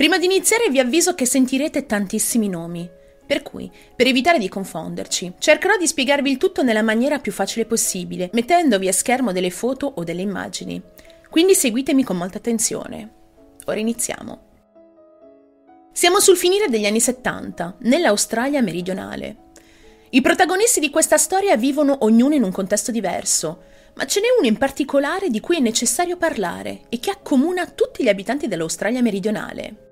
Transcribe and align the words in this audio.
Prima 0.00 0.16
di 0.16 0.24
iniziare 0.24 0.70
vi 0.70 0.78
avviso 0.78 1.14
che 1.14 1.26
sentirete 1.26 1.84
tantissimi 1.84 2.48
nomi. 2.48 2.88
Per 3.26 3.42
cui, 3.42 3.70
per 3.94 4.06
evitare 4.06 4.38
di 4.38 4.48
confonderci, 4.48 5.34
cercherò 5.38 5.76
di 5.76 5.86
spiegarvi 5.86 6.30
il 6.30 6.38
tutto 6.38 6.62
nella 6.62 6.80
maniera 6.80 7.18
più 7.18 7.32
facile 7.32 7.66
possibile, 7.66 8.30
mettendovi 8.32 8.88
a 8.88 8.94
schermo 8.94 9.30
delle 9.30 9.50
foto 9.50 9.92
o 9.96 10.02
delle 10.02 10.22
immagini. 10.22 10.80
Quindi 11.28 11.54
seguitemi 11.54 12.02
con 12.02 12.16
molta 12.16 12.38
attenzione. 12.38 13.10
Ora 13.66 13.78
iniziamo. 13.78 14.40
Siamo 15.92 16.18
sul 16.18 16.38
finire 16.38 16.70
degli 16.70 16.86
anni 16.86 16.98
70, 16.98 17.76
nell'Australia 17.80 18.62
meridionale. 18.62 19.48
I 20.08 20.22
protagonisti 20.22 20.80
di 20.80 20.88
questa 20.88 21.18
storia 21.18 21.58
vivono 21.58 21.98
ognuno 22.04 22.34
in 22.34 22.42
un 22.42 22.52
contesto 22.52 22.90
diverso, 22.90 23.64
ma 23.96 24.06
ce 24.06 24.20
n'è 24.20 24.28
uno 24.38 24.48
in 24.48 24.56
particolare 24.56 25.28
di 25.28 25.40
cui 25.40 25.56
è 25.56 25.60
necessario 25.60 26.16
parlare 26.16 26.84
e 26.88 26.98
che 26.98 27.10
accomuna 27.10 27.66
tutti 27.66 28.02
gli 28.02 28.08
abitanti 28.08 28.48
dell'Australia 28.48 29.02
meridionale. 29.02 29.88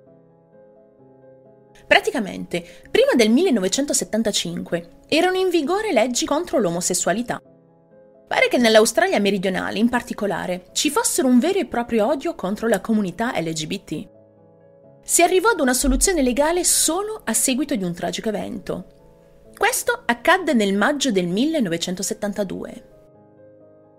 Praticamente, 1.89 2.63
prima 2.91 3.15
del 3.17 3.31
1975 3.31 5.01
erano 5.09 5.39
in 5.39 5.49
vigore 5.49 5.91
leggi 5.91 6.27
contro 6.27 6.59
l'omosessualità. 6.59 7.41
Pare 8.29 8.49
che 8.49 8.59
nell'Australia 8.59 9.19
meridionale, 9.19 9.79
in 9.79 9.89
particolare, 9.89 10.67
ci 10.73 10.91
fossero 10.91 11.27
un 11.27 11.39
vero 11.39 11.61
e 11.61 11.65
proprio 11.65 12.07
odio 12.07 12.35
contro 12.35 12.69
la 12.69 12.83
comunità 12.83 13.33
LGBT. 13.41 14.07
Si 15.03 15.23
arrivò 15.23 15.49
ad 15.49 15.61
una 15.61 15.73
soluzione 15.73 16.21
legale 16.21 16.63
solo 16.63 17.23
a 17.25 17.33
seguito 17.33 17.75
di 17.75 17.85
un 17.85 17.95
tragico 17.95 18.29
evento. 18.29 18.85
Questo 19.57 20.03
accadde 20.05 20.53
nel 20.53 20.75
maggio 20.75 21.11
del 21.11 21.27
1972. 21.27 22.85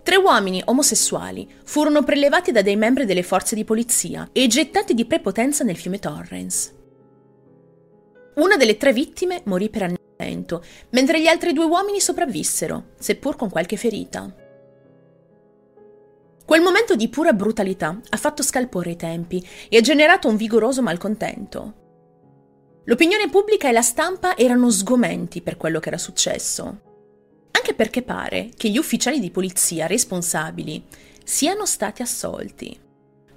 Tre 0.03 0.15
uomini 0.15 0.61
omosessuali 0.63 1.49
furono 1.65 2.03
prelevati 2.03 2.51
da 2.51 2.61
dei 2.61 2.75
membri 2.75 3.05
delle 3.05 3.23
forze 3.23 3.55
di 3.55 3.63
polizia 3.63 4.29
e 4.31 4.45
gettati 4.45 4.93
di 4.93 5.05
prepotenza 5.05 5.63
nel 5.63 5.75
fiume 5.75 5.97
Torrens. 5.97 6.77
Una 8.39 8.55
delle 8.55 8.77
tre 8.77 8.93
vittime 8.93 9.41
morì 9.45 9.69
per 9.69 9.83
annientamento, 9.83 10.63
mentre 10.91 11.19
gli 11.19 11.27
altri 11.27 11.51
due 11.51 11.65
uomini 11.65 11.99
sopravvissero, 11.99 12.91
seppur 12.97 13.35
con 13.35 13.49
qualche 13.49 13.75
ferita. 13.75 14.33
Quel 16.45 16.61
momento 16.61 16.95
di 16.95 17.09
pura 17.09 17.33
brutalità 17.33 17.99
ha 18.09 18.17
fatto 18.17 18.41
scalpore 18.41 18.91
i 18.91 18.95
tempi 18.95 19.45
e 19.67 19.77
ha 19.77 19.81
generato 19.81 20.29
un 20.29 20.37
vigoroso 20.37 20.81
malcontento. 20.81 21.73
L'opinione 22.85 23.29
pubblica 23.29 23.67
e 23.67 23.73
la 23.73 23.81
stampa 23.81 24.37
erano 24.37 24.71
sgomenti 24.71 25.41
per 25.41 25.57
quello 25.57 25.81
che 25.81 25.89
era 25.89 25.97
successo, 25.97 26.81
anche 27.51 27.73
perché 27.73 28.03
pare 28.03 28.51
che 28.55 28.69
gli 28.69 28.77
ufficiali 28.77 29.19
di 29.19 29.31
polizia 29.31 29.85
responsabili 29.85 30.85
siano 31.25 31.65
stati 31.65 32.01
assolti. 32.01 32.87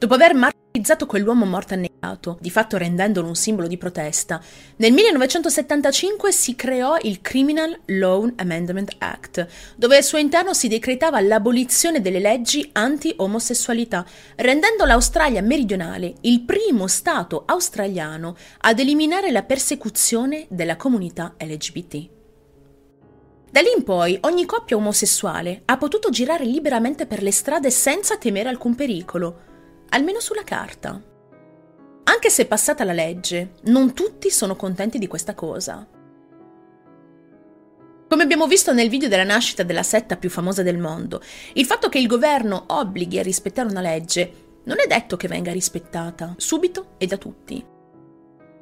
Dopo 0.02 0.14
aver 0.14 0.34
martirizzato 0.34 1.06
quell'uomo 1.06 1.44
morto 1.44 1.74
annegato, 1.74 2.36
di 2.40 2.50
fatto 2.50 2.76
rendendolo 2.76 3.28
un 3.28 3.36
simbolo 3.36 3.68
di 3.68 3.76
protesta, 3.76 4.42
nel 4.78 4.90
1975 4.90 6.32
si 6.32 6.56
creò 6.56 6.96
il 7.02 7.20
Criminal 7.20 7.78
Law 7.84 8.28
Amendment 8.34 8.96
Act, 8.98 9.46
dove 9.76 9.98
al 9.98 10.02
suo 10.02 10.18
interno 10.18 10.54
si 10.54 10.66
decretava 10.66 11.20
l'abolizione 11.20 12.00
delle 12.00 12.18
leggi 12.18 12.68
anti-omosessualità, 12.72 14.04
rendendo 14.38 14.84
l'Australia 14.84 15.40
meridionale 15.40 16.14
il 16.22 16.40
primo 16.40 16.88
Stato 16.88 17.44
australiano 17.46 18.34
ad 18.62 18.80
eliminare 18.80 19.30
la 19.30 19.44
persecuzione 19.44 20.46
della 20.48 20.74
comunità 20.74 21.34
LGBT. 21.38 22.08
Da 23.52 23.60
lì 23.60 23.68
in 23.76 23.84
poi 23.84 24.18
ogni 24.22 24.46
coppia 24.46 24.76
omosessuale 24.76 25.62
ha 25.66 25.76
potuto 25.76 26.10
girare 26.10 26.44
liberamente 26.44 27.06
per 27.06 27.22
le 27.22 27.30
strade 27.30 27.70
senza 27.70 28.16
temere 28.16 28.48
alcun 28.48 28.74
pericolo, 28.74 29.50
almeno 29.92 30.20
sulla 30.20 30.44
carta. 30.44 31.00
Anche 32.04 32.30
se 32.30 32.42
è 32.42 32.46
passata 32.46 32.84
la 32.84 32.92
legge, 32.92 33.54
non 33.64 33.94
tutti 33.94 34.30
sono 34.30 34.56
contenti 34.56 34.98
di 34.98 35.06
questa 35.06 35.34
cosa. 35.34 35.86
Come 38.08 38.22
abbiamo 38.22 38.46
visto 38.46 38.72
nel 38.72 38.88
video 38.88 39.08
della 39.08 39.24
nascita 39.24 39.62
della 39.62 39.82
setta 39.82 40.16
più 40.16 40.28
famosa 40.28 40.62
del 40.62 40.78
mondo, 40.78 41.22
il 41.54 41.64
fatto 41.64 41.88
che 41.88 41.98
il 41.98 42.06
governo 42.06 42.64
obblighi 42.66 43.18
a 43.18 43.22
rispettare 43.22 43.68
una 43.68 43.80
legge 43.80 44.40
non 44.64 44.80
è 44.80 44.86
detto 44.86 45.16
che 45.16 45.28
venga 45.28 45.52
rispettata 45.52 46.34
subito 46.36 46.94
e 46.98 47.06
da 47.06 47.16
tutti. 47.16 47.64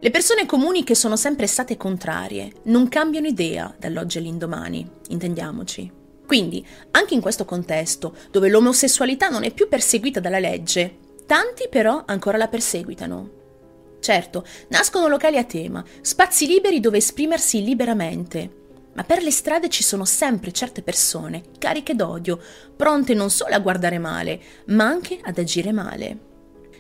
Le 0.03 0.11
persone 0.11 0.47
comuni 0.47 0.83
che 0.83 0.95
sono 0.95 1.17
sempre 1.17 1.47
state 1.47 1.77
contrarie 1.77 2.53
non 2.65 2.89
cambiano 2.89 3.27
idea 3.27 3.75
dall'oggi 3.79 4.19
all'indomani, 4.19 4.89
intendiamoci. 5.09 5.93
Quindi, 6.27 6.65
anche 6.93 7.15
in 7.15 7.21
questo 7.21 7.45
contesto, 7.45 8.17
dove 8.31 8.49
l'omosessualità 8.49 9.29
non 9.29 9.43
è 9.43 9.53
più 9.53 9.69
perseguita 9.69 10.21
dalla 10.21 10.39
legge, 10.39 11.09
Tanti 11.31 11.69
però 11.71 12.03
ancora 12.07 12.37
la 12.37 12.49
perseguitano. 12.49 13.31
Certo, 14.01 14.45
nascono 14.71 15.07
locali 15.07 15.37
a 15.37 15.45
tema, 15.45 15.85
spazi 16.01 16.45
liberi 16.45 16.81
dove 16.81 16.97
esprimersi 16.97 17.63
liberamente, 17.63 18.51
ma 18.95 19.05
per 19.05 19.23
le 19.23 19.31
strade 19.31 19.69
ci 19.69 19.85
sono 19.85 20.05
sempre 20.05 20.51
certe 20.51 20.83
persone, 20.83 21.43
cariche 21.57 21.95
d'odio, 21.95 22.41
pronte 22.77 23.15
non 23.15 23.31
solo 23.31 23.55
a 23.55 23.61
guardare 23.61 24.01
male, 24.01 24.41
ma 24.71 24.87
anche 24.87 25.21
ad 25.23 25.39
agire 25.39 25.71
male. 25.71 26.19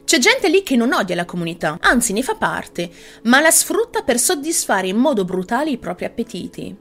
C'è 0.02 0.18
gente 0.18 0.48
lì 0.48 0.64
che 0.64 0.74
non 0.74 0.92
odia 0.92 1.14
la 1.14 1.26
comunità, 1.26 1.78
anzi 1.80 2.12
ne 2.12 2.24
fa 2.24 2.34
parte, 2.34 2.90
ma 3.22 3.40
la 3.40 3.52
sfrutta 3.52 4.02
per 4.02 4.18
soddisfare 4.18 4.88
in 4.88 4.96
modo 4.96 5.24
brutale 5.24 5.70
i 5.70 5.78
propri 5.78 6.06
appetiti. 6.06 6.76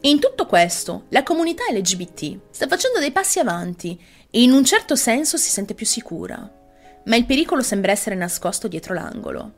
In 0.00 0.18
tutto 0.18 0.46
questo, 0.46 1.04
la 1.10 1.22
comunità 1.22 1.62
LGBT 1.70 2.40
sta 2.50 2.66
facendo 2.66 2.98
dei 2.98 3.12
passi 3.12 3.38
avanti 3.38 3.96
e 4.28 4.42
in 4.42 4.50
un 4.50 4.64
certo 4.64 4.96
senso 4.96 5.36
si 5.36 5.50
sente 5.50 5.74
più 5.74 5.86
sicura 5.86 6.62
ma 7.04 7.16
il 7.16 7.26
pericolo 7.26 7.62
sembra 7.62 7.92
essere 7.92 8.14
nascosto 8.14 8.68
dietro 8.68 8.94
l'angolo. 8.94 9.52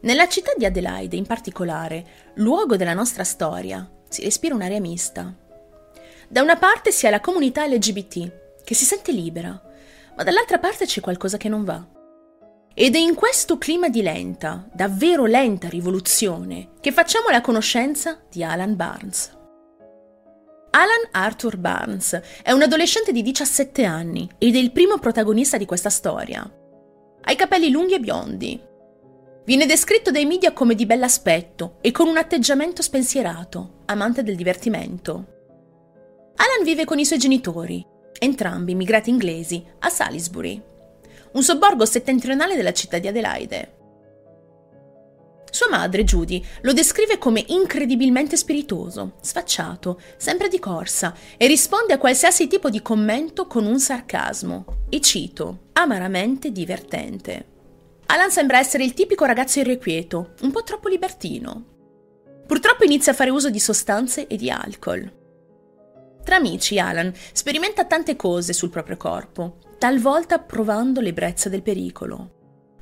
Nella 0.00 0.28
città 0.28 0.52
di 0.56 0.64
Adelaide, 0.64 1.16
in 1.16 1.26
particolare, 1.26 2.04
luogo 2.34 2.76
della 2.76 2.94
nostra 2.94 3.24
storia, 3.24 3.88
si 4.08 4.22
respira 4.22 4.54
un'aria 4.54 4.80
mista. 4.80 5.34
Da 6.28 6.42
una 6.42 6.56
parte 6.56 6.92
si 6.92 7.06
ha 7.06 7.10
la 7.10 7.20
comunità 7.20 7.66
LGBT, 7.66 8.62
che 8.62 8.74
si 8.74 8.84
sente 8.84 9.12
libera, 9.12 9.60
ma 10.16 10.22
dall'altra 10.22 10.58
parte 10.58 10.86
c'è 10.86 11.00
qualcosa 11.00 11.36
che 11.36 11.48
non 11.48 11.64
va. 11.64 11.84
Ed 12.74 12.94
è 12.94 12.98
in 12.98 13.14
questo 13.14 13.58
clima 13.58 13.88
di 13.88 14.02
lenta, 14.02 14.68
davvero 14.72 15.24
lenta 15.24 15.68
rivoluzione 15.68 16.72
che 16.80 16.92
facciamo 16.92 17.30
la 17.30 17.40
conoscenza 17.40 18.20
di 18.30 18.44
Alan 18.44 18.76
Barnes. 18.76 19.35
Alan 20.78 21.08
Arthur 21.12 21.56
Barnes 21.56 22.20
è 22.42 22.52
un 22.52 22.60
adolescente 22.60 23.10
di 23.10 23.22
17 23.22 23.84
anni 23.84 24.28
ed 24.36 24.54
è 24.54 24.58
il 24.58 24.72
primo 24.72 24.98
protagonista 24.98 25.56
di 25.56 25.64
questa 25.64 25.88
storia. 25.88 26.42
Ha 27.22 27.32
i 27.32 27.34
capelli 27.34 27.70
lunghi 27.70 27.94
e 27.94 27.98
biondi. 27.98 28.60
Viene 29.46 29.64
descritto 29.64 30.10
dai 30.10 30.26
media 30.26 30.52
come 30.52 30.74
di 30.74 30.84
bell'aspetto 30.84 31.78
e 31.80 31.92
con 31.92 32.08
un 32.08 32.18
atteggiamento 32.18 32.82
spensierato, 32.82 33.84
amante 33.86 34.22
del 34.22 34.36
divertimento. 34.36 35.12
Alan 36.36 36.62
vive 36.62 36.84
con 36.84 36.98
i 36.98 37.06
suoi 37.06 37.20
genitori, 37.20 37.82
entrambi 38.18 38.72
immigrati 38.72 39.08
inglesi, 39.08 39.64
a 39.78 39.88
Salisbury, 39.88 40.62
un 41.32 41.42
sobborgo 41.42 41.86
settentrionale 41.86 42.54
della 42.54 42.74
città 42.74 42.98
di 42.98 43.08
Adelaide. 43.08 43.75
Sua 45.56 45.70
madre, 45.70 46.04
Judy, 46.04 46.44
lo 46.60 46.74
descrive 46.74 47.16
come 47.16 47.42
incredibilmente 47.48 48.36
spiritoso, 48.36 49.14
sfacciato, 49.22 49.98
sempre 50.18 50.48
di 50.48 50.58
corsa 50.58 51.14
e 51.38 51.46
risponde 51.46 51.94
a 51.94 51.98
qualsiasi 51.98 52.46
tipo 52.46 52.68
di 52.68 52.82
commento 52.82 53.46
con 53.46 53.64
un 53.64 53.80
sarcasmo, 53.80 54.66
e 54.90 55.00
cito, 55.00 55.68
amaramente 55.72 56.52
divertente. 56.52 57.46
Alan 58.04 58.30
sembra 58.30 58.58
essere 58.58 58.84
il 58.84 58.92
tipico 58.92 59.24
ragazzo 59.24 59.58
irrequieto, 59.60 60.34
un 60.42 60.50
po' 60.50 60.62
troppo 60.62 60.88
libertino. 60.88 61.64
Purtroppo 62.46 62.84
inizia 62.84 63.12
a 63.12 63.14
fare 63.14 63.30
uso 63.30 63.48
di 63.48 63.58
sostanze 63.58 64.26
e 64.26 64.36
di 64.36 64.50
alcol. 64.50 65.10
Tra 66.22 66.36
amici, 66.36 66.78
Alan 66.78 67.10
sperimenta 67.32 67.86
tante 67.86 68.14
cose 68.14 68.52
sul 68.52 68.68
proprio 68.68 68.98
corpo, 68.98 69.56
talvolta 69.78 70.38
provando 70.38 71.00
l'ebbrezza 71.00 71.48
del 71.48 71.62
pericolo. 71.62 72.35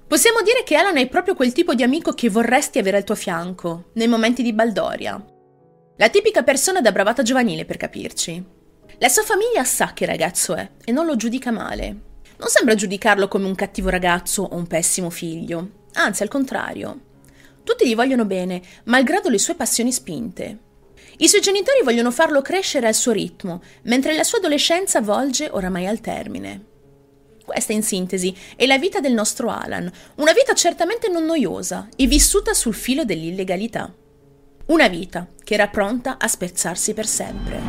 Possiamo 0.07 0.43
dire 0.43 0.63
che 0.65 0.77
Alan 0.77 0.99
è 0.99 1.09
proprio 1.09 1.35
quel 1.35 1.53
tipo 1.53 1.75
di 1.75 1.83
amico 1.83 2.13
che 2.13 2.29
vorresti 2.29 2.79
avere 2.79 2.99
al 2.99 3.05
tuo 3.05 3.15
fianco, 3.15 3.91
nei 3.95 4.07
momenti 4.07 4.43
di 4.43 4.53
baldoria. 4.53 5.23
La 5.97 6.09
tipica 6.09 6.43
persona 6.43 6.81
da 6.81 6.93
bravata 6.93 7.23
giovanile, 7.23 7.65
per 7.65 7.77
capirci. 7.79 8.45
La 8.99 9.09
sua 9.09 9.23
famiglia 9.23 9.65
sa 9.65 9.93
che 9.93 10.07
ragazzo 10.07 10.55
è 10.55 10.71
e 10.85 10.93
non 10.93 11.07
lo 11.07 11.17
giudica 11.17 11.51
male. 11.51 12.13
Non 12.37 12.49
sembra 12.49 12.75
giudicarlo 12.75 13.29
come 13.29 13.47
un 13.47 13.55
cattivo 13.55 13.89
ragazzo 13.89 14.43
o 14.43 14.57
un 14.57 14.67
pessimo 14.67 15.09
figlio, 15.11 15.87
anzi 15.95 16.23
al 16.23 16.29
contrario. 16.29 17.01
Tutti 17.65 17.89
gli 17.89 17.95
vogliono 17.95 18.25
bene, 18.25 18.61
malgrado 18.85 19.31
le 19.31 19.39
sue 19.39 19.55
passioni 19.55 19.91
spinte. 19.91 20.59
I 21.19 21.29
suoi 21.29 21.41
genitori 21.41 21.83
vogliono 21.83 22.11
farlo 22.11 22.43
crescere 22.43 22.87
al 22.87 22.95
suo 22.95 23.13
ritmo, 23.13 23.63
mentre 23.85 24.15
la 24.15 24.25
sua 24.25 24.39
adolescenza 24.39 25.01
volge 25.01 25.49
oramai 25.51 25.87
al 25.87 26.01
termine. 26.01 26.73
Questa 27.45 27.75
in 27.75 27.83
sintesi 27.83 28.35
è 28.57 28.65
la 28.65 28.79
vita 28.79 29.01
del 29.01 29.13
nostro 29.13 29.51
Alan, 29.51 29.91
una 30.17 30.33
vita 30.33 30.55
certamente 30.55 31.09
non 31.09 31.27
noiosa 31.27 31.89
e 31.95 32.07
vissuta 32.07 32.55
sul 32.55 32.75
filo 32.75 33.05
dell'illegalità. 33.05 33.93
Una 34.67 34.89
vita 34.89 35.29
che 35.45 35.53
era 35.53 35.69
pronta 35.69 36.17
a 36.19 36.27
spezzarsi 36.27 36.95
per 36.95 37.07
sempre. 37.07 37.61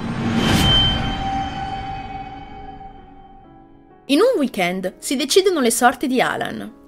In 4.05 4.19
un 4.19 4.37
weekend 4.37 4.93
si 4.99 5.17
decidono 5.17 5.59
le 5.59 5.71
sorti 5.71 6.07
di 6.07 6.21
Alan. 6.21 6.83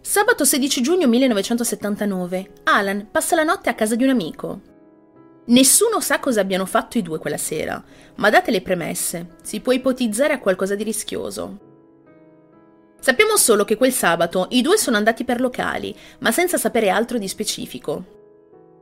Sabato 0.00 0.44
16 0.44 0.80
giugno 0.80 1.08
1979, 1.08 2.50
Alan 2.64 3.08
passa 3.10 3.34
la 3.34 3.42
notte 3.42 3.68
a 3.68 3.74
casa 3.74 3.96
di 3.96 4.04
un 4.04 4.10
amico. 4.10 4.60
Nessuno 5.46 6.00
sa 6.00 6.20
cosa 6.20 6.40
abbiano 6.40 6.66
fatto 6.66 6.98
i 6.98 7.02
due 7.02 7.18
quella 7.18 7.36
sera, 7.36 7.82
ma 8.16 8.30
date 8.30 8.52
le 8.52 8.62
premesse, 8.62 9.38
si 9.42 9.58
può 9.58 9.72
ipotizzare 9.72 10.34
a 10.34 10.38
qualcosa 10.38 10.76
di 10.76 10.84
rischioso. 10.84 11.70
Sappiamo 13.02 13.36
solo 13.36 13.64
che 13.64 13.76
quel 13.76 13.90
sabato 13.90 14.46
i 14.50 14.62
due 14.62 14.78
sono 14.78 14.96
andati 14.96 15.24
per 15.24 15.40
locali, 15.40 15.92
ma 16.20 16.30
senza 16.30 16.56
sapere 16.56 16.88
altro 16.88 17.18
di 17.18 17.26
specifico. 17.26 18.04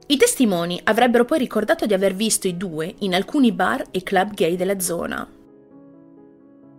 I 0.08 0.18
testimoni 0.18 0.78
avrebbero 0.84 1.24
poi 1.24 1.38
ricordato 1.38 1.86
di 1.86 1.94
aver 1.94 2.14
visto 2.14 2.46
i 2.46 2.58
due 2.58 2.96
in 2.98 3.14
alcuni 3.14 3.50
bar 3.50 3.82
e 3.90 4.02
club 4.02 4.34
gay 4.34 4.56
della 4.56 4.78
zona. 4.78 5.26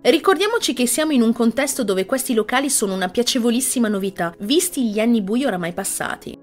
Ricordiamoci 0.01 0.73
che 0.73 0.85
siamo 0.85 1.13
in 1.13 1.23
un 1.23 1.33
contesto 1.33 1.83
dove 1.83 2.05
questi 2.05 2.35
locali 2.35 2.69
sono 2.69 2.93
una 2.93 3.09
piacevolissima 3.09 3.87
novità, 3.87 4.35
visti 4.41 4.91
gli 4.91 4.99
anni 4.99 5.23
bui 5.23 5.43
oramai 5.43 5.73
passati. 5.73 6.37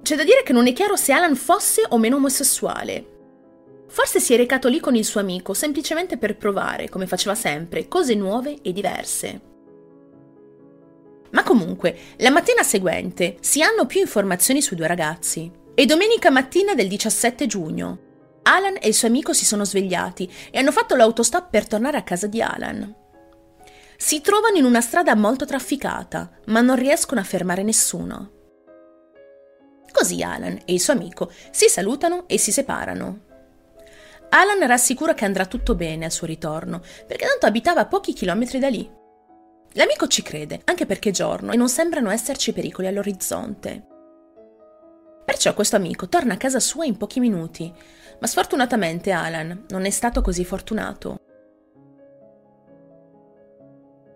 C'è 0.00 0.16
da 0.16 0.24
dire 0.24 0.42
che 0.44 0.54
non 0.54 0.66
è 0.66 0.72
chiaro 0.72 0.96
se 0.96 1.12
Alan 1.12 1.36
fosse 1.36 1.82
o 1.86 1.98
meno 1.98 2.16
omosessuale. 2.16 3.06
Forse 3.86 4.18
si 4.18 4.32
è 4.32 4.38
recato 4.38 4.68
lì 4.68 4.80
con 4.80 4.94
il 4.94 5.04
suo 5.04 5.20
amico 5.20 5.52
semplicemente 5.52 6.16
per 6.16 6.38
provare, 6.38 6.88
come 6.88 7.06
faceva 7.06 7.34
sempre, 7.34 7.86
cose 7.86 8.14
nuove 8.14 8.62
e 8.62 8.72
diverse. 8.72 9.54
Ma 11.36 11.42
comunque, 11.42 11.94
la 12.16 12.30
mattina 12.30 12.62
seguente 12.62 13.36
si 13.40 13.60
hanno 13.60 13.84
più 13.84 14.00
informazioni 14.00 14.62
sui 14.62 14.74
due 14.74 14.86
ragazzi. 14.86 15.52
È 15.74 15.84
domenica 15.84 16.30
mattina 16.30 16.74
del 16.74 16.88
17 16.88 17.46
giugno. 17.46 17.98
Alan 18.44 18.78
e 18.80 18.88
il 18.88 18.94
suo 18.94 19.08
amico 19.08 19.34
si 19.34 19.44
sono 19.44 19.66
svegliati 19.66 20.32
e 20.50 20.58
hanno 20.58 20.72
fatto 20.72 20.96
l'autostop 20.96 21.50
per 21.50 21.66
tornare 21.66 21.98
a 21.98 22.02
casa 22.04 22.26
di 22.26 22.40
Alan. 22.40 22.94
Si 23.98 24.22
trovano 24.22 24.56
in 24.56 24.64
una 24.64 24.80
strada 24.80 25.14
molto 25.14 25.44
trafficata, 25.44 26.30
ma 26.46 26.62
non 26.62 26.76
riescono 26.76 27.20
a 27.20 27.24
fermare 27.24 27.62
nessuno. 27.62 28.30
Così 29.92 30.22
Alan 30.22 30.58
e 30.64 30.72
il 30.72 30.80
suo 30.80 30.94
amico 30.94 31.30
si 31.50 31.68
salutano 31.68 32.26
e 32.28 32.38
si 32.38 32.50
separano. 32.50 33.24
Alan 34.30 34.66
rassicura 34.66 35.12
che 35.12 35.26
andrà 35.26 35.44
tutto 35.44 35.74
bene 35.74 36.06
al 36.06 36.12
suo 36.12 36.26
ritorno, 36.26 36.80
perché 37.06 37.26
tanto 37.26 37.44
abitava 37.44 37.82
a 37.82 37.86
pochi 37.86 38.14
chilometri 38.14 38.58
da 38.58 38.68
lì. 38.68 38.95
L'amico 39.76 40.06
ci 40.06 40.22
crede, 40.22 40.62
anche 40.64 40.86
perché 40.86 41.10
è 41.10 41.12
giorno 41.12 41.52
e 41.52 41.56
non 41.56 41.68
sembrano 41.68 42.10
esserci 42.10 42.52
pericoli 42.52 42.86
all'orizzonte. 42.86 43.84
Perciò 45.24 45.52
questo 45.52 45.76
amico 45.76 46.08
torna 46.08 46.34
a 46.34 46.38
casa 46.38 46.60
sua 46.60 46.86
in 46.86 46.96
pochi 46.96 47.20
minuti, 47.20 47.70
ma 48.18 48.26
sfortunatamente 48.26 49.10
Alan 49.10 49.66
non 49.68 49.84
è 49.84 49.90
stato 49.90 50.22
così 50.22 50.46
fortunato. 50.46 51.16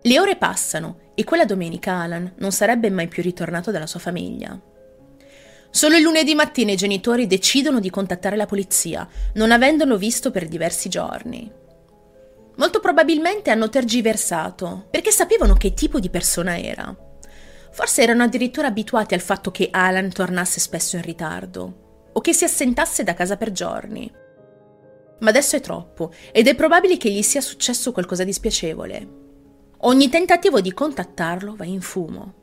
Le 0.01 0.19
ore 0.19 0.35
passano 0.35 1.11
e 1.13 1.23
quella 1.23 1.45
domenica 1.45 1.93
Alan 1.93 2.33
non 2.37 2.51
sarebbe 2.51 2.89
mai 2.89 3.07
più 3.07 3.21
ritornato 3.21 3.69
dalla 3.69 3.85
sua 3.85 3.99
famiglia. 3.99 4.59
Solo 5.69 5.95
il 5.95 6.01
lunedì 6.01 6.33
mattina 6.33 6.71
i 6.71 6.75
genitori 6.75 7.27
decidono 7.27 7.79
di 7.79 7.91
contattare 7.91 8.35
la 8.35 8.47
polizia, 8.47 9.07
non 9.35 9.51
avendolo 9.51 9.95
visto 9.95 10.31
per 10.31 10.47
diversi 10.47 10.89
giorni. 10.89 11.59
Molto 12.61 12.79
probabilmente 12.79 13.49
hanno 13.49 13.69
tergiversato, 13.69 14.85
perché 14.91 15.09
sapevano 15.09 15.55
che 15.55 15.73
tipo 15.73 15.99
di 15.99 16.11
persona 16.11 16.59
era. 16.59 16.95
Forse 17.71 18.03
erano 18.03 18.21
addirittura 18.21 18.67
abituati 18.67 19.15
al 19.15 19.19
fatto 19.19 19.49
che 19.49 19.69
Alan 19.71 20.11
tornasse 20.11 20.59
spesso 20.59 20.95
in 20.95 21.01
ritardo 21.01 22.09
o 22.13 22.21
che 22.21 22.33
si 22.33 22.43
assentasse 22.43 23.03
da 23.03 23.15
casa 23.15 23.35
per 23.35 23.51
giorni. 23.51 24.11
Ma 25.21 25.29
adesso 25.31 25.55
è 25.55 25.59
troppo 25.59 26.13
ed 26.31 26.47
è 26.47 26.53
probabile 26.53 26.97
che 26.97 27.09
gli 27.09 27.23
sia 27.23 27.41
successo 27.41 27.91
qualcosa 27.91 28.23
di 28.23 28.31
spiacevole. 28.31 29.07
Ogni 29.79 30.09
tentativo 30.09 30.61
di 30.61 30.71
contattarlo 30.71 31.55
va 31.55 31.65
in 31.65 31.81
fumo. 31.81 32.33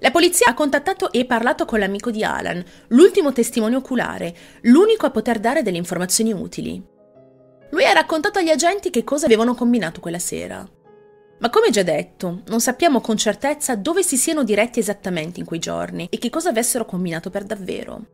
La 0.00 0.10
polizia 0.10 0.48
ha 0.48 0.54
contattato 0.54 1.12
e 1.12 1.26
parlato 1.26 1.64
con 1.64 1.78
l'amico 1.78 2.10
di 2.10 2.24
Alan, 2.24 2.60
l'ultimo 2.88 3.30
testimone 3.30 3.76
oculare, 3.76 4.34
l'unico 4.62 5.06
a 5.06 5.10
poter 5.12 5.38
dare 5.38 5.62
delle 5.62 5.76
informazioni 5.76 6.32
utili. 6.32 6.89
Lui 7.70 7.84
ha 7.84 7.92
raccontato 7.92 8.38
agli 8.38 8.50
agenti 8.50 8.90
che 8.90 9.04
cosa 9.04 9.26
avevano 9.26 9.54
combinato 9.54 10.00
quella 10.00 10.18
sera. 10.18 10.68
Ma 11.38 11.50
come 11.50 11.70
già 11.70 11.82
detto, 11.82 12.42
non 12.48 12.60
sappiamo 12.60 13.00
con 13.00 13.16
certezza 13.16 13.74
dove 13.74 14.02
si 14.02 14.16
siano 14.16 14.44
diretti 14.44 14.78
esattamente 14.78 15.40
in 15.40 15.46
quei 15.46 15.58
giorni 15.58 16.06
e 16.10 16.18
che 16.18 16.28
cosa 16.28 16.50
avessero 16.50 16.84
combinato 16.84 17.30
per 17.30 17.44
davvero. 17.44 18.06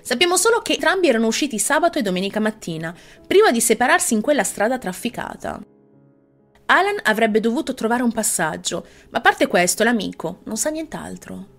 Sappiamo 0.00 0.36
solo 0.36 0.60
che 0.60 0.74
entrambi 0.74 1.08
erano 1.08 1.26
usciti 1.26 1.58
sabato 1.58 1.98
e 1.98 2.02
domenica 2.02 2.40
mattina, 2.40 2.94
prima 3.26 3.50
di 3.50 3.60
separarsi 3.60 4.14
in 4.14 4.20
quella 4.20 4.44
strada 4.44 4.78
trafficata. 4.78 5.60
Alan 6.66 7.00
avrebbe 7.02 7.40
dovuto 7.40 7.74
trovare 7.74 8.02
un 8.02 8.12
passaggio, 8.12 8.86
ma 9.10 9.18
a 9.18 9.20
parte 9.20 9.46
questo 9.46 9.84
l'amico 9.84 10.40
non 10.44 10.56
sa 10.56 10.70
nient'altro. 10.70 11.53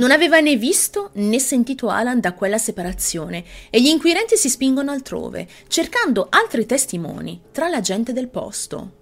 Non 0.00 0.12
aveva 0.12 0.40
né 0.40 0.56
visto 0.56 1.10
né 1.14 1.38
sentito 1.38 1.88
Alan 1.88 2.20
da 2.20 2.32
quella 2.32 2.56
separazione 2.56 3.44
e 3.68 3.82
gli 3.82 3.88
inquirenti 3.88 4.34
si 4.38 4.48
spingono 4.48 4.90
altrove, 4.90 5.46
cercando 5.68 6.26
altri 6.30 6.64
testimoni 6.64 7.42
tra 7.52 7.68
la 7.68 7.80
gente 7.80 8.14
del 8.14 8.28
posto. 8.28 8.92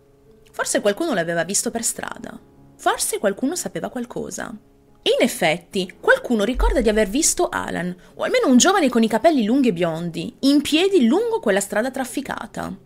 Forse 0.51 0.81
qualcuno 0.81 1.15
l'aveva 1.15 1.45
visto 1.45 1.71
per 1.71 1.85
strada. 1.85 2.37
Forse 2.77 3.19
qualcuno 3.19 3.55
sapeva 3.55 3.91
qualcosa. 3.91 4.53
E 5.01 5.11
in 5.11 5.25
effetti, 5.25 5.95
qualcuno 6.01 6.43
ricorda 6.43 6.81
di 6.81 6.89
aver 6.89 7.09
visto 7.09 7.49
Alan, 7.49 7.95
o 8.17 8.25
almeno 8.25 8.49
un 8.49 8.57
giovane 8.57 8.89
con 8.89 9.05
i 9.05 9.09
capelli 9.09 9.45
lunghi 9.45 9.69
e 9.69 9.73
biondi, 9.73 10.35
in 10.41 10.61
piedi 10.63 11.07
lungo 11.07 11.39
quella 11.39 11.61
strada 11.61 11.93
trafficata. 11.93 12.77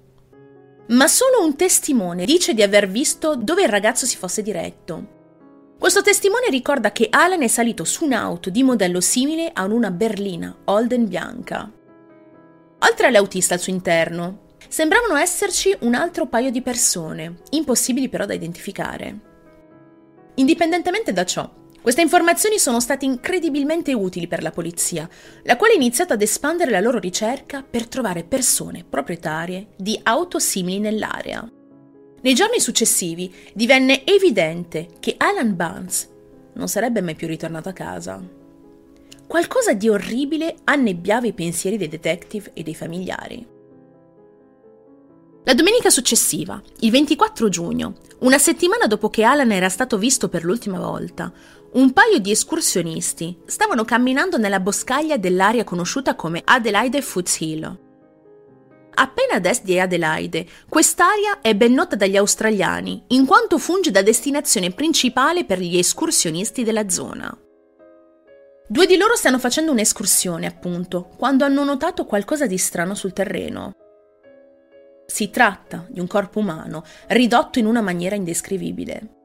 Ma 0.89 1.09
solo 1.09 1.43
un 1.43 1.57
testimone 1.57 2.27
dice 2.27 2.53
di 2.53 2.63
aver 2.63 2.91
visto 2.91 3.37
dove 3.37 3.63
il 3.63 3.71
ragazzo 3.71 4.05
si 4.05 4.19
fosse 4.19 4.43
diretto. 4.43 5.12
Questo 5.83 6.01
testimone 6.03 6.49
ricorda 6.49 6.93
che 6.93 7.09
Alan 7.11 7.43
è 7.43 7.49
salito 7.49 7.83
su 7.83 8.05
un'auto 8.05 8.51
di 8.51 8.63
modello 8.63 9.01
simile 9.01 9.51
a 9.53 9.65
una 9.65 9.91
berlina 9.91 10.57
Holden 10.67 11.09
bianca. 11.09 11.69
Oltre 12.79 13.07
all'autista 13.09 13.55
al 13.55 13.61
suo 13.61 13.73
interno, 13.73 14.51
Sembravano 14.69 15.17
esserci 15.17 15.77
un 15.81 15.95
altro 15.95 16.29
paio 16.29 16.53
di 16.53 16.63
persone, 16.63 17.39
impossibili 17.51 18.09
però 18.09 18.27
da 18.27 18.33
identificare. 18.33 19.19
Indipendentemente 20.37 21.13
da 21.13 21.25
ciò, 21.25 21.53
queste 21.83 22.01
informazioni 22.01 22.61
sono 22.61 22.79
state 22.79 23.05
incredibilmente 23.05 23.93
utili 23.93 24.29
per 24.29 24.41
la 24.41 24.53
polizia, 24.53 25.09
la 25.43 25.57
quale 25.57 25.73
ha 25.73 25.77
iniziato 25.77 26.13
ad 26.13 26.23
espandere 26.23 26.71
la 26.71 26.79
loro 26.79 27.01
ricerca 27.01 27.65
per 27.69 27.89
trovare 27.89 28.23
persone 28.23 28.85
proprietarie 28.89 29.71
di 29.77 29.99
auto 30.05 30.39
simili 30.39 30.79
nell'area. 30.79 31.45
Nei 32.23 32.35
giorni 32.35 32.61
successivi 32.61 33.35
divenne 33.53 34.05
evidente 34.07 34.89
che 35.01 35.17
Alan 35.19 35.57
Barnes 35.57 36.09
non 36.55 36.69
sarebbe 36.69 37.01
mai 37.01 37.17
più 37.17 37.27
ritornato 37.27 37.69
a 37.69 37.73
casa. 37.73 38.23
Qualcosa 39.27 39.73
di 39.73 39.89
orribile 39.89 40.57
annebbiava 40.65 41.27
i 41.27 41.33
pensieri 41.33 41.77
dei 41.77 41.89
detective 41.89 42.53
e 42.55 42.63
dei 42.63 42.75
familiari. 42.77 43.47
La 45.45 45.55
domenica 45.55 45.91
successiva, 45.91 46.63
il 46.81 46.91
24 46.93 47.49
giugno, 47.49 47.95
una 48.21 48.39
settimana 48.39 48.87
dopo 48.87 49.11
che 49.11 49.25
Alan 49.25 49.51
era 49.51 49.69
stato 49.69 49.99
visto 49.99 50.29
per 50.29 50.45
l'ultima 50.45 50.79
volta, 50.79 51.33
un 51.73 51.93
paio 51.93 52.19
di 52.19 52.31
escursionisti 52.31 53.39
stavano 53.47 53.85
camminando 53.85 54.39
nella 54.39 54.61
boscaglia 54.61 55.17
dell'area 55.17 55.65
conosciuta 55.65 56.15
come 56.15 56.43
Adelaide 56.45 57.03
Foothill. 57.03 57.91
Appena 58.95 59.35
ad 59.37 59.47
est 59.47 59.65
di 59.65 59.81
Adelaide, 59.81 60.47
quest'area 60.69 61.41
è 61.41 61.55
ben 61.55 61.73
nota 61.73 61.97
dagli 61.97 62.17
australiani, 62.17 63.05
in 63.09 63.25
quanto 63.25 63.57
funge 63.59 63.91
da 63.91 64.03
destinazione 64.03 64.71
principale 64.71 65.45
per 65.45 65.59
gli 65.59 65.79
escursionisti 65.79 66.63
della 66.63 66.89
zona. 66.89 67.35
Due 68.69 68.87
di 68.87 68.97
loro 68.97 69.17
stanno 69.17 69.39
facendo 69.39 69.71
un'escursione, 69.73 70.47
appunto, 70.47 71.09
quando 71.17 71.45
hanno 71.45 71.65
notato 71.65 72.05
qualcosa 72.05 72.47
di 72.47 72.59
strano 72.59 72.95
sul 72.95 73.13
terreno. 73.13 73.73
Si 75.07 75.31
tratta 75.31 75.87
di 75.89 76.01
un 76.01 76.07
corpo 76.07 76.39
umano 76.39 76.85
ridotto 77.09 77.59
in 77.59 77.67
una 77.67 77.81
maniera 77.81 78.15
indescrivibile. 78.15 79.21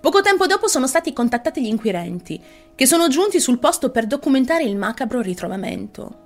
Poco 0.00 0.20
tempo 0.20 0.46
dopo 0.46 0.68
sono 0.68 0.86
stati 0.86 1.12
contattati 1.12 1.62
gli 1.62 1.68
inquirenti, 1.68 2.42
che 2.74 2.86
sono 2.86 3.08
giunti 3.08 3.40
sul 3.40 3.58
posto 3.58 3.90
per 3.90 4.06
documentare 4.06 4.64
il 4.64 4.76
macabro 4.76 5.20
ritrovamento. 5.20 6.21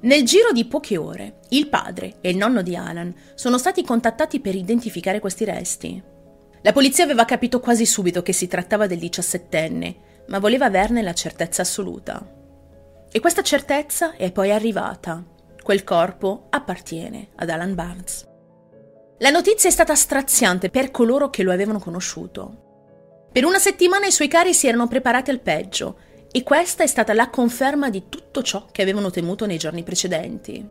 Nel 0.00 0.22
giro 0.22 0.52
di 0.52 0.64
poche 0.64 0.96
ore, 0.96 1.38
il 1.48 1.68
padre 1.68 2.18
e 2.20 2.30
il 2.30 2.36
nonno 2.36 2.62
di 2.62 2.76
Alan 2.76 3.12
sono 3.34 3.58
stati 3.58 3.82
contattati 3.82 4.38
per 4.38 4.54
identificare 4.54 5.18
questi 5.18 5.44
resti. 5.44 6.00
La 6.62 6.72
polizia 6.72 7.02
aveva 7.02 7.24
capito 7.24 7.58
quasi 7.58 7.84
subito 7.84 8.22
che 8.22 8.32
si 8.32 8.46
trattava 8.46 8.86
del 8.86 8.98
diciassettenne, 8.98 9.96
ma 10.28 10.38
voleva 10.38 10.66
averne 10.66 11.02
la 11.02 11.14
certezza 11.14 11.62
assoluta. 11.62 12.36
E 13.10 13.20
questa 13.20 13.42
certezza 13.42 14.14
è 14.14 14.30
poi 14.30 14.52
arrivata 14.52 15.24
Quel 15.62 15.82
corpo 15.82 16.46
appartiene 16.50 17.30
ad 17.36 17.50
Alan 17.50 17.74
Barnes. 17.74 18.26
La 19.18 19.30
notizia 19.30 19.68
è 19.68 19.72
stata 19.72 19.96
straziante 19.96 20.70
per 20.70 20.92
coloro 20.92 21.28
che 21.28 21.42
lo 21.42 21.50
avevano 21.50 21.80
conosciuto. 21.80 23.28
Per 23.32 23.44
una 23.44 23.58
settimana 23.58 24.06
i 24.06 24.12
suoi 24.12 24.28
cari 24.28 24.54
si 24.54 24.68
erano 24.68 24.86
preparati 24.86 25.30
al 25.30 25.40
peggio 25.40 25.98
e 26.30 26.42
questa 26.42 26.82
è 26.82 26.86
stata 26.86 27.14
la 27.14 27.30
conferma 27.30 27.90
di 27.90 28.04
tutto 28.08 28.42
ciò 28.42 28.66
che 28.70 28.82
avevano 28.82 29.10
temuto 29.10 29.46
nei 29.46 29.58
giorni 29.58 29.82
precedenti. 29.82 30.68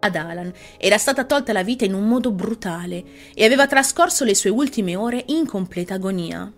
Ad 0.00 0.14
Alan 0.14 0.52
era 0.78 0.96
stata 0.96 1.24
tolta 1.24 1.52
la 1.52 1.64
vita 1.64 1.84
in 1.84 1.94
un 1.94 2.06
modo 2.06 2.30
brutale 2.30 3.04
e 3.34 3.44
aveva 3.44 3.66
trascorso 3.66 4.24
le 4.24 4.34
sue 4.34 4.50
ultime 4.50 4.94
ore 4.94 5.24
in 5.28 5.46
completa 5.46 5.94
agonia. 5.94 6.52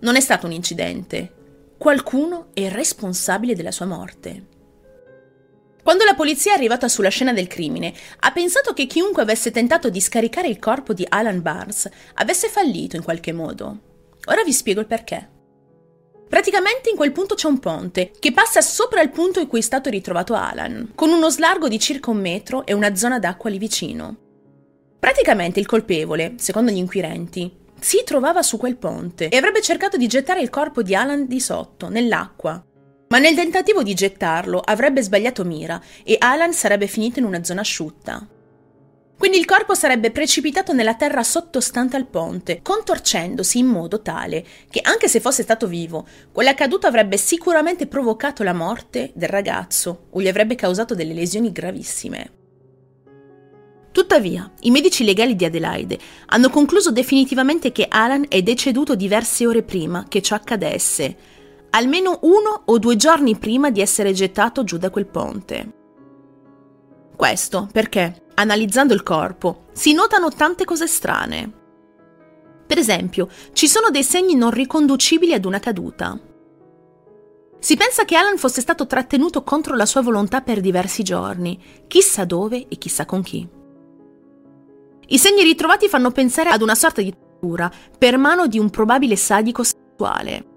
Non 0.00 0.16
è 0.16 0.20
stato 0.20 0.46
un 0.46 0.52
incidente. 0.52 1.34
Qualcuno 1.78 2.48
è 2.52 2.68
responsabile 2.68 3.54
della 3.54 3.70
sua 3.70 3.86
morte. 3.86 4.46
Quando 5.82 6.04
la 6.04 6.14
polizia 6.14 6.52
è 6.52 6.56
arrivata 6.56 6.88
sulla 6.88 7.08
scena 7.08 7.32
del 7.32 7.46
crimine, 7.46 7.94
ha 8.20 8.32
pensato 8.32 8.74
che 8.74 8.86
chiunque 8.86 9.22
avesse 9.22 9.50
tentato 9.50 9.88
di 9.88 10.00
scaricare 10.00 10.48
il 10.48 10.58
corpo 10.58 10.92
di 10.92 11.06
Alan 11.08 11.40
Barnes 11.40 11.88
avesse 12.14 12.48
fallito 12.48 12.96
in 12.96 13.02
qualche 13.02 13.32
modo. 13.32 13.78
Ora 14.26 14.42
vi 14.42 14.52
spiego 14.52 14.80
il 14.80 14.86
perché. 14.86 15.38
Praticamente 16.30 16.90
in 16.90 16.94
quel 16.94 17.10
punto 17.10 17.34
c'è 17.34 17.48
un 17.48 17.58
ponte 17.58 18.12
che 18.16 18.30
passa 18.30 18.60
sopra 18.60 19.02
il 19.02 19.10
punto 19.10 19.40
in 19.40 19.48
cui 19.48 19.58
è 19.58 19.62
stato 19.62 19.90
ritrovato 19.90 20.34
Alan, 20.34 20.92
con 20.94 21.10
uno 21.10 21.28
slargo 21.28 21.66
di 21.66 21.80
circa 21.80 22.10
un 22.10 22.20
metro 22.20 22.64
e 22.64 22.72
una 22.72 22.94
zona 22.94 23.18
d'acqua 23.18 23.50
lì 23.50 23.58
vicino. 23.58 24.16
Praticamente 25.00 25.58
il 25.58 25.66
colpevole, 25.66 26.34
secondo 26.36 26.70
gli 26.70 26.76
inquirenti, 26.76 27.52
si 27.80 28.04
trovava 28.04 28.42
su 28.42 28.58
quel 28.58 28.76
ponte 28.76 29.28
e 29.28 29.36
avrebbe 29.36 29.60
cercato 29.60 29.96
di 29.96 30.06
gettare 30.06 30.40
il 30.40 30.50
corpo 30.50 30.84
di 30.84 30.94
Alan 30.94 31.26
di 31.26 31.40
sotto, 31.40 31.88
nell'acqua, 31.88 32.64
ma 33.08 33.18
nel 33.18 33.34
tentativo 33.34 33.82
di 33.82 33.94
gettarlo 33.94 34.60
avrebbe 34.60 35.02
sbagliato 35.02 35.44
mira 35.44 35.82
e 36.04 36.14
Alan 36.16 36.52
sarebbe 36.52 36.86
finito 36.86 37.18
in 37.18 37.24
una 37.24 37.42
zona 37.42 37.62
asciutta. 37.62 38.24
Quindi 39.20 39.36
il 39.36 39.44
corpo 39.44 39.74
sarebbe 39.74 40.12
precipitato 40.12 40.72
nella 40.72 40.94
terra 40.94 41.22
sottostante 41.22 41.94
al 41.94 42.06
ponte, 42.06 42.60
contorcendosi 42.62 43.58
in 43.58 43.66
modo 43.66 44.00
tale 44.00 44.42
che, 44.70 44.80
anche 44.82 45.08
se 45.08 45.20
fosse 45.20 45.42
stato 45.42 45.66
vivo, 45.66 46.06
quell'accaduto 46.32 46.86
avrebbe 46.86 47.18
sicuramente 47.18 47.86
provocato 47.86 48.42
la 48.42 48.54
morte 48.54 49.12
del 49.14 49.28
ragazzo 49.28 50.06
o 50.08 50.22
gli 50.22 50.26
avrebbe 50.26 50.54
causato 50.54 50.94
delle 50.94 51.12
lesioni 51.12 51.52
gravissime. 51.52 52.30
Tuttavia, 53.92 54.50
i 54.60 54.70
medici 54.70 55.04
legali 55.04 55.36
di 55.36 55.44
Adelaide 55.44 55.98
hanno 56.28 56.48
concluso 56.48 56.90
definitivamente 56.90 57.72
che 57.72 57.88
Alan 57.90 58.24
è 58.26 58.40
deceduto 58.40 58.94
diverse 58.94 59.46
ore 59.46 59.62
prima 59.62 60.06
che 60.08 60.22
ciò 60.22 60.34
accadesse, 60.34 61.16
almeno 61.68 62.20
uno 62.22 62.62
o 62.64 62.78
due 62.78 62.96
giorni 62.96 63.36
prima 63.36 63.68
di 63.70 63.82
essere 63.82 64.14
gettato 64.14 64.64
giù 64.64 64.78
da 64.78 64.88
quel 64.88 65.04
ponte. 65.04 65.79
Questo 67.20 67.68
perché, 67.70 68.28
analizzando 68.36 68.94
il 68.94 69.02
corpo, 69.02 69.66
si 69.72 69.92
notano 69.92 70.30
tante 70.30 70.64
cose 70.64 70.86
strane. 70.86 71.52
Per 72.66 72.78
esempio, 72.78 73.28
ci 73.52 73.68
sono 73.68 73.90
dei 73.90 74.02
segni 74.04 74.34
non 74.36 74.50
riconducibili 74.50 75.34
ad 75.34 75.44
una 75.44 75.58
caduta. 75.58 76.18
Si 77.58 77.76
pensa 77.76 78.06
che 78.06 78.16
Alan 78.16 78.38
fosse 78.38 78.62
stato 78.62 78.86
trattenuto 78.86 79.42
contro 79.42 79.76
la 79.76 79.84
sua 79.84 80.00
volontà 80.00 80.40
per 80.40 80.62
diversi 80.62 81.02
giorni, 81.02 81.62
chissà 81.88 82.24
dove 82.24 82.66
e 82.66 82.78
chissà 82.78 83.04
con 83.04 83.20
chi. 83.20 83.46
I 85.08 85.18
segni 85.18 85.42
ritrovati 85.42 85.88
fanno 85.88 86.12
pensare 86.12 86.48
ad 86.48 86.62
una 86.62 86.74
sorta 86.74 87.02
di 87.02 87.12
tortura 87.12 87.70
per 87.98 88.16
mano 88.16 88.46
di 88.46 88.58
un 88.58 88.70
probabile 88.70 89.16
sadico 89.16 89.62
sessuale 89.62 90.50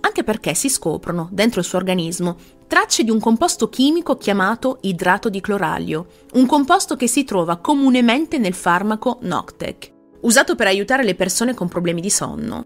anche 0.00 0.24
perché 0.24 0.54
si 0.54 0.68
scoprono, 0.68 1.28
dentro 1.30 1.60
il 1.60 1.66
suo 1.66 1.78
organismo, 1.78 2.36
tracce 2.70 3.02
di 3.02 3.10
un 3.10 3.18
composto 3.18 3.68
chimico 3.68 4.16
chiamato 4.16 4.78
idrato 4.82 5.28
di 5.28 5.40
cloralio, 5.40 6.06
un 6.34 6.46
composto 6.46 6.94
che 6.94 7.08
si 7.08 7.24
trova 7.24 7.56
comunemente 7.56 8.38
nel 8.38 8.54
farmaco 8.54 9.18
Noctec, 9.22 9.92
usato 10.20 10.54
per 10.54 10.68
aiutare 10.68 11.02
le 11.02 11.16
persone 11.16 11.52
con 11.52 11.66
problemi 11.66 12.00
di 12.00 12.10
sonno. 12.10 12.64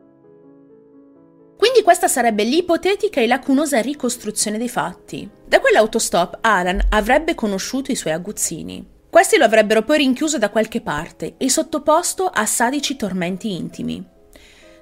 Quindi 1.57 1.81
questa 1.83 2.07
sarebbe 2.07 2.45
l'ipotetica 2.45 3.23
e 3.23 3.27
lacunosa 3.27 3.81
ricostruzione 3.81 4.59
dei 4.59 4.69
fatti. 4.69 5.27
Da 5.47 5.59
quell'autostop 5.59 6.37
Alan 6.43 6.87
avrebbe 6.91 7.35
conosciuto 7.35 7.91
i 7.91 7.97
suoi 7.97 8.13
aguzzini. 8.13 8.87
Questi 9.09 9.39
lo 9.39 9.45
avrebbero 9.47 9.85
poi 9.85 9.99
rinchiuso 9.99 10.37
da 10.37 10.51
qualche 10.51 10.83
parte 10.83 11.37
e 11.39 11.49
sottoposto 11.49 12.27
a 12.27 12.45
sadici 12.45 12.97
tormenti 12.97 13.55
intimi. 13.55 14.13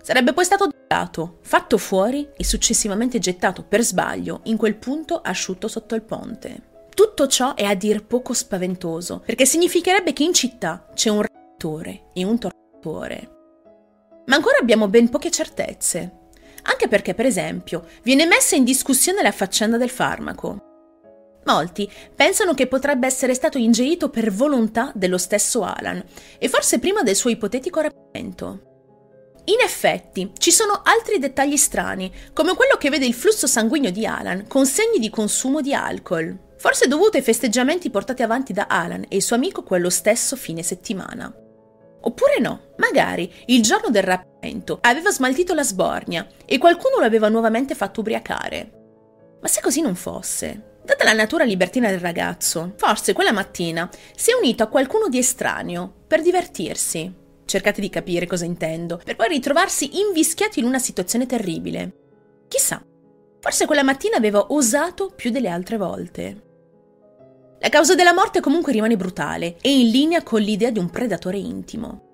Sarebbe 0.02 0.32
poi 0.32 0.44
stato 0.44 0.66
gettato, 0.66 1.38
fatto 1.42 1.78
fuori 1.78 2.28
e 2.36 2.42
successivamente 2.42 3.20
gettato 3.20 3.62
per 3.62 3.82
sbaglio 3.82 4.40
in 4.44 4.56
quel 4.56 4.74
punto 4.74 5.20
asciutto 5.20 5.68
sotto 5.68 5.94
il 5.94 6.02
ponte. 6.02 6.70
Tutto 6.92 7.28
ciò 7.28 7.54
è 7.54 7.64
a 7.64 7.74
dir 7.74 8.04
poco 8.04 8.34
spaventoso, 8.34 9.22
perché 9.24 9.46
significherebbe 9.46 10.12
che 10.12 10.24
in 10.24 10.34
città 10.34 10.88
c'è 10.92 11.08
un 11.08 11.22
rapitore 11.22 12.08
e 12.12 12.24
un 12.24 12.36
tortatore. 12.36 13.30
Ma 14.26 14.34
ancora 14.34 14.58
abbiamo 14.60 14.88
ben 14.88 15.08
poche 15.08 15.30
certezze. 15.30 16.18
Anche 16.62 16.88
perché, 16.88 17.14
per 17.14 17.26
esempio, 17.26 17.86
viene 18.02 18.26
messa 18.26 18.56
in 18.56 18.64
discussione 18.64 19.22
la 19.22 19.32
faccenda 19.32 19.76
del 19.76 19.90
farmaco. 19.90 20.58
Molti 21.44 21.90
pensano 22.14 22.54
che 22.54 22.66
potrebbe 22.66 23.06
essere 23.06 23.34
stato 23.34 23.56
ingerito 23.56 24.10
per 24.10 24.32
volontà 24.32 24.90
dello 24.94 25.18
stesso 25.18 25.62
Alan 25.62 26.04
e 26.38 26.48
forse 26.48 26.80
prima 26.80 27.02
del 27.02 27.16
suo 27.16 27.30
ipotetico 27.30 27.80
rapimento. 27.80 28.71
In 29.46 29.56
effetti, 29.60 30.30
ci 30.38 30.52
sono 30.52 30.82
altri 30.84 31.18
dettagli 31.18 31.56
strani, 31.56 32.12
come 32.32 32.54
quello 32.54 32.76
che 32.76 32.90
vede 32.90 33.06
il 33.06 33.14
flusso 33.14 33.48
sanguigno 33.48 33.90
di 33.90 34.06
Alan 34.06 34.46
con 34.46 34.66
segni 34.66 35.00
di 35.00 35.10
consumo 35.10 35.60
di 35.60 35.74
alcol, 35.74 36.54
forse 36.58 36.86
dovuto 36.86 37.16
ai 37.16 37.24
festeggiamenti 37.24 37.90
portati 37.90 38.22
avanti 38.22 38.52
da 38.52 38.66
Alan 38.68 39.04
e 39.08 39.16
il 39.16 39.22
suo 39.22 39.34
amico 39.34 39.64
quello 39.64 39.90
stesso 39.90 40.36
fine 40.36 40.62
settimana. 40.62 41.34
Oppure 42.04 42.38
no, 42.38 42.74
magari 42.76 43.32
il 43.46 43.62
giorno 43.62 43.90
del 43.90 44.04
rapimento 44.04 44.78
aveva 44.80 45.10
smaltito 45.10 45.54
la 45.54 45.64
sbornia 45.64 46.26
e 46.44 46.58
qualcuno 46.58 46.98
lo 46.98 47.04
aveva 47.04 47.28
nuovamente 47.28 47.74
fatto 47.74 48.00
ubriacare. 48.00 48.70
Ma 49.40 49.48
se 49.48 49.60
così 49.60 49.80
non 49.80 49.96
fosse, 49.96 50.78
data 50.84 51.02
la 51.02 51.14
natura 51.14 51.42
libertina 51.42 51.90
del 51.90 51.98
ragazzo, 51.98 52.74
forse 52.76 53.12
quella 53.12 53.32
mattina 53.32 53.90
si 54.14 54.30
è 54.30 54.34
unito 54.34 54.62
a 54.62 54.68
qualcuno 54.68 55.08
di 55.08 55.18
estraneo 55.18 55.92
per 56.06 56.22
divertirsi 56.22 57.21
Cercate 57.44 57.80
di 57.80 57.90
capire 57.90 58.26
cosa 58.26 58.44
intendo, 58.44 59.00
per 59.04 59.16
poi 59.16 59.28
ritrovarsi 59.28 59.98
invischiati 60.00 60.60
in 60.60 60.66
una 60.66 60.78
situazione 60.78 61.26
terribile. 61.26 61.92
Chissà, 62.48 62.84
forse 63.40 63.66
quella 63.66 63.82
mattina 63.82 64.16
aveva 64.16 64.52
osato 64.52 65.12
più 65.14 65.30
delle 65.30 65.48
altre 65.48 65.76
volte. 65.76 66.50
La 67.60 67.68
causa 67.68 67.94
della 67.94 68.12
morte 68.12 68.40
comunque 68.40 68.72
rimane 68.72 68.96
brutale 68.96 69.56
e 69.60 69.78
in 69.78 69.90
linea 69.90 70.22
con 70.22 70.40
l'idea 70.40 70.70
di 70.70 70.78
un 70.78 70.90
predatore 70.90 71.38
intimo. 71.38 72.10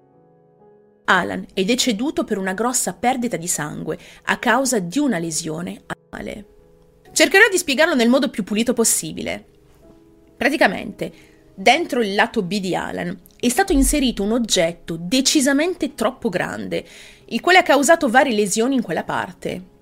Alan 1.05 1.47
è 1.55 1.65
deceduto 1.65 2.25
per 2.25 2.37
una 2.37 2.53
grossa 2.53 2.93
perdita 2.93 3.39
di 3.39 3.49
sangue 3.49 3.99
a 4.25 4.39
causa 4.39 4.79
di 4.79 4.99
una 4.99 5.19
lesione 5.19 5.85
anale. 5.87 6.47
Cercherò 7.13 7.49
di 7.49 7.57
spiegarlo 7.57 7.95
nel 7.95 8.11
modo 8.11 8.29
più 8.29 8.45
pulito 8.45 8.75
possibile. 8.75 9.47
Praticamente, 10.37 11.13
dentro 11.59 12.03
il 12.03 12.15
lato 12.15 12.43
B 12.43 12.61
di 12.61 12.77
Alan 12.77 13.19
è 13.37 13.49
stato 13.49 13.73
inserito 13.73 14.23
un 14.23 14.31
oggetto 14.31 14.97
decisamente 14.97 15.95
troppo 15.95 16.29
grande, 16.29 16.85
il 17.27 17.41
quale 17.41 17.59
ha 17.59 17.63
causato 17.65 18.09
varie 18.09 18.35
lesioni 18.35 18.77
in 18.77 18.83
quella 18.83 19.03
parte. 19.03 19.77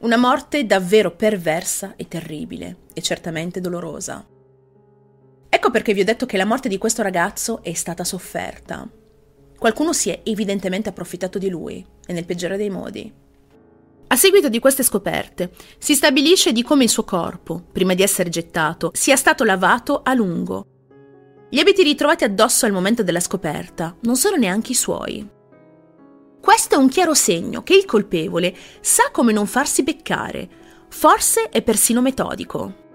Una 0.00 0.16
morte 0.16 0.64
davvero 0.64 1.14
perversa 1.14 1.94
e 1.96 2.08
terribile, 2.08 2.76
e 2.94 3.02
certamente 3.02 3.60
dolorosa. 3.60 4.26
Ecco 5.50 5.70
perché 5.70 5.92
vi 5.92 6.00
ho 6.00 6.04
detto 6.04 6.24
che 6.24 6.38
la 6.38 6.46
morte 6.46 6.68
di 6.68 6.78
questo 6.78 7.02
ragazzo 7.02 7.62
è 7.62 7.74
stata 7.74 8.04
sofferta. 8.04 8.88
Qualcuno 9.58 9.92
si 9.92 10.08
è 10.08 10.20
evidentemente 10.24 10.88
approfittato 10.88 11.38
di 11.38 11.50
lui, 11.50 11.84
e 12.06 12.12
nel 12.14 12.24
peggiore 12.24 12.56
dei 12.56 12.70
modi. 12.70 13.12
A 14.10 14.16
seguito 14.16 14.48
di 14.48 14.60
queste 14.60 14.82
scoperte, 14.82 15.50
si 15.78 15.94
stabilisce 15.94 16.52
di 16.52 16.62
come 16.62 16.84
il 16.84 16.90
suo 16.90 17.04
corpo, 17.04 17.62
prima 17.70 17.92
di 17.92 18.02
essere 18.02 18.30
gettato, 18.30 18.92
sia 18.94 19.16
stato 19.16 19.44
lavato 19.44 20.00
a 20.02 20.14
lungo 20.14 20.64
gli 21.50 21.58
abiti 21.58 21.82
ritrovati 21.82 22.24
addosso 22.24 22.66
al 22.66 22.72
momento 22.72 23.02
della 23.02 23.20
scoperta 23.20 23.96
non 24.02 24.16
sono 24.16 24.36
neanche 24.36 24.72
i 24.72 24.74
suoi. 24.74 25.26
Questo 26.40 26.74
è 26.74 26.78
un 26.78 26.88
chiaro 26.88 27.14
segno 27.14 27.62
che 27.62 27.74
il 27.74 27.84
colpevole 27.84 28.54
sa 28.80 29.10
come 29.10 29.32
non 29.32 29.46
farsi 29.46 29.82
beccare, 29.82 30.48
forse 30.88 31.48
è 31.48 31.62
persino 31.62 32.00
metodico. 32.00 32.86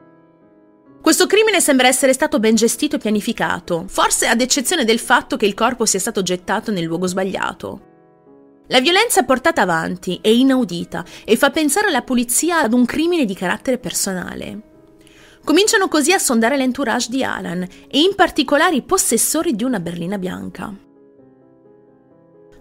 Questo 1.02 1.28
crimine 1.28 1.60
sembra 1.60 1.88
essere 1.88 2.14
stato 2.14 2.40
ben 2.40 2.56
gestito 2.56 2.96
e 2.96 3.00
pianificato, 3.00 3.86
forse 3.88 4.28
ad 4.28 4.40
eccezione 4.40 4.86
del 4.86 5.00
fatto 5.00 5.36
che 5.36 5.46
il 5.46 5.54
corpo 5.54 5.86
sia 5.86 6.00
stato 6.00 6.22
gettato 6.24 6.72
nel 6.72 6.86
luogo 6.86 7.08
sbagliato. 7.08 7.92
La 8.68 8.80
violenza 8.80 9.24
portata 9.24 9.62
avanti 9.62 10.20
è 10.22 10.30
inaudita 10.30 11.04
e 11.26 11.36
fa 11.36 11.50
pensare 11.50 11.88
alla 11.88 12.04
polizia 12.04 12.62
ad 12.62 12.72
un 12.72 12.86
crimine 12.86 13.26
di 13.26 13.34
carattere 13.34 13.78
personale. 13.80 14.73
Cominciano 15.44 15.90
così 15.90 16.14
a 16.14 16.20
sondare 16.20 16.56
l'entourage 16.56 17.10
di 17.10 17.24
Alan 17.24 17.62
e 17.62 18.00
in 18.00 18.16
particolare 18.16 18.76
i 18.76 18.82
possessori 18.82 19.56
di 19.56 19.64
una 19.64 19.80
berlina 19.80 20.18
bianca. 20.18 20.74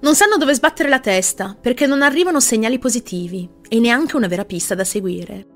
Non 0.01 0.17
sanno 0.17 0.37
dove 0.37 0.53
sbattere 0.53 0.89
la 0.89 0.99
testa 0.99 1.57
perché 1.59 1.87
non 1.87 2.03
arrivano 2.03 2.41
segnali 2.41 2.81
positivi 2.81 3.49
e 3.69 3.79
neanche 3.79 4.17
una 4.17 4.27
vera 4.27 4.45
pista 4.45 4.75
da 4.75 4.83
seguire. 4.83 5.47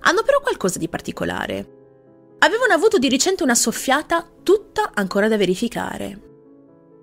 Hanno 0.00 0.22
però 0.22 0.40
qualcosa 0.40 0.78
di 0.78 0.88
particolare. 0.88 1.80
Avevano 2.38 2.74
avuto 2.74 2.98
di 2.98 3.08
recente 3.08 3.42
una 3.42 3.56
soffiata 3.56 4.28
tutta 4.44 4.92
ancora 4.94 5.26
da 5.26 5.36
verificare. 5.36 6.30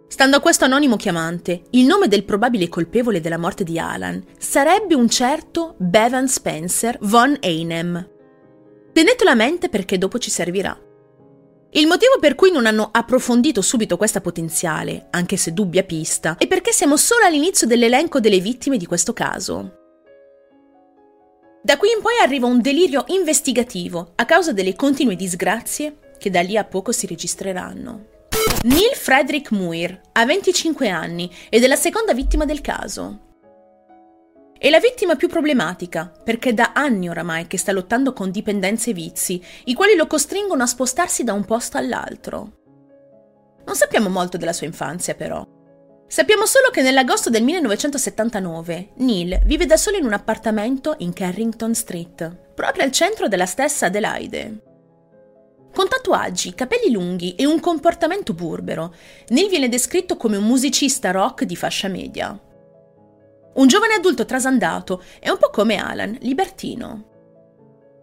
Stando 0.07 0.37
a 0.37 0.39
questo 0.39 0.63
anonimo 0.63 0.95
chiamante, 0.95 1.63
il 1.71 1.85
nome 1.85 2.07
del 2.07 2.23
probabile 2.23 2.69
colpevole 2.69 3.19
della 3.19 3.37
morte 3.37 3.65
di 3.65 3.77
Alan 3.77 4.23
sarebbe 4.37 4.95
un 4.95 5.09
certo 5.09 5.75
Bevan 5.77 6.29
Spencer 6.29 6.97
von 7.01 7.37
Einem, 7.41 8.18
Tenetelo 8.99 9.29
a 9.29 9.33
mente 9.33 9.69
perché 9.69 9.97
dopo 9.97 10.19
ci 10.19 10.29
servirà. 10.29 10.77
Il 11.69 11.87
motivo 11.87 12.17
per 12.19 12.35
cui 12.35 12.51
non 12.51 12.65
hanno 12.65 12.89
approfondito 12.91 13.61
subito 13.61 13.95
questa 13.95 14.19
potenziale, 14.19 15.07
anche 15.11 15.37
se 15.37 15.53
dubbia 15.53 15.85
pista, 15.85 16.35
è 16.37 16.47
perché 16.47 16.73
siamo 16.73 16.97
solo 16.97 17.23
all'inizio 17.23 17.65
dell'elenco 17.65 18.19
delle 18.19 18.41
vittime 18.41 18.75
di 18.75 18.85
questo 18.85 19.13
caso. 19.13 19.77
Da 21.63 21.77
qui 21.77 21.91
in 21.95 22.01
poi 22.01 22.17
arriva 22.21 22.45
un 22.47 22.59
delirio 22.59 23.05
investigativo 23.07 24.11
a 24.15 24.25
causa 24.25 24.51
delle 24.51 24.75
continue 24.75 25.15
disgrazie 25.15 25.99
che 26.17 26.29
da 26.29 26.41
lì 26.41 26.57
a 26.57 26.65
poco 26.65 26.91
si 26.91 27.07
registreranno. 27.07 28.05
Neil 28.63 28.95
Frederick 28.95 29.51
Muir 29.51 29.97
ha 30.11 30.25
25 30.25 30.89
anni 30.89 31.33
ed 31.47 31.63
è 31.63 31.67
la 31.67 31.77
seconda 31.77 32.13
vittima 32.13 32.43
del 32.43 32.59
caso. 32.59 33.27
È 34.59 34.69
la 34.69 34.81
vittima 34.81 35.15
più 35.15 35.29
problematica 35.29 36.11
perché 36.21 36.53
da 36.53 36.73
anni 36.73 37.07
oramai 37.07 37.47
che 37.47 37.57
sta 37.57 37.71
lottando 37.71 38.11
con 38.11 38.29
dipendenze 38.29 38.89
e 38.89 38.93
vizi, 38.93 39.41
i 39.65 39.73
quali 39.73 39.95
lo 39.95 40.05
costringono 40.05 40.63
a 40.63 40.67
spostarsi 40.67 41.23
da 41.23 41.31
un 41.31 41.45
posto 41.45 41.77
all'altro. 41.77 42.57
Non 43.65 43.75
sappiamo 43.75 44.09
molto 44.09 44.35
della 44.35 44.51
sua 44.51 44.67
infanzia 44.67 45.15
però. 45.15 45.47
Sappiamo 46.07 46.45
solo 46.45 46.71
che 46.71 46.81
nell'agosto 46.81 47.29
del 47.29 47.43
1979 47.43 48.89
Neil 48.95 49.39
vive 49.45 49.65
da 49.65 49.77
solo 49.77 49.95
in 49.95 50.03
un 50.03 50.11
appartamento 50.11 50.95
in 50.97 51.13
Carrington 51.13 51.73
Street, 51.73 52.51
proprio 52.53 52.83
al 52.83 52.91
centro 52.91 53.29
della 53.29 53.45
stessa 53.45 53.85
Adelaide. 53.85 54.63
Con 55.73 55.87
tatuaggi, 55.87 56.53
capelli 56.53 56.91
lunghi 56.91 57.35
e 57.35 57.45
un 57.45 57.61
comportamento 57.61 58.33
burbero, 58.33 58.93
Neil 59.29 59.47
viene 59.47 59.69
descritto 59.69 60.17
come 60.17 60.35
un 60.35 60.43
musicista 60.43 61.11
rock 61.11 61.45
di 61.45 61.55
fascia 61.55 61.87
media. 61.87 62.37
Un 63.53 63.67
giovane 63.67 63.95
adulto 63.95 64.25
trasandato 64.25 65.03
e 65.19 65.29
un 65.29 65.37
po' 65.37 65.49
come 65.49 65.77
Alan, 65.77 66.17
libertino. 66.21 67.05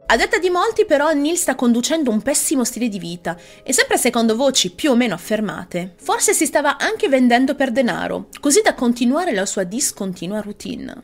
A 0.08 0.16
detta 0.16 0.38
di 0.38 0.50
molti 0.50 0.84
però 0.84 1.12
Neil 1.12 1.36
sta 1.36 1.56
conducendo 1.56 2.10
un 2.10 2.22
pessimo 2.22 2.62
stile 2.62 2.88
di 2.88 3.00
vita 3.00 3.36
e 3.64 3.72
sempre 3.72 3.96
secondo 3.96 4.36
voci 4.36 4.70
più 4.70 4.92
o 4.92 4.94
meno 4.94 5.14
affermate, 5.14 5.94
forse 5.96 6.32
si 6.32 6.46
stava 6.46 6.76
anche 6.78 7.08
vendendo 7.08 7.56
per 7.56 7.72
denaro, 7.72 8.28
così 8.40 8.60
da 8.62 8.74
continuare 8.74 9.32
la 9.32 9.46
sua 9.46 9.64
discontinua 9.64 10.40
routine. 10.40 11.02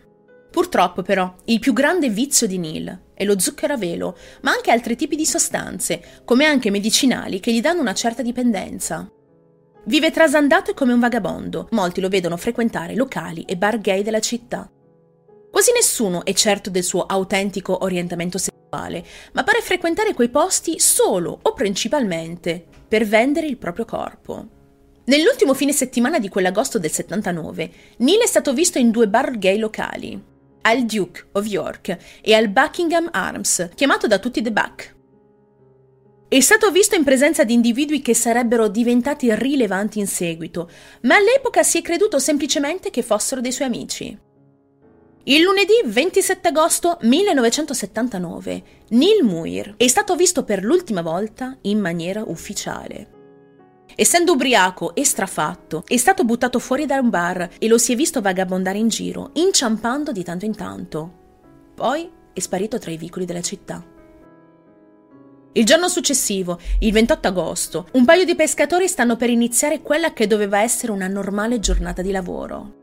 Purtroppo 0.52 1.02
però 1.02 1.34
il 1.46 1.58
più 1.58 1.72
grande 1.72 2.10
vizio 2.10 2.46
di 2.46 2.58
Neil 2.58 3.06
è 3.14 3.24
lo 3.24 3.38
zucchero 3.40 3.72
a 3.72 3.76
velo, 3.78 4.16
ma 4.42 4.52
anche 4.52 4.70
altri 4.70 4.94
tipi 4.94 5.16
di 5.16 5.26
sostanze, 5.26 6.22
come 6.24 6.44
anche 6.44 6.70
medicinali 6.70 7.40
che 7.40 7.52
gli 7.52 7.60
danno 7.60 7.80
una 7.80 7.94
certa 7.94 8.22
dipendenza. 8.22 9.10
Vive 9.84 10.12
trasandato 10.12 10.70
e 10.70 10.74
come 10.74 10.92
un 10.92 11.00
vagabondo, 11.00 11.66
molti 11.72 12.00
lo 12.00 12.08
vedono 12.08 12.36
frequentare 12.36 12.94
locali 12.94 13.42
e 13.42 13.56
bar 13.56 13.80
gay 13.80 14.04
della 14.04 14.20
città. 14.20 14.70
Quasi 15.50 15.72
nessuno 15.72 16.24
è 16.24 16.32
certo 16.34 16.70
del 16.70 16.84
suo 16.84 17.04
autentico 17.04 17.82
orientamento 17.82 18.38
sessuale, 18.38 19.04
ma 19.32 19.42
pare 19.42 19.60
frequentare 19.60 20.14
quei 20.14 20.28
posti 20.28 20.78
solo 20.78 21.36
o 21.42 21.52
principalmente 21.52 22.64
per 22.86 23.04
vendere 23.06 23.48
il 23.48 23.56
proprio 23.56 23.84
corpo. 23.84 24.46
Nell'ultimo 25.06 25.52
fine 25.52 25.72
settimana 25.72 26.20
di 26.20 26.28
quell'agosto 26.28 26.78
del 26.78 26.92
79, 26.92 27.70
Neil 27.98 28.20
è 28.20 28.26
stato 28.26 28.52
visto 28.52 28.78
in 28.78 28.92
due 28.92 29.08
bar 29.08 29.36
gay 29.36 29.58
locali, 29.58 30.22
al 30.62 30.84
Duke 30.84 31.26
of 31.32 31.44
York 31.44 32.20
e 32.22 32.34
al 32.34 32.48
Buckingham 32.48 33.08
Arms, 33.10 33.70
chiamato 33.74 34.06
da 34.06 34.20
tutti 34.20 34.40
The 34.40 34.52
Buck. 34.52 35.00
È 36.32 36.40
stato 36.40 36.70
visto 36.70 36.94
in 36.94 37.04
presenza 37.04 37.44
di 37.44 37.52
individui 37.52 38.00
che 38.00 38.14
sarebbero 38.14 38.68
diventati 38.68 39.34
rilevanti 39.34 39.98
in 39.98 40.06
seguito, 40.06 40.70
ma 41.02 41.16
all'epoca 41.16 41.62
si 41.62 41.76
è 41.76 41.82
creduto 41.82 42.18
semplicemente 42.18 42.88
che 42.88 43.02
fossero 43.02 43.42
dei 43.42 43.52
suoi 43.52 43.68
amici. 43.68 44.18
Il 45.24 45.42
lunedì 45.42 45.74
27 45.84 46.48
agosto 46.48 46.96
1979, 47.02 48.62
Neil 48.88 49.24
Muir 49.24 49.74
è 49.76 49.86
stato 49.88 50.16
visto 50.16 50.42
per 50.42 50.64
l'ultima 50.64 51.02
volta 51.02 51.58
in 51.60 51.78
maniera 51.78 52.22
ufficiale. 52.24 53.10
Essendo 53.94 54.32
ubriaco 54.32 54.94
e 54.94 55.04
strafatto, 55.04 55.84
è 55.86 55.98
stato 55.98 56.24
buttato 56.24 56.58
fuori 56.58 56.86
da 56.86 56.98
un 56.98 57.10
bar 57.10 57.46
e 57.58 57.68
lo 57.68 57.76
si 57.76 57.92
è 57.92 57.94
visto 57.94 58.22
vagabondare 58.22 58.78
in 58.78 58.88
giro, 58.88 59.32
inciampando 59.34 60.12
di 60.12 60.24
tanto 60.24 60.46
in 60.46 60.56
tanto. 60.56 61.12
Poi 61.74 62.10
è 62.32 62.40
sparito 62.40 62.78
tra 62.78 62.90
i 62.90 62.96
vicoli 62.96 63.26
della 63.26 63.42
città. 63.42 63.91
Il 65.54 65.66
giorno 65.66 65.88
successivo, 65.88 66.58
il 66.78 66.92
28 66.92 67.28
agosto, 67.28 67.88
un 67.92 68.06
paio 68.06 68.24
di 68.24 68.34
pescatori 68.34 68.88
stanno 68.88 69.16
per 69.16 69.28
iniziare 69.28 69.82
quella 69.82 70.14
che 70.14 70.26
doveva 70.26 70.62
essere 70.62 70.92
una 70.92 71.08
normale 71.08 71.60
giornata 71.60 72.00
di 72.00 72.10
lavoro. 72.10 72.80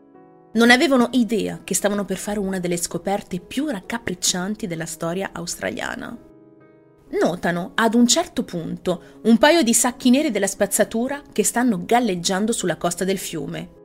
Non 0.53 0.69
avevano 0.69 1.09
idea 1.13 1.61
che 1.63 1.73
stavano 1.73 2.05
per 2.05 2.17
fare 2.17 2.37
una 2.37 2.59
delle 2.59 2.77
scoperte 2.77 3.39
più 3.39 3.67
raccapriccianti 3.67 4.67
della 4.67 4.85
storia 4.85 5.31
australiana. 5.33 6.15
Notano 7.19 7.71
ad 7.73 7.95
un 7.95 8.05
certo 8.05 8.43
punto 8.43 9.01
un 9.23 9.39
paio 9.39 9.63
di 9.63 9.73
sacchi 9.73 10.11
neri 10.11 10.29
della 10.29 10.45
spazzatura 10.45 11.23
che 11.33 11.43
stanno 11.43 11.83
galleggiando 11.83 12.51
sulla 12.51 12.77
costa 12.77 13.03
del 13.03 13.17
fiume. 13.17 13.77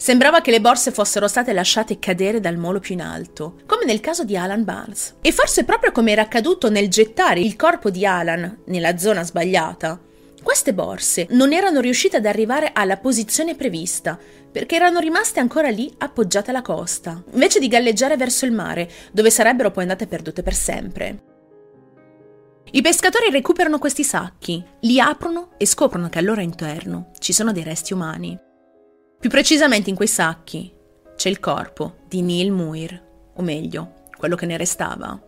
Sembrava 0.00 0.40
che 0.40 0.50
le 0.50 0.62
borse 0.62 0.92
fossero 0.92 1.28
state 1.28 1.52
lasciate 1.52 1.98
cadere 1.98 2.40
dal 2.40 2.56
molo 2.56 2.80
più 2.80 2.94
in 2.94 3.02
alto, 3.02 3.56
come 3.66 3.84
nel 3.84 4.00
caso 4.00 4.24
di 4.24 4.34
Alan 4.34 4.64
Barnes. 4.64 5.16
E 5.20 5.30
forse 5.30 5.64
proprio 5.64 5.92
come 5.92 6.12
era 6.12 6.22
accaduto 6.22 6.70
nel 6.70 6.88
gettare 6.88 7.40
il 7.40 7.54
corpo 7.54 7.90
di 7.90 8.06
Alan 8.06 8.62
nella 8.64 8.96
zona 8.96 9.22
sbagliata, 9.22 10.00
queste 10.42 10.72
borse 10.72 11.26
non 11.32 11.52
erano 11.52 11.80
riuscite 11.80 12.16
ad 12.16 12.24
arrivare 12.24 12.70
alla 12.72 12.96
posizione 12.96 13.54
prevista, 13.56 14.18
perché 14.50 14.76
erano 14.76 15.00
rimaste 15.00 15.38
ancora 15.38 15.68
lì 15.68 15.92
appoggiate 15.98 16.48
alla 16.48 16.62
costa, 16.62 17.22
invece 17.32 17.58
di 17.58 17.68
galleggiare 17.68 18.16
verso 18.16 18.46
il 18.46 18.52
mare, 18.52 18.90
dove 19.12 19.28
sarebbero 19.28 19.70
poi 19.70 19.82
andate 19.82 20.06
perdute 20.06 20.42
per 20.42 20.54
sempre. 20.54 21.22
I 22.70 22.80
pescatori 22.80 23.30
recuperano 23.30 23.78
questi 23.78 24.02
sacchi, 24.02 24.64
li 24.80 24.98
aprono 24.98 25.50
e 25.58 25.66
scoprono 25.66 26.08
che 26.08 26.20
al 26.20 26.24
loro 26.24 26.40
interno 26.40 27.10
ci 27.18 27.34
sono 27.34 27.52
dei 27.52 27.64
resti 27.64 27.92
umani. 27.92 28.48
Più 29.20 29.28
precisamente 29.28 29.90
in 29.90 29.96
quei 29.96 30.08
sacchi 30.08 30.72
c'è 31.14 31.28
il 31.28 31.40
corpo 31.40 31.98
di 32.08 32.22
Neil 32.22 32.50
Muir, 32.50 33.02
o 33.34 33.42
meglio, 33.42 34.06
quello 34.16 34.34
che 34.34 34.46
ne 34.46 34.56
restava. 34.56 35.20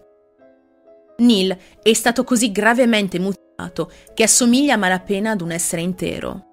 Neil 1.18 1.54
è 1.82 1.92
stato 1.92 2.24
così 2.24 2.50
gravemente 2.50 3.18
mutilato 3.18 3.92
che 4.14 4.22
assomiglia 4.22 4.74
a 4.74 4.78
malapena 4.78 5.32
ad 5.32 5.42
un 5.42 5.52
essere 5.52 5.82
intero. 5.82 6.46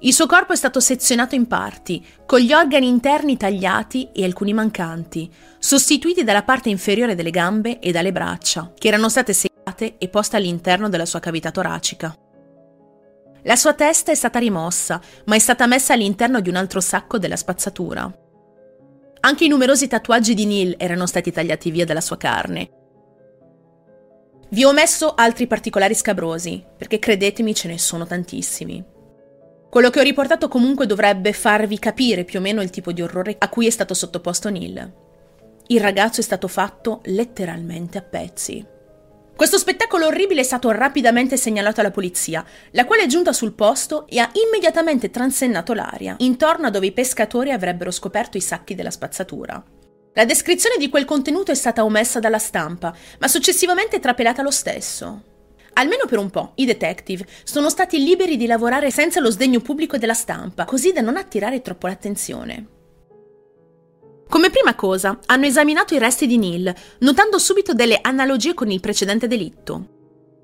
Il 0.00 0.14
suo 0.14 0.24
corpo 0.24 0.54
è 0.54 0.56
stato 0.56 0.80
sezionato 0.80 1.34
in 1.34 1.46
parti, 1.46 2.02
con 2.24 2.40
gli 2.40 2.54
organi 2.54 2.88
interni 2.88 3.36
tagliati 3.36 4.08
e 4.14 4.24
alcuni 4.24 4.54
mancanti, 4.54 5.30
sostituiti 5.58 6.24
dalla 6.24 6.44
parte 6.44 6.70
inferiore 6.70 7.14
delle 7.14 7.30
gambe 7.30 7.78
e 7.78 7.92
dalle 7.92 8.10
braccia, 8.10 8.72
che 8.74 8.88
erano 8.88 9.10
state 9.10 9.34
segate 9.34 9.98
e 9.98 10.08
poste 10.08 10.36
all'interno 10.36 10.88
della 10.88 11.04
sua 11.04 11.20
cavità 11.20 11.50
toracica. 11.50 12.16
La 13.42 13.56
sua 13.56 13.74
testa 13.74 14.10
è 14.10 14.14
stata 14.14 14.38
rimossa, 14.38 15.00
ma 15.26 15.36
è 15.36 15.38
stata 15.38 15.66
messa 15.66 15.92
all'interno 15.92 16.40
di 16.40 16.48
un 16.48 16.56
altro 16.56 16.80
sacco 16.80 17.18
della 17.18 17.36
spazzatura. 17.36 18.12
Anche 19.20 19.44
i 19.44 19.48
numerosi 19.48 19.88
tatuaggi 19.88 20.34
di 20.34 20.46
Neil 20.46 20.74
erano 20.78 21.06
stati 21.06 21.30
tagliati 21.30 21.70
via 21.70 21.84
dalla 21.84 22.00
sua 22.00 22.16
carne. 22.16 22.70
Vi 24.50 24.64
ho 24.64 24.72
messo 24.72 25.14
altri 25.14 25.46
particolari 25.46 25.94
scabrosi, 25.94 26.64
perché 26.76 26.98
credetemi 26.98 27.54
ce 27.54 27.68
ne 27.68 27.78
sono 27.78 28.06
tantissimi. 28.06 28.84
Quello 29.70 29.90
che 29.90 30.00
ho 30.00 30.02
riportato 30.04 30.48
comunque 30.48 30.86
dovrebbe 30.86 31.32
farvi 31.32 31.78
capire 31.78 32.24
più 32.24 32.38
o 32.38 32.42
meno 32.42 32.62
il 32.62 32.70
tipo 32.70 32.92
di 32.92 33.02
orrore 33.02 33.36
a 33.38 33.48
cui 33.50 33.66
è 33.66 33.70
stato 33.70 33.92
sottoposto 33.92 34.48
Neil. 34.48 34.92
Il 35.66 35.80
ragazzo 35.80 36.20
è 36.20 36.24
stato 36.24 36.48
fatto 36.48 37.00
letteralmente 37.04 37.98
a 37.98 38.02
pezzi. 38.02 38.66
Questo 39.38 39.56
spettacolo 39.56 40.06
orribile 40.06 40.40
è 40.40 40.44
stato 40.44 40.68
rapidamente 40.72 41.36
segnalato 41.36 41.78
alla 41.78 41.92
polizia, 41.92 42.44
la 42.72 42.84
quale 42.84 43.04
è 43.04 43.06
giunta 43.06 43.32
sul 43.32 43.52
posto 43.52 44.08
e 44.08 44.18
ha 44.18 44.28
immediatamente 44.32 45.10
transennato 45.10 45.74
l'aria, 45.74 46.16
intorno 46.18 46.66
a 46.66 46.70
dove 46.70 46.86
i 46.86 46.92
pescatori 46.92 47.52
avrebbero 47.52 47.92
scoperto 47.92 48.36
i 48.36 48.40
sacchi 48.40 48.74
della 48.74 48.90
spazzatura. 48.90 49.62
La 50.14 50.24
descrizione 50.24 50.74
di 50.76 50.88
quel 50.88 51.04
contenuto 51.04 51.52
è 51.52 51.54
stata 51.54 51.84
omessa 51.84 52.18
dalla 52.18 52.40
stampa, 52.40 52.92
ma 53.20 53.28
successivamente 53.28 54.00
trapelata 54.00 54.42
lo 54.42 54.50
stesso. 54.50 55.22
Almeno 55.74 56.06
per 56.06 56.18
un 56.18 56.30
po', 56.30 56.54
i 56.56 56.64
detective 56.64 57.24
sono 57.44 57.70
stati 57.70 58.02
liberi 58.02 58.36
di 58.36 58.46
lavorare 58.46 58.90
senza 58.90 59.20
lo 59.20 59.30
sdegno 59.30 59.60
pubblico 59.60 59.98
della 59.98 60.14
stampa, 60.14 60.64
così 60.64 60.90
da 60.90 61.00
non 61.00 61.16
attirare 61.16 61.62
troppo 61.62 61.86
l'attenzione. 61.86 62.77
Come 64.28 64.50
prima 64.50 64.74
cosa, 64.74 65.18
hanno 65.26 65.46
esaminato 65.46 65.94
i 65.94 65.98
resti 65.98 66.26
di 66.26 66.36
Neil, 66.36 66.74
notando 66.98 67.38
subito 67.38 67.72
delle 67.72 67.98
analogie 68.02 68.52
con 68.52 68.70
il 68.70 68.80
precedente 68.80 69.26
delitto. 69.26 69.96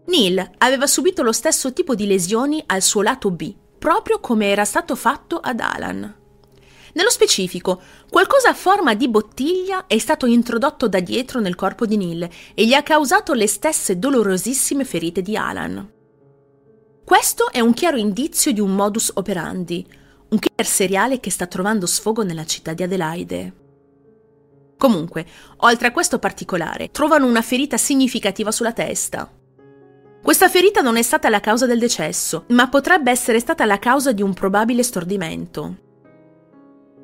Neil 0.06 0.50
aveva 0.58 0.86
subito 0.86 1.22
lo 1.22 1.32
stesso 1.32 1.72
tipo 1.72 1.94
di 1.94 2.06
lesioni 2.06 2.62
al 2.66 2.80
suo 2.80 3.02
lato 3.02 3.30
B, 3.30 3.54
proprio 3.78 4.20
come 4.20 4.48
era 4.48 4.64
stato 4.64 4.96
fatto 4.96 5.38
ad 5.38 5.60
Alan. 5.60 6.22
Nello 6.94 7.10
specifico, 7.10 7.82
qualcosa 8.08 8.50
a 8.50 8.54
forma 8.54 8.94
di 8.94 9.08
bottiglia 9.08 9.86
è 9.86 9.98
stato 9.98 10.26
introdotto 10.26 10.88
da 10.88 11.00
dietro 11.00 11.40
nel 11.40 11.54
corpo 11.54 11.84
di 11.84 11.96
Neil 11.96 12.28
e 12.54 12.66
gli 12.66 12.72
ha 12.72 12.82
causato 12.82 13.34
le 13.34 13.46
stesse 13.46 13.98
dolorosissime 13.98 14.84
ferite 14.84 15.20
di 15.20 15.36
Alan. 15.36 15.90
Questo 17.04 17.50
è 17.50 17.60
un 17.60 17.74
chiaro 17.74 17.98
indizio 17.98 18.52
di 18.52 18.60
un 18.60 18.74
modus 18.74 19.10
operandi, 19.14 19.86
un 20.28 20.38
killer 20.38 20.66
seriale 20.66 21.20
che 21.20 21.30
sta 21.30 21.46
trovando 21.46 21.84
sfogo 21.84 22.22
nella 22.22 22.46
città 22.46 22.72
di 22.72 22.82
Adelaide. 22.82 23.63
Comunque, 24.84 25.24
oltre 25.60 25.88
a 25.88 25.92
questo 25.92 26.18
particolare, 26.18 26.90
trovano 26.90 27.24
una 27.26 27.40
ferita 27.40 27.78
significativa 27.78 28.52
sulla 28.52 28.74
testa. 28.74 29.32
Questa 30.22 30.50
ferita 30.50 30.82
non 30.82 30.98
è 30.98 31.02
stata 31.02 31.30
la 31.30 31.40
causa 31.40 31.64
del 31.64 31.78
decesso, 31.78 32.44
ma 32.48 32.68
potrebbe 32.68 33.10
essere 33.10 33.40
stata 33.40 33.64
la 33.64 33.78
causa 33.78 34.12
di 34.12 34.20
un 34.20 34.34
probabile 34.34 34.82
stordimento. 34.82 35.76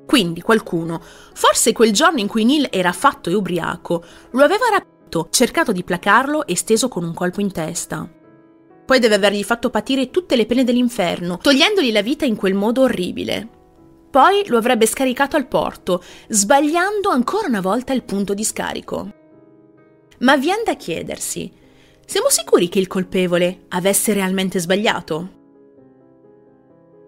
Quindi 0.04 0.42
qualcuno, 0.42 1.00
forse 1.32 1.72
quel 1.72 1.92
giorno 1.94 2.20
in 2.20 2.26
cui 2.26 2.44
Neil 2.44 2.68
era 2.70 2.92
fatto 2.92 3.30
e 3.30 3.34
ubriaco, 3.34 4.04
lo 4.32 4.44
aveva 4.44 4.66
rapito, 4.70 5.28
cercato 5.30 5.72
di 5.72 5.82
placarlo 5.82 6.46
e 6.46 6.56
steso 6.56 6.88
con 6.88 7.02
un 7.02 7.14
colpo 7.14 7.40
in 7.40 7.50
testa. 7.50 8.06
Poi 8.84 8.98
deve 8.98 9.14
avergli 9.14 9.42
fatto 9.42 9.70
patire 9.70 10.10
tutte 10.10 10.36
le 10.36 10.44
pene 10.44 10.64
dell'inferno, 10.64 11.38
togliendogli 11.38 11.92
la 11.92 12.02
vita 12.02 12.26
in 12.26 12.36
quel 12.36 12.52
modo 12.52 12.82
orribile. 12.82 13.59
Poi 14.10 14.46
lo 14.48 14.58
avrebbe 14.58 14.86
scaricato 14.86 15.36
al 15.36 15.46
porto, 15.46 16.02
sbagliando 16.28 17.10
ancora 17.10 17.46
una 17.46 17.60
volta 17.60 17.92
il 17.92 18.02
punto 18.02 18.34
di 18.34 18.42
scarico. 18.42 19.12
Ma 20.18 20.36
viene 20.36 20.62
da 20.64 20.74
chiedersi, 20.74 21.50
siamo 22.04 22.28
sicuri 22.28 22.68
che 22.68 22.80
il 22.80 22.88
colpevole 22.88 23.66
avesse 23.68 24.12
realmente 24.12 24.58
sbagliato? 24.58 25.38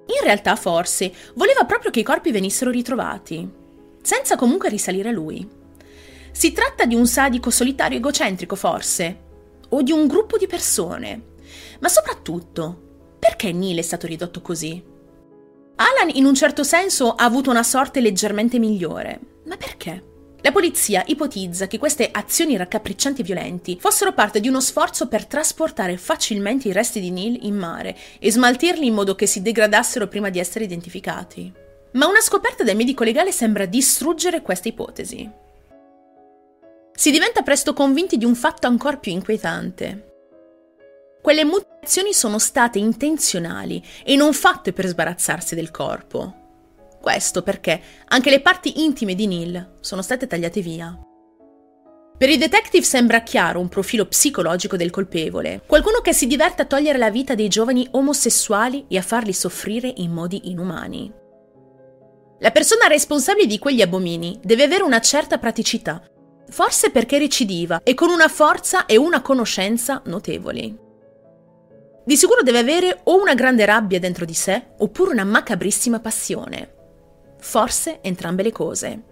In 0.06 0.22
realtà 0.22 0.54
forse 0.54 1.12
voleva 1.34 1.64
proprio 1.64 1.90
che 1.90 2.00
i 2.00 2.04
corpi 2.04 2.30
venissero 2.30 2.70
ritrovati, 2.70 3.50
senza 4.00 4.36
comunque 4.36 4.68
risalire 4.68 5.08
a 5.08 5.12
lui. 5.12 5.46
Si 6.30 6.52
tratta 6.52 6.84
di 6.84 6.94
un 6.94 7.08
sadico 7.08 7.50
solitario 7.50 7.98
egocentrico 7.98 8.54
forse, 8.54 9.20
o 9.70 9.82
di 9.82 9.90
un 9.90 10.06
gruppo 10.06 10.38
di 10.38 10.46
persone. 10.46 11.30
Ma 11.80 11.88
soprattutto, 11.88 13.16
perché 13.18 13.52
Neil 13.52 13.78
è 13.78 13.82
stato 13.82 14.06
ridotto 14.06 14.40
così? 14.40 14.91
Alan 15.76 16.10
in 16.14 16.24
un 16.24 16.34
certo 16.34 16.62
senso 16.64 17.14
ha 17.14 17.24
avuto 17.24 17.50
una 17.50 17.62
sorte 17.62 18.00
leggermente 18.00 18.58
migliore, 18.58 19.20
ma 19.46 19.56
perché? 19.56 20.10
La 20.44 20.50
polizia 20.50 21.04
ipotizza 21.06 21.68
che 21.68 21.78
queste 21.78 22.08
azioni 22.10 22.56
raccapriccianti 22.56 23.20
e 23.20 23.24
violenti 23.24 23.78
fossero 23.80 24.12
parte 24.12 24.40
di 24.40 24.48
uno 24.48 24.60
sforzo 24.60 25.06
per 25.06 25.26
trasportare 25.26 25.96
facilmente 25.96 26.66
i 26.66 26.72
resti 26.72 26.98
di 26.98 27.12
Neil 27.12 27.38
in 27.42 27.54
mare 27.54 27.96
e 28.18 28.32
smaltirli 28.32 28.86
in 28.86 28.94
modo 28.94 29.14
che 29.14 29.26
si 29.26 29.40
degradassero 29.40 30.08
prima 30.08 30.30
di 30.30 30.40
essere 30.40 30.64
identificati. 30.64 31.52
Ma 31.92 32.08
una 32.08 32.20
scoperta 32.20 32.64
del 32.64 32.74
medico 32.74 33.04
legale 33.04 33.30
sembra 33.30 33.66
distruggere 33.66 34.42
questa 34.42 34.66
ipotesi. 34.66 35.30
Si 36.92 37.10
diventa 37.12 37.42
presto 37.42 37.72
convinti 37.72 38.16
di 38.16 38.24
un 38.24 38.34
fatto 38.34 38.66
ancora 38.66 38.96
più 38.96 39.12
inquietante. 39.12 40.10
Quelle 41.22 41.44
mutazioni 41.82 42.12
sono 42.12 42.38
state 42.38 42.78
intenzionali 42.78 43.82
e 44.04 44.14
non 44.14 44.34
fatte 44.34 44.72
per 44.72 44.86
sbarazzarsi 44.86 45.56
del 45.56 45.72
corpo. 45.72 46.60
Questo 47.00 47.42
perché 47.42 47.82
anche 48.06 48.30
le 48.30 48.40
parti 48.40 48.84
intime 48.84 49.16
di 49.16 49.26
Neil 49.26 49.78
sono 49.80 50.00
state 50.00 50.28
tagliate 50.28 50.60
via. 50.60 50.96
Per 52.16 52.28
i 52.28 52.38
detective 52.38 52.84
sembra 52.84 53.22
chiaro 53.22 53.58
un 53.58 53.68
profilo 53.68 54.06
psicologico 54.06 54.76
del 54.76 54.90
colpevole, 54.90 55.62
qualcuno 55.66 55.98
che 55.98 56.12
si 56.12 56.28
diverte 56.28 56.62
a 56.62 56.66
togliere 56.66 56.98
la 56.98 57.10
vita 57.10 57.34
dei 57.34 57.48
giovani 57.48 57.88
omosessuali 57.90 58.84
e 58.86 58.96
a 58.96 59.02
farli 59.02 59.32
soffrire 59.32 59.92
in 59.96 60.12
modi 60.12 60.50
inumani. 60.50 61.12
La 62.38 62.52
persona 62.52 62.86
responsabile 62.86 63.46
di 63.46 63.58
quegli 63.58 63.82
abomini 63.82 64.38
deve 64.40 64.62
avere 64.62 64.84
una 64.84 65.00
certa 65.00 65.38
praticità, 65.38 66.00
forse 66.48 66.90
perché 66.90 67.18
recidiva 67.18 67.80
e 67.82 67.94
con 67.94 68.08
una 68.08 68.28
forza 68.28 68.86
e 68.86 68.96
una 68.96 69.20
conoscenza 69.20 70.00
notevoli. 70.04 70.90
Di 72.04 72.16
sicuro 72.16 72.42
deve 72.42 72.58
avere 72.58 73.00
o 73.04 73.20
una 73.20 73.34
grande 73.34 73.64
rabbia 73.64 73.98
dentro 73.98 74.24
di 74.24 74.34
sé 74.34 74.72
oppure 74.78 75.12
una 75.12 75.24
macabrissima 75.24 76.00
passione 76.00 76.80
forse 77.42 78.00
entrambe 78.00 78.42
le 78.42 78.52
cose. 78.52 79.02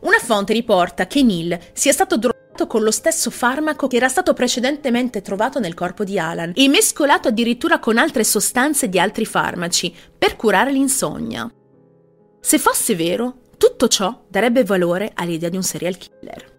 Una 0.00 0.18
fonte 0.18 0.52
riporta 0.52 1.06
che 1.06 1.22
Neil 1.22 1.58
sia 1.72 1.92
stato 1.92 2.18
drogato 2.18 2.66
con 2.66 2.82
lo 2.82 2.90
stesso 2.90 3.30
farmaco 3.30 3.86
che 3.86 3.96
era 3.96 4.08
stato 4.08 4.34
precedentemente 4.34 5.22
trovato 5.22 5.58
nel 5.58 5.74
corpo 5.74 6.04
di 6.04 6.18
Alan 6.18 6.52
e 6.54 6.68
mescolato 6.68 7.28
addirittura 7.28 7.78
con 7.78 7.96
altre 7.96 8.24
sostanze 8.24 8.88
di 8.88 8.98
altri 8.98 9.24
farmaci 9.24 9.94
per 10.18 10.36
curare 10.36 10.72
l'insonnia. 10.72 11.50
Se 12.40 12.58
fosse 12.58 12.94
vero, 12.94 13.38
tutto 13.56 13.88
ciò 13.88 14.24
darebbe 14.28 14.64
valore 14.64 15.12
all'idea 15.14 15.48
di 15.48 15.56
un 15.56 15.62
serial 15.62 15.96
killer. 15.96 16.53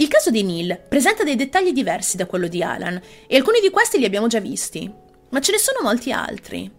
Il 0.00 0.08
caso 0.08 0.30
di 0.30 0.42
Neil 0.42 0.80
presenta 0.88 1.24
dei 1.24 1.36
dettagli 1.36 1.72
diversi 1.72 2.16
da 2.16 2.24
quello 2.24 2.48
di 2.48 2.62
Alan 2.62 2.98
e 3.26 3.36
alcuni 3.36 3.60
di 3.60 3.68
questi 3.68 3.98
li 3.98 4.06
abbiamo 4.06 4.28
già 4.28 4.40
visti, 4.40 4.90
ma 5.28 5.40
ce 5.40 5.52
ne 5.52 5.58
sono 5.58 5.80
molti 5.82 6.10
altri. 6.10 6.72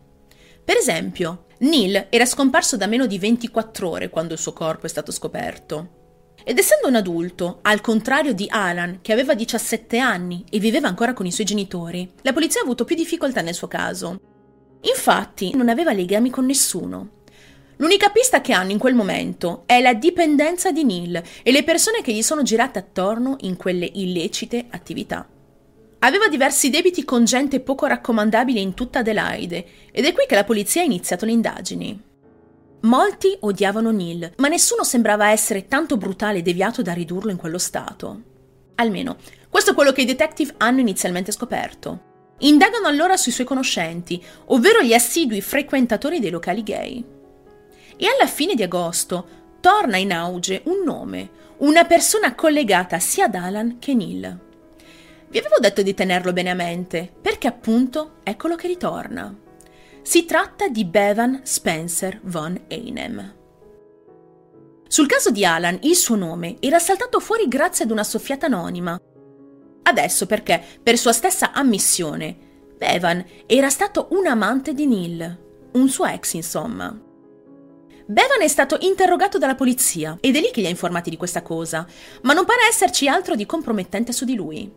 Per 0.65 0.75
esempio, 0.75 1.45
Neil 1.59 2.07
era 2.09 2.25
scomparso 2.25 2.77
da 2.77 2.87
meno 2.87 3.05
di 3.05 3.19
24 3.19 3.87
ore 3.87 4.09
quando 4.09 4.33
il 4.33 4.39
suo 4.39 4.53
corpo 4.53 4.87
è 4.87 4.89
stato 4.89 5.11
scoperto. 5.11 6.33
Ed 6.43 6.57
essendo 6.57 6.87
un 6.87 6.95
adulto, 6.95 7.59
al 7.61 7.79
contrario 7.79 8.33
di 8.33 8.47
Alan, 8.49 9.01
che 9.03 9.13
aveva 9.13 9.35
17 9.35 9.99
anni 9.99 10.43
e 10.49 10.57
viveva 10.57 10.87
ancora 10.87 11.13
con 11.13 11.27
i 11.27 11.31
suoi 11.31 11.45
genitori, 11.45 12.11
la 12.23 12.33
polizia 12.33 12.61
ha 12.61 12.63
avuto 12.63 12.85
più 12.85 12.95
difficoltà 12.95 13.41
nel 13.41 13.53
suo 13.53 13.67
caso. 13.67 14.19
Infatti, 14.81 15.55
non 15.55 15.69
aveva 15.69 15.93
legami 15.93 16.31
con 16.31 16.47
nessuno. 16.47 17.20
L'unica 17.81 18.09
pista 18.09 18.41
che 18.41 18.53
hanno 18.53 18.69
in 18.69 18.77
quel 18.77 18.93
momento 18.93 19.63
è 19.65 19.81
la 19.81 19.95
dipendenza 19.95 20.71
di 20.71 20.83
Neil 20.83 21.19
e 21.41 21.51
le 21.51 21.63
persone 21.63 22.03
che 22.03 22.13
gli 22.13 22.21
sono 22.21 22.43
girate 22.43 22.77
attorno 22.77 23.37
in 23.41 23.57
quelle 23.57 23.89
illecite 23.91 24.67
attività. 24.69 25.27
Aveva 25.97 26.27
diversi 26.27 26.69
debiti 26.69 27.03
con 27.03 27.25
gente 27.25 27.59
poco 27.59 27.87
raccomandabile 27.87 28.59
in 28.59 28.75
tutta 28.75 28.99
Adelaide 28.99 29.65
ed 29.91 30.05
è 30.05 30.13
qui 30.13 30.25
che 30.27 30.35
la 30.35 30.43
polizia 30.43 30.83
ha 30.83 30.85
iniziato 30.85 31.25
le 31.25 31.31
indagini. 31.31 31.99
Molti 32.81 33.35
odiavano 33.39 33.89
Neil, 33.89 34.33
ma 34.37 34.47
nessuno 34.47 34.83
sembrava 34.83 35.31
essere 35.31 35.67
tanto 35.67 35.97
brutale 35.97 36.37
e 36.37 36.43
deviato 36.43 36.83
da 36.83 36.93
ridurlo 36.93 37.31
in 37.31 37.37
quello 37.37 37.57
stato. 37.57 38.21
Almeno, 38.75 39.17
questo 39.49 39.71
è 39.71 39.73
quello 39.73 39.91
che 39.91 40.01
i 40.01 40.05
detective 40.05 40.53
hanno 40.57 40.81
inizialmente 40.81 41.31
scoperto. 41.31 42.35
Indagano 42.41 42.85
allora 42.85 43.17
sui 43.17 43.31
suoi 43.31 43.47
conoscenti, 43.47 44.23
ovvero 44.47 44.83
gli 44.83 44.93
assidui 44.93 45.41
frequentatori 45.41 46.19
dei 46.19 46.29
locali 46.29 46.61
gay. 46.61 47.19
E 48.01 48.07
alla 48.07 48.25
fine 48.25 48.55
di 48.55 48.63
agosto 48.63 49.27
torna 49.59 49.95
in 49.95 50.11
auge 50.11 50.63
un 50.65 50.81
nome, 50.83 51.29
una 51.57 51.85
persona 51.85 52.33
collegata 52.33 52.97
sia 52.97 53.25
ad 53.25 53.35
Alan 53.35 53.77
che 53.77 53.93
Neil. 53.93 54.39
Vi 55.27 55.37
avevo 55.37 55.59
detto 55.59 55.83
di 55.83 55.93
tenerlo 55.93 56.33
bene 56.33 56.49
a 56.49 56.55
mente, 56.55 57.13
perché 57.21 57.45
appunto 57.45 58.13
eccolo 58.23 58.55
che 58.55 58.65
ritorna. 58.65 59.37
Si 60.01 60.25
tratta 60.25 60.67
di 60.67 60.83
Bevan 60.83 61.41
Spencer 61.43 62.19
von 62.23 62.59
Einem. 62.69 63.35
Sul 64.87 65.05
caso 65.05 65.29
di 65.29 65.45
Alan 65.45 65.77
il 65.83 65.95
suo 65.95 66.15
nome 66.15 66.55
era 66.59 66.79
saltato 66.79 67.19
fuori 67.19 67.47
grazie 67.47 67.85
ad 67.85 67.91
una 67.91 68.03
soffiata 68.03 68.47
anonima. 68.47 68.99
Adesso 69.83 70.25
perché, 70.25 70.59
per 70.81 70.97
sua 70.97 71.13
stessa 71.13 71.51
ammissione, 71.51 72.35
Bevan 72.79 73.23
era 73.45 73.69
stato 73.69 74.07
un 74.13 74.25
amante 74.25 74.73
di 74.73 74.87
Neil, 74.87 75.39
un 75.73 75.87
suo 75.87 76.05
ex 76.07 76.33
insomma. 76.33 77.09
Bevan 78.11 78.41
è 78.41 78.49
stato 78.49 78.75
interrogato 78.81 79.37
dalla 79.37 79.55
polizia 79.55 80.17
ed 80.19 80.35
è 80.35 80.41
lì 80.41 80.51
che 80.51 80.59
li 80.59 80.67
ha 80.67 80.69
informati 80.69 81.09
di 81.09 81.15
questa 81.15 81.41
cosa, 81.41 81.87
ma 82.23 82.33
non 82.33 82.43
pare 82.43 82.65
esserci 82.67 83.07
altro 83.07 83.35
di 83.35 83.45
compromettente 83.45 84.11
su 84.11 84.25
di 84.25 84.35
lui. 84.35 84.69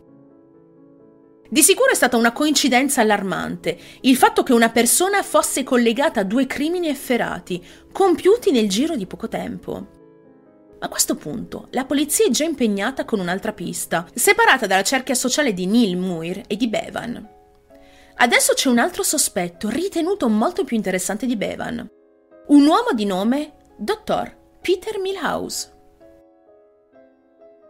Di 1.49 1.63
sicuro 1.63 1.91
è 1.91 1.97
stata 1.97 2.17
una 2.17 2.31
coincidenza 2.31 3.01
allarmante 3.01 3.77
il 4.03 4.17
fatto 4.17 4.45
che 4.45 4.53
una 4.53 4.71
persona 4.71 5.21
fosse 5.25 5.65
collegata 5.65 6.21
a 6.21 6.25
due 6.25 6.47
crimini 6.47 6.87
efferati, 6.87 7.61
compiuti 7.91 8.53
nel 8.53 8.69
giro 8.69 8.95
di 8.95 9.07
poco 9.07 9.27
tempo. 9.27 9.87
A 10.79 10.89
questo 10.89 11.17
punto 11.17 11.67
la 11.71 11.87
polizia 11.87 12.27
è 12.27 12.31
già 12.31 12.45
impegnata 12.45 13.05
con 13.05 13.19
un'altra 13.19 13.53
pista, 13.53 14.07
separata 14.15 14.69
dalla 14.69 14.85
cerchia 14.85 15.17
sociale 15.17 15.53
di 15.53 15.67
Neil 15.67 15.97
Muir 15.97 16.43
e 16.47 16.57
di 16.57 16.69
Bevan. 16.69 17.29
Adesso 18.15 18.53
c'è 18.53 18.69
un 18.69 18.79
altro 18.79 19.03
sospetto, 19.03 19.69
ritenuto 19.69 20.29
molto 20.29 20.63
più 20.63 20.77
interessante 20.77 21.27
di 21.27 21.35
Bevan. 21.35 21.91
Un 22.47 22.67
uomo 22.67 22.93
di 22.93 23.07
nome 23.07 23.55
Dottor 23.79 24.37
Peter 24.61 25.01
Milhouse. 25.01 25.73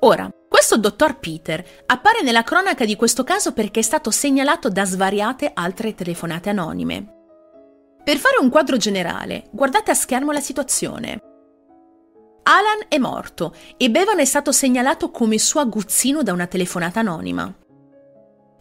Ora, 0.00 0.28
questo 0.48 0.76
dottor 0.78 1.20
Peter 1.20 1.64
appare 1.87 2.22
nella 2.22 2.42
cronaca 2.42 2.84
di 2.84 2.96
questo 2.96 3.22
caso 3.22 3.52
perché 3.52 3.78
è 3.78 3.82
stato 3.84 4.10
segnalato 4.10 4.68
da 4.68 4.84
svariate 4.84 5.52
altre 5.54 5.94
telefonate 5.94 6.48
anonime. 6.48 7.06
Per 8.02 8.16
fare 8.16 8.38
un 8.40 8.50
quadro 8.50 8.76
generale, 8.76 9.44
guardate 9.52 9.92
a 9.92 9.94
schermo 9.94 10.32
la 10.32 10.40
situazione. 10.40 11.22
Alan 12.42 12.87
è 12.88 12.98
morto 12.98 13.54
e 13.76 13.92
Bevan 13.92 14.18
è 14.18 14.24
stato 14.24 14.50
segnalato 14.50 15.12
come 15.12 15.38
suo 15.38 15.60
aguzzino 15.60 16.24
da 16.24 16.32
una 16.32 16.48
telefonata 16.48 16.98
anonima. 16.98 17.54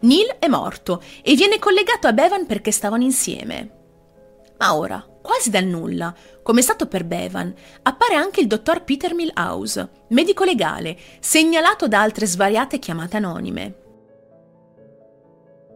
Neil 0.02 0.36
è 0.38 0.47
morto 0.47 1.02
e 1.23 1.34
viene 1.34 1.58
collegato 1.58 2.06
a 2.06 2.13
Bevan 2.13 2.45
perché 2.45 2.71
stavano 2.71 3.02
insieme. 3.02 3.82
Ma 4.60 4.76
ora, 4.76 5.04
quasi 5.24 5.50
dal 5.50 5.64
nulla, 5.64 6.14
come 6.44 6.60
è 6.60 6.64
stato 6.64 6.86
per 6.86 7.06
Bevan, 7.06 7.52
appare 7.84 8.16
anche 8.16 8.42
il 8.42 8.48
dottor 8.48 8.84
Peter 8.84 9.16
Milhouse, 9.16 9.90
medico 10.10 10.44
legale, 10.44 10.98
segnalato 11.20 11.88
da 11.88 12.02
altre 12.02 12.28
svariate 12.28 12.78
chiamate 12.78 13.18
anonime. 13.18 13.76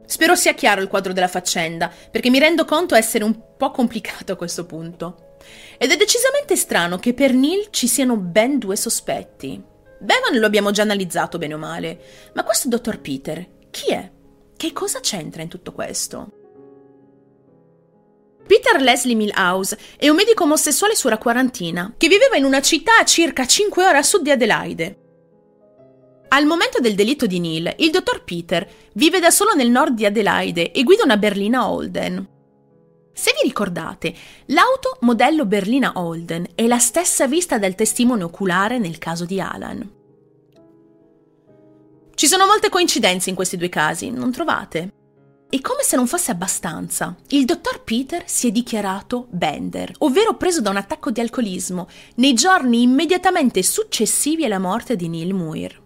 Spero 0.06 0.36
sia 0.36 0.54
chiaro 0.54 0.82
il 0.82 0.90
quadro 0.90 1.14
della 1.14 1.28
faccenda, 1.30 1.90
perché 2.12 2.30
mi 2.30 2.40
rendo 2.40 2.66
conto 2.66 2.94
essere 2.94 3.24
un 3.24 3.56
po' 3.58 3.72
complicato 3.72 4.34
a 4.34 4.36
questo 4.36 4.66
punto. 4.66 5.38
Ed 5.78 5.92
è 5.92 5.96
decisamente 5.96 6.56
strano 6.56 6.98
che 6.98 7.14
per 7.14 7.34
Neil 7.34 7.68
ci 7.72 7.88
siano 7.88 8.18
ben 8.18 8.58
due 8.60 8.76
sospetti. 8.76 9.64
Bevan 10.00 10.40
lo 10.40 10.46
abbiamo 10.46 10.72
già 10.72 10.84
analizzato 10.84 11.38
bene 11.38 11.54
o 11.54 11.58
male, 11.58 12.00
ma 12.34 12.44
questo 12.44 12.68
dottor 12.68 13.00
Peter, 13.00 13.48
chi 13.72 13.92
è? 13.92 14.12
Che 14.56 14.74
cosa 14.74 15.00
c'entra 15.00 15.42
in 15.42 15.50
tutto 15.50 15.72
questo? 15.72 16.37
Peter 18.48 18.82
Leslie 18.82 19.14
Milhouse 19.14 19.78
è 19.98 20.08
un 20.08 20.16
medico 20.16 20.44
omosessuale 20.44 20.96
sulla 20.96 21.18
quarantina 21.18 21.94
che 21.98 22.08
viveva 22.08 22.38
in 22.38 22.46
una 22.46 22.62
città 22.62 22.98
a 22.98 23.06
circa 23.06 23.46
5 23.46 23.86
ore 23.86 23.98
a 23.98 24.04
sud 24.04 24.24
di 24.24 24.32
Adelaide. 24.32 25.02
Al 26.30 26.46
momento 26.46 26.80
del 26.80 26.96
delitto 26.96 27.26
di 27.26 27.40
Neil, 27.40 27.74
il 27.78 27.92
dottor 27.92 28.24
Peter 28.24 28.68
vive 28.94 29.20
da 29.20 29.32
solo 29.32 29.54
nel 29.54 29.70
nord 29.70 29.94
di 29.94 30.06
Adelaide 30.06 30.72
e 30.72 30.84
guida 30.84 31.04
una 31.04 31.18
berlina 31.18 31.70
Holden. 31.70 32.36
Se 33.14 33.34
vi 33.34 33.48
ricordate, 33.48 34.14
l'auto 34.48 34.98
modello 35.02 35.46
berlina 35.46 35.94
Holden 35.96 36.48
è 36.56 36.68
la 36.68 36.80
stessa 36.80 37.28
vista 37.28 37.58
dal 37.58 37.76
testimone 37.76 38.24
oculare 38.24 38.78
nel 38.78 38.98
caso 38.98 39.26
di 39.26 39.42
Alan. 39.42 39.96
Ci 42.14 42.28
sono 42.28 42.46
molte 42.46 42.70
coincidenze 42.70 43.30
in 43.30 43.36
questi 43.36 43.58
due 43.58 43.70
casi, 43.70 44.10
non 44.10 44.32
trovate? 44.32 44.97
E 45.50 45.62
come 45.62 45.84
se 45.84 45.96
non 45.96 46.08
fosse 46.08 46.32
abbastanza, 46.32 47.16
il 47.30 47.46
dottor 47.46 47.82
Peter 47.84 48.24
si 48.26 48.48
è 48.48 48.52
dichiarato 48.52 49.28
bender, 49.30 49.94
ovvero 50.00 50.36
preso 50.36 50.60
da 50.60 50.72
un 50.72 50.76
attacco 50.76 51.10
di 51.10 51.22
alcolismo, 51.22 51.88
nei 52.16 52.34
giorni 52.34 52.82
immediatamente 52.82 53.64
successivi 53.64 54.44
alla 54.44 54.60
morte 54.60 54.98
di 54.98 55.08
Neil 55.08 55.34
Muir. 55.34 55.86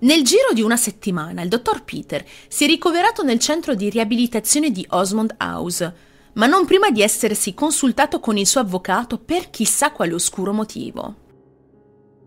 Nel 0.00 0.22
giro 0.22 0.52
di 0.52 0.60
una 0.60 0.76
settimana 0.76 1.40
il 1.40 1.48
dottor 1.48 1.82
Peter 1.82 2.22
si 2.46 2.64
è 2.64 2.66
ricoverato 2.66 3.22
nel 3.22 3.38
centro 3.38 3.74
di 3.74 3.88
riabilitazione 3.88 4.70
di 4.70 4.84
Osmond 4.90 5.36
House, 5.38 5.94
ma 6.34 6.44
non 6.44 6.66
prima 6.66 6.90
di 6.90 7.00
essersi 7.00 7.54
consultato 7.54 8.20
con 8.20 8.36
il 8.36 8.46
suo 8.46 8.60
avvocato 8.60 9.16
per 9.16 9.48
chissà 9.48 9.92
quale 9.92 10.12
oscuro 10.12 10.52
motivo. 10.52 11.22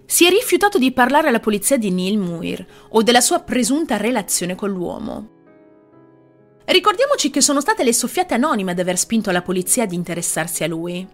Si 0.07 0.25
è 0.25 0.29
rifiutato 0.29 0.79
di 0.79 0.91
parlare 0.91 1.27
alla 1.27 1.39
polizia 1.39 1.77
di 1.77 1.91
Neil 1.91 2.17
Muir 2.17 2.65
o 2.89 3.03
della 3.03 3.21
sua 3.21 3.41
presunta 3.41 3.97
relazione 3.97 4.55
con 4.55 4.71
l'uomo. 4.71 5.35
Ricordiamoci 6.69 7.29
che 7.29 7.39
sono 7.39 7.61
state 7.61 7.85
le 7.85 7.93
soffiate 7.93 8.33
anonime 8.33 8.71
ad 8.71 8.79
aver 8.79 8.97
spinto 8.97 9.31
la 9.31 9.41
polizia 9.41 9.83
ad 9.83 9.93
interessarsi 9.93 10.65
a 10.65 10.67
lui. 10.67 11.07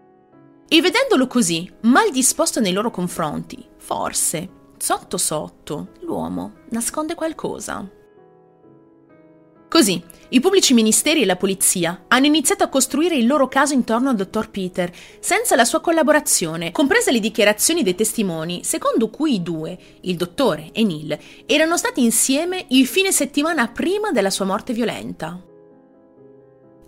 E 0.67 0.81
vedendolo 0.81 1.27
così, 1.27 1.71
mal 1.81 2.09
disposto 2.09 2.59
nei 2.59 2.73
loro 2.73 2.89
confronti, 2.89 3.63
forse, 3.77 4.49
sotto 4.77 5.17
sotto, 5.17 5.89
l'uomo 6.01 6.53
nasconde 6.71 7.13
qualcosa. 7.13 7.87
Così, 9.73 9.99
i 10.29 10.39
pubblici 10.39 10.75
ministeri 10.75 11.23
e 11.23 11.25
la 11.25 11.36
polizia 11.36 12.03
hanno 12.07 12.27
iniziato 12.27 12.63
a 12.63 12.67
costruire 12.67 13.15
il 13.15 13.25
loro 13.25 13.47
caso 13.47 13.73
intorno 13.73 14.09
al 14.09 14.15
dottor 14.15 14.51
Peter, 14.51 14.91
senza 15.19 15.55
la 15.55 15.65
sua 15.65 15.81
collaborazione, 15.81 16.71
comprese 16.71 17.12
le 17.12 17.19
dichiarazioni 17.19 17.81
dei 17.81 17.95
testimoni, 17.95 18.63
secondo 18.63 19.09
cui 19.09 19.33
i 19.33 19.41
due, 19.41 19.75
il 20.01 20.15
dottore 20.15 20.69
e 20.73 20.83
Neil, 20.83 21.17
erano 21.47 21.75
stati 21.75 22.03
insieme 22.03 22.67
il 22.69 22.86
fine 22.86 23.12
settimana 23.12 23.67
prima 23.67 24.12
della 24.12 24.29
sua 24.29 24.45
morte 24.45 24.73
violenta. 24.73 25.41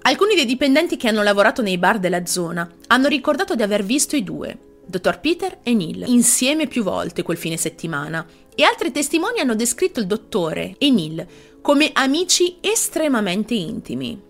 Alcuni 0.03 0.35
dei 0.35 0.45
dipendenti 0.45 0.95
che 0.95 1.07
hanno 1.07 1.23
lavorato 1.23 1.63
nei 1.63 1.79
bar 1.79 1.97
della 1.97 2.27
zona 2.27 2.71
hanno 2.85 3.07
ricordato 3.07 3.55
di 3.55 3.63
aver 3.63 3.83
visto 3.83 4.15
i 4.15 4.23
due, 4.23 4.59
dottor 4.85 5.19
Peter 5.21 5.57
e 5.63 5.73
Neil, 5.73 6.03
insieme 6.05 6.67
più 6.67 6.83
volte 6.83 7.23
quel 7.23 7.37
fine 7.37 7.57
settimana, 7.57 8.23
e 8.53 8.63
altri 8.63 8.91
testimoni 8.91 9.39
hanno 9.39 9.55
descritto 9.55 9.99
il 9.99 10.05
dottore 10.05 10.75
e 10.77 10.91
Neil 10.91 11.27
come 11.65 11.89
amici 11.93 12.57
estremamente 12.61 13.55
intimi. 13.55 14.21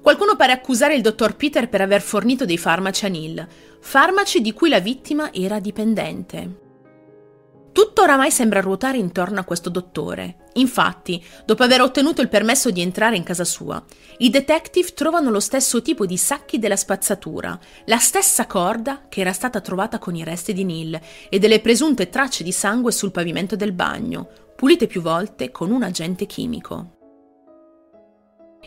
Qualcuno 0.00 0.36
pare 0.36 0.52
accusare 0.52 0.94
il 0.94 1.02
dottor 1.02 1.34
Peter 1.34 1.68
per 1.68 1.80
aver 1.80 2.00
fornito 2.00 2.44
dei 2.44 2.58
farmaci 2.58 3.06
a 3.06 3.08
Neil, 3.08 3.44
farmaci 3.80 4.40
di 4.40 4.52
cui 4.52 4.68
la 4.68 4.78
vittima 4.78 5.32
era 5.32 5.58
dipendente. 5.58 6.58
Tutto 7.72 8.02
oramai 8.02 8.30
sembra 8.30 8.60
ruotare 8.60 8.98
intorno 8.98 9.40
a 9.40 9.44
questo 9.44 9.68
dottore. 9.68 10.46
Infatti, 10.54 11.20
dopo 11.44 11.64
aver 11.64 11.80
ottenuto 11.80 12.22
il 12.22 12.28
permesso 12.28 12.70
di 12.70 12.82
entrare 12.82 13.16
in 13.16 13.24
casa 13.24 13.44
sua, 13.44 13.82
i 14.18 14.30
detective 14.30 14.92
trovano 14.94 15.30
lo 15.30 15.40
stesso 15.40 15.82
tipo 15.82 16.06
di 16.06 16.16
sacchi 16.16 16.60
della 16.60 16.76
spazzatura, 16.76 17.58
la 17.86 17.98
stessa 17.98 18.46
corda 18.46 19.06
che 19.08 19.22
era 19.22 19.32
stata 19.32 19.60
trovata 19.60 19.98
con 19.98 20.14
i 20.14 20.22
resti 20.22 20.52
di 20.52 20.62
Neil 20.62 21.00
e 21.28 21.38
delle 21.40 21.58
presunte 21.58 22.08
tracce 22.08 22.44
di 22.44 22.52
sangue 22.52 22.92
sul 22.92 23.10
pavimento 23.10 23.56
del 23.56 23.72
bagno, 23.72 24.28
pulite 24.60 24.86
più 24.86 25.00
volte 25.00 25.50
con 25.50 25.70
un 25.70 25.82
agente 25.82 26.26
chimico. 26.26 26.98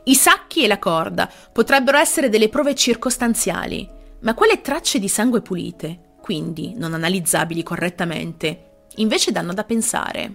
I 0.06 0.16
sacchi 0.16 0.64
e 0.64 0.68
la 0.68 0.80
corda 0.80 1.30
potrebbero 1.52 2.00
essere 2.00 2.30
delle 2.30 2.50
prove 2.50 2.74
circostanziali, 2.74 3.88
ma 4.22 4.34
quelle 4.34 4.62
tracce 4.62 4.98
di 4.98 5.08
sangue 5.08 5.44
pulite, 5.44 6.16
quindi 6.20 6.74
non 6.76 6.96
analizzabili 6.96 7.62
correttamente, 7.62 8.88
invece 8.96 9.32
danno 9.32 9.54
da 9.54 9.66
pensare. 9.66 10.34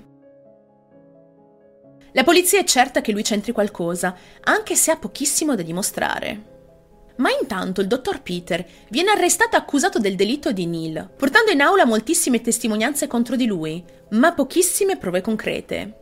La 2.12 2.23
polizia 2.23 2.61
è 2.61 2.64
certa 2.64 3.01
che 3.01 3.11
lui 3.11 3.23
c'entri 3.23 3.51
qualcosa, 3.51 4.14
anche 4.44 4.77
se 4.77 4.92
ha 4.92 4.97
pochissimo 4.97 5.57
da 5.57 5.62
dimostrare. 5.62 6.58
Ma 7.19 7.31
intanto 7.41 7.81
il 7.81 7.87
dottor 7.87 8.23
Peter 8.23 8.65
viene 8.91 9.11
arrestato 9.11 9.57
accusato 9.57 9.99
del 9.99 10.17
delitto 10.17 10.53
di 10.53 10.67
Neil, 10.67 11.11
portando 11.17 11.51
in 11.51 11.61
aula 11.61 11.85
moltissime 11.85 12.41
testimonianze 12.41 13.07
contro 13.07 13.37
di 13.37 13.47
lui, 13.47 13.85
ma 14.11 14.33
pochissime 14.33 14.97
prove 14.97 15.21
concrete. 15.21 15.95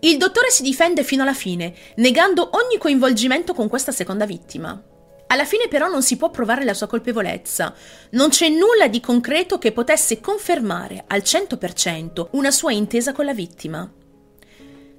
Il 0.00 0.16
dottore 0.16 0.50
si 0.50 0.62
difende 0.62 1.04
fino 1.04 1.22
alla 1.22 1.34
fine, 1.34 1.74
negando 1.96 2.50
ogni 2.54 2.78
coinvolgimento 2.78 3.52
con 3.52 3.68
questa 3.68 3.92
seconda 3.92 4.24
vittima. 4.24 4.82
Alla 5.26 5.44
fine 5.44 5.68
però 5.68 5.88
non 5.88 6.02
si 6.02 6.16
può 6.16 6.30
provare 6.30 6.64
la 6.64 6.74
sua 6.74 6.86
colpevolezza. 6.86 7.74
Non 8.12 8.30
c'è 8.30 8.48
nulla 8.48 8.88
di 8.88 8.98
concreto 8.98 9.58
che 9.58 9.72
potesse 9.72 10.20
confermare 10.20 11.04
al 11.06 11.20
100% 11.20 12.28
una 12.32 12.50
sua 12.50 12.72
intesa 12.72 13.12
con 13.12 13.26
la 13.26 13.34
vittima. 13.34 13.88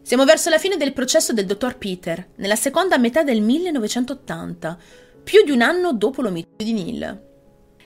Siamo 0.04 0.24
verso 0.24 0.50
la 0.50 0.58
fine 0.58 0.78
del 0.78 0.94
processo 0.94 1.34
del 1.34 1.46
dottor 1.46 1.78
Peter, 1.78 2.30
nella 2.36 2.56
seconda 2.56 2.98
metà 2.98 3.24
del 3.24 3.42
1980, 3.42 4.78
più 5.24 5.44
di 5.44 5.52
un 5.52 5.62
anno 5.62 5.94
dopo 5.94 6.22
l'omicidio 6.22 6.66
di 6.66 6.74
Neil. 6.74 7.30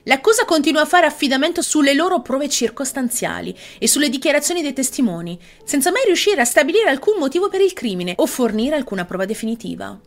L'accusa 0.08 0.44
continua 0.44 0.82
a 0.82 0.86
fare 0.86 1.06
affidamento 1.06 1.62
sulle 1.62 1.92
loro 1.92 2.20
prove 2.20 2.48
circostanziali 2.48 3.56
e 3.78 3.88
sulle 3.88 4.08
dichiarazioni 4.08 4.62
dei 4.62 4.72
testimoni, 4.72 5.38
senza 5.64 5.90
mai 5.90 6.04
riuscire 6.04 6.40
a 6.40 6.44
stabilire 6.44 6.88
alcun 6.88 7.18
motivo 7.18 7.48
per 7.48 7.60
il 7.60 7.72
crimine 7.72 8.12
o 8.16 8.26
fornire 8.26 8.76
alcuna 8.76 9.04
prova 9.04 9.24
definitiva. 9.24 10.00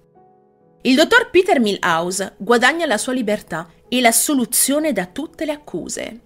Il 0.83 0.95
dottor 0.95 1.29
Peter 1.29 1.59
Milhouse 1.59 2.35
guadagna 2.37 2.85
la 2.85 2.97
sua 2.97 3.11
libertà 3.11 3.69
e 3.89 3.99
la 3.99 4.13
soluzione 4.13 4.93
da 4.93 5.05
tutte 5.05 5.43
le 5.43 5.51
accuse. 5.51 6.19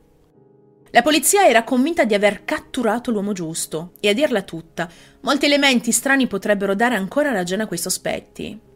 La 0.92 1.02
polizia 1.02 1.48
era 1.48 1.63
convinta 1.63 2.04
di 2.04 2.13
aver 2.13 2.46
catturato 2.46 3.10
l'uomo 3.10 3.34
giusto 3.34 3.94
e 4.00 4.10
a 4.10 4.13
dirla 4.13 4.44
tutta, 4.44 4.88
molti 5.22 5.46
elementi 5.46 5.92
strani 5.92 6.28
potrebbero 6.28 6.76
dare 6.76 6.94
ancora 6.94 7.32
ragione 7.32 7.63
a 7.63 7.68
quei 7.68 7.80
sospetti 7.80 8.72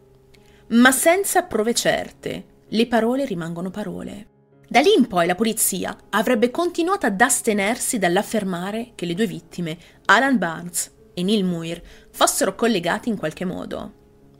ma 0.68 0.90
senza 0.92 1.42
prove 1.42 1.74
certe. 1.74 2.44
Le 2.68 2.86
parole 2.86 3.24
rimangono 3.24 3.70
parole. 3.70 4.26
Da 4.68 4.80
lì 4.80 4.92
in 4.94 5.06
poi 5.06 5.26
la 5.26 5.34
polizia 5.34 5.96
avrebbe 6.10 6.50
continuato 6.50 7.06
ad 7.06 7.18
astenersi 7.20 7.98
dall'affermare 7.98 8.92
che 8.94 9.06
le 9.06 9.14
due 9.14 9.26
vittime, 9.26 9.78
Alan 10.04 10.36
Barnes 10.36 10.92
e 11.14 11.22
Neil 11.22 11.44
Muir, 11.44 11.80
fossero 12.10 12.54
collegati 12.54 13.08
in 13.08 13.16
qualche 13.16 13.46
modo. 13.46 13.92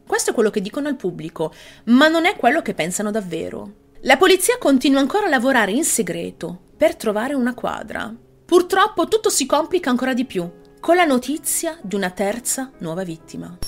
Questo 0.06 0.30
è 0.30 0.34
quello 0.34 0.50
che 0.50 0.60
dicono 0.60 0.88
al 0.88 0.96
pubblico, 0.96 1.52
ma 1.84 2.08
non 2.08 2.26
è 2.26 2.36
quello 2.36 2.60
che 2.60 2.74
pensano 2.74 3.10
davvero. 3.10 3.86
La 4.02 4.18
polizia 4.18 4.58
continua 4.58 5.00
ancora 5.00 5.26
a 5.26 5.30
lavorare 5.30 5.72
in 5.72 5.84
segreto 5.84 6.66
per 6.76 6.94
trovare 6.94 7.34
una 7.34 7.54
quadra. 7.54 8.14
Purtroppo 8.44 9.08
tutto 9.08 9.30
si 9.30 9.46
complica 9.46 9.90
ancora 9.90 10.14
di 10.14 10.24
più, 10.24 10.48
con 10.80 10.96
la 10.96 11.04
notizia 11.04 11.78
di 11.82 11.94
una 11.94 12.10
terza 12.10 12.70
nuova 12.78 13.02
vittima. 13.02 13.58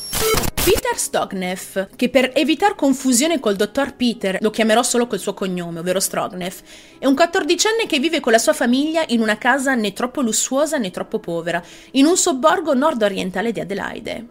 Peter 0.62 0.96
Stogneff, 0.96 1.96
che 1.96 2.10
per 2.10 2.32
evitare 2.34 2.74
confusione 2.74 3.40
col 3.40 3.56
dottor 3.56 3.96
Peter 3.96 4.38
lo 4.40 4.50
chiamerò 4.50 4.82
solo 4.82 5.06
col 5.06 5.18
suo 5.18 5.34
cognome, 5.34 5.80
ovvero 5.80 6.00
Strogneff, 6.00 6.60
è 6.98 7.06
un 7.06 7.14
quattordicenne 7.14 7.86
che 7.86 7.98
vive 7.98 8.20
con 8.20 8.32
la 8.32 8.38
sua 8.38 8.52
famiglia 8.52 9.02
in 9.08 9.20
una 9.20 9.38
casa 9.38 9.74
né 9.74 9.92
troppo 9.92 10.20
lussuosa 10.20 10.76
né 10.76 10.90
troppo 10.90 11.18
povera, 11.18 11.62
in 11.92 12.06
un 12.06 12.16
sobborgo 12.16 12.74
nord-orientale 12.74 13.52
di 13.52 13.60
Adelaide. 13.60 14.26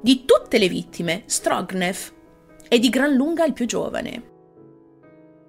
Di 0.00 0.24
tutte 0.24 0.58
le 0.58 0.68
vittime, 0.68 1.22
Strogneff 1.26 2.10
è 2.68 2.78
di 2.78 2.88
gran 2.88 3.12
lunga 3.14 3.44
il 3.44 3.52
più 3.52 3.66
giovane. 3.66 4.30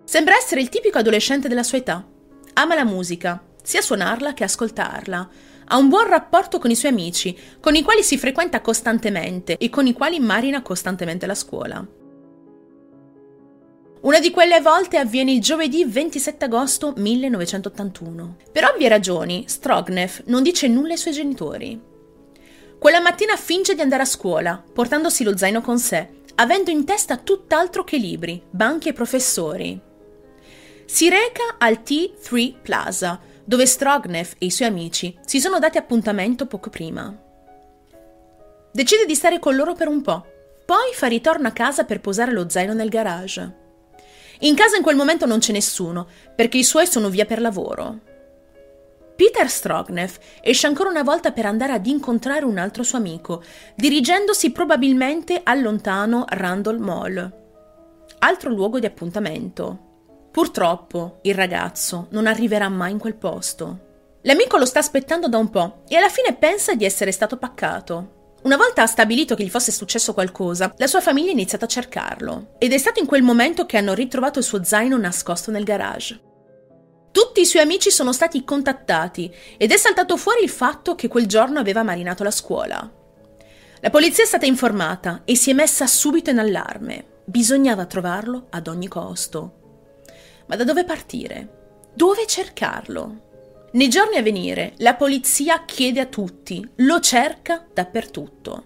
Sembra 0.03 0.36
essere 0.36 0.62
il 0.62 0.69
tipico 0.69 0.99
adolescente 0.99 1.47
della 1.47 1.63
sua 1.63 1.79
età. 1.79 2.06
Ama 2.53 2.75
la 2.75 2.86
musica, 2.86 3.43
sia 3.63 3.82
suonarla 3.82 4.34
che 4.34 4.43
ascoltarla 4.43 5.30
ha 5.65 5.78
un 5.78 5.89
buon 5.89 6.08
rapporto 6.08 6.60
con 6.60 6.69
i 6.69 6.76
suoi 6.76 6.91
amici, 6.91 7.36
con 7.60 7.76
i 7.76 7.82
quali 7.82 8.04
si 8.04 8.17
frequenta 8.17 8.62
costantemente 8.62 9.58
e 9.58 9.69
con 9.69 9.88
i 9.88 9.93
quali 9.93 10.19
marina 10.19 10.62
costantemente 10.62 11.26
la 11.26 11.36
scuola. 11.36 11.86
Una 14.02 14.19
di 14.19 14.32
quelle 14.32 14.60
volte 14.60 14.97
avviene 14.97 15.32
il 15.32 15.39
giovedì 15.39 15.86
27 15.86 16.43
agosto 16.43 16.93
1981. 16.97 18.36
Per 18.52 18.65
ovvie 18.65 18.89
ragioni, 18.89 19.45
Strognev 19.47 20.23
non 20.26 20.43
dice 20.43 20.67
nulla 20.67 20.91
ai 20.91 20.97
suoi 20.97 21.13
genitori. 21.13 21.82
Quella 22.78 22.99
mattina 22.99 23.38
finge 23.38 23.76
di 23.76 23.82
andare 23.82 24.02
a 24.02 24.06
scuola, 24.06 24.62
portandosi 24.73 25.23
lo 25.23 25.38
zaino 25.38 25.62
con 25.62 25.80
sé, 25.80 26.10
avendo 26.36 26.69
in 26.69 26.84
testa 26.84 27.15
tutt'altro 27.15 27.86
che 27.86 27.95
libri, 27.95 28.43
banchi 28.49 28.89
e 28.89 28.93
professori. 28.93 29.80
Si 30.86 31.08
reca 31.08 31.56
al 31.58 31.80
T3 31.82 32.56
Plaza, 32.62 33.21
dove 33.45 33.65
Strognev 33.65 34.34
e 34.38 34.45
i 34.45 34.51
suoi 34.51 34.67
amici 34.67 35.17
si 35.25 35.39
sono 35.39 35.60
dati 35.60 35.77
appuntamento 35.77 36.45
poco 36.45 36.69
prima. 36.69 37.15
Decide 38.71 39.06
di 39.06 39.15
stare 39.15 39.39
con 39.39 39.56
loro 39.56 39.73
per 39.73 39.88
un 39.88 40.01
po', 40.01 40.25
Poi 40.65 40.93
fa 40.93 41.08
ritorno 41.08 41.47
a 41.47 41.51
casa 41.51 41.84
per 41.84 41.99
posare 41.99 42.32
lo 42.32 42.49
zaino 42.49 42.73
nel 42.73 42.89
garage. 42.89 43.62
In 44.39 44.56
casa 44.56 44.77
in 44.77 44.82
quel 44.82 44.95
momento 44.95 45.25
non 45.25 45.39
c'è 45.39 45.51
nessuno, 45.51 46.08
perché 46.36 46.58
i 46.58 46.63
suoi 46.63 46.88
sono 46.88 47.10
via 47.10 47.25
per 47.25 47.41
lavoro. 47.41 47.99
Peter 49.15 49.49
Strognev 49.49 50.17
esce 50.41 50.65
ancora 50.65 50.89
una 50.89 51.03
volta 51.03 51.32
per 51.32 51.45
andare 51.45 51.73
ad 51.73 51.86
incontrare 51.86 52.45
un 52.45 52.58
altro 52.58 52.84
suo 52.84 52.97
amico, 52.97 53.43
dirigendosi 53.75 54.51
probabilmente 54.51 55.41
al 55.43 55.62
lontano 55.62 56.25
Randall 56.27 56.79
Mall, 56.79 57.32
altro 58.19 58.49
luogo 58.49 58.79
di 58.79 58.86
appuntamento. 58.86 59.91
Purtroppo 60.34 61.19
il 61.22 61.36
ragazzo 61.36 62.08
non 62.10 62.26
arriverà 62.26 62.67
mai 62.67 62.89
in 62.89 62.98
quel 62.98 63.13
posto. 63.13 64.17
L'amico 64.24 64.58
lo 64.58 64.65
sta 64.65 64.80
aspettando 64.80 65.28
da 65.28 65.38
un 65.38 65.52
po' 65.52 65.84
e 65.88 65.96
alla 65.96 66.10
fine 66.10 66.34
pensa 66.34 66.74
di 66.74 66.86
essere 66.86 67.12
stato 67.12 67.38
paccato. 67.38 68.38
Una 68.41 68.58
volta 68.58 68.88
stabilito 68.88 69.36
che 69.36 69.43
gli 69.43 69.50
fosse 69.52 69.72
successo 69.72 70.15
qualcosa, 70.15 70.74
la 70.78 70.88
sua 70.88 71.02
famiglia 71.02 71.30
ha 71.30 71.34
iniziato 71.34 71.65
a 71.65 71.67
cercarlo 71.67 72.56
ed 72.58 72.74
è 72.74 72.80
stato 72.80 73.00
in 73.00 73.06
quel 73.06 73.22
momento 73.22 73.67
che 73.67 73.78
hanno 73.78 73.93
ritrovato 73.93 74.39
il 74.39 74.46
suo 74.46 74.63
zaino 74.63 74.98
nascosto 74.98 75.52
nel 75.52 75.63
garage. 75.63 76.19
Tutti 77.12 77.41
i 77.41 77.46
suoi 77.46 77.62
amici 77.62 77.91
sono 77.91 78.12
stati 78.12 78.43
contattati 78.43 79.32
ed 79.56 79.72
è 79.72 79.78
saltato 79.78 80.17
fuori 80.17 80.41
il 80.41 80.50
fatto 80.50 80.96
che 80.96 81.10
quel 81.10 81.28
giorno 81.28 81.60
aveva 81.60 81.84
marinato 81.84 82.24
la 82.24 82.32
scuola. 82.32 82.91
La 83.82 83.89
polizia 83.91 84.24
è 84.24 84.28
stata 84.28 84.48
informata 84.48 85.22
e 85.26 85.36
si 85.36 85.52
è 85.52 85.54
messa 85.54 85.86
subito 85.86 86.32
in 86.32 86.39
allarme. 86.39 87.22
Bisognava 87.24 87.86
trovarlo 87.86 88.48
ad 88.50 88.67
ogni 88.67 88.88
costo. 88.88 89.62
Ma 90.54 90.60
da 90.60 90.66
dove 90.66 90.84
partire? 90.84 91.88
Dove 91.96 92.28
cercarlo? 92.28 93.70
Nei 93.72 93.89
giorni 93.89 94.18
a 94.18 94.22
venire 94.22 94.74
la 94.78 94.94
polizia 94.94 95.66
chiede 95.66 96.00
a 96.00 96.06
tutti, 96.06 96.63
lo 96.76 97.00
cerca 97.00 97.66
dappertutto. 97.74 98.66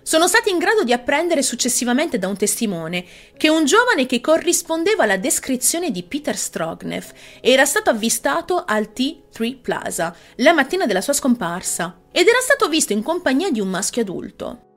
Sono 0.00 0.26
stati 0.26 0.48
in 0.48 0.56
grado 0.56 0.82
di 0.82 0.94
apprendere 0.94 1.42
successivamente 1.42 2.18
da 2.18 2.28
un 2.28 2.38
testimone 2.38 3.04
che 3.36 3.50
un 3.50 3.66
giovane 3.66 4.06
che 4.06 4.22
corrispondeva 4.22 5.02
alla 5.02 5.18
descrizione 5.18 5.90
di 5.90 6.04
Peter 6.04 6.38
Strognev 6.38 7.12
era 7.42 7.66
stato 7.66 7.90
avvistato 7.90 8.64
al 8.66 8.92
T3 8.94 9.60
Plaza 9.60 10.16
la 10.36 10.54
mattina 10.54 10.86
della 10.86 11.02
sua 11.02 11.12
scomparsa 11.12 12.00
ed 12.10 12.26
era 12.26 12.40
stato 12.40 12.66
visto 12.70 12.94
in 12.94 13.02
compagnia 13.02 13.50
di 13.50 13.60
un 13.60 13.68
maschio 13.68 14.00
adulto. 14.00 14.69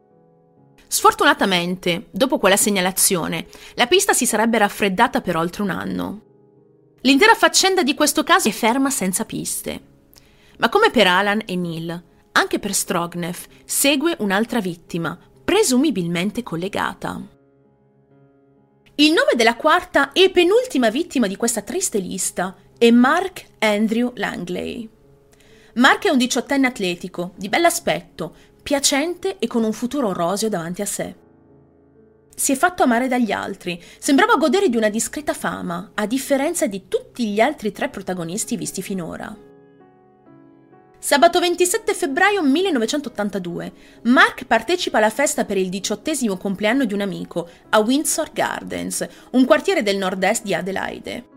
Sfortunatamente, 0.94 2.10
dopo 2.12 2.38
quella 2.38 2.56
segnalazione, 2.56 3.48
la 3.74 3.88
pista 3.88 4.14
si 4.14 4.28
sarebbe 4.28 4.60
raffreddata 4.60 5.22
per 5.22 5.36
oltre 5.36 5.64
un 5.64 5.72
anno. 5.72 6.22
L'intera 7.02 7.34
faccenda 7.34 7.82
di 7.82 7.96
questo 7.96 8.24
caso 8.24 8.48
è 8.48 8.52
ferma 8.52 8.92
senza 8.92 9.26
piste. 9.26 9.82
Ma 10.60 10.70
come 10.70 10.92
per 10.92 11.08
Alan 11.08 11.42
e 11.48 11.56
Neil, 11.56 12.04
anche 12.34 12.60
per 12.60 12.76
Strognev 12.76 13.38
segue 13.66 14.16
un'altra 14.20 14.60
vittima, 14.60 15.18
presumibilmente 15.44 16.44
collegata. 16.44 17.20
Il 18.94 19.14
nome 19.14 19.32
della 19.36 19.56
quarta 19.56 20.12
e 20.12 20.30
penultima 20.30 20.92
vittima 20.92 21.26
di 21.26 21.36
questa 21.36 21.64
triste 21.64 21.98
lista 21.98 22.56
è 22.78 22.92
Mark 22.92 23.46
Andrew 23.58 24.12
Langley. 24.14 24.88
Mark 25.74 26.06
è 26.06 26.12
un 26.12 26.20
diciottenne 26.20 26.68
atletico, 26.68 27.34
di 27.36 27.50
bell'aspetto, 27.50 28.36
piacente 28.64 29.38
e 29.40 29.48
con 29.48 29.64
un 29.64 29.74
futuro 29.74 30.14
roseo 30.14 30.48
davanti 30.48 30.82
a 30.82 30.86
sé. 30.86 31.16
Si 32.34 32.54
è 32.54 32.56
fatto 32.56 32.82
amare 32.82 33.08
dagli 33.08 33.32
altri, 33.32 33.80
sembrava 34.00 34.38
godere 34.38 34.70
di 34.70 34.78
una 34.78 34.90
discreta 34.90 35.34
fama, 35.34 35.92
a 35.94 36.08
differenza 36.08 36.66
di 36.66 36.88
tutti 36.88 37.28
gli 37.28 37.42
altri 37.42 37.72
tre 37.72 37.90
protagonisti 37.90 38.56
visti 38.56 38.82
finora. 38.82 39.38
Sabato 40.98 41.40
27 41.42 41.94
febbraio 41.94 42.42
1982, 42.42 43.74
Mark 44.04 44.46
partecipa 44.46 45.00
alla 45.00 45.10
festa 45.10 45.44
per 45.44 45.58
il 45.58 45.68
diciottesimo 45.68 46.38
compleanno 46.38 46.86
di 46.86 46.94
un 46.94 47.02
amico 47.02 47.50
a 47.70 47.80
Windsor 47.80 48.32
Gardens, 48.32 49.06
un 49.32 49.44
quartiere 49.44 49.84
del 49.84 49.98
nord-est 49.98 50.44
di 50.44 50.54
Adelaide. 50.54 51.28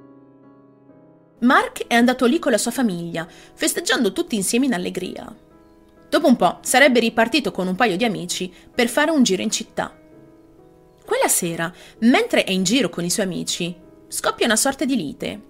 Mark 1.40 1.88
è 1.88 1.94
andato 1.94 2.24
lì 2.26 2.38
con 2.38 2.52
la 2.52 2.58
sua 2.58 2.70
famiglia, 2.70 3.26
festeggiando 3.54 4.12
tutti 4.12 4.36
insieme 4.36 4.66
in 4.66 4.74
allegria. 4.74 5.34
Dopo 6.08 6.28
un 6.28 6.36
po' 6.36 6.58
sarebbe 6.62 7.00
ripartito 7.00 7.50
con 7.50 7.66
un 7.66 7.74
paio 7.74 7.96
di 7.96 8.04
amici 8.04 8.52
per 8.74 8.88
fare 8.88 9.10
un 9.10 9.22
giro 9.22 9.42
in 9.42 9.50
città. 9.50 9.94
Quella 11.04 11.28
sera, 11.28 11.72
mentre 12.00 12.44
è 12.44 12.50
in 12.50 12.64
giro 12.64 12.88
con 12.88 13.04
i 13.04 13.10
suoi 13.10 13.26
amici, 13.26 13.74
scoppia 14.08 14.46
una 14.46 14.56
sorta 14.56 14.84
di 14.84 14.96
lite. 14.96 15.40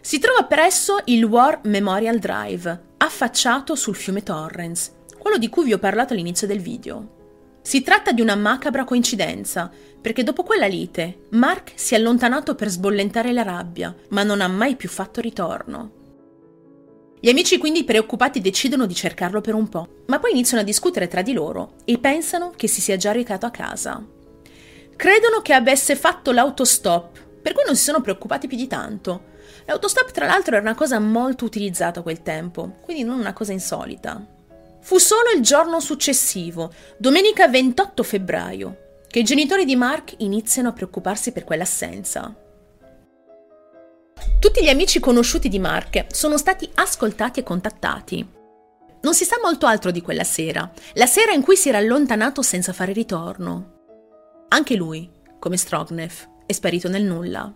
Si 0.00 0.18
trova 0.18 0.44
presso 0.44 0.98
il 1.06 1.24
War 1.24 1.60
Memorial 1.64 2.18
Drive, 2.18 2.82
affacciato 2.98 3.74
sul 3.74 3.94
fiume 3.94 4.22
Torrens, 4.22 4.92
quello 5.18 5.38
di 5.38 5.48
cui 5.48 5.64
vi 5.64 5.72
ho 5.72 5.78
parlato 5.78 6.12
all'inizio 6.12 6.46
del 6.46 6.60
video. 6.60 7.22
Si 7.62 7.80
tratta 7.80 8.12
di 8.12 8.20
una 8.20 8.34
macabra 8.34 8.84
coincidenza, 8.84 9.70
perché 10.00 10.22
dopo 10.22 10.42
quella 10.42 10.66
lite 10.66 11.26
Mark 11.30 11.72
si 11.76 11.94
è 11.94 11.96
allontanato 11.96 12.54
per 12.54 12.68
sbollentare 12.68 13.32
la 13.32 13.42
rabbia, 13.42 13.94
ma 14.10 14.22
non 14.22 14.42
ha 14.42 14.48
mai 14.48 14.76
più 14.76 14.90
fatto 14.90 15.22
ritorno. 15.22 16.03
Gli 17.24 17.30
amici 17.30 17.56
quindi 17.56 17.84
preoccupati 17.84 18.42
decidono 18.42 18.84
di 18.84 18.94
cercarlo 18.94 19.40
per 19.40 19.54
un 19.54 19.66
po', 19.70 20.02
ma 20.08 20.18
poi 20.18 20.32
iniziano 20.32 20.60
a 20.60 20.66
discutere 20.66 21.08
tra 21.08 21.22
di 21.22 21.32
loro 21.32 21.76
e 21.86 21.96
pensano 21.96 22.52
che 22.54 22.68
si 22.68 22.82
sia 22.82 22.98
già 22.98 23.12
recato 23.12 23.46
a 23.46 23.50
casa. 23.50 24.04
Credono 24.94 25.40
che 25.40 25.54
avesse 25.54 25.96
fatto 25.96 26.32
l'autostop, 26.32 27.18
per 27.40 27.54
cui 27.54 27.62
non 27.64 27.76
si 27.76 27.84
sono 27.84 28.02
preoccupati 28.02 28.46
più 28.46 28.58
di 28.58 28.66
tanto. 28.66 29.22
L'autostop, 29.64 30.10
tra 30.10 30.26
l'altro, 30.26 30.56
era 30.56 30.60
una 30.60 30.74
cosa 30.74 30.98
molto 30.98 31.46
utilizzata 31.46 32.00
a 32.00 32.02
quel 32.02 32.20
tempo, 32.20 32.76
quindi 32.82 33.04
non 33.04 33.20
una 33.20 33.32
cosa 33.32 33.52
insolita. 33.52 34.22
Fu 34.82 34.98
solo 34.98 35.30
il 35.34 35.40
giorno 35.40 35.80
successivo, 35.80 36.74
domenica 36.98 37.48
28 37.48 38.02
febbraio, 38.02 38.76
che 39.08 39.20
i 39.20 39.24
genitori 39.24 39.64
di 39.64 39.76
Mark 39.76 40.12
iniziano 40.18 40.68
a 40.68 40.72
preoccuparsi 40.72 41.32
per 41.32 41.44
quell'assenza. 41.44 42.43
Tutti 44.38 44.62
gli 44.62 44.68
amici 44.68 45.00
conosciuti 45.00 45.48
di 45.48 45.58
Mark 45.58 46.06
sono 46.08 46.36
stati 46.36 46.68
ascoltati 46.74 47.40
e 47.40 47.42
contattati. 47.42 48.28
Non 49.02 49.14
si 49.14 49.24
sa 49.24 49.36
molto 49.42 49.66
altro 49.66 49.90
di 49.90 50.00
quella 50.00 50.24
sera, 50.24 50.70
la 50.94 51.06
sera 51.06 51.32
in 51.32 51.42
cui 51.42 51.56
si 51.56 51.68
era 51.68 51.78
allontanato 51.78 52.42
senza 52.42 52.72
fare 52.72 52.92
ritorno. 52.92 53.72
Anche 54.48 54.76
lui, 54.76 55.10
come 55.38 55.56
Strognev, 55.56 56.12
è 56.46 56.52
sparito 56.52 56.88
nel 56.88 57.04
nulla. 57.04 57.52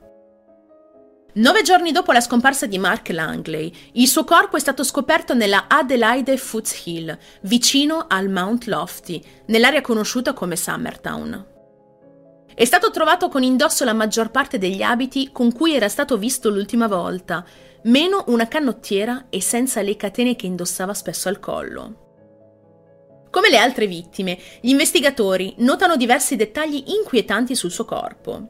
Nove 1.35 1.63
giorni 1.63 1.93
dopo 1.93 2.13
la 2.13 2.21
scomparsa 2.21 2.67
di 2.67 2.79
Mark 2.79 3.11
Langley, 3.11 3.73
il 3.93 4.09
suo 4.09 4.25
corpo 4.25 4.57
è 4.57 4.61
stato 4.61 4.83
scoperto 4.83 5.35
nella 5.35 5.67
Adelaide 5.69 6.37
Foots 6.37 6.85
Hill, 6.85 7.17
vicino 7.43 8.07
al 8.09 8.29
Mount 8.29 8.65
Lofty, 8.65 9.23
nell'area 9.47 9.81
conosciuta 9.81 10.33
come 10.33 10.57
Summertown. 10.57 11.57
È 12.59 12.65
stato 12.65 12.91
trovato 12.91 13.29
con 13.29 13.45
indosso 13.45 13.85
la 13.85 13.93
maggior 13.93 14.33
parte 14.33 14.59
degli 14.59 14.83
abiti 14.83 15.31
con 15.31 15.53
cui 15.53 15.77
era 15.77 15.89
stato 15.89 16.19
visto 16.19 16.51
l'ultima 16.51 16.89
volta, 16.89 17.45
meno 17.83 18.25
una 18.27 18.49
canottiera 18.49 19.27
e 19.31 19.41
senza 19.41 19.81
le 19.81 19.95
catene 19.95 20.35
che 20.35 20.47
indossava 20.47 20.93
spesso 20.93 21.29
al 21.29 21.39
collo. 21.39 23.27
Come 23.31 23.49
le 23.49 23.59
altre 23.59 23.87
vittime, 23.87 24.37
gli 24.61 24.71
investigatori 24.71 25.55
notano 25.59 25.95
diversi 25.95 26.35
dettagli 26.35 26.83
inquietanti 26.85 27.55
sul 27.55 27.71
suo 27.71 27.85
corpo. 27.85 28.49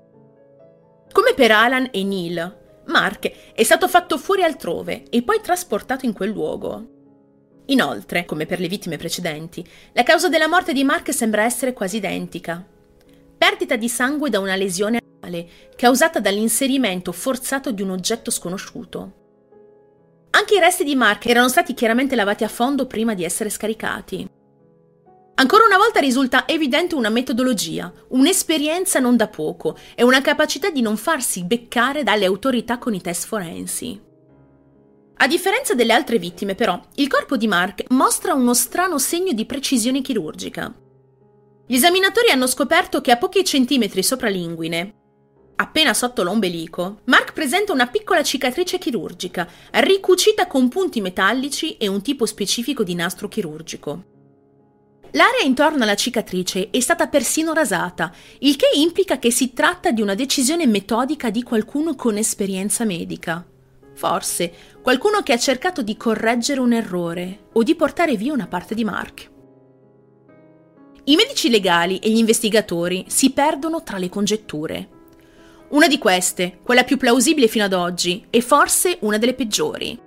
Come 1.13 1.35
per 1.35 1.51
Alan 1.51 1.91
e 1.93 2.03
Neil, 2.03 2.85
Mark 2.87 3.31
è 3.53 3.63
stato 3.63 3.89
fatto 3.89 4.17
fuori 4.17 4.43
altrove 4.43 5.03
e 5.11 5.21
poi 5.21 5.43
trasportato 5.43 6.07
in 6.07 6.15
quel 6.15 6.31
luogo. 6.31 6.87
Inoltre, 7.67 8.25
come 8.25 8.47
per 8.47 8.59
le 8.59 8.69
vittime 8.69 8.97
precedenti, 8.97 9.63
la 9.93 10.03
causa 10.03 10.31
della 10.31 10.49
morte 10.49 10.73
di 10.73 10.83
Mark 10.83 11.13
sembra 11.13 11.43
essere 11.43 11.75
quasi 11.75 11.99
identica. 11.99 12.77
Perdita 13.39 13.77
di 13.77 13.89
sangue 13.89 14.31
da 14.31 14.41
una 14.41 14.57
lesione 14.57 14.99
anale 15.21 15.49
causata 15.77 16.19
dall'inserimento 16.19 17.13
forzato 17.13 17.71
di 17.71 17.83
un 17.83 17.91
oggetto 17.91 18.33
sconosciuto. 18.33 19.13
Anche 20.31 20.55
i 20.57 20.61
resti 20.61 20.83
di 20.83 20.97
Mark 20.97 21.27
erano 21.27 21.49
stati 21.49 21.73
chiaramente 21.73 22.17
lavati 22.17 22.43
a 22.43 22.49
fondo 22.49 22.87
prima 22.87 23.15
di 23.15 23.23
essere 23.23 23.49
scaricati. 23.49 24.29
Ancora 25.37 25.65
una 25.65 25.77
volta 25.77 26.01
risulta 26.01 26.49
evidente 26.49 26.97
una 26.97 27.11
metodologia, 27.11 27.93
un'esperienza 28.09 28.99
non 28.99 29.17
da 29.17 29.29
poco 29.29 29.77
e 29.95 30.03
una 30.03 30.21
capacità 30.21 30.71
di 30.71 30.81
non 30.81 30.97
farsi 30.97 31.45
beccare 31.45 32.03
dalle 32.03 32.25
autorità 32.25 32.79
con 32.79 32.93
i 32.93 33.01
test 33.01 33.27
forensi. 33.27 34.01
A 35.21 35.27
differenza 35.29 35.75
delle 35.75 35.93
altre 35.93 36.19
vittime, 36.19 36.57
però, 36.57 36.81
il 36.97 37.07
corpo 37.07 37.37
di 37.37 37.47
Mark 37.47 37.85
mostra 37.91 38.35
uno 38.35 38.53
strano 38.53 38.99
segno 38.99 39.33
di 39.33 39.47
precisione 39.47 40.01
chirurgica. 40.01 40.73
Gli 41.71 41.75
esaminatori 41.75 42.31
hanno 42.31 42.47
scoperto 42.47 43.03
che 43.03 43.11
a 43.11 43.19
pochi 43.19 43.45
centimetri 43.45 44.03
sopra 44.03 44.31
l'inguine, 44.31 44.95
appena 45.57 45.93
sotto 45.93 46.23
l'ombelico, 46.23 47.01
Mark 47.05 47.35
presenta 47.35 47.75
una 47.75 47.89
piccola 47.89 48.23
cicatrice 48.23 48.79
chirurgica, 48.79 49.47
ricucita 49.73 50.47
con 50.47 50.69
punti 50.69 51.03
metallici 51.03 51.77
e 51.77 51.87
un 51.87 52.01
tipo 52.01 52.25
specifico 52.25 52.83
di 52.83 52.95
nastro 52.95 53.29
chirurgico. 53.29 54.05
L'area 55.11 55.43
intorno 55.45 55.83
alla 55.83 55.95
cicatrice 55.95 56.71
è 56.71 56.81
stata 56.81 57.07
persino 57.09 57.53
rasata, 57.53 58.15
il 58.39 58.57
che 58.57 58.71
implica 58.75 59.19
che 59.19 59.31
si 59.31 59.53
tratta 59.53 59.91
di 59.91 60.01
una 60.01 60.15
decisione 60.15 60.67
metodica 60.67 61.29
di 61.29 61.43
qualcuno 61.43 61.95
con 61.97 62.17
esperienza 62.17 62.87
medica. 62.87 63.47
Forse 63.93 64.53
qualcuno 64.81 65.21
che 65.23 65.35
ha 65.35 65.39
cercato 65.39 65.83
di 65.83 65.99
correggere 65.99 66.61
un 66.61 66.73
errore 66.73 67.49
o 67.53 67.63
di 67.63 67.75
portare 67.75 68.17
via 68.17 68.33
una 68.33 68.47
parte 68.47 68.75
di 68.75 68.85
Mark. 68.85 69.37
I 71.09 71.17
medici 71.17 71.49
legali 71.49 71.99
e 72.01 72.11
gli 72.11 72.19
investigatori 72.19 73.07
si 73.09 73.31
perdono 73.31 73.83
tra 73.83 73.97
le 73.97 74.11
congetture. 74.11 74.89
Una 75.71 75.89
di 75.89 75.97
queste, 75.97 76.59
quella 76.63 76.85
più 76.85 76.99
plausibile 76.99 77.49
fino 77.49 77.65
ad 77.65 77.73
oggi, 77.73 78.27
e 78.29 78.43
forse 78.43 78.99
una 79.01 79.17
delle 79.17 79.33
peggiori. 79.33 79.99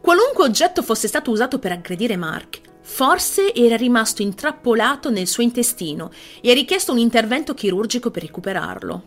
Qualunque 0.00 0.44
oggetto 0.44 0.82
fosse 0.82 1.08
stato 1.08 1.30
usato 1.30 1.58
per 1.58 1.72
aggredire 1.72 2.16
Mark, 2.16 2.58
forse 2.80 3.52
era 3.52 3.76
rimasto 3.76 4.22
intrappolato 4.22 5.10
nel 5.10 5.26
suo 5.26 5.42
intestino 5.42 6.10
e 6.40 6.50
ha 6.50 6.54
richiesto 6.54 6.92
un 6.92 6.98
intervento 6.98 7.52
chirurgico 7.52 8.10
per 8.10 8.22
recuperarlo. 8.22 9.02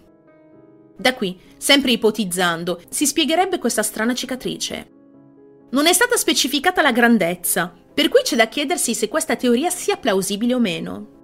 Da 0.98 1.16
qui, 1.16 1.36
sempre 1.58 1.94
ipotizzando, 1.94 2.80
si 2.90 3.08
spiegherebbe 3.08 3.58
questa 3.58 3.82
strana 3.82 4.14
cicatrice. 4.14 4.92
Non 5.72 5.88
è 5.88 5.94
stata 5.94 6.16
specificata 6.16 6.84
la 6.84 6.92
grandezza, 6.92 7.74
per 7.94 8.10
cui 8.10 8.22
c'è 8.22 8.36
da 8.36 8.48
chiedersi 8.48 8.94
se 8.94 9.08
questa 9.08 9.36
teoria 9.36 9.70
sia 9.70 9.98
plausibile 9.98 10.54
o 10.54 10.60
meno. 10.60 11.20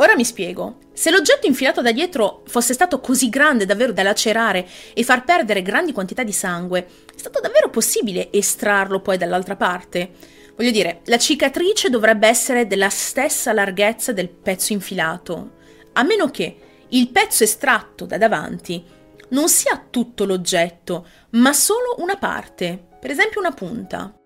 Ora 0.00 0.14
mi 0.14 0.24
spiego. 0.24 0.78
Se 0.92 1.10
l'oggetto 1.10 1.46
infilato 1.46 1.82
da 1.82 1.90
dietro 1.90 2.42
fosse 2.46 2.72
stato 2.72 3.00
così 3.00 3.28
grande 3.28 3.66
davvero 3.66 3.92
da 3.92 4.04
lacerare 4.04 4.66
e 4.94 5.02
far 5.02 5.24
perdere 5.24 5.62
grandi 5.62 5.92
quantità 5.92 6.22
di 6.22 6.32
sangue, 6.32 6.86
è 7.12 7.18
stato 7.18 7.40
davvero 7.40 7.68
possibile 7.68 8.30
estrarlo 8.30 9.00
poi 9.00 9.16
dall'altra 9.16 9.56
parte? 9.56 10.10
Voglio 10.56 10.70
dire, 10.70 11.00
la 11.04 11.18
cicatrice 11.18 11.88
dovrebbe 11.88 12.28
essere 12.28 12.66
della 12.66 12.88
stessa 12.90 13.52
larghezza 13.52 14.12
del 14.12 14.28
pezzo 14.28 14.72
infilato, 14.72 15.56
a 15.92 16.02
meno 16.02 16.30
che 16.30 16.56
il 16.88 17.10
pezzo 17.10 17.44
estratto 17.44 18.06
da 18.06 18.18
davanti 18.18 18.84
non 19.30 19.48
sia 19.48 19.84
tutto 19.90 20.24
l'oggetto, 20.24 21.06
ma 21.30 21.52
solo 21.52 21.96
una 21.98 22.16
parte, 22.16 22.86
per 23.00 23.10
esempio 23.10 23.40
una 23.40 23.52
punta. 23.52 24.17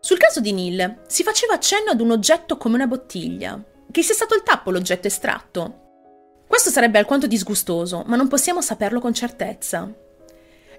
Sul 0.00 0.16
caso 0.16 0.40
di 0.40 0.52
Neil 0.52 1.02
si 1.06 1.22
faceva 1.22 1.54
accenno 1.54 1.90
ad 1.90 2.00
un 2.00 2.10
oggetto 2.10 2.56
come 2.56 2.76
una 2.76 2.86
bottiglia, 2.86 3.62
che 3.90 4.02
sia 4.02 4.14
stato 4.14 4.34
il 4.34 4.42
tappo 4.42 4.70
l'oggetto 4.70 5.06
estratto. 5.06 5.88
Questo 6.48 6.70
sarebbe 6.70 6.98
alquanto 6.98 7.26
disgustoso, 7.26 8.02
ma 8.06 8.16
non 8.16 8.26
possiamo 8.26 8.62
saperlo 8.62 8.98
con 8.98 9.12
certezza. 9.12 9.88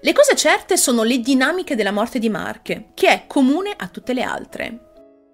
Le 0.00 0.12
cose 0.12 0.34
certe 0.34 0.76
sono 0.76 1.04
le 1.04 1.20
dinamiche 1.20 1.76
della 1.76 1.92
morte 1.92 2.18
di 2.18 2.28
Mark, 2.28 2.94
che 2.94 3.08
è 3.08 3.24
comune 3.28 3.72
a 3.76 3.86
tutte 3.86 4.12
le 4.12 4.22
altre. 4.22 4.90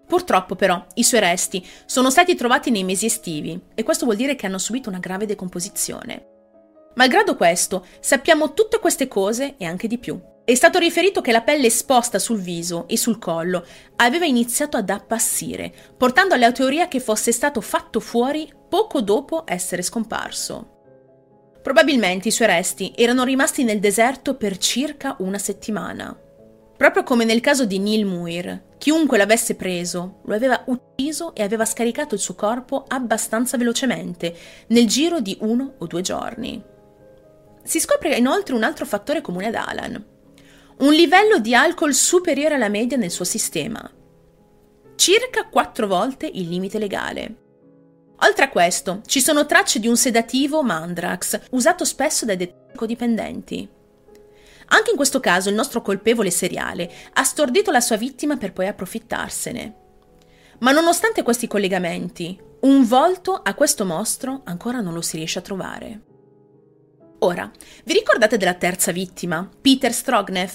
Purtroppo 0.07 0.55
però 0.55 0.85
i 0.95 1.05
suoi 1.05 1.21
resti 1.21 1.67
sono 1.87 2.11
stati 2.11 2.35
trovati 2.35 2.71
nei 2.71 2.85
mesi 2.85 3.07
estivi 3.07 3.59
e 3.75 3.83
questo 3.83 4.05
vuol 4.05 4.17
dire 4.17 4.37
che 4.37 4.47
hanno 4.47 4.59
subito 4.59 4.91
una 4.91 4.99
grave 4.99 5.27
decomposizione. 5.27 6.27
Malgrado 6.95 7.37
questo, 7.37 7.87
sappiamo 8.01 8.53
tutte 8.53 8.79
queste 8.81 9.09
cose 9.09 9.55
e 9.57 9.65
anche 9.65 9.87
di 9.87 9.99
più. 9.99 10.21
È 10.49 10.55
stato 10.55 10.79
riferito 10.79 11.21
che 11.21 11.31
la 11.31 11.43
pelle 11.43 11.67
esposta 11.67 12.19
sul 12.19 12.41
viso 12.41 12.89
e 12.89 12.97
sul 12.97 13.19
collo 13.19 13.67
aveva 13.97 14.25
iniziato 14.25 14.79
ad 14.79 14.89
appassire, 14.89 15.71
portando 15.95 16.33
alla 16.33 16.53
teoria 16.53 16.89
che 16.89 17.01
fosse 17.01 17.33
stato 17.33 17.61
fatto 17.61 18.01
fuori 18.01 18.51
poco 18.67 19.03
dopo 19.03 19.43
essere 19.45 19.83
scomparso. 19.83 20.77
Probabilmente 21.63 22.29
i 22.29 22.31
suoi 22.31 22.49
resti 22.49 22.95
erano 22.97 23.25
rimasti 23.25 23.63
nel 23.63 23.79
deserto 23.79 24.37
per 24.37 24.57
circa 24.57 25.17
una 25.19 25.37
settimana. 25.37 26.19
Proprio 26.79 27.03
come 27.03 27.27
nel 27.27 27.41
caso 27.41 27.67
di 27.67 27.79
Neil 27.79 28.07
Muir, 28.07 28.77
chiunque 28.79 29.19
l'avesse 29.19 29.55
preso 29.55 30.21
lo 30.25 30.35
aveva 30.35 30.65
ucciso 30.65 31.35
e 31.35 31.43
aveva 31.43 31.67
scaricato 31.67 32.15
il 32.15 32.23
suo 32.23 32.35
corpo 32.35 32.87
abbastanza 32.89 33.59
velocemente, 33.59 34.35
nel 34.69 34.87
giro 34.87 35.21
di 35.21 35.37
uno 35.43 35.75
o 35.77 35.87
due 35.87 36.01
giorni. 36.01 36.65
Si 37.63 37.79
scopre 37.79 38.17
inoltre 38.17 38.55
un 38.55 38.63
altro 38.63 38.87
fattore 38.87 39.21
comune 39.21 39.49
ad 39.49 39.55
Alan 39.55 40.17
un 40.81 40.93
livello 40.93 41.39
di 41.39 41.55
alcol 41.55 41.93
superiore 41.93 42.55
alla 42.55 42.69
media 42.69 42.97
nel 42.97 43.11
suo 43.11 43.25
sistema, 43.25 43.91
circa 44.95 45.47
quattro 45.49 45.89
volte 45.89 46.31
il 46.33 46.49
limite 46.49 46.79
legale. 46.79 47.35
Oltre 48.21 48.45
a 48.45 48.49
questo, 48.49 49.01
ci 49.07 49.21
sono 49.21 49.45
tracce 49.45 49.81
di 49.81 49.89
un 49.89 49.97
sedativo 49.97 50.63
Mandrax, 50.63 51.41
usato 51.51 51.85
spesso 51.85 52.25
dai 52.25 52.37
detencodipendenti. 52.37 53.69
Anche 54.71 54.91
in 54.91 54.97
questo 54.97 55.19
caso 55.19 55.49
il 55.49 55.57
nostro 55.57 55.83
colpevole 55.83 56.31
seriale 56.31 56.93
ha 57.15 57.25
stordito 57.25 57.71
la 57.71 57.81
sua 57.81 57.97
vittima 57.97 58.37
per 58.37 58.53
poi 58.53 58.69
approfittarsene. 58.69 59.75
Ma 60.61 60.71
nonostante 60.71 61.23
questi 61.23 61.49
collegamenti, 61.49 62.39
un 62.61 62.87
volto 62.87 63.35
a 63.35 63.55
questo 63.55 63.85
mostro 63.85 64.43
ancora 64.45 64.81
non 64.81 64.95
lo 64.95 65.01
si 65.01 65.17
riesce 65.17 65.39
a 65.39 65.43
trovare. 65.43 66.03
Ora, 67.21 67.51
vi 67.85 67.95
ricordate 67.95 68.37
della 68.37 68.55
terza 68.55 68.93
vittima, 68.93 69.49
Peter 69.61 69.93
Strognev? 69.93 70.53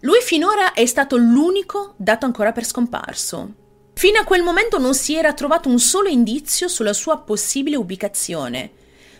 Lui 0.00 0.20
finora 0.22 0.72
è 0.72 0.86
stato 0.86 1.16
l'unico 1.16 1.94
dato 1.98 2.24
ancora 2.24 2.52
per 2.52 2.64
scomparso. 2.64 3.54
Fino 3.92 4.18
a 4.18 4.24
quel 4.24 4.42
momento 4.42 4.78
non 4.78 4.94
si 4.94 5.14
era 5.14 5.34
trovato 5.34 5.68
un 5.68 5.78
solo 5.78 6.08
indizio 6.08 6.66
sulla 6.66 6.94
sua 6.94 7.18
possibile 7.18 7.76
ubicazione, 7.76 8.72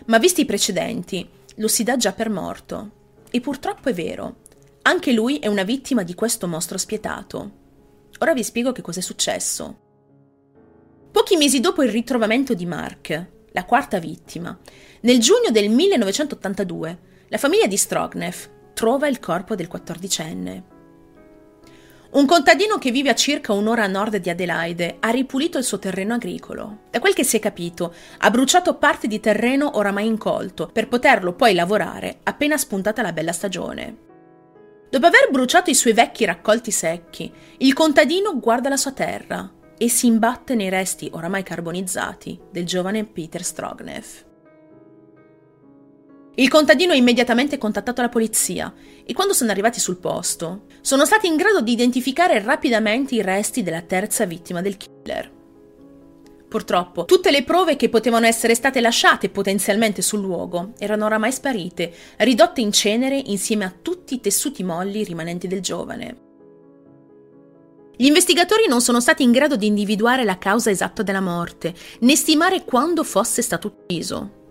ma 0.05 0.17
visti 0.17 0.41
i 0.41 0.45
precedenti, 0.45 1.29
lo 1.57 1.67
si 1.67 1.83
dà 1.83 1.95
già 1.95 2.11
per 2.11 2.29
morto. 2.29 2.89
E 3.29 3.39
purtroppo 3.39 3.89
è 3.89 3.93
vero. 3.93 4.37
Anche 4.81 5.13
lui 5.13 5.37
è 5.37 5.47
una 5.47 5.63
vittima 5.63 6.01
di 6.01 6.15
questo 6.15 6.47
mostro 6.47 6.79
spietato. 6.79 7.51
Ora 8.17 8.33
vi 8.33 8.43
spiego 8.43 8.71
che 8.71 8.81
cosa 8.81 8.99
è 8.99 9.03
successo. 9.03 9.79
Pochi 11.11 11.37
mesi 11.37 11.59
dopo 11.59 11.83
il 11.83 11.91
ritrovamento 11.91 12.55
di 12.55 12.65
Mark, 12.65 13.27
la 13.51 13.65
quarta 13.65 13.99
vittima, 13.99 14.57
nel 15.03 15.19
giugno 15.19 15.51
del 15.51 15.69
1982, 15.69 16.99
la 17.27 17.37
famiglia 17.37 17.67
di 17.67 17.75
Strognev 17.75 18.71
trova 18.73 19.09
il 19.09 19.19
corpo 19.19 19.53
del 19.53 19.67
quattordicenne. 19.67 20.63
Un 22.11 22.25
contadino 22.25 22.77
che 22.77 22.89
vive 22.89 23.09
a 23.09 23.15
circa 23.15 23.51
un'ora 23.51 23.83
a 23.83 23.87
nord 23.87 24.15
di 24.15 24.29
Adelaide 24.29 24.97
ha 25.01 25.09
ripulito 25.09 25.57
il 25.57 25.65
suo 25.65 25.77
terreno 25.77 26.13
agricolo. 26.13 26.83
Da 26.89 27.01
quel 27.01 27.13
che 27.13 27.25
si 27.25 27.35
è 27.35 27.39
capito, 27.41 27.93
ha 28.19 28.31
bruciato 28.31 28.75
parte 28.75 29.07
di 29.07 29.19
terreno 29.19 29.75
oramai 29.77 30.07
incolto 30.07 30.69
per 30.71 30.87
poterlo 30.87 31.33
poi 31.33 31.53
lavorare 31.53 32.19
appena 32.23 32.55
spuntata 32.55 33.01
la 33.01 33.11
bella 33.11 33.33
stagione. 33.33 33.97
Dopo 34.89 35.05
aver 35.05 35.27
bruciato 35.31 35.69
i 35.69 35.75
suoi 35.75 35.91
vecchi 35.91 36.23
raccolti 36.23 36.71
secchi, 36.71 37.29
il 37.57 37.73
contadino 37.73 38.39
guarda 38.39 38.69
la 38.69 38.77
sua 38.77 38.93
terra 38.93 39.51
e 39.77 39.89
si 39.89 40.07
imbatte 40.07 40.55
nei 40.55 40.69
resti 40.69 41.09
oramai 41.11 41.43
carbonizzati 41.43 42.39
del 42.49 42.65
giovane 42.65 43.03
Peter 43.03 43.43
Strognev. 43.43 44.31
Il 46.35 46.49
contadino 46.49 46.93
ha 46.93 46.95
immediatamente 46.95 47.59
contattato 47.59 48.01
la 48.01 48.09
polizia 48.09 48.73
e 49.05 49.13
quando 49.13 49.33
sono 49.33 49.51
arrivati 49.51 49.79
sul 49.79 49.97
posto 49.97 50.63
sono 50.81 51.05
stati 51.05 51.27
in 51.27 51.35
grado 51.35 51.61
di 51.61 51.71
identificare 51.71 52.41
rapidamente 52.41 53.13
i 53.13 53.21
resti 53.21 53.61
della 53.61 53.81
terza 53.81 54.25
vittima 54.25 54.61
del 54.61 54.75
killer. 54.75 55.31
Purtroppo, 56.49 57.05
tutte 57.05 57.29
le 57.29 57.43
prove 57.43 57.75
che 57.75 57.89
potevano 57.89 58.25
essere 58.25 58.55
state 58.55 58.81
lasciate 58.81 59.29
potenzialmente 59.29 60.01
sul 60.01 60.21
luogo 60.21 60.73
erano 60.79 61.05
oramai 61.05 61.31
sparite, 61.31 61.93
ridotte 62.17 62.61
in 62.61 62.71
cenere 62.71 63.15
insieme 63.15 63.65
a 63.65 63.73
tutti 63.79 64.15
i 64.15 64.19
tessuti 64.19 64.63
molli 64.63 65.03
rimanenti 65.03 65.47
del 65.47 65.61
giovane. 65.61 66.17
Gli 67.95 68.05
investigatori 68.05 68.67
non 68.67 68.81
sono 68.81 68.99
stati 68.99 69.21
in 69.21 69.31
grado 69.31 69.55
di 69.55 69.67
individuare 69.67 70.23
la 70.23 70.39
causa 70.39 70.71
esatta 70.71 71.03
della 71.03 71.21
morte, 71.21 71.75
né 71.99 72.15
stimare 72.15 72.63
quando 72.63 73.03
fosse 73.03 73.43
stato 73.43 73.67
ucciso. 73.67 74.41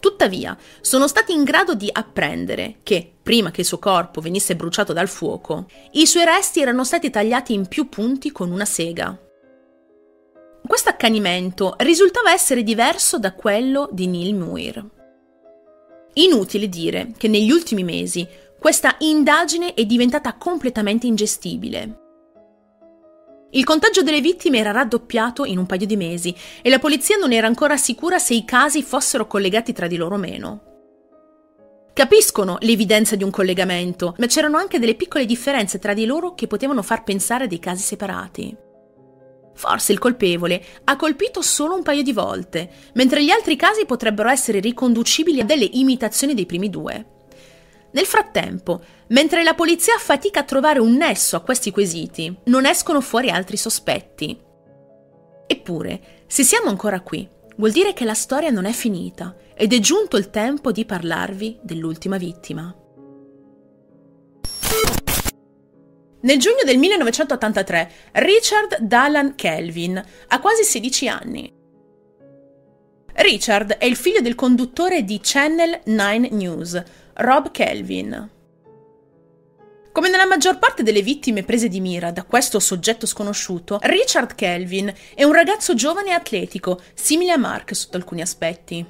Tuttavia, 0.00 0.56
sono 0.80 1.08
stati 1.08 1.32
in 1.32 1.42
grado 1.42 1.74
di 1.74 1.88
apprendere 1.90 2.76
che, 2.82 3.10
prima 3.22 3.50
che 3.50 3.62
il 3.62 3.66
suo 3.66 3.78
corpo 3.78 4.20
venisse 4.20 4.54
bruciato 4.54 4.92
dal 4.92 5.08
fuoco, 5.08 5.66
i 5.92 6.06
suoi 6.06 6.24
resti 6.24 6.60
erano 6.60 6.84
stati 6.84 7.10
tagliati 7.10 7.52
in 7.52 7.66
più 7.66 7.88
punti 7.88 8.30
con 8.30 8.50
una 8.50 8.64
sega. 8.64 9.18
Questo 10.64 10.88
accanimento 10.90 11.74
risultava 11.78 12.32
essere 12.32 12.62
diverso 12.62 13.18
da 13.18 13.32
quello 13.32 13.88
di 13.90 14.06
Neil 14.06 14.34
Muir. 14.34 14.84
Inutile 16.14 16.68
dire 16.68 17.12
che 17.16 17.28
negli 17.28 17.50
ultimi 17.50 17.84
mesi 17.84 18.26
questa 18.58 18.96
indagine 18.98 19.74
è 19.74 19.84
diventata 19.84 20.34
completamente 20.34 21.06
ingestibile. 21.06 22.07
Il 23.50 23.64
contagio 23.64 24.02
delle 24.02 24.20
vittime 24.20 24.58
era 24.58 24.72
raddoppiato 24.72 25.46
in 25.46 25.56
un 25.56 25.64
paio 25.64 25.86
di 25.86 25.96
mesi 25.96 26.34
e 26.60 26.68
la 26.68 26.78
polizia 26.78 27.16
non 27.16 27.32
era 27.32 27.46
ancora 27.46 27.78
sicura 27.78 28.18
se 28.18 28.34
i 28.34 28.44
casi 28.44 28.82
fossero 28.82 29.26
collegati 29.26 29.72
tra 29.72 29.86
di 29.86 29.96
loro 29.96 30.16
o 30.16 30.18
meno. 30.18 30.62
Capiscono 31.94 32.58
l'evidenza 32.60 33.16
di 33.16 33.24
un 33.24 33.30
collegamento, 33.30 34.14
ma 34.18 34.26
c'erano 34.26 34.58
anche 34.58 34.78
delle 34.78 34.94
piccole 34.94 35.24
differenze 35.24 35.78
tra 35.78 35.94
di 35.94 36.04
loro 36.04 36.34
che 36.34 36.46
potevano 36.46 36.82
far 36.82 37.04
pensare 37.04 37.44
a 37.44 37.46
dei 37.46 37.58
casi 37.58 37.82
separati. 37.82 38.56
Forse 39.54 39.92
il 39.92 39.98
colpevole 39.98 40.62
ha 40.84 40.96
colpito 40.96 41.40
solo 41.40 41.74
un 41.74 41.82
paio 41.82 42.02
di 42.02 42.12
volte, 42.12 42.70
mentre 42.94 43.24
gli 43.24 43.30
altri 43.30 43.56
casi 43.56 43.86
potrebbero 43.86 44.28
essere 44.28 44.60
riconducibili 44.60 45.40
a 45.40 45.44
delle 45.44 45.68
imitazioni 45.72 46.34
dei 46.34 46.46
primi 46.46 46.68
due. 46.68 47.06
Nel 47.90 48.04
frattempo, 48.04 48.80
mentre 49.08 49.42
la 49.42 49.54
polizia 49.54 49.96
fatica 49.98 50.40
a 50.40 50.44
trovare 50.44 50.80
un 50.80 50.96
nesso 50.96 51.36
a 51.36 51.40
questi 51.40 51.70
quesiti, 51.70 52.34
non 52.44 52.66
escono 52.66 53.00
fuori 53.00 53.30
altri 53.30 53.56
sospetti. 53.56 54.38
Eppure, 55.46 56.24
se 56.26 56.42
siamo 56.42 56.68
ancora 56.68 57.00
qui, 57.00 57.28
vuol 57.56 57.70
dire 57.70 57.92
che 57.92 58.04
la 58.04 58.14
storia 58.14 58.50
non 58.50 58.64
è 58.64 58.72
finita 58.72 59.36
ed 59.54 59.72
è 59.72 59.78
giunto 59.78 60.16
il 60.16 60.30
tempo 60.30 60.72
di 60.72 60.84
parlarvi 60.84 61.58
dell'ultima 61.62 62.16
vittima. 62.16 62.74
Nel 66.20 66.38
giugno 66.38 66.62
del 66.64 66.78
1983 66.78 67.92
Richard 68.14 68.78
Dallan 68.80 69.36
Kelvin 69.36 70.02
ha 70.28 70.40
quasi 70.40 70.64
16 70.64 71.08
anni. 71.08 71.52
Richard 73.14 73.72
è 73.72 73.84
il 73.84 73.96
figlio 73.96 74.20
del 74.20 74.34
conduttore 74.34 75.04
di 75.04 75.20
Channel 75.22 75.80
9 75.84 76.28
News, 76.30 76.82
Rob 77.14 77.50
Kelvin. 77.50 78.30
Come 79.98 80.10
nella 80.10 80.26
maggior 80.26 80.60
parte 80.60 80.84
delle 80.84 81.02
vittime 81.02 81.42
prese 81.42 81.66
di 81.66 81.80
mira 81.80 82.12
da 82.12 82.22
questo 82.22 82.60
soggetto 82.60 83.04
sconosciuto, 83.04 83.80
Richard 83.82 84.36
Kelvin 84.36 84.94
è 85.12 85.24
un 85.24 85.32
ragazzo 85.32 85.74
giovane 85.74 86.10
e 86.10 86.12
atletico, 86.12 86.80
simile 86.94 87.32
a 87.32 87.36
Mark 87.36 87.74
sotto 87.74 87.96
alcuni 87.96 88.20
aspetti. 88.20 88.86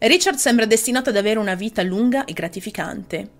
Richard 0.00 0.36
sembra 0.36 0.66
destinato 0.66 1.08
ad 1.08 1.16
avere 1.16 1.38
una 1.38 1.54
vita 1.54 1.82
lunga 1.82 2.26
e 2.26 2.34
gratificante. 2.34 3.30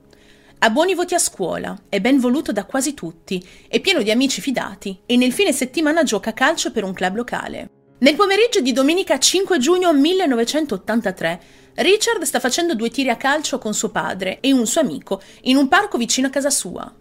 Ha 0.61 0.71
buoni 0.71 0.95
voti 0.95 1.13
a 1.13 1.19
scuola, 1.19 1.79
è 1.91 2.01
ben 2.01 2.19
voluto 2.19 2.53
da 2.53 2.65
quasi 2.65 2.95
tutti, 2.95 3.47
è 3.69 3.81
pieno 3.81 4.01
di 4.01 4.11
amici 4.11 4.41
fidati 4.41 5.01
e 5.05 5.19
nel 5.19 5.35
fine 5.35 5.53
settimana 5.53 6.05
gioca 6.05 6.31
a 6.31 6.33
calcio 6.33 6.73
per 6.73 6.85
un 6.85 6.95
club 6.95 7.17
locale. 7.17 7.69
Nel 7.99 8.17
pomeriggio 8.17 8.61
di 8.61 8.73
domenica 8.73 9.19
5 9.19 9.59
giugno 9.59 9.93
1983, 9.93 11.41
Richard 11.77 12.23
sta 12.23 12.39
facendo 12.39 12.75
due 12.75 12.89
tiri 12.89 13.11
a 13.11 13.17
calcio 13.17 13.59
con 13.59 13.75
suo 13.75 13.91
padre 13.91 14.39
e 14.41 14.53
un 14.53 14.67
suo 14.67 14.81
amico 14.81 15.21
in 15.43 15.57
un 15.57 15.67
parco 15.67 15.99
vicino 15.99 16.29
a 16.29 16.31
casa 16.31 16.51
sua. 16.51 16.93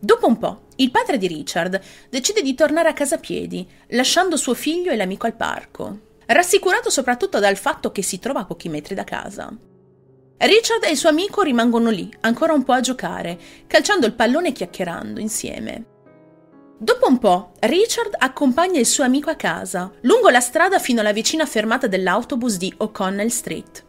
Dopo 0.00 0.26
un 0.26 0.38
po', 0.38 0.66
il 0.76 0.90
padre 0.90 1.18
di 1.18 1.26
Richard 1.26 1.80
decide 2.08 2.40
di 2.40 2.54
tornare 2.54 2.88
a 2.88 2.94
casa 2.94 3.16
a 3.16 3.18
piedi, 3.18 3.68
lasciando 3.88 4.36
suo 4.36 4.54
figlio 4.54 4.90
e 4.90 4.96
l'amico 4.96 5.26
al 5.26 5.34
parco, 5.34 5.98
rassicurato 6.26 6.88
soprattutto 6.88 7.38
dal 7.38 7.56
fatto 7.56 7.90
che 7.90 8.02
si 8.02 8.18
trova 8.18 8.40
a 8.40 8.44
pochi 8.44 8.68
metri 8.68 8.94
da 8.94 9.04
casa. 9.04 9.52
Richard 10.38 10.84
e 10.84 10.90
il 10.90 10.96
suo 10.96 11.08
amico 11.08 11.42
rimangono 11.42 11.90
lì, 11.90 12.08
ancora 12.20 12.52
un 12.52 12.62
po' 12.62 12.72
a 12.72 12.80
giocare, 12.80 13.38
calciando 13.66 14.06
il 14.06 14.14
pallone 14.14 14.48
e 14.48 14.52
chiacchierando 14.52 15.20
insieme. 15.20 15.84
Dopo 16.78 17.08
un 17.08 17.18
po', 17.18 17.54
Richard 17.58 18.14
accompagna 18.16 18.78
il 18.78 18.86
suo 18.86 19.02
amico 19.02 19.30
a 19.30 19.34
casa, 19.34 19.90
lungo 20.02 20.28
la 20.28 20.38
strada 20.38 20.78
fino 20.78 21.00
alla 21.00 21.12
vicina 21.12 21.44
fermata 21.44 21.88
dell'autobus 21.88 22.56
di 22.56 22.72
O'Connell 22.78 23.26
Street. 23.26 23.86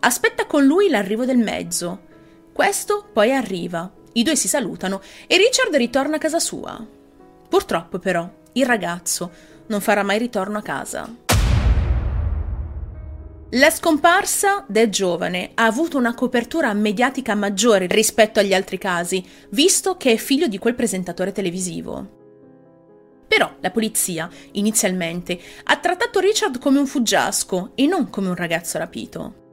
Aspetta 0.00 0.46
con 0.46 0.64
lui 0.64 0.88
l'arrivo 0.88 1.24
del 1.24 1.38
mezzo. 1.38 2.04
Questo 2.52 3.08
poi 3.12 3.34
arriva, 3.34 3.90
i 4.12 4.22
due 4.22 4.36
si 4.36 4.48
salutano 4.48 5.00
e 5.26 5.36
Richard 5.36 5.74
ritorna 5.74 6.16
a 6.16 6.18
casa 6.18 6.38
sua. 6.38 6.84
Purtroppo 7.48 7.98
però, 7.98 8.28
il 8.52 8.66
ragazzo 8.66 9.30
non 9.66 9.80
farà 9.80 10.02
mai 10.02 10.18
ritorno 10.18 10.58
a 10.58 10.62
casa. 10.62 11.14
La 13.50 13.70
scomparsa 13.70 14.64
del 14.66 14.90
giovane 14.90 15.52
ha 15.54 15.66
avuto 15.66 15.98
una 15.98 16.14
copertura 16.14 16.72
mediatica 16.72 17.34
maggiore 17.34 17.86
rispetto 17.86 18.40
agli 18.40 18.52
altri 18.52 18.76
casi, 18.76 19.24
visto 19.50 19.96
che 19.96 20.12
è 20.12 20.16
figlio 20.16 20.48
di 20.48 20.58
quel 20.58 20.74
presentatore 20.74 21.30
televisivo. 21.30 22.14
Però 23.28 23.54
la 23.60 23.70
polizia, 23.70 24.28
inizialmente, 24.52 25.38
ha 25.64 25.76
trattato 25.76 26.20
Richard 26.20 26.58
come 26.58 26.78
un 26.78 26.86
fuggiasco 26.86 27.72
e 27.74 27.86
non 27.86 28.10
come 28.10 28.28
un 28.28 28.34
ragazzo 28.36 28.78
rapito. 28.78 29.45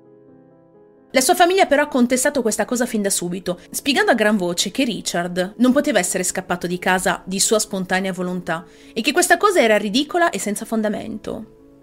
La 1.16 1.22
sua 1.22 1.36
famiglia 1.36 1.68
però 1.68 1.84
ha 1.84 1.88
contestato 1.88 2.42
questa 2.42 2.66
cosa 2.66 2.88
fin 2.88 3.04
da 3.04 3.12
subito, 3.12 3.60
spiegando 3.70 4.10
a 4.10 4.16
gran 4.16 4.36
voce 4.36 4.72
che 4.72 4.84
Richard 4.84 5.54
non 5.58 5.72
poteva 5.72 6.00
essere 6.00 6.24
scappato 6.24 6.66
di 6.66 6.80
casa 6.80 7.22
di 7.24 7.40
sua 7.40 7.60
spontanea 7.60 8.12
volontà 8.12 8.66
e 8.94 9.02
che 9.02 9.12
questa 9.12 9.38
cosa 9.38 9.62
era 9.62 9.78
ridicola 9.78 10.32
e 10.32 10.40
senza 10.40 10.66
fondamento. 10.66 11.76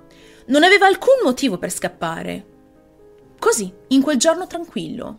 Non 0.46 0.64
aveva 0.64 0.86
alcun 0.86 1.20
motivo 1.22 1.58
per 1.58 1.70
scappare. 1.70 2.44
Così, 3.38 3.72
in 3.90 4.02
quel 4.02 4.16
giorno 4.16 4.48
tranquillo. 4.48 5.18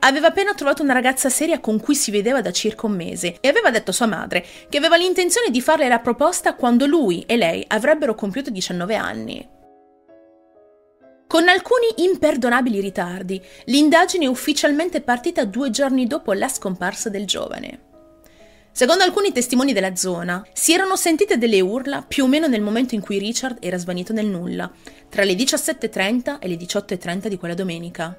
Aveva 0.00 0.26
appena 0.26 0.52
trovato 0.52 0.82
una 0.82 0.92
ragazza 0.92 1.30
seria 1.30 1.58
con 1.58 1.80
cui 1.80 1.94
si 1.94 2.10
vedeva 2.10 2.42
da 2.42 2.52
circa 2.52 2.84
un 2.84 2.96
mese 2.96 3.38
e 3.40 3.48
aveva 3.48 3.70
detto 3.70 3.92
a 3.92 3.94
sua 3.94 4.04
madre 4.04 4.44
che 4.68 4.76
aveva 4.76 4.98
l'intenzione 4.98 5.48
di 5.48 5.62
farle 5.62 5.88
la 5.88 6.00
proposta 6.00 6.54
quando 6.54 6.84
lui 6.84 7.24
e 7.26 7.38
lei 7.38 7.64
avrebbero 7.66 8.14
compiuto 8.14 8.50
19 8.50 8.94
anni. 8.94 9.54
Con 11.28 11.48
alcuni 11.48 11.86
imperdonabili 11.96 12.80
ritardi, 12.80 13.42
l'indagine 13.64 14.26
è 14.26 14.28
ufficialmente 14.28 15.00
partita 15.00 15.44
due 15.44 15.70
giorni 15.70 16.06
dopo 16.06 16.32
la 16.32 16.48
scomparsa 16.48 17.08
del 17.08 17.26
giovane. 17.26 17.80
Secondo 18.70 19.02
alcuni 19.02 19.32
testimoni 19.32 19.72
della 19.72 19.96
zona, 19.96 20.46
si 20.52 20.72
erano 20.72 20.94
sentite 20.94 21.36
delle 21.36 21.60
urla 21.60 22.02
più 22.02 22.24
o 22.24 22.26
meno 22.28 22.46
nel 22.46 22.60
momento 22.60 22.94
in 22.94 23.00
cui 23.00 23.18
Richard 23.18 23.56
era 23.60 23.76
svanito 23.76 24.12
nel 24.12 24.26
nulla, 24.26 24.70
tra 25.08 25.24
le 25.24 25.32
17.30 25.32 26.38
e 26.38 26.46
le 26.46 26.54
18.30 26.54 27.26
di 27.26 27.38
quella 27.38 27.54
domenica. 27.54 28.16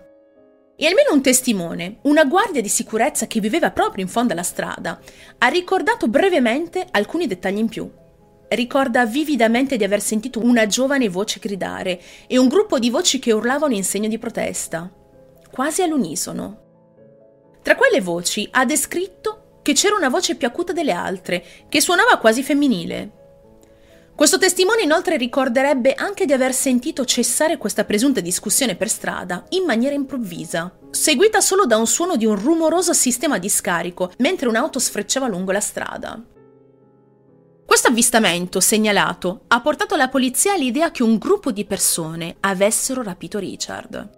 E 0.76 0.86
almeno 0.86 1.14
un 1.14 1.22
testimone, 1.22 2.00
una 2.02 2.26
guardia 2.26 2.62
di 2.62 2.68
sicurezza 2.68 3.26
che 3.26 3.40
viveva 3.40 3.72
proprio 3.72 4.04
in 4.04 4.10
fondo 4.10 4.34
alla 4.34 4.44
strada, 4.44 5.00
ha 5.38 5.48
ricordato 5.48 6.08
brevemente 6.10 6.86
alcuni 6.92 7.26
dettagli 7.26 7.58
in 7.60 7.70
più. 7.70 7.90
Ricorda 8.50 9.06
vividamente 9.06 9.76
di 9.76 9.84
aver 9.84 10.02
sentito 10.02 10.40
una 10.40 10.68
giovane 10.68 11.10
voce 11.10 11.40
gridare 11.40 12.00
e 12.28 12.38
un 12.38 12.48
gruppo 12.48 12.80
di 12.80 12.90
voci 12.90 13.20
che 13.20 13.34
urlavano 13.34 13.74
in 13.74 13.84
segno 13.84 14.08
di 14.08 14.18
protesta, 14.18 14.90
quasi 15.52 15.82
all'unisono. 15.82 16.66
Tra 17.62 17.76
quelle 17.76 18.00
voci 18.00 18.48
ha 18.52 18.64
descritto 18.64 19.60
che 19.62 19.74
c'era 19.74 19.96
una 19.96 20.08
voce 20.08 20.36
più 20.36 20.48
acuta 20.48 20.72
delle 20.72 20.94
altre, 20.94 21.44
che 21.68 21.82
suonava 21.82 22.18
quasi 22.20 22.42
femminile. 22.42 23.12
Questo 24.16 24.38
testimone 24.38 24.82
inoltre 24.82 25.18
ricorderebbe 25.18 25.94
anche 25.94 26.26
di 26.26 26.32
aver 26.32 26.54
sentito 26.54 27.04
cessare 27.04 27.58
questa 27.58 27.84
presunta 27.84 28.22
discussione 28.22 28.78
per 28.78 28.88
strada 28.88 29.44
in 29.50 29.66
maniera 29.66 29.94
improvvisa, 29.94 30.76
seguita 30.90 31.42
solo 31.42 31.66
da 31.66 31.76
un 31.76 31.86
suono 31.86 32.16
di 32.16 32.26
un 32.26 32.36
rumoroso 32.36 32.94
sistema 32.94 33.38
di 33.40 33.50
scarico 33.50 34.14
mentre 34.20 34.48
un'auto 34.48 34.80
sfrecciava 34.80 35.28
lungo 35.28 35.52
la 35.52 35.60
strada. 35.60 36.24
Questo 37.68 37.90
avvistamento 37.90 38.62
segnalato 38.62 39.42
ha 39.48 39.60
portato 39.60 39.98
la 39.98 40.08
polizia 40.08 40.54
all'idea 40.54 40.90
che 40.90 41.04
un 41.04 41.18
gruppo 41.18 41.52
di 41.52 41.66
persone 41.66 42.38
avessero 42.40 43.04
rapito 43.04 43.40
Richard. 43.40 44.10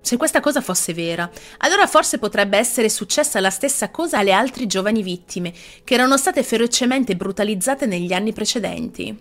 Se 0.00 0.16
questa 0.16 0.40
cosa 0.40 0.60
fosse 0.60 0.92
vera, 0.92 1.30
allora 1.58 1.86
forse 1.86 2.18
potrebbe 2.18 2.58
essere 2.58 2.88
successa 2.88 3.38
la 3.38 3.48
stessa 3.48 3.92
cosa 3.92 4.18
alle 4.18 4.32
altre 4.32 4.66
giovani 4.66 5.04
vittime, 5.04 5.54
che 5.84 5.94
erano 5.94 6.16
state 6.16 6.42
ferocemente 6.42 7.14
brutalizzate 7.14 7.86
negli 7.86 8.12
anni 8.12 8.32
precedenti. 8.32 9.16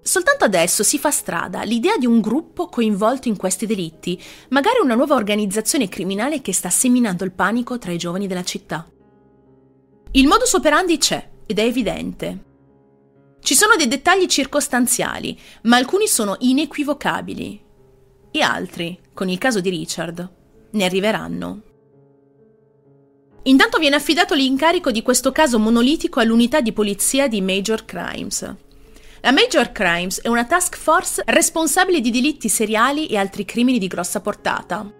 Soltanto 0.00 0.46
adesso 0.46 0.82
si 0.82 0.98
fa 0.98 1.10
strada 1.10 1.64
l'idea 1.64 1.98
di 1.98 2.06
un 2.06 2.22
gruppo 2.22 2.70
coinvolto 2.70 3.28
in 3.28 3.36
questi 3.36 3.66
delitti, 3.66 4.18
magari 4.48 4.78
una 4.82 4.94
nuova 4.94 5.16
organizzazione 5.16 5.90
criminale 5.90 6.40
che 6.40 6.54
sta 6.54 6.70
seminando 6.70 7.24
il 7.24 7.32
panico 7.32 7.76
tra 7.76 7.92
i 7.92 7.98
giovani 7.98 8.26
della 8.26 8.42
città. 8.42 8.90
Il 10.12 10.26
modus 10.26 10.54
operandi 10.54 10.96
c'è 10.96 11.34
ed 11.46 11.58
è 11.58 11.62
evidente. 11.62 12.44
Ci 13.40 13.54
sono 13.54 13.76
dei 13.76 13.86
dettagli 13.86 14.26
circostanziali, 14.26 15.38
ma 15.62 15.76
alcuni 15.76 16.08
sono 16.08 16.36
inequivocabili. 16.40 17.62
E 18.32 18.40
altri, 18.40 18.98
con 19.14 19.28
il 19.28 19.38
caso 19.38 19.60
di 19.60 19.70
Richard, 19.70 20.28
ne 20.72 20.84
arriveranno. 20.84 21.62
Intanto 23.44 23.78
viene 23.78 23.94
affidato 23.94 24.34
l'incarico 24.34 24.90
di 24.90 25.02
questo 25.02 25.30
caso 25.30 25.60
monolitico 25.60 26.18
all'unità 26.18 26.60
di 26.60 26.72
polizia 26.72 27.28
di 27.28 27.40
Major 27.40 27.84
Crimes. 27.84 28.54
La 29.20 29.32
Major 29.32 29.70
Crimes 29.70 30.20
è 30.20 30.28
una 30.28 30.44
task 30.44 30.76
force 30.76 31.22
responsabile 31.26 32.00
di 32.00 32.10
delitti 32.10 32.48
seriali 32.48 33.06
e 33.06 33.16
altri 33.16 33.44
crimini 33.44 33.78
di 33.78 33.86
grossa 33.86 34.20
portata. 34.20 34.92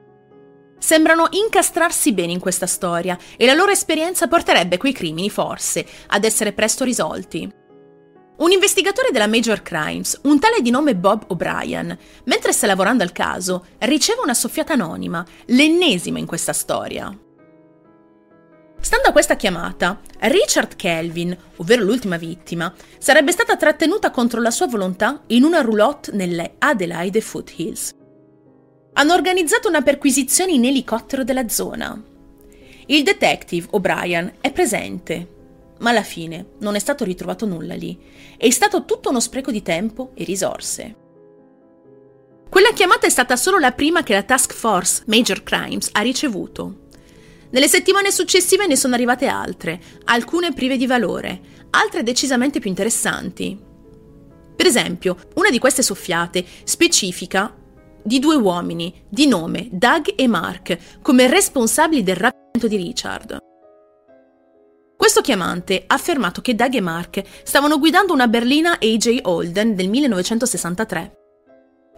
Sembrano 0.79 1.29
incastrarsi 1.31 2.12
bene 2.12 2.33
in 2.33 2.41
questa 2.41 2.66
storia 2.66 3.18
e 3.37 3.47
la 3.47 3.55
loro 3.55 3.70
esperienza 3.70 4.29
porterebbe 4.29 4.77
quei 4.77 4.93
crimini, 4.93 5.31
forse, 5.31 5.87
ad 6.09 6.24
essere 6.24 6.53
presto 6.53 6.85
risolti. 6.85 7.51
Un 8.39 8.51
investigatore 8.51 9.09
della 9.11 9.27
Major 9.27 9.62
Crimes, 9.62 10.20
un 10.24 10.39
tale 10.39 10.61
di 10.61 10.70
nome 10.70 10.95
Bob 10.95 11.24
O'Brien, 11.29 11.97
mentre 12.24 12.53
sta 12.53 12.66
lavorando 12.66 13.03
al 13.03 13.12
caso, 13.12 13.64
riceve 13.79 14.20
una 14.22 14.35
soffiata 14.35 14.74
anonima, 14.74 15.24
l'ennesima 15.47 16.18
in 16.18 16.27
questa 16.27 16.53
storia. 16.53 17.16
Stando 18.79 19.09
a 19.09 19.12
questa 19.12 19.37
chiamata, 19.37 20.01
Richard 20.20 20.77
Kelvin, 20.77 21.37
ovvero 21.57 21.83
l'ultima 21.83 22.18
vittima, 22.18 22.72
sarebbe 22.99 23.33
stata 23.33 23.57
trattenuta 23.57 24.11
contro 24.11 24.41
la 24.43 24.51
sua 24.51 24.66
volontà 24.66 25.22
in 25.29 25.43
una 25.43 25.62
roulotte 25.62 26.12
nelle 26.12 26.57
Adelaide 26.59 27.22
Foothills. 27.22 27.95
Hanno 28.99 29.14
organizzato 29.14 29.68
una 29.68 29.82
perquisizione 29.82 30.53
in 30.53 30.64
elicottero 30.64 31.24
della 31.24 31.49
zona. 31.49 32.03
Il 32.86 33.03
detective 33.03 33.66
O'Brien 33.70 34.34
è 34.40 34.53
presente 34.53 35.34
ma 35.78 35.90
alla 35.90 36.03
fine 36.03 36.53
non 36.61 36.74
è 36.74 36.78
stato 36.78 37.05
ritrovato 37.05 37.47
nulla 37.47 37.74
lì. 37.74 37.99
È 38.36 38.49
stato 38.51 38.84
tutto 38.84 39.11
uno 39.11 39.20
spreco 39.20 39.51
di 39.51 39.62
tempo 39.62 40.12
e 40.14 40.24
risorse. 40.24 40.94
Quella 42.49 42.72
chiamata 42.72 43.07
è 43.07 43.11
stata 43.11 43.36
solo 43.36 43.59
la 43.59 43.72
prima 43.72 44.03
che 44.03 44.14
la 44.14 44.22
Task 44.22 44.55
Force 44.55 45.03
Major 45.07 45.42
Crimes 45.42 45.90
ha 45.92 46.01
ricevuto. 46.01 46.84
Nelle 47.51 47.68
settimane 47.68 48.11
successive 48.11 48.66
ne 48.66 48.76
sono 48.76 48.94
arrivate 48.94 49.26
altre, 49.26 49.80
alcune 50.05 50.53
prive 50.53 50.76
di 50.76 50.86
valore, 50.86 51.40
altre 51.70 52.03
decisamente 52.03 52.59
più 52.59 52.70
interessanti. 52.70 53.59
Per 54.57 54.66
esempio, 54.66 55.16
una 55.34 55.51
di 55.51 55.59
queste 55.59 55.82
soffiate 55.82 56.44
specifica 56.64 57.55
di 58.07 58.21
due 58.21 58.37
uomini 58.37 59.03
di 59.09 59.27
nome 59.27 59.69
Doug 59.73 60.15
e 60.15 60.29
Mark 60.29 61.01
come 61.03 61.27
responsabili 61.27 62.05
del 62.05 62.15
rapimento 62.15 62.69
di 62.69 62.77
Richard. 62.77 63.39
Questo 64.97 65.21
chiamante 65.21 65.85
ha 65.87 65.95
affermato 65.95 66.41
che 66.41 66.55
Doug 66.55 66.75
e 66.75 66.81
Mark 66.81 67.23
stavano 67.43 67.79
guidando 67.79 68.13
una 68.13 68.29
berlina 68.29 68.79
AJ 68.81 69.19
Holden 69.23 69.75
del 69.75 69.89
1963. 69.89 71.13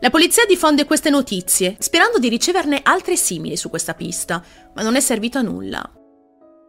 La 0.01 0.11
polizia 0.11 0.47
diffonde 0.47 0.85
queste 0.85 1.11
notizie, 1.11 1.77
sperando 1.79 2.19
di 2.19 2.29
riceverne 2.29 2.81
altre 2.83 3.17
simili 3.17 3.57
su 3.57 3.69
questa 3.69 3.95
pista, 3.95 4.43
ma 4.75 4.83
non 4.83 4.97
è 4.97 5.01
servito 5.01 5.39
a 5.39 5.43
nulla. 5.43 5.93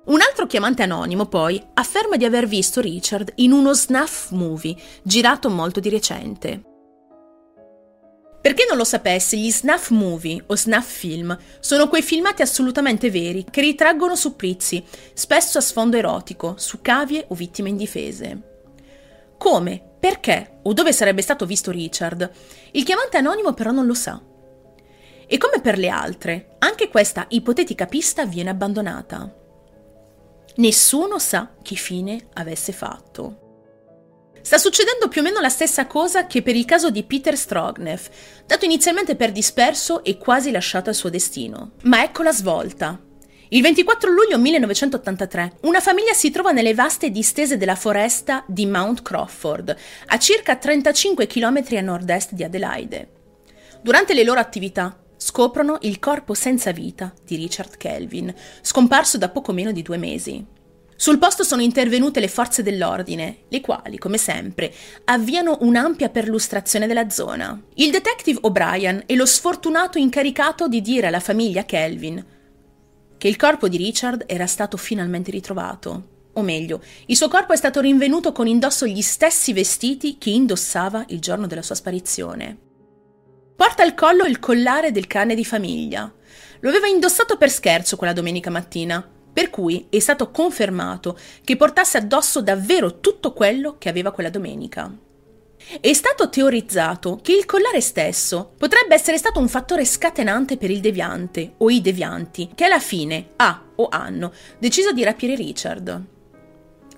Un 0.08 0.22
altro 0.22 0.48
chiamante 0.48 0.84
anonimo, 0.84 1.28
poi, 1.28 1.64
afferma 1.76 2.18
di 2.18 2.26
aver 2.26 2.48
visto 2.48 2.82
Richard 2.82 3.34
in 3.36 3.52
uno 3.52 3.74
snuff 3.74 4.32
movie, 4.32 4.76
girato 5.04 5.50
molto 5.50 5.80
di 5.80 5.90
recente. 5.90 6.64
Per 8.42 8.54
chi 8.54 8.64
non 8.68 8.78
lo 8.78 8.86
sapesse, 8.86 9.36
gli 9.36 9.52
snuff 9.52 9.90
movie 9.90 10.42
o 10.46 10.56
snuff 10.56 10.90
film 10.90 11.38
sono 11.60 11.90
quei 11.90 12.02
filmati 12.02 12.42
assolutamente 12.42 13.12
veri 13.12 13.46
che 13.50 13.60
ritraggono 13.60 14.16
supplizi, 14.16 14.84
spesso 15.14 15.58
a 15.58 15.62
sfondo 15.62 15.98
erotico, 15.98 16.56
su 16.58 16.80
cavie 16.82 17.26
o 17.28 17.36
vittime 17.36 17.68
indifese. 17.68 18.42
Come, 19.38 19.82
perché 20.00 20.60
o 20.64 20.74
dove 20.74 20.94
sarebbe 20.94 21.22
stato 21.22 21.46
visto 21.46 21.70
Richard? 21.70 22.30
Il 22.72 22.84
chiamante 22.84 23.18
anonimo 23.18 23.54
però 23.54 23.72
non 23.72 23.86
lo 23.86 23.94
sa. 23.94 24.22
E 25.28 25.38
come 25.38 25.60
per 25.62 25.78
le 25.78 25.90
altre, 25.90 26.56
anche 26.60 26.88
questa 26.88 27.26
ipotetica 27.30 27.88
pista 27.88 28.26
viene 28.26 28.50
abbandonata. 28.52 29.36
Nessuno 30.56 31.20
sa 31.20 31.52
che 31.62 31.76
fine 31.76 32.28
avesse 32.34 32.72
fatto. 32.72 33.49
Sta 34.42 34.58
succedendo 34.58 35.08
più 35.08 35.22
o 35.22 35.24
meno 35.24 35.40
la 35.40 35.50
stessa 35.50 35.86
cosa 35.86 36.26
che 36.28 36.42
per 36.42 36.56
il 36.56 36.66
caso 36.66 36.90
di 36.90 37.04
Peter 37.04 37.38
Strognev, 37.38 38.10
dato 38.46 38.66
inizialmente 38.66 39.16
per 39.16 39.32
disperso 39.32 40.04
e 40.04 40.18
quasi 40.18 40.52
lasciato 40.52 40.90
al 40.90 40.96
suo 40.96 41.10
destino. 41.10 41.72
Ma 41.84 42.04
ecco 42.04 42.24
la 42.24 42.32
svolta. 42.32 43.00
Il 43.52 43.62
24 43.64 44.12
luglio 44.12 44.38
1983 44.38 45.54
una 45.62 45.80
famiglia 45.80 46.14
si 46.14 46.30
trova 46.30 46.52
nelle 46.52 46.76
vaste 46.76 47.10
distese 47.10 47.58
della 47.58 47.76
foresta 47.76 48.44
di 48.48 48.66
Mount 48.68 49.02
Crawford, 49.02 49.76
a 50.06 50.20
circa 50.20 50.56
35 50.56 51.26
km 51.26 51.64
a 51.72 51.82
nord-est 51.82 52.34
di 52.34 52.44
Adelaide. 52.44 53.10
Durante 53.82 54.14
le 54.14 54.24
loro 54.24 54.40
attività 54.40 54.96
scoprono 55.18 55.78
il 55.82 56.00
corpo 56.00 56.34
senza 56.34 56.72
vita 56.72 57.12
di 57.26 57.36
Richard 57.36 57.76
Kelvin, 57.78 58.34
scomparso 58.62 59.18
da 59.18 59.30
poco 59.30 59.52
meno 59.52 59.72
di 59.72 59.82
due 59.82 59.98
mesi. 59.98 60.46
Sul 61.02 61.18
posto 61.18 61.46
sono 61.46 61.62
intervenute 61.62 62.20
le 62.20 62.28
forze 62.28 62.62
dell'ordine, 62.62 63.44
le 63.48 63.62
quali, 63.62 63.98
come 63.98 64.18
sempre, 64.18 64.70
avviano 65.06 65.60
un'ampia 65.62 66.10
perlustrazione 66.10 66.88
della 66.88 67.10
zona. 67.10 67.58
Il 67.76 67.90
detective 67.90 68.40
O'Brien 68.42 69.04
è 69.06 69.16
lo 69.16 69.26
sfortunato 69.26 69.98
incaricato 69.98 70.68
di 70.68 70.82
dire 70.82 71.08
alla 71.08 71.22
famiglia 71.22 71.64
Kelvin 71.64 72.26
che 73.18 73.30
il 73.30 73.38
corpo 73.38 73.70
di 73.70 73.78
Richard 73.78 74.26
era 74.28 74.46
stato 74.46 74.76
finalmente 74.76 75.32
ritrovato. 75.32 76.32
O 76.34 76.42
meglio, 76.42 76.82
il 77.06 77.16
suo 77.16 77.30
corpo 77.30 77.54
è 77.54 77.58
stato 77.58 77.80
rinvenuto 77.80 78.34
con 78.34 78.48
indosso 78.48 78.86
gli 78.86 79.02
stessi 79.02 79.54
vestiti 79.54 80.18
che 80.18 80.32
indossava 80.32 81.06
il 81.08 81.22
giorno 81.22 81.48
della 81.48 81.62
sua 81.62 81.76
sparizione. 81.76 82.58
Porta 83.56 83.84
al 83.84 83.94
collo 83.94 84.26
il 84.26 84.40
collare 84.40 84.92
del 84.92 85.08
cane 85.08 85.34
di 85.34 85.46
famiglia. 85.46 86.14
Lo 86.60 86.68
aveva 86.68 86.88
indossato 86.88 87.38
per 87.38 87.50
scherzo 87.50 87.96
quella 87.96 88.12
domenica 88.12 88.50
mattina, 88.50 89.10
per 89.32 89.50
cui 89.50 89.88
è 89.90 90.00
stato 90.00 90.32
confermato 90.32 91.18
che 91.44 91.56
portasse 91.56 91.98
addosso 91.98 92.42
davvero 92.42 93.00
tutto 93.00 93.34
quello 93.34 93.78
che 93.78 93.90
aveva 93.90 94.12
quella 94.12 94.30
domenica. 94.30 94.92
È 95.82 95.94
stato 95.94 96.30
teorizzato 96.30 97.20
che 97.22 97.34
il 97.34 97.46
collare 97.46 97.82
stesso 97.82 98.54
potrebbe 98.58 98.96
essere 98.96 99.18
stato 99.18 99.40
un 99.40 99.48
fattore 99.48 99.86
scatenante 99.86 100.58
per 100.58 100.72
il 100.72 100.80
deviante 100.80 101.54
o 101.58 101.70
i 101.70 101.82
devianti 101.82 102.52
che 102.56 102.66
alla 102.66 102.80
fine 102.80 103.32
ha 103.36 103.62
o 103.76 103.88
hanno 103.90 104.32
deciso 104.58 104.92
di 104.92 105.04
rapire 105.04 105.36
Richard. 105.36 106.06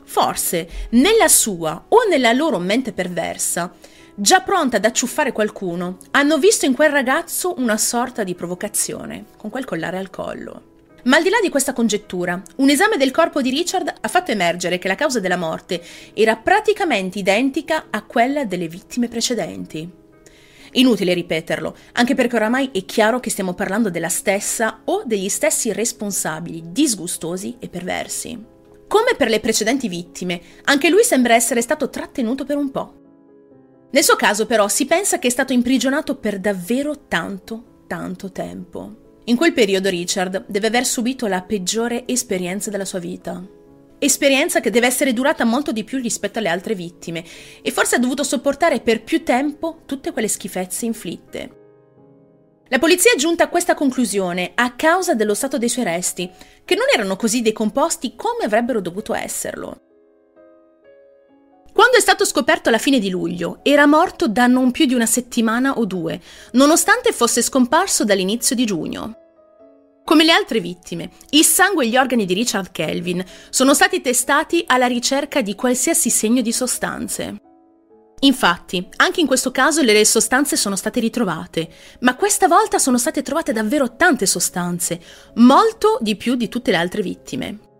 Forse 0.04 0.70
nella 0.92 1.28
sua 1.28 1.86
o 1.88 2.08
nella 2.10 2.32
loro 2.34 2.60
mente 2.60 2.94
perversa, 2.94 3.74
già 4.16 4.42
pronta 4.42 4.78
ad 4.78 4.86
acciuffare 4.86 5.32
qualcuno, 5.32 5.98
hanno 6.12 6.38
visto 6.38 6.66
in 6.66 6.76
quel 6.76 6.92
ragazzo 6.92 7.56
una 7.58 7.78
sorta 7.78 8.24
di 8.24 8.36
provocazione 8.36 9.26
con 9.38 9.50
quel 9.50 9.66
collare 9.66 9.98
al 9.98 10.10
collo. 10.10 10.71
Ma 11.04 11.18
al 11.18 11.24
di 11.24 11.30
là 11.30 11.38
di 11.42 11.50
questa 11.50 11.74
congettura, 11.74 12.42
un 12.58 12.70
esame 12.70 12.98
del 12.98 13.12
corpo 13.12 13.42
di 13.42 13.50
Richard 13.50 13.94
ha 14.00 14.08
fatto 14.08 14.32
emergere 14.32 14.78
che 14.78 14.88
la 14.88 14.96
causa 14.96 15.20
della 15.20 15.38
morte 15.38 15.82
era 16.14 16.36
praticamente 16.36 17.20
identica 17.20 17.86
a 17.90 18.04
quella 18.04 18.46
delle 18.46 18.68
vittime 18.68 19.08
precedenti. 19.08 20.00
Inutile 20.74 21.14
ripeterlo, 21.14 21.76
anche 21.94 22.16
perché 22.16 22.36
oramai 22.36 22.70
è 22.72 22.86
chiaro 22.86 23.20
che 23.20 23.30
stiamo 23.30 23.54
parlando 23.54 23.90
della 23.90 24.10
stessa 24.10 24.82
o 24.86 25.04
degli 25.06 25.28
stessi 25.28 25.74
responsabili 25.74 26.64
disgustosi 26.68 27.58
e 27.60 27.68
perversi. 27.68 28.46
Come 28.88 29.16
per 29.18 29.30
le 29.30 29.40
precedenti 29.40 29.88
vittime, 29.88 30.40
anche 30.66 30.90
lui 30.90 31.04
sembra 31.04 31.34
essere 31.34 31.62
stato 31.62 31.90
trattenuto 31.90 32.46
per 32.46 32.58
un 32.58 32.72
po'. 32.72 32.94
Nel 33.92 34.04
suo 34.04 34.16
caso 34.16 34.46
però 34.46 34.68
si 34.70 34.86
pensa 34.86 35.20
che 35.20 35.28
è 35.28 35.32
stato 35.32 35.52
imprigionato 35.52 36.16
per 36.16 36.40
davvero 36.40 37.08
tanto, 37.08 37.84
tanto 37.88 38.32
tempo. 38.32 39.01
In 39.26 39.36
quel 39.36 39.54
periodo 39.54 39.88
Richard 39.88 40.46
deve 40.48 40.68
aver 40.68 40.84
subito 40.84 41.28
la 41.28 41.42
peggiore 41.42 42.08
esperienza 42.08 42.72
della 42.72 42.86
sua 42.86 42.98
vita. 42.98 43.42
Esperienza 44.00 44.62
che 44.62 44.72
deve 44.72 44.88
essere 44.88 45.14
durata 45.14 45.46
molto 45.46 45.72
di 45.72 45.84
più 45.84 46.00
rispetto 46.00 46.40
alle 46.40 46.50
altre 46.50 46.74
vittime 46.74 47.24
e 47.62 47.70
forse 47.72 47.98
ha 47.98 48.00
dovuto 48.00 48.24
sopportare 48.24 48.80
per 48.80 49.04
più 49.04 49.24
tempo 49.24 49.82
tutte 49.86 50.12
quelle 50.12 50.28
schifezze 50.28 50.88
inflitte. 50.88 51.60
La 52.70 52.80
polizia 52.80 53.12
è 53.14 53.18
giunta 53.18 53.44
a 53.44 53.50
questa 53.50 53.76
conclusione 53.76 54.54
a 54.56 54.74
causa 54.76 55.14
dello 55.14 55.36
stato 55.36 55.60
dei 55.60 55.70
suoi 55.70 55.86
resti, 55.86 56.28
che 56.66 56.74
non 56.74 56.86
erano 56.92 57.16
così 57.16 57.42
decomposti 57.42 58.16
come 58.16 58.46
avrebbero 58.46 58.82
dovuto 58.82 59.14
esserlo. 59.14 59.91
Quando 61.74 61.98
è 61.98 62.02
stato 62.02 62.26
scoperto 62.26 62.70
alla 62.70 62.78
fine 62.78 63.00
di 63.00 63.10
luglio, 63.10 63.60
era 63.64 63.86
morto 63.86 64.28
da 64.28 64.48
non 64.48 64.72
più 64.72 64.86
di 64.86 64.94
una 64.94 65.06
settimana 65.06 65.78
o 65.78 65.86
due, 65.86 66.20
nonostante 66.54 67.12
fosse 67.12 67.42
scomparso 67.42 68.04
dall'inizio 68.04 68.56
di 68.56 68.66
giugno. 68.66 69.16
Come 70.04 70.24
le 70.26 70.34
altre 70.34 70.60
vittime, 70.60 71.12
il 71.30 71.46
sangue 71.46 71.86
e 71.86 71.88
gli 71.88 71.96
organi 71.96 72.26
di 72.26 72.34
Richard 72.34 72.72
Kelvin 72.72 73.24
sono 73.50 73.74
stati 73.74 74.02
testati 74.02 74.64
alla 74.68 74.88
ricerca 74.88 75.42
di 75.42 75.56
qualsiasi 75.56 76.10
segno 76.10 76.42
di 76.42 76.52
sostanze. 76.52 77.36
Infatti, 78.24 78.88
anche 78.98 79.22
in 79.22 79.26
questo 79.26 79.52
caso 79.52 79.82
le 79.82 80.06
sostanze 80.06 80.58
sono 80.58 80.76
state 80.76 81.00
ritrovate, 81.00 81.70
ma 82.02 82.16
questa 82.16 82.48
volta 82.48 82.78
sono 82.78 82.98
state 82.98 83.22
trovate 83.22 83.54
davvero 83.54 83.96
tante 83.96 84.26
sostanze, 84.26 85.00
molto 85.36 85.98
di 86.02 86.16
più 86.18 86.36
di 86.36 86.50
tutte 86.50 86.72
le 86.72 86.78
altre 86.78 87.02
vittime. 87.02 87.71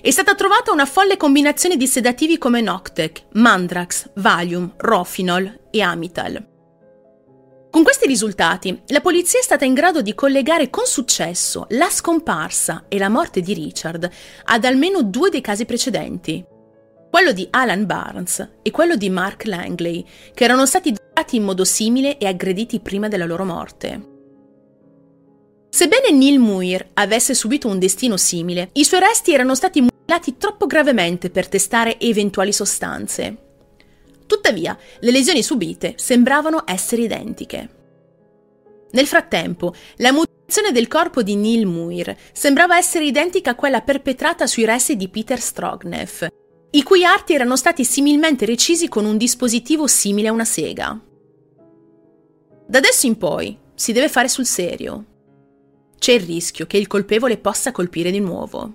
È 0.00 0.10
stata 0.10 0.34
trovata 0.34 0.72
una 0.72 0.86
folle 0.86 1.16
combinazione 1.16 1.76
di 1.76 1.86
sedativi 1.86 2.38
come 2.38 2.60
Noctec, 2.60 3.24
Mandrax, 3.32 4.10
Valium, 4.14 4.72
Rofinol 4.76 5.68
e 5.70 5.80
Amital. 5.80 6.48
Con 7.70 7.82
questi 7.84 8.06
risultati, 8.06 8.82
la 8.86 9.00
polizia 9.00 9.38
è 9.38 9.42
stata 9.42 9.64
in 9.64 9.74
grado 9.74 10.02
di 10.02 10.14
collegare 10.14 10.70
con 10.70 10.86
successo 10.86 11.66
la 11.70 11.88
scomparsa 11.88 12.84
e 12.88 12.98
la 12.98 13.08
morte 13.08 13.40
di 13.40 13.54
Richard 13.54 14.10
ad 14.44 14.64
almeno 14.64 15.02
due 15.02 15.30
dei 15.30 15.40
casi 15.40 15.64
precedenti, 15.64 16.44
quello 17.10 17.32
di 17.32 17.46
Alan 17.50 17.86
Barnes 17.86 18.48
e 18.62 18.70
quello 18.70 18.96
di 18.96 19.08
Mark 19.08 19.44
Langley, 19.44 20.04
che 20.34 20.44
erano 20.44 20.66
stati 20.66 20.92
drogati 20.92 21.36
in 21.36 21.44
modo 21.44 21.64
simile 21.64 22.18
e 22.18 22.26
aggrediti 22.26 22.80
prima 22.80 23.08
della 23.08 23.26
loro 23.26 23.44
morte. 23.44 24.11
Sebbene 25.74 26.10
Neil 26.10 26.38
Muir 26.38 26.90
avesse 26.92 27.32
subito 27.32 27.66
un 27.66 27.78
destino 27.78 28.18
simile, 28.18 28.68
i 28.74 28.84
suoi 28.84 29.00
resti 29.00 29.32
erano 29.32 29.54
stati 29.54 29.80
mutilati 29.80 30.36
troppo 30.36 30.66
gravemente 30.66 31.30
per 31.30 31.48
testare 31.48 31.98
eventuali 31.98 32.52
sostanze. 32.52 33.36
Tuttavia, 34.26 34.78
le 35.00 35.10
lesioni 35.10 35.42
subite 35.42 35.94
sembravano 35.96 36.64
essere 36.66 37.00
identiche. 37.00 37.70
Nel 38.90 39.06
frattempo, 39.06 39.74
la 39.96 40.12
mutilazione 40.12 40.72
del 40.72 40.88
corpo 40.88 41.22
di 41.22 41.36
Neil 41.36 41.64
Muir 41.64 42.14
sembrava 42.34 42.76
essere 42.76 43.06
identica 43.06 43.52
a 43.52 43.54
quella 43.54 43.80
perpetrata 43.80 44.46
sui 44.46 44.66
resti 44.66 44.94
di 44.94 45.08
Peter 45.08 45.40
Strognev, 45.40 46.26
i 46.72 46.82
cui 46.82 47.02
arti 47.02 47.32
erano 47.32 47.56
stati 47.56 47.82
similmente 47.86 48.44
recisi 48.44 48.88
con 48.88 49.06
un 49.06 49.16
dispositivo 49.16 49.86
simile 49.86 50.28
a 50.28 50.32
una 50.32 50.44
sega. 50.44 51.00
Da 52.66 52.76
adesso 52.78 53.06
in 53.06 53.16
poi 53.16 53.58
si 53.74 53.92
deve 53.92 54.10
fare 54.10 54.28
sul 54.28 54.44
serio 54.44 55.06
c'è 56.02 56.14
il 56.14 56.22
rischio 56.22 56.66
che 56.66 56.78
il 56.78 56.88
colpevole 56.88 57.38
possa 57.38 57.70
colpire 57.70 58.10
di 58.10 58.18
nuovo. 58.18 58.74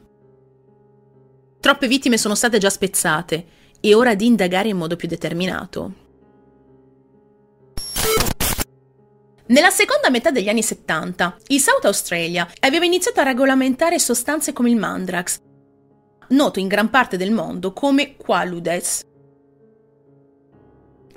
Troppe 1.60 1.88
vittime 1.90 2.18
sono 2.18 2.36
state 2.36 2.58
già 2.58 2.70
spezzate, 2.70 3.46
è 3.82 3.94
ora 3.94 4.16
di 4.16 4.28
indagare 4.28 4.70
in 4.70 4.78
modo 4.78 4.96
più 4.96 5.10
determinato. 5.10 5.94
Nella 9.48 9.72
seconda 9.72 10.10
metà 10.10 10.32
degli 10.32 10.48
anni 10.48 10.64
70, 10.64 11.40
il 11.48 11.60
South 11.60 11.84
Australia 11.84 12.48
aveva 12.62 12.86
iniziato 12.86 13.20
a 13.20 13.24
regolamentare 13.24 14.00
sostanze 14.00 14.54
come 14.54 14.70
il 14.70 14.78
Mandrax, 14.78 15.40
noto 16.30 16.60
in 16.60 16.70
gran 16.70 16.90
parte 16.90 17.18
del 17.18 17.32
mondo 17.32 17.74
come 17.74 18.16
Qualudes. 18.16 19.02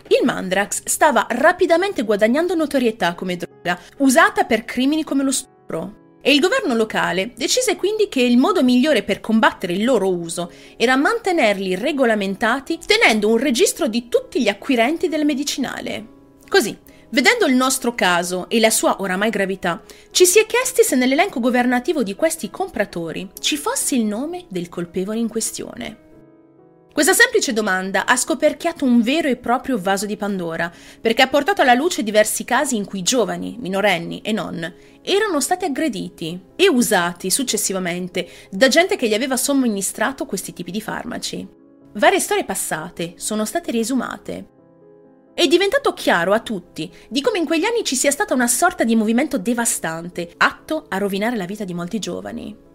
Il 0.09 0.25
Mandrax 0.25 0.83
stava 0.87 1.29
rapidamente 1.31 2.03
guadagnando 2.03 2.57
notorietà 2.57 3.15
come 3.15 3.37
droga, 3.37 3.79
usata 3.99 4.43
per 4.43 4.65
crimini 4.65 5.05
come 5.05 5.23
lo 5.23 5.31
stupro. 5.31 6.00
E 6.23 6.33
il 6.33 6.41
governo 6.41 6.75
locale 6.75 7.33
decise 7.35 7.77
quindi 7.77 8.09
che 8.09 8.21
il 8.21 8.37
modo 8.37 8.63
migliore 8.63 9.03
per 9.03 9.21
combattere 9.21 9.73
il 9.73 9.85
loro 9.85 10.15
uso 10.15 10.53
era 10.77 10.97
mantenerli 10.97 11.75
regolamentati 11.75 12.79
tenendo 12.85 13.31
un 13.31 13.39
registro 13.39 13.87
di 13.87 14.09
tutti 14.09 14.43
gli 14.43 14.49
acquirenti 14.49 15.09
del 15.09 15.25
medicinale. 15.25 16.05
Così, 16.47 16.77
vedendo 17.09 17.47
il 17.47 17.55
nostro 17.55 17.95
caso 17.95 18.51
e 18.51 18.61
la 18.61 18.71
sua 18.71 19.01
oramai 19.01 19.31
gravità, 19.31 19.83
ci 20.11 20.27
si 20.27 20.39
è 20.39 20.45
chiesti 20.45 20.83
se 20.83 20.95
nell'elenco 20.95 21.41
governativo 21.41 22.03
di 22.03 22.15
questi 22.15 22.51
compratori 22.51 23.31
ci 23.41 23.57
fosse 23.57 23.95
il 23.95 24.05
nome 24.05 24.45
del 24.49 24.69
colpevole 24.69 25.19
in 25.19 25.29
questione. 25.29 26.10
Questa 26.93 27.13
semplice 27.13 27.53
domanda 27.53 28.05
ha 28.05 28.17
scoperchiato 28.17 28.85
un 28.85 29.01
vero 29.01 29.29
e 29.29 29.37
proprio 29.37 29.79
vaso 29.79 30.07
di 30.07 30.17
Pandora, 30.17 30.73
perché 31.01 31.23
ha 31.23 31.29
portato 31.29 31.63
alla 31.63 31.75
luce 31.75 32.03
diversi 32.03 32.45
casi 32.45 32.77
in 32.77 32.85
cui 32.85 33.03
giovani, 33.03 33.57
minorenni 33.61 34.21
e 34.23 34.33
non 34.33 34.75
erano 35.03 35.41
stati 35.41 35.65
aggrediti 35.65 36.39
e 36.57 36.69
usati 36.69 37.31
successivamente 37.31 38.29
da 38.51 38.69
gente 38.69 38.97
che 38.97 39.09
gli 39.09 39.15
aveva 39.15 39.37
somministrato 39.37 40.27
questi 40.27 40.53
tipi 40.53 40.71
di 40.71 40.81
farmaci. 40.81 41.47
Varie 41.95 42.21
storie 42.21 42.45
passate 42.45 43.15
sono 43.17 43.45
state 43.45 43.71
riesumate. 43.71 44.49
È 45.33 45.47
diventato 45.47 45.95
chiaro 45.95 46.33
a 46.33 46.41
tutti 46.41 46.93
di 47.09 47.21
come 47.21 47.39
in 47.39 47.47
quegli 47.47 47.65
anni 47.65 47.85
ci 47.85 47.97
sia 47.97 48.11
stata 48.11 48.35
una 48.35 48.49
sorta 48.49 48.85
di 48.85 48.97
movimento 48.97 49.39
devastante, 49.39 50.35
atto 50.37 50.85
a 50.89 50.99
rovinare 50.99 51.37
la 51.37 51.47
vita 51.47 51.65
di 51.65 51.73
molti 51.73 51.99
giovani. 51.99 52.69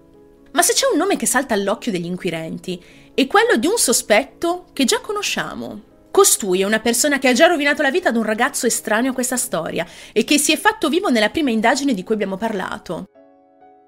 Ma 0.56 0.62
se 0.62 0.72
c'è 0.72 0.86
un 0.90 0.98
nome 0.98 1.18
che 1.18 1.26
salta 1.26 1.54
all'occhio 1.54 1.92
degli 1.92 2.06
inquirenti, 2.06 2.82
è 3.14 3.28
quello 3.28 3.58
di 3.58 3.68
un 3.68 3.78
sospetto 3.78 4.68
che 4.72 4.86
già 4.86 5.02
conosciamo. 5.02 5.94
Costui 6.12 6.62
è 6.62 6.64
una 6.64 6.80
persona 6.80 7.20
che 7.20 7.28
ha 7.28 7.34
già 7.34 7.48
rovinato 7.48 7.82
la 7.82 7.92
vita 7.92 8.08
ad 8.08 8.16
un 8.16 8.24
ragazzo 8.24 8.66
estraneo 8.66 9.12
a 9.12 9.14
questa 9.14 9.36
storia 9.36 9.86
e 10.14 10.24
che 10.24 10.38
si 10.38 10.54
è 10.54 10.58
fatto 10.58 10.88
vivo 10.88 11.10
nella 11.10 11.30
prima 11.30 11.50
indagine 11.50 11.94
di 11.94 12.04
cui 12.04 12.16
abbiamo 12.16 12.38
parlato. 12.38 13.10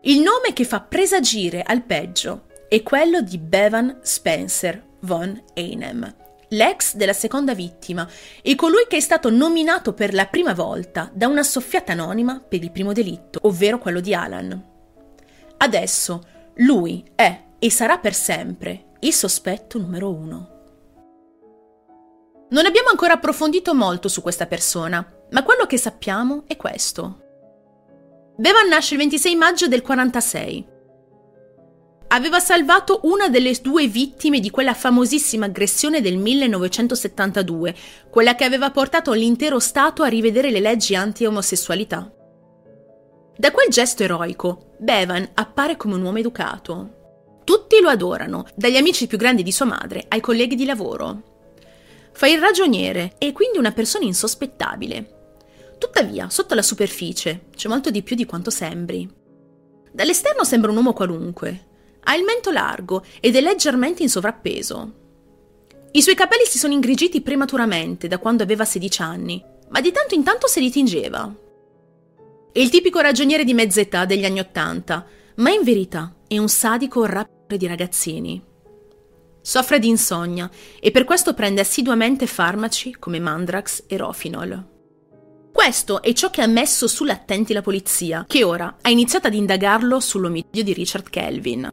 Il 0.02 0.20
nome 0.20 0.52
che 0.52 0.66
fa 0.66 0.82
presagire 0.82 1.64
al 1.64 1.84
peggio 1.84 2.48
è 2.68 2.84
quello 2.84 3.22
di 3.22 3.38
Bevan 3.38 4.00
Spencer 4.02 4.84
von 5.00 5.42
Einem, 5.54 6.16
l'ex 6.50 6.96
della 6.96 7.14
seconda 7.14 7.54
vittima 7.54 8.06
e 8.42 8.56
colui 8.56 8.88
che 8.90 8.98
è 8.98 9.02
stato 9.02 9.30
nominato 9.30 9.94
per 9.94 10.14
la 10.14 10.26
prima 10.26 10.54
volta 10.54 11.10
da 11.14 11.30
una 11.30 11.44
soffiata 11.44 11.94
anonima 11.94 12.44
per 12.46 12.62
il 12.62 12.72
primo 12.72 12.92
delitto, 12.92 13.40
ovvero 13.44 13.80
quello 13.80 14.02
di 14.02 14.14
Alan. 14.14 14.76
Adesso 15.60 16.36
lui 16.58 17.04
è 17.14 17.44
e 17.60 17.70
sarà 17.70 18.00
per 18.00 18.14
sempre 18.14 18.94
il 19.02 19.14
sospetto 19.14 19.78
numero 19.78 20.12
uno. 20.12 20.56
Non 22.50 22.66
abbiamo 22.66 22.90
ancora 22.90 23.14
approfondito 23.14 23.76
molto 23.76 24.08
su 24.08 24.22
questa 24.22 24.48
persona, 24.48 25.06
ma 25.32 25.44
quello 25.44 25.66
che 25.66 25.78
sappiamo 25.78 26.46
è 26.48 26.56
questo. 26.56 27.26
Bevan 28.38 28.70
nasce 28.70 28.94
il 28.94 29.02
26 29.02 29.36
maggio 29.36 29.68
del 29.68 29.82
46. 29.82 30.76
Aveva 32.10 32.40
salvato 32.40 33.02
una 33.04 33.28
delle 33.28 33.54
due 33.62 33.88
vittime 33.88 34.40
di 34.40 34.50
quella 34.50 34.74
famosissima 34.74 35.46
aggressione 35.46 36.02
del 36.02 36.18
1972, 36.18 37.76
quella 38.10 38.34
che 38.34 38.46
aveva 38.46 38.72
portato 38.72 39.12
l'intero 39.12 39.60
Stato 39.60 40.04
a 40.04 40.08
rivedere 40.08 40.50
le 40.50 40.62
leggi 40.62 40.96
anti-omosessualità. 40.96 42.17
Da 43.40 43.52
quel 43.52 43.70
gesto 43.70 44.02
eroico, 44.02 44.74
Bevan 44.80 45.30
appare 45.36 45.78
come 45.78 45.94
un 45.94 46.02
uomo 46.02 46.18
educato. 46.18 47.42
Tutti 47.44 47.80
lo 47.80 47.88
adorano, 47.88 48.48
dagli 48.56 48.78
amici 48.78 49.06
più 49.06 49.20
grandi 49.20 49.44
di 49.44 49.52
sua 49.52 49.66
madre 49.66 50.06
ai 50.08 50.22
colleghi 50.22 50.56
di 50.56 50.66
lavoro. 50.66 51.36
Fa 52.14 52.28
il 52.28 52.40
ragioniere 52.40 53.14
e 53.20 53.34
quindi 53.34 53.60
una 53.60 53.72
persona 53.72 54.06
insospettabile. 54.06 55.36
Tuttavia, 55.78 56.32
sotto 56.32 56.56
la 56.56 56.64
superficie 56.64 57.46
c'è 57.56 57.70
molto 57.70 57.92
di 57.92 58.02
più 58.02 58.16
di 58.16 58.26
quanto 58.26 58.50
sembri. 58.50 59.08
Dall'esterno 59.92 60.44
sembra 60.44 60.72
un 60.72 60.78
uomo 60.78 60.94
qualunque. 60.94 61.66
Ha 62.06 62.16
il 62.16 62.24
mento 62.24 62.50
largo 62.50 63.06
ed 63.20 63.36
è 63.36 63.42
leggermente 63.42 64.02
in 64.02 64.10
sovrappeso. 64.10 64.94
I 65.92 66.02
suoi 66.02 66.16
capelli 66.16 66.46
si 66.46 66.58
sono 66.58 66.74
ingrigiti 66.74 67.22
prematuramente 67.22 68.08
da 68.08 68.18
quando 68.18 68.42
aveva 68.42 68.66
16 68.66 69.02
anni, 69.04 69.44
ma 69.70 69.80
di 69.80 69.92
tanto 69.92 70.16
in 70.16 70.24
tanto 70.24 70.48
se 70.48 70.60
li 70.60 70.72
tingeva. 70.72 71.46
È 72.58 72.60
il 72.60 72.72
tipico 72.72 72.98
ragioniere 73.02 73.44
di 73.44 73.54
mezza 73.54 73.82
età 73.82 74.06
degli 74.06 74.26
anni 74.26 74.40
Ottanta, 74.40 75.06
ma 75.36 75.52
in 75.52 75.62
verità 75.62 76.16
è 76.28 76.40
un 76.40 76.50
sadico 76.50 77.06
rapper 77.06 77.56
di 77.56 77.68
ragazzini. 77.68 78.44
Soffre 79.40 79.78
di 79.78 79.88
insonnia 79.88 80.50
e 80.80 80.90
per 80.90 81.04
questo 81.04 81.36
prende 81.36 81.62
assiduamente 81.62 82.26
farmaci 82.26 82.96
come 82.98 83.20
Mandrax 83.20 83.84
e 83.86 83.98
Rofinol. 83.98 84.70
Questo 85.54 86.02
è 86.02 86.12
ciò 86.14 86.32
che 86.32 86.42
ha 86.42 86.48
messo 86.48 86.88
sull'attenti 86.88 87.54
la 87.54 87.62
polizia, 87.62 88.26
che 88.28 88.44
ora 88.44 88.78
ha 88.82 88.90
iniziato 88.90 89.28
ad 89.28 89.36
indagarlo 89.36 90.00
sull'omicidio 90.00 90.64
di 90.64 90.74
Richard 90.74 91.12
Kelvin. 91.12 91.70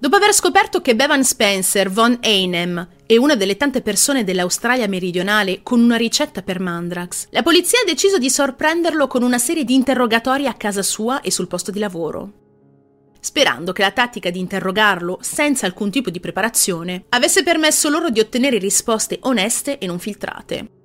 Dopo 0.00 0.16
aver 0.16 0.32
scoperto 0.32 0.80
che 0.80 0.96
Bevan 0.96 1.22
Spencer 1.22 1.90
von 1.90 2.20
Einem 2.22 2.88
è 3.04 3.18
una 3.18 3.34
delle 3.34 3.58
tante 3.58 3.82
persone 3.82 4.24
dell'Australia 4.24 4.88
meridionale 4.88 5.60
con 5.62 5.78
una 5.78 5.96
ricetta 5.96 6.40
per 6.40 6.58
Mandrax, 6.58 7.26
la 7.28 7.42
polizia 7.42 7.80
ha 7.80 7.84
deciso 7.84 8.16
di 8.16 8.30
sorprenderlo 8.30 9.06
con 9.06 9.22
una 9.22 9.36
serie 9.36 9.62
di 9.62 9.74
interrogatori 9.74 10.46
a 10.46 10.54
casa 10.54 10.80
sua 10.80 11.20
e 11.20 11.30
sul 11.30 11.48
posto 11.48 11.70
di 11.70 11.78
lavoro. 11.78 12.32
Sperando 13.20 13.72
che 13.72 13.82
la 13.82 13.90
tattica 13.90 14.30
di 14.30 14.38
interrogarlo 14.38 15.18
senza 15.20 15.66
alcun 15.66 15.90
tipo 15.90 16.08
di 16.08 16.18
preparazione 16.18 17.04
avesse 17.10 17.42
permesso 17.42 17.90
loro 17.90 18.08
di 18.08 18.20
ottenere 18.20 18.56
risposte 18.56 19.18
oneste 19.20 19.76
e 19.76 19.84
non 19.84 19.98
filtrate. 19.98 20.79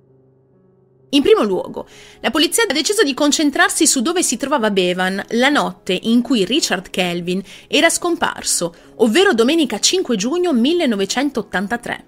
In 1.16 1.22
primo 1.22 1.44
luogo, 1.44 1.88
la 2.20 2.30
polizia 2.30 2.64
ha 2.64 2.74
deciso 2.74 3.02
di 3.02 3.14
concentrarsi 3.14 3.88
su 3.88 4.02
dove 4.02 4.22
si 4.22 4.36
trovava 4.36 4.70
Bevan 4.70 5.24
la 5.30 5.48
notte 5.48 5.98
in 6.04 6.22
cui 6.22 6.44
Richard 6.44 6.90
Kelvin 6.90 7.42
era 7.68 7.90
scomparso, 7.90 8.76
ovvero 8.98 9.34
domenica 9.34 9.80
5 9.80 10.18
giugno 10.18 10.52
1983. 10.52 12.06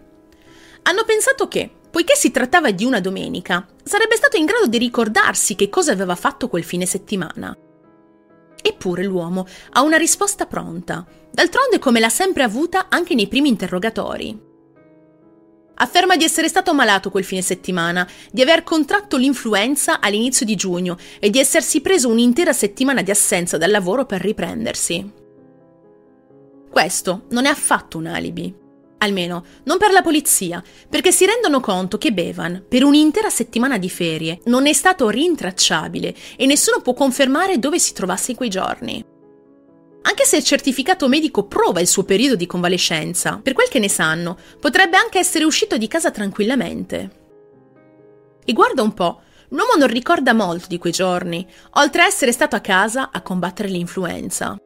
Hanno 0.84 1.04
pensato 1.06 1.48
che, 1.48 1.72
poiché 1.90 2.16
si 2.16 2.32
trattava 2.32 2.72
di 2.72 2.84
una 2.84 3.00
domenica, 3.00 3.66
sarebbe 3.82 4.18
stato 4.18 4.36
in 4.36 4.44
grado 4.44 4.68
di 4.68 4.78
ricordarsi 4.78 5.56
che 5.56 5.70
cosa 5.70 5.94
aveva 5.94 6.16
fatto 6.16 6.50
quel 6.50 6.66
fine 6.66 6.86
settimana. 6.86 7.58
Eppure 8.62 9.06
l'uomo 9.06 9.48
ha 9.72 9.84
una 9.84 9.98
risposta 9.98 10.48
pronta, 10.48 11.06
d'altronde 11.32 11.80
come 11.80 12.02
l'ha 12.02 12.10
sempre 12.10 12.44
avuta 12.44 12.88
anche 12.90 13.16
nei 13.16 13.30
primi 13.30 13.48
interrogatori. 13.48 14.47
Afferma 15.80 16.16
di 16.16 16.24
essere 16.24 16.48
stato 16.48 16.74
malato 16.74 17.12
quel 17.12 17.24
fine 17.24 17.42
settimana, 17.42 18.08
di 18.32 18.42
aver 18.42 18.64
contratto 18.64 19.18
l'influenza 19.18 20.00
all'inizio 20.00 20.46
di 20.46 20.56
giugno 20.56 20.98
e 21.20 21.30
di 21.30 21.40
essersi 21.40 21.82
preso 21.82 22.10
un'intera 22.10 22.54
settimana 22.54 23.02
di 23.02 23.12
assenza 23.12 23.58
dal 23.58 23.70
lavoro 23.70 24.06
per 24.06 24.22
riprendersi. 24.22 25.12
Questo 26.70 27.26
non 27.30 27.46
è 27.46 27.50
affatto 27.50 27.98
un 27.98 28.08
alibi. 28.08 28.66
Almeno, 29.00 29.46
non 29.66 29.78
per 29.78 29.92
la 29.92 30.02
polizia, 30.02 30.64
perché 30.90 31.12
si 31.12 31.28
rendono 31.28 31.60
conto 31.60 32.00
che 32.00 32.12
Bevan, 32.12 32.66
per 32.68 32.84
un'intera 32.84 33.30
settimana 33.30 33.78
di 33.78 33.90
ferie, 33.90 34.40
non 34.46 34.66
è 34.66 34.74
stato 34.74 35.10
rintracciabile 35.10 36.16
e 36.36 36.46
nessuno 36.48 36.82
può 36.82 36.94
confermare 36.94 37.60
dove 37.60 37.78
si 37.78 37.94
trovasse 37.94 38.32
in 38.32 38.38
quei 38.38 38.50
giorni. 38.50 39.16
Anche 40.08 40.24
se 40.24 40.38
il 40.38 40.44
certificato 40.46 41.10
medico 41.10 41.48
prova 41.48 41.82
il 41.82 41.88
suo 41.88 42.04
periodo 42.04 42.38
di 42.38 42.46
convalescenza, 42.46 43.42
per 43.44 43.52
quel 43.52 43.68
che 43.68 43.80
ne 43.80 43.90
sanno, 43.90 44.38
potrebbe 44.58 44.96
anche 44.96 45.20
essere 45.20 45.44
uscito 45.44 45.76
di 45.76 45.90
casa 45.90 46.12
tranquillamente. 46.12 47.12
E 48.46 48.54
guarda 48.54 48.84
un 48.84 48.94
po', 48.94 49.22
l'uomo 49.50 49.74
non 49.78 49.90
ricorda 49.90 50.32
molto 50.32 50.68
di 50.70 50.78
quei 50.78 50.94
giorni, 50.94 51.46
oltre 51.72 52.04
a 52.04 52.06
essere 52.06 52.32
stato 52.32 52.56
a 52.56 52.62
casa 52.62 53.10
a 53.12 53.22
combattere 53.22 53.68
l'influenza. 53.68 54.58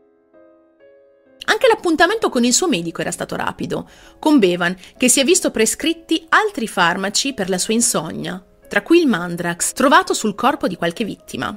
Anche 1.43 1.67
l'appuntamento 1.67 2.29
con 2.29 2.43
il 2.43 2.53
suo 2.53 2.67
medico 2.67 3.01
era 3.01 3.09
stato 3.09 3.35
rapido, 3.35 3.89
con 4.19 4.37
Bevan, 4.37 4.77
che 4.95 5.09
si 5.09 5.19
è 5.19 5.23
visto 5.23 5.49
prescritti 5.49 6.23
altri 6.29 6.67
farmaci 6.67 7.33
per 7.33 7.49
la 7.49 7.57
sua 7.57 7.73
insonnia, 7.73 8.45
tra 8.67 8.83
cui 8.83 8.99
il 8.99 9.07
Mandrax, 9.07 9.73
trovato 9.73 10.13
sul 10.13 10.35
corpo 10.35 10.67
di 10.67 10.75
qualche 10.75 11.03
vittima. 11.03 11.51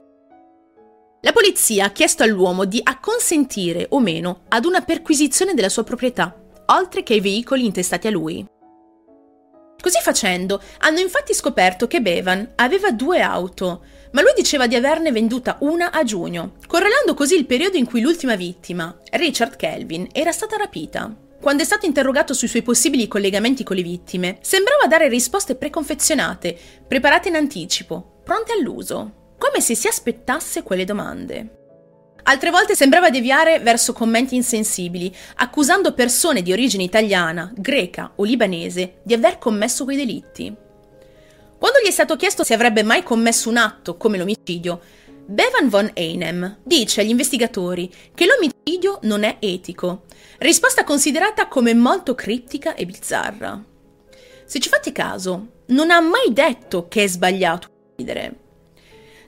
La 1.25 1.33
polizia 1.33 1.87
ha 1.87 1.91
chiesto 1.91 2.23
all'uomo 2.23 2.67
di 2.67 2.81
acconsentire 2.83 3.87
o 3.89 3.99
meno 3.99 4.43
ad 4.49 4.67
una 4.67 4.83
perquisizione 4.83 5.55
della 5.55 5.71
sua 5.71 5.83
proprietà, 5.83 6.39
oltre 6.67 7.03
che 7.03 7.15
ai 7.15 7.21
veicoli 7.21 7.65
intestati 7.65 8.07
a 8.07 8.11
lui. 8.11 8.45
Così 9.81 10.01
facendo, 10.03 10.61
hanno 10.81 10.99
infatti 10.99 11.33
scoperto 11.33 11.87
che 11.87 12.03
Bevan 12.03 12.53
aveva 12.57 12.91
due 12.91 13.23
auto, 13.23 13.85
ma 14.13 14.21
lui 14.21 14.33
diceva 14.37 14.67
di 14.67 14.75
averne 14.75 15.13
venduta 15.13 15.57
una 15.61 15.93
a 15.93 16.05
giugno, 16.05 16.57
correlando 16.67 17.15
così 17.15 17.37
il 17.37 17.47
periodo 17.47 17.79
in 17.79 17.87
cui 17.87 18.03
l'ultima 18.03 18.37
vittima, 18.37 18.95
Richard 19.13 19.57
Kelvin, 19.57 20.07
era 20.13 20.31
stata 20.31 20.59
rapita. 20.59 21.11
Quando 21.41 21.63
è 21.63 21.67
stato 21.67 21.87
interrogato 21.87 22.35
sui 22.35 22.49
suoi 22.49 22.63
possibili 22.63 23.09
collegamenti 23.09 23.65
con 23.65 23.77
le 23.77 23.83
vittime, 23.83 24.41
sembrava 24.43 24.87
dare 24.87 25.09
risposte 25.09 25.55
preconfezionate, 25.55 26.55
preparate 26.87 27.29
in 27.29 27.37
anticipo, 27.37 28.21
pronte 28.23 28.53
all'uso 28.53 29.23
come 29.39 29.61
se 29.61 29.75
si 29.75 29.89
aspettasse 29.89 30.63
quelle 30.63 30.85
domande. 30.85 31.63
Altre 32.27 32.51
volte 32.51 32.75
sembrava 32.75 33.11
deviare 33.11 33.59
verso 33.59 33.93
commenti 33.93 34.35
insensibili, 34.35 35.15
accusando 35.37 35.93
persone 35.93 36.41
di 36.41 36.53
origine 36.53 36.83
italiana, 36.83 37.53
greca 37.55 38.13
o 38.17 38.25
libanese 38.25 39.01
di 39.03 39.13
aver 39.13 39.37
commesso 39.39 39.85
quei 39.85 39.97
delitti. 39.97 40.55
Quando 41.59 41.79
gli 41.83 41.89
è 41.89 41.91
stato 41.91 42.17
chiesto 42.17 42.43
se 42.43 42.55
avrebbe 42.55 42.83
mai 42.83 43.03
commesso 43.03 43.51
un 43.51 43.59
atto 43.59 43.97
come 43.97 44.17
l'omicidio, 44.17 44.81
Bevan 45.27 45.69
von 45.69 45.91
Einem 45.95 46.59
dice 46.63 47.01
agli 47.01 47.09
investigatori 47.09 47.91
che 48.15 48.27
l'omicidio 48.27 48.99
non 49.03 49.23
è 49.23 49.37
etico, 49.41 50.05
risposta 50.39 50.85
considerata 50.85 51.49
come 51.49 51.75
molto 51.75 52.15
criptica 52.15 52.75
e 52.75 52.87
bizzarra. 52.87 53.63
Se 54.45 54.61
ci 54.61 54.69
fate 54.69 54.93
caso, 54.93 55.63
non 55.69 55.91
ha 55.91 56.01
mai 56.01 56.33
detto 56.33 56.87
che 56.89 57.05
è 57.05 57.07
sbagliato 57.07 57.69
uccidere. 57.93 58.44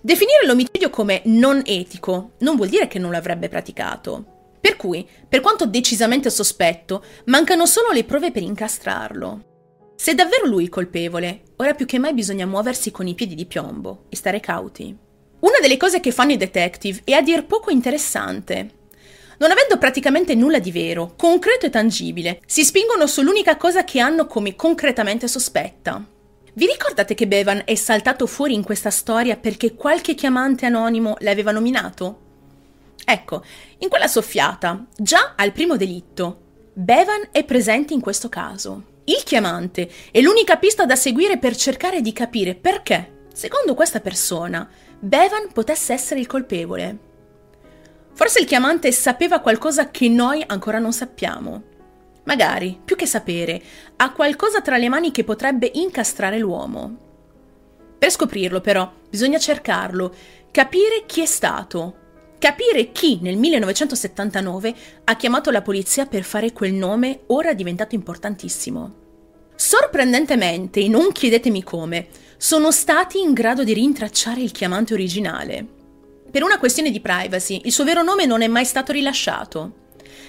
Definire 0.07 0.47
l'omicidio 0.47 0.89
come 0.89 1.23
non 1.25 1.63
etico 1.65 2.35
non 2.39 2.55
vuol 2.55 2.69
dire 2.69 2.87
che 2.87 3.01
non 3.01 3.11
l'avrebbe 3.11 3.49
praticato. 3.49 4.53
Per 4.61 4.77
cui, 4.77 5.05
per 5.29 5.41
quanto 5.41 5.67
decisamente 5.67 6.31
sospetto, 6.31 7.03
mancano 7.25 7.67
solo 7.67 7.91
le 7.91 8.05
prove 8.05 8.31
per 8.31 8.43
incastrarlo. 8.43 9.95
Se 9.97 10.13
è 10.13 10.15
davvero 10.15 10.47
lui 10.47 10.63
il 10.63 10.69
colpevole, 10.69 11.43
ora 11.57 11.75
più 11.75 11.87
che 11.87 11.99
mai 11.99 12.15
bisogna 12.15 12.47
muoversi 12.47 12.93
con 12.93 13.09
i 13.09 13.15
piedi 13.15 13.35
di 13.35 13.47
piombo 13.47 14.05
e 14.09 14.15
stare 14.15 14.39
cauti. 14.39 14.97
Una 15.41 15.59
delle 15.61 15.77
cose 15.77 15.99
che 15.99 16.13
fanno 16.13 16.31
i 16.31 16.37
detective 16.37 17.01
è 17.03 17.11
a 17.11 17.21
dir 17.21 17.45
poco 17.45 17.73
interessante. 17.73 18.75
Non 19.39 19.51
avendo 19.51 19.77
praticamente 19.77 20.37
nulla 20.37 20.61
di 20.61 20.71
vero, 20.71 21.15
concreto 21.17 21.67
e 21.67 21.71
tangibile, 21.71 22.43
si 22.47 22.63
spingono 22.63 23.09
sull'unica 23.09 23.57
cosa 23.57 23.83
che 23.83 23.99
hanno 23.99 24.29
come 24.29 24.55
concretamente 24.55 25.27
sospetta. 25.27 26.15
Vi 26.57 26.65
ricordate 26.65 27.13
che 27.13 27.27
Bevan 27.27 27.65
è 27.67 27.75
saltato 27.75 28.27
fuori 28.27 28.55
in 28.55 28.63
questa 28.63 28.89
storia 28.89 29.37
perché 29.37 29.75
qualche 29.75 30.15
chiamante 30.15 30.65
anonimo 30.65 31.17
l'aveva 31.19 31.51
nominato? 31.51 32.21
Ecco, 33.05 33.45
in 33.81 33.91
quella 33.91 34.07
soffiata, 34.07 34.87
già 34.97 35.35
al 35.37 35.53
primo 35.53 35.77
delitto, 35.77 36.71
Bevan 36.73 37.29
è 37.31 37.45
presente 37.45 37.93
in 37.93 38.01
questo 38.01 38.31
caso. 38.31 38.85
Il 39.05 39.23
chiamante 39.23 39.91
è 40.11 40.23
l'unica 40.23 40.57
pista 40.57 40.87
da 40.87 40.97
seguire 40.97 41.37
per 41.37 41.55
cercare 41.55 42.01
di 42.01 42.15
capire 42.15 42.55
perché, 42.55 43.27
secondo 43.35 43.75
questa 43.75 44.01
persona, 44.01 44.67
Bevan 44.99 45.53
potesse 45.53 45.93
essere 45.93 46.21
il 46.21 46.27
colpevole. 46.27 46.99
Forse 48.15 48.41
il 48.41 48.47
chiamante 48.47 48.93
sapeva 48.93 49.41
qualcosa 49.41 49.91
che 49.91 50.09
noi 50.09 50.43
ancora 50.47 50.79
non 50.79 50.95
sappiamo. 50.95 51.75
Magari, 52.27 52.79
più 52.85 52.97
che 52.97 53.07
sapere, 53.07 53.63
ha 53.97 54.13
qualcosa 54.13 54.61
tra 54.61 54.77
le 54.77 54.89
mani 54.89 55.13
che 55.13 55.23
potrebbe 55.23 55.71
incastrare 55.75 56.39
l'uomo. 56.39 57.05
Per 57.99 58.11
scoprirlo, 58.11 58.61
però, 58.61 58.93
bisogna 59.09 59.39
cercarlo, 59.39 60.13
capire 60.51 61.05
chi 61.07 61.23
è 61.23 61.27
stato, 61.27 61.95
capire 62.39 62.91
chi 62.91 63.21
nel 63.23 63.37
1979 63.37 64.75
ha 65.05 65.17
chiamato 65.17 65.53
la 65.53 65.63
polizia 65.63 66.07
per 66.07 66.25
fare 66.25 66.53
quel 66.53 66.73
nome 66.73 67.21
ora 67.29 67.55
diventato 67.55 67.95
importantissimo. 67.95 69.05
Sorprendentemente, 69.55 70.81
e 70.81 70.89
non 70.89 71.13
chiedetemi 71.13 71.63
come, 71.63 72.09
sono 72.37 72.73
stati 72.73 73.21
in 73.21 73.35
grado 73.35 73.63
di 73.63 73.73
rintracciare 73.73 74.41
il 74.41 74.51
chiamante 74.51 74.95
originale. 74.95 75.65
Per 76.29 76.43
una 76.43 76.59
questione 76.59 76.91
di 76.91 77.01
privacy, 77.01 77.61
il 77.65 77.73
suo 77.73 77.85
vero 77.85 78.03
nome 78.03 78.27
non 78.27 78.43
è 78.43 78.49
mai 78.49 78.65
stato 78.65 78.91
rilasciato. 78.91 79.85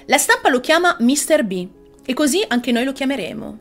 La 0.06 0.16
stampa 0.16 0.48
lo 0.48 0.60
chiama 0.60 0.96
Mr. 1.00 1.44
B 1.44 1.68
e 2.08 2.14
così 2.14 2.42
anche 2.48 2.72
noi 2.72 2.84
lo 2.84 2.92
chiameremo. 2.92 3.58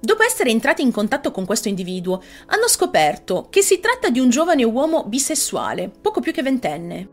Dopo 0.00 0.22
essere 0.22 0.48
entrati 0.48 0.80
in 0.80 0.90
contatto 0.90 1.30
con 1.30 1.44
questo 1.44 1.68
individuo, 1.68 2.22
hanno 2.46 2.68
scoperto 2.68 3.48
che 3.50 3.60
si 3.60 3.80
tratta 3.80 4.08
di 4.08 4.18
un 4.18 4.30
giovane 4.30 4.64
uomo 4.64 5.04
bisessuale, 5.04 5.90
poco 5.90 6.20
più 6.20 6.32
che 6.32 6.42
ventenne. 6.42 7.08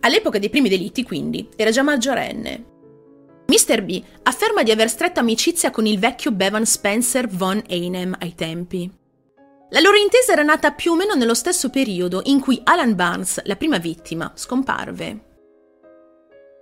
All'epoca 0.00 0.40
dei 0.40 0.50
primi 0.50 0.68
delitti, 0.68 1.04
quindi, 1.04 1.48
era 1.54 1.70
già 1.70 1.82
maggiorenne. 1.82 2.64
Mr. 3.46 3.82
B 3.84 4.02
afferma 4.24 4.64
di 4.64 4.72
aver 4.72 4.88
stretto 4.88 5.20
amicizia 5.20 5.70
con 5.70 5.86
il 5.86 6.00
vecchio 6.00 6.32
Bevan 6.32 6.66
Spencer 6.66 7.28
von 7.28 7.62
Einem 7.68 8.16
ai 8.18 8.34
tempi. 8.34 8.90
La 9.68 9.78
loro 9.78 9.96
intesa 9.96 10.32
era 10.32 10.42
nata 10.42 10.72
più 10.72 10.90
o 10.90 10.96
meno 10.96 11.14
nello 11.14 11.34
stesso 11.34 11.70
periodo 11.70 12.22
in 12.24 12.40
cui 12.40 12.60
Alan 12.64 12.96
Barnes, 12.96 13.40
la 13.44 13.54
prima 13.54 13.78
vittima, 13.78 14.32
scomparve. 14.34 15.28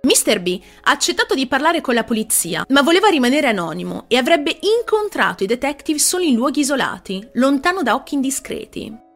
Mr. 0.01 0.39
B 0.39 0.61
ha 0.83 0.91
accettato 0.91 1.35
di 1.35 1.47
parlare 1.47 1.81
con 1.81 1.93
la 1.93 2.05
polizia, 2.05 2.65
ma 2.69 2.81
voleva 2.81 3.09
rimanere 3.09 3.47
anonimo 3.47 4.05
e 4.07 4.15
avrebbe 4.15 4.57
incontrato 4.61 5.43
i 5.43 5.47
detective 5.47 5.99
solo 5.99 6.23
in 6.23 6.35
luoghi 6.35 6.61
isolati, 6.61 7.27
lontano 7.33 7.83
da 7.83 7.95
occhi 7.95 8.15
indiscreti. 8.15 9.07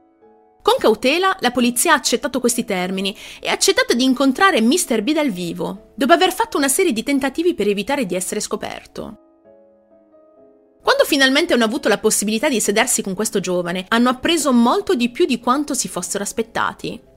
Con 0.61 0.75
cautela, 0.77 1.36
la 1.39 1.51
polizia 1.51 1.91
ha 1.91 1.95
accettato 1.95 2.39
questi 2.39 2.63
termini 2.63 3.15
e 3.39 3.49
ha 3.49 3.53
accettato 3.53 3.93
di 3.93 4.03
incontrare 4.03 4.61
Mr. 4.61 5.01
B 5.01 5.11
dal 5.11 5.29
vivo, 5.29 5.91
dopo 5.95 6.13
aver 6.13 6.34
fatto 6.34 6.57
una 6.57 6.69
serie 6.69 6.93
di 6.93 7.03
tentativi 7.03 7.53
per 7.53 7.67
evitare 7.67 8.05
di 8.05 8.15
essere 8.15 8.39
scoperto. 8.39 9.17
Quando 10.81 11.05
finalmente 11.05 11.53
hanno 11.53 11.63
avuto 11.63 11.88
la 11.88 11.97
possibilità 11.97 12.49
di 12.49 12.59
sedersi 12.59 13.01
con 13.01 13.13
questo 13.13 13.39
giovane, 13.39 13.86
hanno 13.88 14.09
appreso 14.09 14.51
molto 14.51 14.95
di 14.95 15.09
più 15.09 15.25
di 15.25 15.39
quanto 15.39 15.73
si 15.73 15.88
fossero 15.88 16.23
aspettati. 16.23 17.11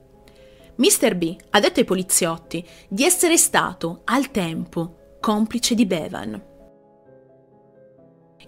Mr. 0.77 1.15
B 1.15 1.35
ha 1.51 1.59
detto 1.59 1.79
ai 1.79 1.85
poliziotti 1.85 2.65
di 2.87 3.03
essere 3.03 3.37
stato, 3.37 4.01
al 4.05 4.31
tempo, 4.31 5.17
complice 5.19 5.75
di 5.75 5.85
Bevan. 5.85 6.41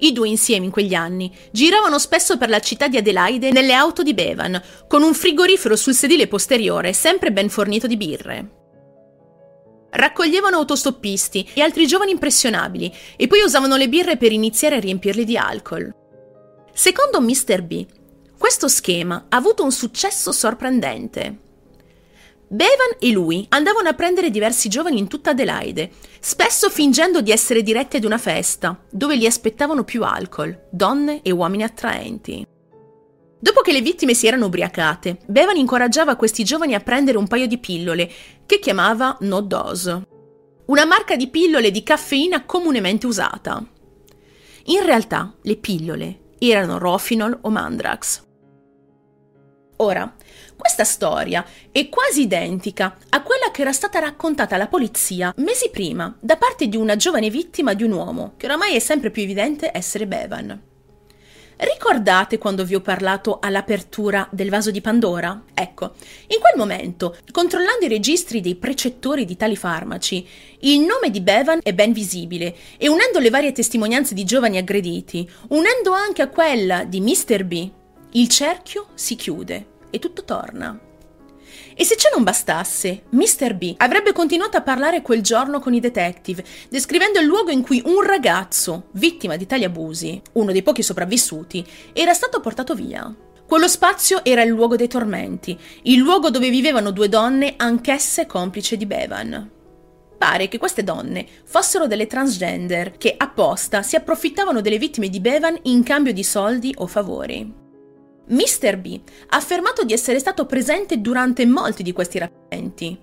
I 0.02 0.14
due 0.14 0.30
insieme 0.30 0.66
in 0.66 0.72
quegli 0.72 0.94
anni 0.94 1.36
giravano 1.52 2.00
spesso 2.00 2.38
per 2.38 2.50
la 2.50 2.60
città 2.60 2.88
di 2.88 2.98
Adelaide 2.98 3.52
nelle 3.52 3.74
auto 3.74 4.02
di 4.04 4.14
Bevan, 4.14 4.62
con 4.88 5.04
un 5.04 5.14
frigorifero 5.14 5.76
sul 5.76 5.94
sedile 5.94 6.28
posteriore 6.28 6.94
sempre 6.94 7.32
ben 7.32 7.50
fornito 7.50 7.88
di 7.88 7.98
birre. 7.98 8.58
Raccoglievano 9.92 10.58
autostoppisti 10.58 11.50
e 11.54 11.62
altri 11.62 11.88
giovani 11.88 12.12
impressionabili 12.12 12.94
e 13.18 13.28
poi 13.28 13.42
usavano 13.42 13.76
le 13.76 13.90
birre 13.90 14.18
per 14.18 14.32
iniziare 14.32 14.76
a 14.76 14.80
riempirli 14.80 15.26
di 15.26 15.36
alcol. 15.36 15.92
Secondo 16.72 17.20
Mr. 17.20 17.64
B, 17.64 17.86
questo 18.38 18.68
schema 18.68 19.26
ha 19.28 19.36
avuto 19.36 19.64
un 19.64 19.72
successo 19.72 20.32
sorprendente. 20.32 21.48
Bevan 22.52 22.96
e 23.00 23.12
lui 23.12 23.46
andavano 23.50 23.90
a 23.90 23.94
prendere 23.94 24.32
diversi 24.32 24.70
giovani 24.70 24.98
in 24.98 25.08
tutta 25.08 25.30
Adelaide, 25.30 25.92
spesso 26.20 26.70
fingendo 26.72 27.22
di 27.22 27.32
essere 27.32 27.62
diretti 27.62 27.98
ad 27.98 28.06
una 28.06 28.18
festa, 28.18 28.84
dove 28.90 29.16
li 29.16 29.28
aspettavano 29.28 29.84
più 29.84 30.04
alcol, 30.04 30.68
donne 30.72 31.22
e 31.22 31.30
uomini 31.30 31.62
attraenti. 31.62 32.44
Dopo 33.40 33.62
che 33.62 33.72
le 33.72 33.82
vittime 33.82 34.16
si 34.16 34.26
erano 34.26 34.48
ubriacate, 34.48 35.20
Bevan 35.28 35.58
incoraggiava 35.58 36.16
questi 36.16 36.44
giovani 36.44 36.74
a 36.74 36.80
prendere 36.80 37.20
un 37.20 37.28
paio 37.28 37.46
di 37.46 37.60
pillole, 37.60 38.12
che 38.48 38.58
chiamava 38.58 39.16
No 39.22 39.42
Dose, 39.42 40.08
una 40.66 40.86
marca 40.86 41.16
di 41.16 41.28
pillole 41.30 41.70
di 41.70 41.84
caffeina 41.84 42.46
comunemente 42.46 43.06
usata. 43.06 43.64
In 44.66 44.84
realtà 44.84 45.36
le 45.44 45.56
pillole 45.56 46.20
erano 46.40 46.80
Rofinol 46.80 47.38
o 47.42 47.50
Mandrax. 47.50 48.26
Ora, 49.78 50.14
questa 50.60 50.84
storia 50.84 51.46
è 51.72 51.88
quasi 51.88 52.22
identica 52.22 52.98
a 53.12 53.24
quella 53.24 53.50
che 53.50 53.62
era 53.62 53.72
stata 53.72 54.00
raccontata 54.00 54.56
alla 54.56 54.68
polizia 54.68 55.34
mesi 55.38 55.70
prima 55.70 56.14
da 56.20 56.36
parte 56.36 56.68
di 56.68 56.76
una 56.76 56.98
giovane 56.98 57.30
vittima 57.30 57.74
di 57.74 57.84
un 57.84 57.94
uomo, 57.94 58.34
che 58.36 58.46
oramai 58.46 58.76
è 58.76 58.80
sempre 58.80 59.10
più 59.10 59.24
evidente 59.24 59.72
essere 59.74 60.06
Bevan. 60.06 60.62
Ricordate 61.56 62.38
quando 62.38 62.66
vi 62.66 62.76
ho 62.76 62.82
parlato 62.82 63.40
all'apertura 63.42 64.28
del 64.32 64.50
vaso 64.50 64.70
di 64.70 64.82
Pandora? 64.82 65.44
Ecco, 65.54 65.94
in 66.28 66.40
quel 66.40 66.58
momento, 66.58 67.18
controllando 67.32 67.86
i 67.86 67.90
registri 67.90 68.42
dei 68.42 68.56
precettori 68.56 69.24
di 69.24 69.38
tali 69.38 69.56
farmaci, 69.56 70.28
il 70.60 70.82
nome 70.82 71.10
di 71.10 71.22
Bevan 71.22 71.60
è 71.64 71.74
ben 71.74 71.94
visibile 71.94 72.54
e 72.78 72.90
unendo 72.90 73.20
le 73.20 73.30
varie 73.30 73.54
testimonianze 73.54 74.14
di 74.14 74.26
giovani 74.26 74.58
aggrediti, 74.58 75.30
unendo 75.50 75.94
anche 75.94 76.22
a 76.22 76.28
quella 76.28 76.84
di 76.84 77.00
Mr. 77.00 77.46
B, 77.46 77.70
il 78.12 78.28
cerchio 78.28 78.88
si 78.94 79.16
chiude 79.16 79.78
e 79.90 80.00
tutto 80.00 80.24
torna. 80.24 80.80
E 81.76 81.84
se 81.84 81.96
ciò 81.96 82.10
non 82.14 82.24
bastasse, 82.24 83.04
Mr. 83.10 83.56
B 83.56 83.74
avrebbe 83.78 84.12
continuato 84.12 84.58
a 84.58 84.62
parlare 84.62 85.02
quel 85.02 85.22
giorno 85.22 85.60
con 85.60 85.74
i 85.74 85.80
detective, 85.80 86.44
descrivendo 86.70 87.20
il 87.20 87.26
luogo 87.26 87.52
in 87.52 87.62
cui 87.62 87.82
un 87.86 88.02
ragazzo, 88.02 88.88
vittima 88.92 89.36
di 89.36 89.46
tali 89.46 89.64
abusi, 89.64 90.22
uno 90.34 90.52
dei 90.52 90.62
pochi 90.62 90.84
sopravvissuti, 90.84 91.66
era 91.94 92.14
stato 92.14 92.40
portato 92.40 92.76
via. 92.76 93.14
Quello 93.48 93.68
spazio 93.68 94.24
era 94.24 94.44
il 94.44 94.52
luogo 94.52 94.76
dei 94.76 94.88
tormenti, 94.88 95.58
il 95.84 95.98
luogo 95.98 96.30
dove 96.30 96.50
vivevano 96.50 96.92
due 96.92 97.10
donne, 97.10 97.54
anch'esse 97.58 98.26
complici 98.26 98.78
di 98.78 98.86
Bevan. 98.86 99.50
Pare 100.18 100.50
che 100.50 100.58
queste 100.58 100.84
donne 100.84 101.26
fossero 101.46 101.88
delle 101.88 102.06
transgender 102.06 102.98
che 102.98 103.16
apposta 103.18 103.82
si 103.82 103.96
approfittavano 103.96 104.60
delle 104.60 104.78
vittime 104.78 105.08
di 105.08 105.22
Bevan 105.22 105.58
in 105.64 105.82
cambio 105.82 106.12
di 106.12 106.24
soldi 106.24 106.76
o 106.78 106.88
favori. 106.88 107.69
Mr. 108.30 108.78
B 108.78 109.00
ha 109.30 109.38
affermato 109.38 109.84
di 109.84 109.94
essere 109.94 110.20
stato 110.20 110.46
presente 110.46 111.02
durante 111.02 111.46
molti 111.46 111.82
di 111.82 111.92
questi 111.92 112.20
rapimenti, 112.20 112.98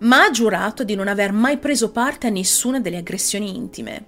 ma 0.00 0.24
ha 0.24 0.30
giurato 0.30 0.84
di 0.84 0.94
non 0.94 1.08
aver 1.08 1.32
mai 1.32 1.58
preso 1.58 1.90
parte 1.90 2.26
a 2.26 2.30
nessuna 2.30 2.80
delle 2.80 2.98
aggressioni 2.98 3.56
intime. 3.56 4.06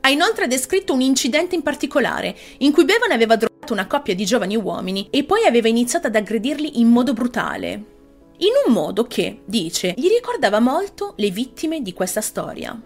Ha 0.00 0.08
inoltre 0.08 0.46
descritto 0.46 0.94
un 0.94 1.02
incidente 1.02 1.54
in 1.54 1.62
particolare, 1.62 2.34
in 2.58 2.72
cui 2.72 2.86
Bevan 2.86 3.10
aveva 3.10 3.36
drogato 3.36 3.74
una 3.74 3.86
coppia 3.86 4.14
di 4.14 4.24
giovani 4.24 4.56
uomini 4.56 5.08
e 5.10 5.24
poi 5.24 5.44
aveva 5.44 5.68
iniziato 5.68 6.06
ad 6.06 6.16
aggredirli 6.16 6.80
in 6.80 6.88
modo 6.88 7.12
brutale. 7.12 7.96
In 8.38 8.52
un 8.66 8.72
modo 8.72 9.04
che, 9.04 9.42
dice, 9.44 9.92
gli 9.96 10.08
ricordava 10.08 10.60
molto 10.60 11.12
le 11.16 11.30
vittime 11.30 11.82
di 11.82 11.92
questa 11.92 12.22
storia. 12.22 12.80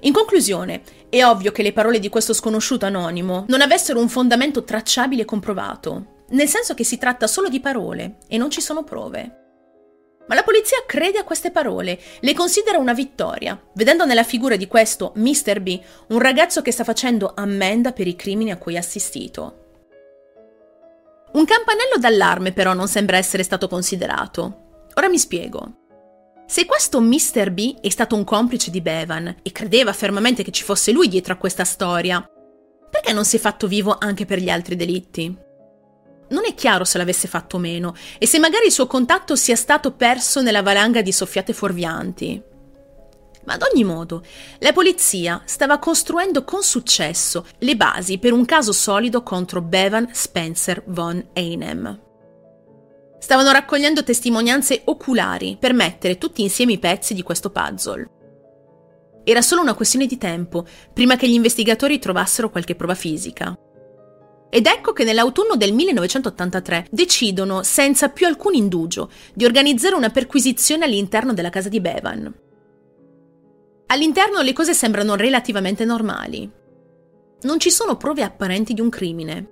In 0.00 0.12
conclusione, 0.12 0.82
è 1.08 1.24
ovvio 1.24 1.52
che 1.52 1.62
le 1.62 1.72
parole 1.72 2.00
di 2.00 2.10
questo 2.10 2.34
sconosciuto 2.34 2.84
anonimo 2.84 3.46
non 3.48 3.62
avessero 3.62 4.00
un 4.00 4.10
fondamento 4.10 4.64
tracciabile 4.64 5.22
e 5.22 5.24
comprovato. 5.24 6.15
Nel 6.30 6.48
senso 6.48 6.74
che 6.74 6.84
si 6.84 6.98
tratta 6.98 7.26
solo 7.26 7.48
di 7.48 7.60
parole 7.60 8.18
e 8.28 8.36
non 8.36 8.50
ci 8.50 8.60
sono 8.60 8.84
prove. 8.84 9.44
Ma 10.28 10.34
la 10.34 10.42
polizia 10.42 10.78
crede 10.86 11.18
a 11.18 11.24
queste 11.24 11.52
parole, 11.52 12.00
le 12.20 12.34
considera 12.34 12.78
una 12.78 12.94
vittoria, 12.94 13.60
vedendo 13.74 14.04
nella 14.04 14.24
figura 14.24 14.56
di 14.56 14.66
questo 14.66 15.12
Mr. 15.14 15.60
B 15.60 15.80
un 16.08 16.18
ragazzo 16.18 16.62
che 16.62 16.72
sta 16.72 16.82
facendo 16.82 17.32
ammenda 17.34 17.92
per 17.92 18.08
i 18.08 18.16
crimini 18.16 18.50
a 18.50 18.58
cui 18.58 18.76
ha 18.76 18.80
assistito. 18.80 19.64
Un 21.32 21.44
campanello 21.44 21.98
d'allarme 21.98 22.52
però 22.52 22.72
non 22.72 22.88
sembra 22.88 23.18
essere 23.18 23.42
stato 23.44 23.68
considerato. 23.68 24.84
Ora 24.94 25.08
mi 25.08 25.18
spiego. 25.18 25.84
Se 26.46 26.64
questo 26.64 27.00
Mr. 27.00 27.50
B 27.50 27.80
è 27.80 27.88
stato 27.88 28.16
un 28.16 28.24
complice 28.24 28.70
di 28.70 28.80
Bevan 28.80 29.36
e 29.42 29.52
credeva 29.52 29.92
fermamente 29.92 30.42
che 30.42 30.52
ci 30.52 30.64
fosse 30.64 30.92
lui 30.92 31.08
dietro 31.08 31.34
a 31.34 31.36
questa 31.36 31.64
storia, 31.64 32.24
perché 32.90 33.12
non 33.12 33.24
si 33.24 33.36
è 33.36 33.38
fatto 33.38 33.66
vivo 33.66 33.96
anche 33.98 34.24
per 34.24 34.38
gli 34.38 34.48
altri 34.48 34.76
delitti? 34.76 35.44
Non 36.28 36.44
è 36.44 36.54
chiaro 36.54 36.84
se 36.84 36.98
l'avesse 36.98 37.28
fatto 37.28 37.56
o 37.56 37.58
meno 37.58 37.94
e 38.18 38.26
se 38.26 38.38
magari 38.38 38.66
il 38.66 38.72
suo 38.72 38.86
contatto 38.86 39.36
sia 39.36 39.56
stato 39.56 39.92
perso 39.92 40.42
nella 40.42 40.62
valanga 40.62 41.02
di 41.02 41.12
soffiate 41.12 41.52
fuorvianti. 41.52 42.42
Ma 43.44 43.54
ad 43.54 43.62
ogni 43.62 43.84
modo, 43.84 44.24
la 44.58 44.72
polizia 44.72 45.42
stava 45.44 45.78
costruendo 45.78 46.42
con 46.42 46.62
successo 46.62 47.46
le 47.58 47.76
basi 47.76 48.18
per 48.18 48.32
un 48.32 48.44
caso 48.44 48.72
solido 48.72 49.22
contro 49.22 49.62
Bevan 49.62 50.08
Spencer 50.12 50.82
von 50.86 51.24
Einem. 51.32 52.00
Stavano 53.18 53.52
raccogliendo 53.52 54.02
testimonianze 54.02 54.82
oculari 54.86 55.56
per 55.58 55.72
mettere 55.72 56.18
tutti 56.18 56.42
insieme 56.42 56.72
i 56.72 56.78
pezzi 56.78 57.14
di 57.14 57.22
questo 57.22 57.50
puzzle. 57.50 58.10
Era 59.24 59.42
solo 59.42 59.62
una 59.62 59.74
questione 59.74 60.06
di 60.06 60.18
tempo 60.18 60.66
prima 60.92 61.16
che 61.16 61.28
gli 61.28 61.34
investigatori 61.34 61.98
trovassero 61.98 62.50
qualche 62.50 62.74
prova 62.74 62.94
fisica. 62.94 63.56
Ed 64.48 64.66
ecco 64.66 64.92
che 64.92 65.04
nell'autunno 65.04 65.56
del 65.56 65.72
1983 65.72 66.86
decidono, 66.90 67.62
senza 67.62 68.08
più 68.08 68.26
alcun 68.26 68.54
indugio, 68.54 69.10
di 69.34 69.44
organizzare 69.44 69.94
una 69.94 70.10
perquisizione 70.10 70.84
all'interno 70.84 71.32
della 71.34 71.50
casa 71.50 71.68
di 71.68 71.80
Bevan. 71.80 72.34
All'interno 73.88 74.40
le 74.40 74.52
cose 74.52 74.74
sembrano 74.74 75.14
relativamente 75.14 75.84
normali. 75.84 76.50
Non 77.42 77.60
ci 77.60 77.70
sono 77.70 77.96
prove 77.96 78.22
apparenti 78.22 78.72
di 78.72 78.80
un 78.80 78.88
crimine. 78.88 79.50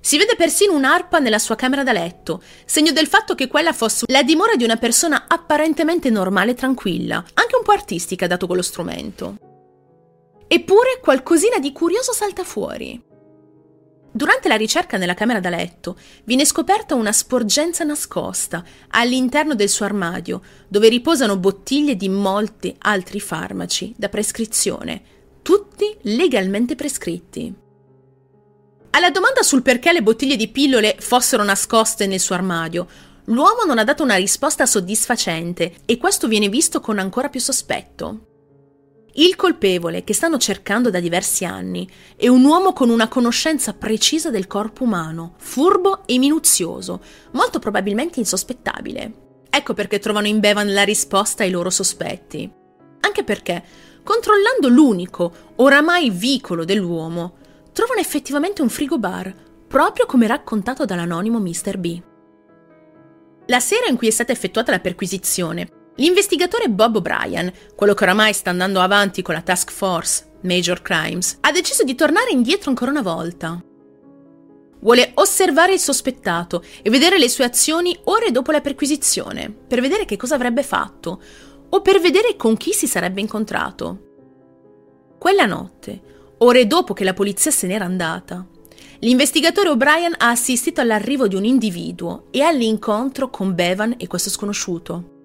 Si 0.00 0.16
vede 0.16 0.36
persino 0.36 0.74
un'arpa 0.74 1.18
nella 1.18 1.38
sua 1.38 1.56
camera 1.56 1.82
da 1.82 1.92
letto, 1.92 2.40
segno 2.64 2.92
del 2.92 3.08
fatto 3.08 3.34
che 3.34 3.48
quella 3.48 3.72
fosse 3.72 4.04
la 4.08 4.22
dimora 4.22 4.54
di 4.54 4.64
una 4.64 4.76
persona 4.76 5.24
apparentemente 5.26 6.08
normale 6.10 6.52
e 6.52 6.54
tranquilla, 6.54 7.16
anche 7.34 7.56
un 7.56 7.64
po' 7.64 7.72
artistica 7.72 8.26
dato 8.26 8.46
quello 8.46 8.62
strumento. 8.62 9.36
Eppure 10.46 11.00
qualcosina 11.02 11.58
di 11.58 11.72
curioso 11.72 12.12
salta 12.12 12.44
fuori. 12.44 13.07
Durante 14.10 14.48
la 14.48 14.56
ricerca 14.56 14.96
nella 14.96 15.14
camera 15.14 15.38
da 15.38 15.50
letto 15.50 15.96
viene 16.24 16.44
scoperta 16.44 16.94
una 16.94 17.12
sporgenza 17.12 17.84
nascosta 17.84 18.64
all'interno 18.88 19.54
del 19.54 19.68
suo 19.68 19.84
armadio, 19.84 20.40
dove 20.66 20.88
riposano 20.88 21.36
bottiglie 21.36 21.94
di 21.94 22.08
molti 22.08 22.74
altri 22.78 23.20
farmaci 23.20 23.94
da 23.96 24.08
prescrizione, 24.08 25.02
tutti 25.42 25.96
legalmente 26.02 26.74
prescritti. 26.74 27.54
Alla 28.90 29.10
domanda 29.10 29.42
sul 29.42 29.62
perché 29.62 29.92
le 29.92 30.02
bottiglie 30.02 30.36
di 30.36 30.48
pillole 30.48 30.96
fossero 30.98 31.44
nascoste 31.44 32.06
nel 32.06 32.18
suo 32.18 32.34
armadio, 32.34 32.88
l'uomo 33.24 33.64
non 33.66 33.78
ha 33.78 33.84
dato 33.84 34.02
una 34.02 34.16
risposta 34.16 34.64
soddisfacente 34.64 35.74
e 35.84 35.98
questo 35.98 36.26
viene 36.26 36.48
visto 36.48 36.80
con 36.80 36.98
ancora 36.98 37.28
più 37.28 37.40
sospetto. 37.40 38.27
Il 39.18 39.34
colpevole, 39.34 40.04
che 40.04 40.14
stanno 40.14 40.38
cercando 40.38 40.90
da 40.90 41.00
diversi 41.00 41.44
anni, 41.44 41.88
è 42.14 42.28
un 42.28 42.44
uomo 42.44 42.72
con 42.72 42.88
una 42.88 43.08
conoscenza 43.08 43.74
precisa 43.74 44.30
del 44.30 44.46
corpo 44.46 44.84
umano, 44.84 45.34
furbo 45.38 46.06
e 46.06 46.18
minuzioso, 46.18 47.00
molto 47.32 47.58
probabilmente 47.58 48.20
insospettabile. 48.20 49.12
Ecco 49.50 49.74
perché 49.74 49.98
trovano 49.98 50.28
in 50.28 50.38
Bevan 50.38 50.72
la 50.72 50.84
risposta 50.84 51.42
ai 51.42 51.50
loro 51.50 51.68
sospetti. 51.68 52.48
Anche 53.00 53.24
perché, 53.24 53.64
controllando 54.04 54.68
l'unico, 54.68 55.32
oramai 55.56 56.10
vicolo 56.10 56.64
dell'uomo, 56.64 57.38
trovano 57.72 57.98
effettivamente 57.98 58.62
un 58.62 58.68
frigo 58.68 59.00
bar, 59.00 59.34
proprio 59.66 60.06
come 60.06 60.28
raccontato 60.28 60.84
dall'anonimo 60.84 61.40
Mr. 61.40 61.76
B. 61.76 62.02
La 63.46 63.58
sera 63.58 63.88
in 63.88 63.96
cui 63.96 64.06
è 64.06 64.12
stata 64.12 64.30
effettuata 64.30 64.70
la 64.70 64.78
perquisizione, 64.78 65.77
L'investigatore 65.98 66.68
Bob 66.68 66.96
O'Brien, 66.96 67.52
quello 67.74 67.92
che 67.92 68.04
oramai 68.04 68.32
sta 68.32 68.50
andando 68.50 68.78
avanti 68.78 69.20
con 69.20 69.34
la 69.34 69.40
task 69.40 69.72
force 69.72 70.30
Major 70.42 70.80
Crimes, 70.80 71.38
ha 71.40 71.50
deciso 71.50 71.82
di 71.82 71.96
tornare 71.96 72.30
indietro 72.30 72.70
ancora 72.70 72.92
una 72.92 73.02
volta. 73.02 73.60
Vuole 74.78 75.10
osservare 75.14 75.72
il 75.72 75.80
sospettato 75.80 76.62
e 76.82 76.90
vedere 76.90 77.18
le 77.18 77.28
sue 77.28 77.44
azioni 77.44 77.98
ore 78.04 78.30
dopo 78.30 78.52
la 78.52 78.60
perquisizione, 78.60 79.50
per 79.50 79.80
vedere 79.80 80.04
che 80.04 80.16
cosa 80.16 80.36
avrebbe 80.36 80.62
fatto 80.62 81.20
o 81.68 81.82
per 81.82 81.98
vedere 82.00 82.36
con 82.36 82.56
chi 82.56 82.72
si 82.72 82.86
sarebbe 82.86 83.20
incontrato. 83.20 84.06
Quella 85.18 85.46
notte, 85.46 86.00
ore 86.38 86.68
dopo 86.68 86.94
che 86.94 87.02
la 87.02 87.12
polizia 87.12 87.50
se 87.50 87.66
n'era 87.66 87.86
andata, 87.86 88.46
l'investigatore 89.00 89.70
O'Brien 89.70 90.14
ha 90.16 90.30
assistito 90.30 90.80
all'arrivo 90.80 91.26
di 91.26 91.34
un 91.34 91.44
individuo 91.44 92.28
e 92.30 92.42
all'incontro 92.42 93.30
con 93.30 93.56
Bevan 93.56 93.96
e 93.96 94.06
questo 94.06 94.30
sconosciuto. 94.30 95.16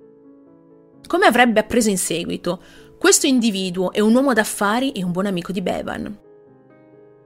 Come 1.08 1.26
avrebbe 1.26 1.60
appreso 1.60 1.90
in 1.90 1.98
seguito, 1.98 2.62
questo 2.98 3.28
individuo 3.28 3.92
è 3.92 4.00
un 4.00 4.16
uomo 4.16 4.34
d'affari 4.34 4.92
e 4.94 5.04
un 5.04 5.12
buon 5.12 5.26
amico 5.26 5.52
di 5.52 5.62
Bevan. 5.62 6.20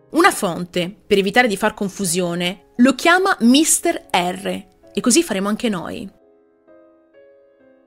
Una 0.09 0.31
fonte, 0.31 0.95
per 1.05 1.17
evitare 1.17 1.47
di 1.47 1.57
far 1.57 1.73
confusione, 1.73 2.71
lo 2.77 2.95
chiama 2.95 3.35
Mr. 3.39 4.07
R 4.11 4.65
e 4.93 5.01
così 5.01 5.21
faremo 5.21 5.49
anche 5.49 5.69
noi. 5.69 6.09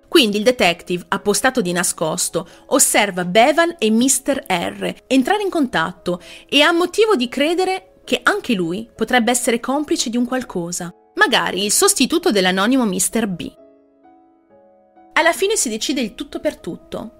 Quindi 0.06 0.38
il 0.38 0.42
detective, 0.42 1.04
appostato 1.08 1.60
di 1.60 1.72
nascosto, 1.72 2.46
osserva 2.66 3.24
Bevan 3.24 3.76
e 3.78 3.90
Mr. 3.90 4.44
R 4.48 4.94
entrare 5.06 5.42
in 5.42 5.50
contatto 5.50 6.20
e 6.48 6.62
ha 6.62 6.72
motivo 6.72 7.16
di 7.16 7.28
credere 7.28 8.00
che 8.04 8.20
anche 8.22 8.54
lui 8.54 8.88
potrebbe 8.94 9.30
essere 9.30 9.60
complice 9.60 10.10
di 10.10 10.16
un 10.16 10.26
qualcosa, 10.26 10.92
magari 11.14 11.64
il 11.64 11.72
sostituto 11.72 12.30
dell'anonimo 12.30 12.84
Mr. 12.84 13.26
B. 13.28 13.52
Alla 15.20 15.34
fine 15.34 15.54
si 15.54 15.68
decide 15.68 16.00
il 16.00 16.14
tutto 16.14 16.40
per 16.40 16.56
tutto. 16.56 17.18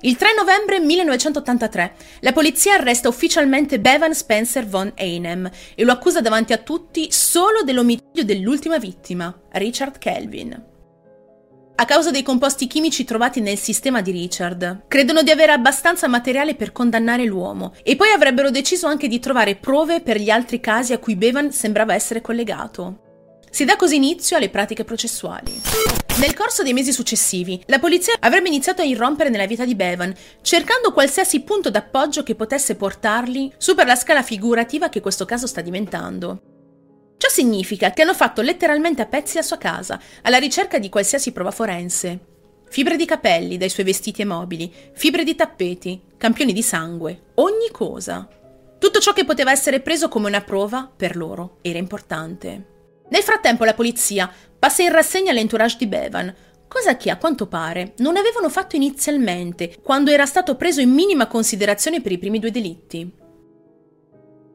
Il 0.00 0.16
3 0.16 0.32
novembre 0.34 0.80
1983 0.80 1.94
la 2.20 2.32
polizia 2.32 2.72
arresta 2.72 3.10
ufficialmente 3.10 3.80
Bevan 3.80 4.14
Spencer 4.14 4.66
von 4.66 4.90
Einem 4.96 5.50
e 5.74 5.84
lo 5.84 5.92
accusa 5.92 6.22
davanti 6.22 6.54
a 6.54 6.58
tutti 6.58 7.12
solo 7.12 7.62
dell'omicidio 7.62 8.24
dell'ultima 8.24 8.78
vittima, 8.78 9.42
Richard 9.52 9.98
Kelvin. 9.98 10.64
A 11.74 11.84
causa 11.84 12.10
dei 12.10 12.22
composti 12.22 12.66
chimici 12.66 13.04
trovati 13.04 13.42
nel 13.42 13.58
sistema 13.58 14.00
di 14.00 14.12
Richard, 14.12 14.84
credono 14.88 15.20
di 15.20 15.30
avere 15.30 15.52
abbastanza 15.52 16.08
materiale 16.08 16.54
per 16.54 16.72
condannare 16.72 17.26
l'uomo 17.26 17.74
e 17.82 17.94
poi 17.94 18.08
avrebbero 18.10 18.48
deciso 18.48 18.86
anche 18.86 19.06
di 19.06 19.18
trovare 19.18 19.56
prove 19.56 20.00
per 20.00 20.18
gli 20.18 20.30
altri 20.30 20.60
casi 20.60 20.94
a 20.94 20.98
cui 20.98 21.14
Bevan 21.14 21.52
sembrava 21.52 21.92
essere 21.92 22.22
collegato. 22.22 23.03
Si 23.54 23.64
dà 23.64 23.76
così 23.76 23.94
inizio 23.94 24.36
alle 24.36 24.50
pratiche 24.50 24.82
processuali. 24.82 25.60
Nel 26.18 26.34
corso 26.34 26.64
dei 26.64 26.72
mesi 26.72 26.92
successivi, 26.92 27.62
la 27.66 27.78
polizia 27.78 28.16
avrebbe 28.18 28.48
iniziato 28.48 28.82
a 28.82 28.84
irrompere 28.84 29.30
nella 29.30 29.46
vita 29.46 29.64
di 29.64 29.76
Bevan, 29.76 30.12
cercando 30.42 30.92
qualsiasi 30.92 31.42
punto 31.42 31.70
d'appoggio 31.70 32.24
che 32.24 32.34
potesse 32.34 32.74
portarli 32.74 33.52
su 33.56 33.76
per 33.76 33.86
la 33.86 33.94
scala 33.94 34.24
figurativa 34.24 34.88
che 34.88 35.00
questo 35.00 35.24
caso 35.24 35.46
sta 35.46 35.60
diventando. 35.60 36.40
Ciò 37.16 37.28
significa 37.28 37.92
che 37.92 38.02
hanno 38.02 38.12
fatto 38.12 38.42
letteralmente 38.42 39.02
a 39.02 39.06
pezzi 39.06 39.36
la 39.36 39.42
sua 39.42 39.56
casa, 39.56 40.00
alla 40.22 40.38
ricerca 40.38 40.80
di 40.80 40.88
qualsiasi 40.88 41.30
prova 41.30 41.52
forense. 41.52 42.18
Fibre 42.68 42.96
di 42.96 43.04
capelli 43.04 43.56
dai 43.56 43.68
suoi 43.68 43.86
vestiti 43.86 44.22
e 44.22 44.24
mobili, 44.24 44.72
fibre 44.94 45.22
di 45.22 45.36
tappeti, 45.36 46.02
campioni 46.16 46.52
di 46.52 46.62
sangue, 46.62 47.26
ogni 47.34 47.70
cosa. 47.70 48.28
Tutto 48.80 48.98
ciò 48.98 49.12
che 49.12 49.24
poteva 49.24 49.52
essere 49.52 49.78
preso 49.78 50.08
come 50.08 50.26
una 50.26 50.40
prova, 50.40 50.90
per 50.96 51.14
loro, 51.14 51.58
era 51.62 51.78
importante. 51.78 52.72
Nel 53.08 53.22
frattempo 53.22 53.64
la 53.64 53.74
polizia 53.74 54.30
passa 54.58 54.82
in 54.82 54.90
rassegna 54.90 55.32
l'entourage 55.32 55.76
di 55.78 55.86
Bevan, 55.86 56.34
cosa 56.66 56.96
che 56.96 57.10
a 57.10 57.18
quanto 57.18 57.46
pare 57.46 57.94
non 57.98 58.16
avevano 58.16 58.48
fatto 58.48 58.76
inizialmente, 58.76 59.76
quando 59.82 60.10
era 60.10 60.26
stato 60.26 60.56
preso 60.56 60.80
in 60.80 60.90
minima 60.90 61.26
considerazione 61.26 62.00
per 62.00 62.12
i 62.12 62.18
primi 62.18 62.38
due 62.38 62.50
delitti. 62.50 63.22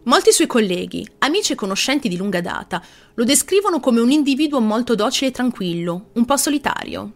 Molti 0.03 0.31
suoi 0.31 0.47
colleghi, 0.47 1.07
amici 1.19 1.53
e 1.53 1.55
conoscenti 1.55 2.09
di 2.09 2.17
lunga 2.17 2.41
data, 2.41 2.81
lo 3.13 3.23
descrivono 3.23 3.79
come 3.79 3.99
un 3.99 4.11
individuo 4.11 4.59
molto 4.59 4.95
docile 4.95 5.29
e 5.29 5.33
tranquillo, 5.33 6.09
un 6.13 6.25
po' 6.25 6.37
solitario. 6.37 7.13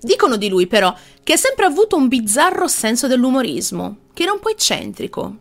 Dicono 0.00 0.36
di 0.36 0.48
lui 0.48 0.66
però 0.66 0.94
che 1.22 1.32
ha 1.34 1.36
sempre 1.36 1.64
avuto 1.64 1.96
un 1.96 2.08
bizzarro 2.08 2.66
senso 2.68 3.06
dell'umorismo, 3.06 3.98
che 4.12 4.24
era 4.24 4.32
un 4.32 4.40
po' 4.40 4.50
eccentrico. 4.50 5.36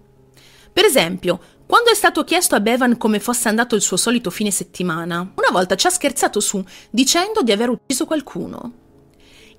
Per 0.71 0.85
esempio, 0.85 1.39
quando 1.71 1.89
è 1.89 1.93
stato 1.95 2.25
chiesto 2.25 2.55
a 2.55 2.59
Bevan 2.59 2.97
come 2.97 3.21
fosse 3.21 3.47
andato 3.47 3.75
il 3.75 3.81
suo 3.81 3.95
solito 3.95 4.29
fine 4.29 4.51
settimana, 4.51 5.19
una 5.19 5.51
volta 5.53 5.75
ci 5.75 5.87
ha 5.87 5.89
scherzato 5.89 6.41
su 6.41 6.61
dicendo 6.89 7.43
di 7.43 7.53
aver 7.53 7.69
ucciso 7.69 8.05
qualcuno. 8.05 8.73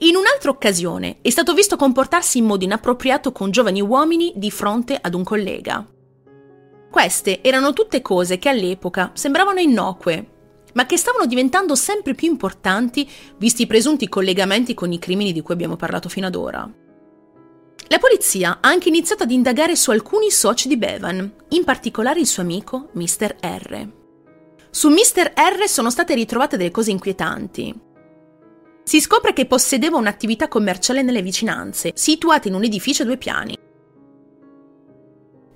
In 0.00 0.16
un'altra 0.16 0.50
occasione 0.50 1.20
è 1.22 1.30
stato 1.30 1.54
visto 1.54 1.76
comportarsi 1.76 2.36
in 2.36 2.44
modo 2.44 2.64
inappropriato 2.64 3.32
con 3.32 3.50
giovani 3.50 3.80
uomini 3.80 4.34
di 4.36 4.50
fronte 4.50 4.98
ad 5.00 5.14
un 5.14 5.24
collega. 5.24 5.86
Queste 6.90 7.40
erano 7.42 7.72
tutte 7.72 8.02
cose 8.02 8.36
che 8.36 8.50
all'epoca 8.50 9.12
sembravano 9.14 9.60
innocue, 9.60 10.26
ma 10.74 10.84
che 10.84 10.98
stavano 10.98 11.24
diventando 11.24 11.74
sempre 11.74 12.14
più 12.14 12.28
importanti 12.28 13.08
visti 13.38 13.62
i 13.62 13.66
presunti 13.66 14.06
collegamenti 14.10 14.74
con 14.74 14.92
i 14.92 14.98
crimini 14.98 15.32
di 15.32 15.40
cui 15.40 15.54
abbiamo 15.54 15.76
parlato 15.76 16.10
fino 16.10 16.26
ad 16.26 16.34
ora. 16.34 16.70
La 17.92 17.98
polizia 17.98 18.56
ha 18.62 18.70
anche 18.70 18.88
iniziato 18.88 19.24
ad 19.24 19.30
indagare 19.30 19.76
su 19.76 19.90
alcuni 19.90 20.30
soci 20.30 20.66
di 20.66 20.78
Bevan, 20.78 21.30
in 21.48 21.62
particolare 21.62 22.20
il 22.20 22.26
suo 22.26 22.42
amico 22.42 22.88
Mr. 22.92 23.36
R. 23.38 23.88
Su 24.70 24.88
Mr. 24.88 25.34
R 25.34 25.68
sono 25.68 25.90
state 25.90 26.14
ritrovate 26.14 26.56
delle 26.56 26.70
cose 26.70 26.90
inquietanti. 26.90 27.78
Si 28.82 28.98
scopre 28.98 29.34
che 29.34 29.44
possedeva 29.44 29.98
un'attività 29.98 30.48
commerciale 30.48 31.02
nelle 31.02 31.20
vicinanze, 31.20 31.92
situata 31.94 32.48
in 32.48 32.54
un 32.54 32.64
edificio 32.64 33.02
a 33.02 33.04
due 33.04 33.18
piani. 33.18 33.58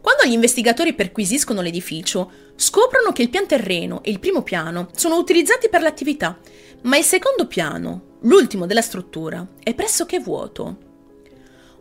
Quando 0.02 0.24
gli 0.26 0.32
investigatori 0.32 0.92
perquisiscono 0.92 1.62
l'edificio, 1.62 2.30
scoprono 2.54 3.12
che 3.12 3.22
il 3.22 3.30
pian 3.30 3.46
terreno 3.46 4.02
e 4.02 4.10
il 4.10 4.20
primo 4.20 4.42
piano 4.42 4.90
sono 4.92 5.16
utilizzati 5.16 5.70
per 5.70 5.80
l'attività, 5.80 6.38
ma 6.82 6.98
il 6.98 7.04
secondo 7.04 7.46
piano, 7.46 8.18
l'ultimo 8.24 8.66
della 8.66 8.82
struttura, 8.82 9.54
è 9.62 9.72
pressoché 9.72 10.18
vuoto. 10.20 10.85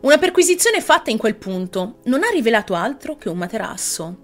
Una 0.06 0.18
perquisizione 0.18 0.80
fatta 0.80 1.10
in 1.10 1.18
quel 1.18 1.34
punto 1.34 1.98
non 2.04 2.22
ha 2.22 2.28
rivelato 2.28 2.74
altro 2.74 3.16
che 3.16 3.28
un 3.28 3.36
materasso. 3.36 4.16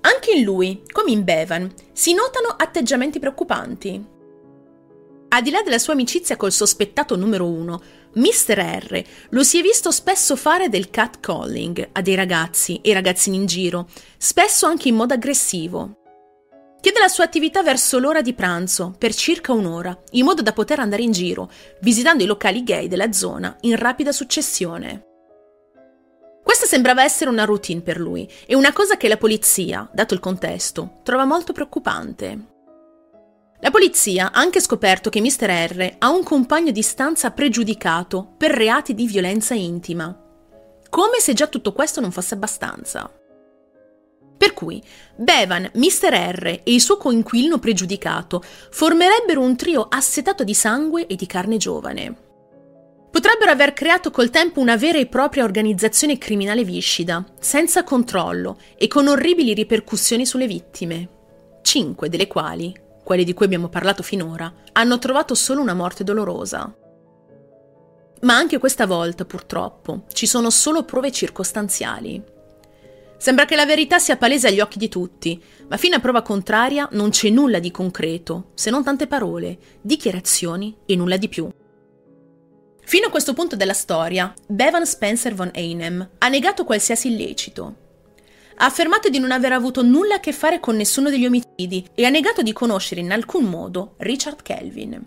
Anche 0.00 0.32
in 0.32 0.42
lui, 0.42 0.82
come 0.90 1.12
in 1.12 1.22
Bevan, 1.22 1.72
si 1.92 2.12
notano 2.12 2.48
atteggiamenti 2.48 3.20
preoccupanti. 3.20 4.04
Al 5.28 5.40
di 5.40 5.50
là 5.50 5.62
della 5.62 5.78
sua 5.78 5.92
amicizia 5.92 6.36
col 6.36 6.50
sospettato 6.50 7.14
numero 7.14 7.46
uno, 7.46 7.80
Mr. 8.14 8.58
R 8.58 9.04
lo 9.28 9.44
si 9.44 9.60
è 9.60 9.62
visto 9.62 9.92
spesso 9.92 10.34
fare 10.34 10.68
del 10.68 10.90
catcalling 10.90 11.90
a 11.92 12.02
dei 12.02 12.16
ragazzi 12.16 12.80
e 12.82 12.92
ragazzini 12.92 13.36
in 13.36 13.46
giro, 13.46 13.86
spesso 14.18 14.66
anche 14.66 14.88
in 14.88 14.96
modo 14.96 15.14
aggressivo. 15.14 16.01
Chiede 16.82 16.98
la 16.98 17.06
sua 17.06 17.22
attività 17.22 17.62
verso 17.62 18.00
l'ora 18.00 18.22
di 18.22 18.34
pranzo, 18.34 18.92
per 18.98 19.14
circa 19.14 19.52
un'ora, 19.52 19.96
in 20.10 20.24
modo 20.24 20.42
da 20.42 20.52
poter 20.52 20.80
andare 20.80 21.02
in 21.02 21.12
giro, 21.12 21.48
visitando 21.80 22.24
i 22.24 22.26
locali 22.26 22.64
gay 22.64 22.88
della 22.88 23.12
zona 23.12 23.56
in 23.60 23.76
rapida 23.76 24.10
successione. 24.10 25.06
Questa 26.42 26.66
sembrava 26.66 27.04
essere 27.04 27.30
una 27.30 27.44
routine 27.44 27.82
per 27.82 28.00
lui 28.00 28.28
e 28.46 28.56
una 28.56 28.72
cosa 28.72 28.96
che 28.96 29.06
la 29.06 29.16
polizia, 29.16 29.88
dato 29.92 30.12
il 30.14 30.18
contesto, 30.18 30.98
trova 31.04 31.24
molto 31.24 31.52
preoccupante. 31.52 32.46
La 33.60 33.70
polizia 33.70 34.32
ha 34.32 34.40
anche 34.40 34.60
scoperto 34.60 35.08
che 35.08 35.20
Mr. 35.20 35.68
R 35.70 35.94
ha 35.98 36.10
un 36.10 36.24
compagno 36.24 36.72
di 36.72 36.82
stanza 36.82 37.30
pregiudicato 37.30 38.34
per 38.36 38.50
reati 38.50 38.92
di 38.92 39.06
violenza 39.06 39.54
intima. 39.54 40.20
Come 40.90 41.20
se 41.20 41.32
già 41.32 41.46
tutto 41.46 41.72
questo 41.72 42.00
non 42.00 42.10
fosse 42.10 42.34
abbastanza. 42.34 43.08
Per 44.42 44.54
cui 44.54 44.82
Bevan, 45.14 45.70
Mr. 45.74 46.12
R 46.12 46.46
e 46.46 46.62
il 46.64 46.80
suo 46.80 46.96
coinquilino 46.96 47.60
pregiudicato 47.60 48.42
formerebbero 48.72 49.40
un 49.40 49.54
trio 49.54 49.86
assetato 49.88 50.42
di 50.42 50.52
sangue 50.52 51.06
e 51.06 51.14
di 51.14 51.26
carne 51.26 51.58
giovane. 51.58 52.16
Potrebbero 53.08 53.52
aver 53.52 53.72
creato 53.72 54.10
col 54.10 54.30
tempo 54.30 54.58
una 54.58 54.74
vera 54.74 54.98
e 54.98 55.06
propria 55.06 55.44
organizzazione 55.44 56.18
criminale 56.18 56.64
viscida, 56.64 57.24
senza 57.38 57.84
controllo 57.84 58.58
e 58.76 58.88
con 58.88 59.06
orribili 59.06 59.54
ripercussioni 59.54 60.26
sulle 60.26 60.48
vittime, 60.48 61.08
cinque 61.62 62.08
delle 62.08 62.26
quali 62.26 62.74
quelli 63.04 63.22
di 63.22 63.34
cui 63.34 63.44
abbiamo 63.44 63.68
parlato 63.68 64.02
finora, 64.02 64.52
hanno 64.72 64.98
trovato 64.98 65.36
solo 65.36 65.60
una 65.60 65.74
morte 65.74 66.02
dolorosa. 66.02 66.74
Ma 68.22 68.34
anche 68.34 68.58
questa 68.58 68.86
volta, 68.86 69.24
purtroppo, 69.24 70.02
ci 70.12 70.26
sono 70.26 70.50
solo 70.50 70.82
prove 70.82 71.12
circostanziali. 71.12 72.31
Sembra 73.22 73.44
che 73.44 73.54
la 73.54 73.66
verità 73.66 74.00
sia 74.00 74.16
palese 74.16 74.48
agli 74.48 74.58
occhi 74.58 74.78
di 74.78 74.88
tutti, 74.88 75.40
ma 75.68 75.76
fino 75.76 75.94
a 75.94 76.00
prova 76.00 76.22
contraria 76.22 76.88
non 76.90 77.10
c'è 77.10 77.28
nulla 77.28 77.60
di 77.60 77.70
concreto, 77.70 78.50
se 78.54 78.68
non 78.68 78.82
tante 78.82 79.06
parole, 79.06 79.58
dichiarazioni 79.80 80.78
e 80.84 80.96
nulla 80.96 81.16
di 81.16 81.28
più. 81.28 81.48
Fino 82.84 83.06
a 83.06 83.10
questo 83.10 83.32
punto 83.32 83.54
della 83.54 83.74
storia, 83.74 84.34
Bevan 84.48 84.84
Spencer 84.84 85.34
von 85.34 85.52
Einem 85.54 86.04
ha 86.18 86.26
negato 86.26 86.64
qualsiasi 86.64 87.12
illecito, 87.12 87.76
ha 88.56 88.64
affermato 88.64 89.08
di 89.08 89.20
non 89.20 89.30
aver 89.30 89.52
avuto 89.52 89.84
nulla 89.84 90.16
a 90.16 90.20
che 90.20 90.32
fare 90.32 90.58
con 90.58 90.74
nessuno 90.74 91.08
degli 91.08 91.24
omicidi 91.24 91.86
e 91.94 92.04
ha 92.04 92.10
negato 92.10 92.42
di 92.42 92.52
conoscere 92.52 93.02
in 93.02 93.12
alcun 93.12 93.44
modo 93.44 93.94
Richard 93.98 94.42
Kelvin. 94.42 95.00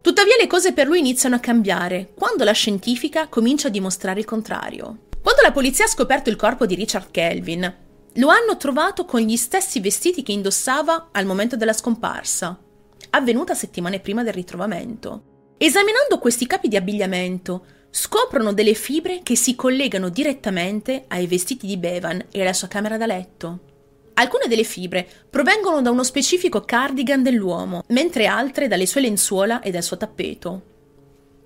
Tuttavia 0.00 0.36
le 0.40 0.46
cose 0.46 0.72
per 0.72 0.86
lui 0.86 1.00
iniziano 1.00 1.34
a 1.34 1.40
cambiare 1.40 2.14
quando 2.16 2.44
la 2.44 2.52
scientifica 2.52 3.28
comincia 3.28 3.68
a 3.68 3.70
dimostrare 3.70 4.20
il 4.20 4.24
contrario. 4.24 5.00
Quando 5.26 5.42
la 5.42 5.50
polizia 5.50 5.86
ha 5.86 5.88
scoperto 5.88 6.30
il 6.30 6.36
corpo 6.36 6.66
di 6.66 6.76
Richard 6.76 7.10
Kelvin, 7.10 7.74
lo 8.12 8.28
hanno 8.28 8.56
trovato 8.56 9.04
con 9.04 9.18
gli 9.18 9.36
stessi 9.36 9.80
vestiti 9.80 10.22
che 10.22 10.30
indossava 10.30 11.08
al 11.10 11.26
momento 11.26 11.56
della 11.56 11.72
scomparsa, 11.72 12.56
avvenuta 13.10 13.52
settimane 13.52 13.98
prima 13.98 14.22
del 14.22 14.34
ritrovamento. 14.34 15.54
Esaminando 15.58 16.20
questi 16.20 16.46
capi 16.46 16.68
di 16.68 16.76
abbigliamento, 16.76 17.64
scoprono 17.90 18.52
delle 18.52 18.74
fibre 18.74 19.22
che 19.24 19.34
si 19.34 19.56
collegano 19.56 20.10
direttamente 20.10 21.06
ai 21.08 21.26
vestiti 21.26 21.66
di 21.66 21.76
Bevan 21.76 22.26
e 22.30 22.42
alla 22.42 22.52
sua 22.52 22.68
camera 22.68 22.96
da 22.96 23.06
letto. 23.06 23.58
Alcune 24.14 24.46
delle 24.46 24.62
fibre 24.62 25.08
provengono 25.28 25.82
da 25.82 25.90
uno 25.90 26.04
specifico 26.04 26.60
cardigan 26.60 27.24
dell'uomo, 27.24 27.82
mentre 27.88 28.26
altre 28.26 28.68
dalle 28.68 28.86
sue 28.86 29.00
lenzuola 29.00 29.58
e 29.58 29.72
dal 29.72 29.82
suo 29.82 29.96
tappeto. 29.96 30.74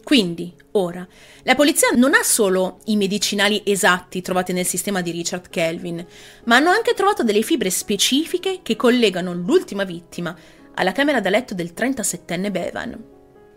Quindi, 0.02 0.54
ora, 0.72 1.06
la 1.42 1.54
polizia 1.54 1.90
non 1.94 2.14
ha 2.14 2.22
solo 2.22 2.78
i 2.86 2.96
medicinali 2.96 3.62
esatti 3.64 4.22
trovati 4.22 4.52
nel 4.52 4.66
sistema 4.66 5.02
di 5.02 5.10
Richard 5.10 5.48
Kelvin, 5.50 6.04
ma 6.44 6.56
hanno 6.56 6.70
anche 6.70 6.94
trovato 6.94 7.22
delle 7.22 7.42
fibre 7.42 7.70
specifiche 7.70 8.60
che 8.62 8.76
collegano 8.76 9.32
l'ultima 9.32 9.84
vittima 9.84 10.36
alla 10.74 10.92
camera 10.92 11.20
da 11.20 11.30
letto 11.30 11.54
del 11.54 11.72
37enne 11.76 12.50
Bevan. 12.50 13.04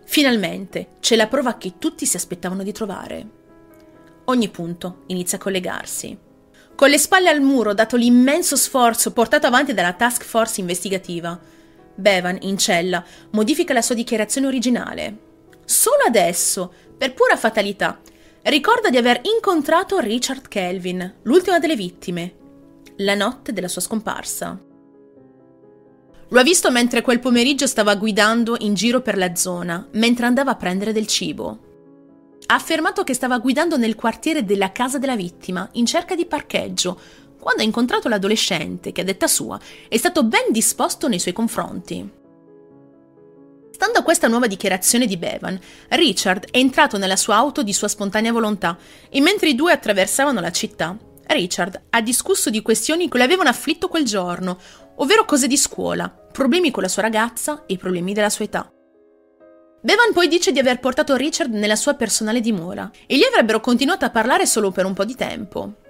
Finalmente 0.06 0.88
c'è 1.00 1.16
la 1.16 1.28
prova 1.28 1.58
che 1.58 1.74
tutti 1.80 2.06
si 2.06 2.18
aspettavano 2.18 2.64
di 2.64 2.72
trovare. 2.72 3.28
Ogni 4.26 4.50
punto 4.50 5.04
inizia 5.08 5.38
a 5.38 5.42
collegarsi. 5.42 6.18
Con 6.76 6.90
le 6.90 6.98
spalle 6.98 7.30
al 7.30 7.42
muro, 7.42 7.74
dato 7.74 7.96
l'immenso 7.96 8.56
sforzo 8.56 9.12
portato 9.14 9.48
avanti 9.48 9.74
dalla 9.74 9.94
task 9.94 10.24
force 10.24 10.60
investigativa, 10.60 11.40
Bevan, 11.96 12.38
in 12.42 12.58
cella, 12.58 13.04
modifica 13.32 13.74
la 13.74 13.82
sua 13.82 13.96
dichiarazione 13.96 14.48
originale. 14.48 15.23
Solo 15.66 16.04
adesso, 16.06 16.74
per 16.98 17.14
pura 17.14 17.38
fatalità, 17.38 18.00
ricorda 18.44 18.90
di 18.90 18.98
aver 18.98 19.22
incontrato 19.24 20.00
Richard 20.00 20.48
Kelvin, 20.48 21.20
l'ultima 21.24 21.60
delle 21.60 21.76
vittime, 21.76 22.36
la 22.98 23.16
notte 23.16 23.54
della 23.54 23.68
sua 23.68 23.82
scomparsa. 23.82 24.60
Lo 26.30 26.40
ha 26.40 26.44
visto 26.44 26.72
mentre 26.72 27.02
quel 27.02 27.20
pomeriggio 27.20 27.68
stava 27.68 27.96
guidando 27.96 28.56
in 28.60 28.74
giro 28.74 29.02
per 29.02 29.18
la 29.18 29.36
zona, 29.36 29.88
mentre 29.94 30.26
andava 30.26 30.52
a 30.52 30.56
prendere 30.56 30.92
del 30.92 31.08
cibo. 31.08 31.60
Ha 32.48 32.56
affermato 32.56 33.04
che 33.04 33.14
stava 33.14 33.38
guidando 33.38 33.78
nel 33.78 33.96
quartiere 33.96 34.44
della 34.44 34.72
casa 34.72 34.98
della 34.98 35.16
vittima, 35.16 35.70
in 35.74 35.86
cerca 35.86 36.16
di 36.16 36.26
parcheggio, 36.26 37.00
quando 37.40 37.62
ha 37.62 37.66
incontrato 37.66 38.10
l'adolescente 38.10 38.92
che, 38.92 39.02
a 39.02 39.04
detta 39.04 39.28
sua, 39.28 39.60
è 39.88 39.98
stato 39.98 40.24
ben 40.24 40.52
disposto 40.52 41.08
nei 41.08 41.20
suoi 41.20 41.34
confronti. 41.34 42.22
Stando 43.84 44.00
a 44.00 44.06
questa 44.06 44.30
nuova 44.30 44.48
dichiarazione 44.48 45.06
di 45.06 45.18
Bevan, 45.18 45.60
Richard 45.90 46.50
è 46.52 46.58
entrato 46.58 46.98
nella 46.98 47.18
sua 47.18 47.36
auto 47.36 47.64
di 47.64 47.74
sua 47.74 47.90
spontanea 47.90 48.32
volontà 48.32 48.78
e 49.10 49.20
mentre 49.20 49.50
i 49.50 49.56
due 49.56 49.74
attraversavano 49.74 50.40
la 50.40 50.54
città, 50.54 50.98
Richard 51.28 51.88
ha 51.90 52.00
discusso 52.00 52.50
di 52.50 52.62
questioni 52.62 53.10
che 53.10 53.18
lo 53.18 53.26
avevano 53.26 53.50
afflitto 53.50 53.90
quel 53.90 54.06
giorno, 54.06 54.58
ovvero 54.96 55.26
cose 55.26 55.48
di 55.48 55.58
scuola, 55.58 56.08
problemi 56.08 56.72
con 56.72 56.82
la 56.82 56.88
sua 56.88 57.02
ragazza 57.02 57.66
e 57.66 57.76
problemi 57.76 58.14
della 58.14 58.30
sua 58.30 58.46
età. 58.46 58.72
Bevan 59.82 60.14
poi 60.14 60.30
dice 60.30 60.54
di 60.54 60.60
aver 60.60 60.80
portato 60.80 61.18
Richard 61.18 61.52
nella 61.52 61.76
sua 61.76 61.96
personale 61.96 62.40
dimora 62.40 62.90
e 63.06 63.18
gli 63.18 63.24
avrebbero 63.24 63.60
continuato 63.60 64.06
a 64.06 64.12
parlare 64.12 64.46
solo 64.46 64.72
per 64.72 64.86
un 64.86 64.94
po' 64.94 65.04
di 65.04 65.16
tempo. 65.16 65.83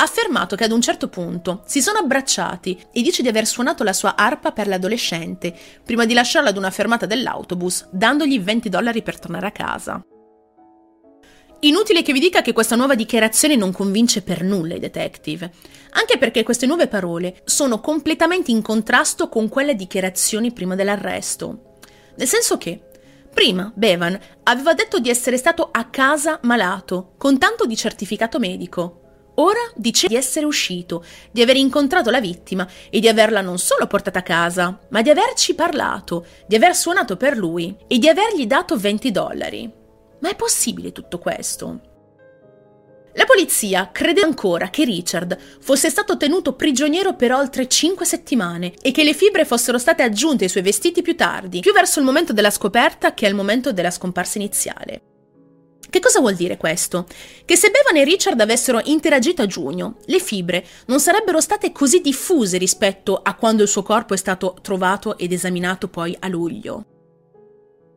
Ha 0.00 0.04
affermato 0.04 0.56
che 0.56 0.64
ad 0.64 0.72
un 0.72 0.80
certo 0.80 1.08
punto 1.08 1.60
si 1.66 1.82
sono 1.82 1.98
abbracciati 1.98 2.86
e 2.90 3.02
dice 3.02 3.20
di 3.20 3.28
aver 3.28 3.46
suonato 3.46 3.84
la 3.84 3.92
sua 3.92 4.16
arpa 4.16 4.50
per 4.50 4.66
l'adolescente 4.66 5.54
prima 5.84 6.06
di 6.06 6.14
lasciarla 6.14 6.48
ad 6.48 6.56
una 6.56 6.70
fermata 6.70 7.04
dell'autobus, 7.04 7.86
dandogli 7.90 8.40
20 8.40 8.70
dollari 8.70 9.02
per 9.02 9.18
tornare 9.18 9.48
a 9.48 9.50
casa. 9.50 10.02
Inutile 11.60 12.00
che 12.00 12.14
vi 12.14 12.18
dica 12.18 12.40
che 12.40 12.54
questa 12.54 12.76
nuova 12.76 12.94
dichiarazione 12.94 13.56
non 13.56 13.72
convince 13.72 14.22
per 14.22 14.42
nulla 14.42 14.76
i 14.76 14.78
detective, 14.78 15.52
anche 15.90 16.16
perché 16.16 16.44
queste 16.44 16.64
nuove 16.64 16.88
parole 16.88 17.42
sono 17.44 17.82
completamente 17.82 18.50
in 18.50 18.62
contrasto 18.62 19.28
con 19.28 19.50
quelle 19.50 19.76
dichiarazioni 19.76 20.50
prima 20.50 20.76
dell'arresto. 20.76 21.76
Nel 22.16 22.26
senso 22.26 22.56
che, 22.56 22.80
prima 23.30 23.70
Bevan 23.74 24.18
aveva 24.44 24.72
detto 24.72 24.98
di 24.98 25.10
essere 25.10 25.36
stato 25.36 25.68
a 25.70 25.90
casa 25.90 26.38
malato, 26.44 27.12
con 27.18 27.36
tanto 27.36 27.66
di 27.66 27.76
certificato 27.76 28.38
medico. 28.38 29.09
Ora 29.40 29.60
dice 29.74 30.06
di 30.06 30.16
essere 30.16 30.44
uscito, 30.44 31.02
di 31.30 31.40
aver 31.40 31.56
incontrato 31.56 32.10
la 32.10 32.20
vittima 32.20 32.68
e 32.90 33.00
di 33.00 33.08
averla 33.08 33.40
non 33.40 33.58
solo 33.58 33.86
portata 33.86 34.18
a 34.18 34.22
casa, 34.22 34.78
ma 34.90 35.00
di 35.00 35.08
averci 35.08 35.54
parlato, 35.54 36.26
di 36.46 36.56
aver 36.56 36.76
suonato 36.76 37.16
per 37.16 37.38
lui 37.38 37.74
e 37.86 37.98
di 37.98 38.06
avergli 38.06 38.46
dato 38.46 38.76
20 38.76 39.10
dollari. 39.10 39.72
Ma 40.18 40.28
è 40.28 40.36
possibile 40.36 40.92
tutto 40.92 41.18
questo? 41.18 41.80
La 43.14 43.24
polizia 43.24 43.88
crede 43.90 44.20
ancora 44.20 44.68
che 44.68 44.84
Richard 44.84 45.36
fosse 45.60 45.88
stato 45.88 46.18
tenuto 46.18 46.52
prigioniero 46.52 47.14
per 47.14 47.32
oltre 47.32 47.66
5 47.66 48.04
settimane 48.04 48.74
e 48.82 48.92
che 48.92 49.04
le 49.04 49.14
fibre 49.14 49.46
fossero 49.46 49.78
state 49.78 50.02
aggiunte 50.02 50.44
ai 50.44 50.50
suoi 50.50 50.62
vestiti 50.62 51.00
più 51.00 51.16
tardi, 51.16 51.60
più 51.60 51.72
verso 51.72 51.98
il 51.98 52.04
momento 52.04 52.34
della 52.34 52.50
scoperta 52.50 53.14
che 53.14 53.26
al 53.26 53.34
momento 53.34 53.72
della 53.72 53.90
scomparsa 53.90 54.36
iniziale. 54.36 55.09
Che 55.90 55.98
cosa 55.98 56.20
vuol 56.20 56.36
dire 56.36 56.56
questo? 56.56 57.06
Che 57.44 57.56
se 57.56 57.70
Bevan 57.70 57.96
e 57.96 58.04
Richard 58.04 58.40
avessero 58.40 58.80
interagito 58.84 59.42
a 59.42 59.46
giugno, 59.46 59.96
le 60.04 60.20
fibre 60.20 60.64
non 60.86 61.00
sarebbero 61.00 61.40
state 61.40 61.72
così 61.72 62.00
diffuse 62.00 62.58
rispetto 62.58 63.20
a 63.20 63.34
quando 63.34 63.62
il 63.62 63.68
suo 63.68 63.82
corpo 63.82 64.14
è 64.14 64.16
stato 64.16 64.56
trovato 64.62 65.18
ed 65.18 65.32
esaminato 65.32 65.88
poi 65.88 66.16
a 66.20 66.28
luglio. 66.28 66.84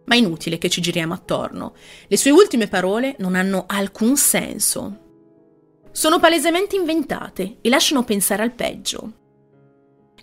Ma 0.05 0.15
è 0.15 0.17
inutile 0.17 0.57
che 0.57 0.69
ci 0.69 0.81
giriamo 0.81 1.13
attorno. 1.13 1.75
Le 2.07 2.17
sue 2.17 2.31
ultime 2.31 2.67
parole 2.67 3.15
non 3.19 3.35
hanno 3.35 3.65
alcun 3.67 4.17
senso. 4.17 4.99
Sono 5.91 6.19
palesemente 6.19 6.75
inventate 6.75 7.57
e 7.61 7.69
lasciano 7.69 8.03
pensare 8.03 8.41
al 8.41 8.53
peggio. 8.53 9.22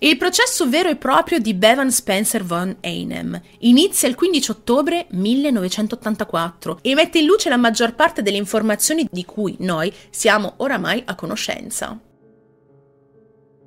Il 0.02 0.16
processo 0.16 0.66
vero 0.66 0.88
e 0.88 0.96
proprio 0.96 1.38
di 1.40 1.52
Bevan 1.52 1.92
Spencer 1.92 2.42
von 2.42 2.74
Einem 2.80 3.38
inizia 3.58 4.08
il 4.08 4.14
15 4.14 4.50
ottobre 4.50 5.06
1984 5.10 6.78
e 6.80 6.94
mette 6.94 7.18
in 7.18 7.26
luce 7.26 7.50
la 7.50 7.58
maggior 7.58 7.94
parte 7.94 8.22
delle 8.22 8.38
informazioni 8.38 9.06
di 9.10 9.26
cui 9.26 9.56
noi 9.58 9.92
siamo 10.08 10.54
oramai 10.56 11.02
a 11.04 11.14
conoscenza. 11.14 12.00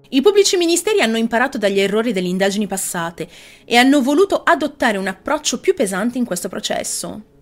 I 0.09 0.21
pubblici 0.21 0.57
ministeri 0.57 1.01
hanno 1.01 1.17
imparato 1.17 1.59
dagli 1.59 1.79
errori 1.79 2.11
delle 2.11 2.29
indagini 2.29 2.65
passate 2.65 3.29
e 3.63 3.75
hanno 3.75 4.01
voluto 4.01 4.41
adottare 4.41 4.97
un 4.97 5.05
approccio 5.05 5.59
più 5.59 5.75
pesante 5.75 6.17
in 6.17 6.25
questo 6.25 6.49
processo 6.49 7.32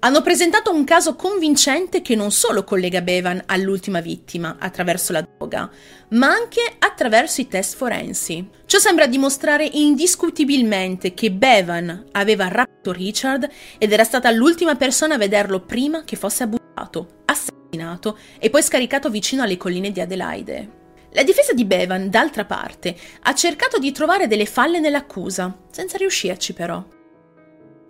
hanno 0.00 0.22
presentato 0.22 0.72
un 0.72 0.84
caso 0.84 1.16
convincente 1.16 2.02
che 2.02 2.14
non 2.14 2.30
solo 2.30 2.64
collega 2.64 3.00
Bevan 3.00 3.42
all'ultima 3.46 4.00
vittima 4.00 4.56
attraverso 4.58 5.12
la 5.12 5.22
droga, 5.22 5.70
ma 6.10 6.28
anche 6.28 6.60
attraverso 6.78 7.40
i 7.40 7.48
test 7.48 7.76
forensi. 7.76 8.48
Ciò 8.66 8.78
sembra 8.78 9.06
dimostrare 9.06 9.64
indiscutibilmente 9.64 11.14
che 11.14 11.32
Bevan 11.32 12.06
aveva 12.12 12.48
rapito 12.48 12.92
Richard 12.92 13.48
ed 13.78 13.92
era 13.92 14.04
stata 14.04 14.30
l'ultima 14.30 14.76
persona 14.76 15.14
a 15.14 15.18
vederlo 15.18 15.60
prima 15.60 16.04
che 16.04 16.16
fosse 16.16 16.44
abusato, 16.44 17.22
assassinato 17.24 18.18
e 18.38 18.50
poi 18.50 18.62
scaricato 18.62 19.10
vicino 19.10 19.42
alle 19.42 19.56
colline 19.56 19.90
di 19.90 20.00
Adelaide. 20.00 20.84
La 21.12 21.22
difesa 21.22 21.54
di 21.54 21.64
Bevan, 21.64 22.10
d'altra 22.10 22.44
parte, 22.44 22.94
ha 23.22 23.34
cercato 23.34 23.78
di 23.78 23.90
trovare 23.90 24.26
delle 24.26 24.44
falle 24.44 24.80
nell'accusa, 24.80 25.56
senza 25.70 25.96
riuscirci 25.96 26.52
però. 26.52 26.95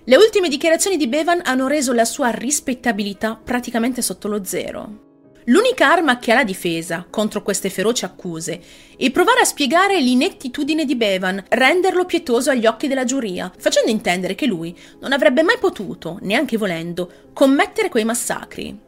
Le 0.08 0.14
ultime 0.14 0.48
dichiarazioni 0.48 0.96
di 0.96 1.08
Bevan 1.08 1.40
hanno 1.42 1.66
reso 1.66 1.92
la 1.92 2.04
sua 2.04 2.30
rispettabilità 2.30 3.34
praticamente 3.42 4.02
sotto 4.02 4.28
lo 4.28 4.44
zero. 4.44 5.04
L'unica 5.46 5.90
arma 5.90 6.20
che 6.20 6.30
ha 6.30 6.36
la 6.36 6.44
difesa 6.44 7.04
contro 7.10 7.42
queste 7.42 7.70
feroci 7.70 8.04
accuse 8.04 8.60
è 8.96 9.10
provare 9.10 9.40
a 9.40 9.44
spiegare 9.44 10.00
l'inettitudine 10.00 10.84
di 10.84 10.94
Bevan, 10.94 11.44
renderlo 11.48 12.04
pietoso 12.04 12.50
agli 12.50 12.66
occhi 12.66 12.86
della 12.86 13.04
giuria, 13.04 13.50
facendo 13.58 13.90
intendere 13.90 14.36
che 14.36 14.46
lui 14.46 14.76
non 15.00 15.10
avrebbe 15.10 15.42
mai 15.42 15.58
potuto, 15.58 16.18
neanche 16.22 16.56
volendo, 16.56 17.30
commettere 17.32 17.88
quei 17.88 18.04
massacri. 18.04 18.78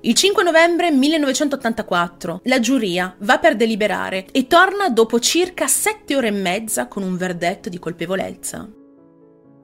Il 0.00 0.14
5 0.14 0.42
novembre 0.42 0.90
1984 0.90 2.40
la 2.42 2.58
giuria 2.58 3.14
va 3.20 3.38
per 3.38 3.54
deliberare 3.54 4.26
e 4.32 4.48
torna 4.48 4.88
dopo 4.88 5.20
circa 5.20 5.68
sette 5.68 6.16
ore 6.16 6.28
e 6.28 6.32
mezza 6.32 6.88
con 6.88 7.04
un 7.04 7.16
verdetto 7.16 7.68
di 7.68 7.78
colpevolezza. 7.78 8.68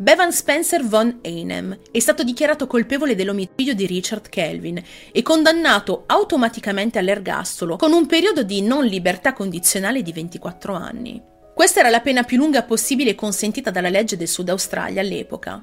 Bevan 0.02 0.32
Spencer 0.32 0.84
von 0.84 1.20
Einem 1.22 1.78
è 1.92 2.00
stato 2.00 2.24
dichiarato 2.24 2.66
colpevole 2.66 3.14
dell'omicidio 3.14 3.72
di 3.72 3.86
Richard 3.86 4.28
Kelvin 4.28 4.82
e 5.12 5.22
condannato 5.22 6.02
automaticamente 6.06 6.98
all'ergastolo 6.98 7.76
con 7.76 7.92
un 7.92 8.06
periodo 8.06 8.42
di 8.42 8.62
non 8.62 8.84
libertà 8.84 9.32
condizionale 9.32 10.02
di 10.02 10.12
24 10.12 10.74
anni. 10.74 11.22
Questa 11.54 11.78
era 11.78 11.88
la 11.88 12.00
pena 12.00 12.24
più 12.24 12.36
lunga 12.36 12.64
possibile 12.64 13.14
consentita 13.14 13.70
dalla 13.70 13.90
legge 13.90 14.16
del 14.16 14.26
Sud 14.26 14.48
Australia 14.48 15.00
all'epoca. 15.00 15.62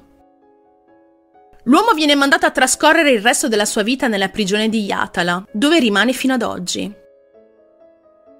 L'uomo 1.64 1.92
viene 1.92 2.14
mandato 2.14 2.46
a 2.46 2.50
trascorrere 2.50 3.10
il 3.10 3.20
resto 3.20 3.46
della 3.46 3.66
sua 3.66 3.82
vita 3.82 4.08
nella 4.08 4.30
prigione 4.30 4.70
di 4.70 4.84
Yatala, 4.84 5.44
dove 5.52 5.78
rimane 5.78 6.14
fino 6.14 6.32
ad 6.32 6.42
oggi. 6.42 6.99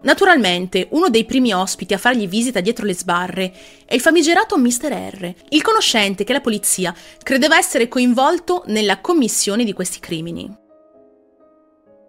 Naturalmente, 0.03 0.89
uno 0.93 1.11
dei 1.11 1.27
primi 1.27 1.53
ospiti 1.53 1.93
a 1.93 1.99
fargli 1.99 2.27
visita 2.27 2.61
dietro 2.61 2.87
le 2.87 2.95
sbarre 2.95 3.53
è 3.85 3.95
il 3.95 4.01
famigerato 4.01 4.57
Mr. 4.57 5.11
R, 5.13 5.35
il 5.51 5.63
conoscente 5.63 6.25
che 6.25 6.33
la 6.33 6.41
polizia 6.41 6.95
credeva 7.23 7.59
essere 7.59 7.89
coinvolto 7.89 8.63
nella 8.67 9.01
commissione 9.01 9.63
di 9.63 9.75
questi 9.75 10.01
crimini. 10.01 10.57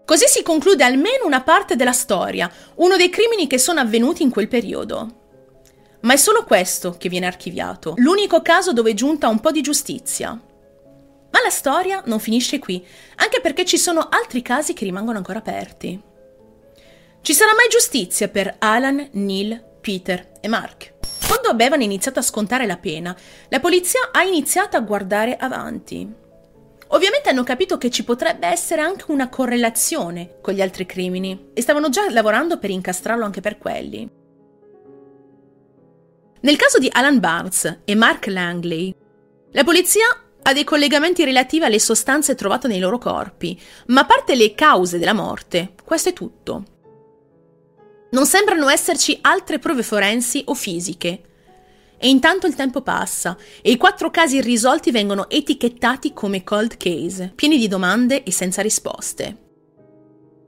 Così 0.05 0.26
si 0.27 0.41
conclude 0.41 0.85
almeno 0.85 1.26
una 1.26 1.41
parte 1.41 1.76
della 1.76 1.91
storia, 1.91 2.49
uno 2.76 2.95
dei 2.95 3.09
crimini 3.09 3.47
che 3.47 3.57
sono 3.57 3.81
avvenuti 3.81 4.23
in 4.23 4.30
quel 4.30 4.47
periodo. 4.47 5.19
Ma 6.01 6.13
è 6.13 6.18
solo 6.18 6.45
questo 6.45 6.95
che 6.97 7.09
viene 7.09 7.27
archiviato, 7.27 7.93
l'unico 7.97 8.41
caso 8.41 8.72
dove 8.72 8.91
è 8.91 8.93
giunta 8.93 9.27
un 9.27 9.39
po' 9.39 9.51
di 9.51 9.61
giustizia. 9.61 10.30
Ma 10.30 11.41
la 11.43 11.49
storia 11.49 12.01
non 12.05 12.19
finisce 12.19 12.57
qui, 12.59 12.85
anche 13.18 13.41
perché 13.41 13.65
ci 13.65 13.77
sono 13.77 14.07
altri 14.09 14.41
casi 14.41 14.73
che 14.73 14.85
rimangono 14.85 15.18
ancora 15.18 15.39
aperti. 15.39 16.09
Ci 17.23 17.34
sarà 17.34 17.53
mai 17.53 17.68
giustizia 17.69 18.30
per 18.30 18.56
Alan, 18.57 19.10
Neil, 19.11 19.64
Peter 19.80 20.31
e 20.41 20.48
Mark? 20.48 20.95
Quando 21.27 21.49
ha 21.49 21.76
iniziato 21.84 22.18
a 22.18 22.23
scontare 22.23 22.65
la 22.65 22.77
pena, 22.77 23.15
la 23.49 23.60
polizia 23.60 24.10
ha 24.11 24.23
iniziato 24.23 24.76
a 24.76 24.81
guardare 24.81 25.38
avanti. 25.38 26.11
Ovviamente 26.88 27.30
hanno 27.30 27.43
capito 27.43 27.77
che 27.77 27.91
ci 27.91 28.03
potrebbe 28.03 28.48
essere 28.48 28.81
anche 28.81 29.11
una 29.11 29.30
correlazione 29.30 30.39
con 30.41 30.56
gli 30.56 30.61
altri 30.61 30.88
crimini 30.88 31.49
e 31.53 31.61
stavano 31.61 31.89
già 31.89 32.10
lavorando 32.10 32.57
per 32.57 32.72
incastrarlo 32.72 33.23
anche 33.23 33.39
per 33.39 33.60
quelli. 33.60 34.10
Nel 36.41 36.56
caso 36.56 36.80
di 36.80 36.89
Alan 36.91 37.19
Barnes 37.19 37.81
e 37.85 37.93
Mark 37.93 38.26
Langley, 38.26 38.95
la 39.52 39.64
polizia 39.64 40.07
ha 40.41 40.53
dei 40.53 40.64
collegamenti 40.64 41.23
relativi 41.23 41.65
alle 41.65 41.80
sostanze 41.80 42.34
trovate 42.34 42.68
nei 42.68 42.80
loro 42.80 42.98
corpi, 42.98 43.61
ma 43.88 44.02
a 44.02 44.06
parte 44.06 44.34
le 44.34 44.56
cause 44.56 44.98
della 44.98 45.14
morte, 45.14 45.73
questo 45.85 46.10
è 46.10 46.14
tutto. 46.14 46.80
Non 48.12 48.26
sembrano 48.26 48.68
esserci 48.68 49.18
altre 49.22 49.58
prove 49.58 49.84
forensi 49.84 50.42
o 50.48 50.54
fisiche. 50.54 51.22
E 51.98 52.10
intanto 52.10 52.46
il 52.46 52.56
tempo 52.56 52.82
passa 52.82 53.38
e 53.62 53.72
i 53.72 53.78
quattro 53.78 54.12
casi 54.12 54.38
irrisolti 54.38 54.92
vengono 54.92 55.30
etichettati 55.30 56.12
come 56.12 56.44
cold 56.44 56.76
case, 56.76 57.32
pieni 57.34 57.58
di 57.58 57.70
domande 57.70 58.24
e 58.24 58.32
senza 58.32 58.62
risposte. 58.62 59.38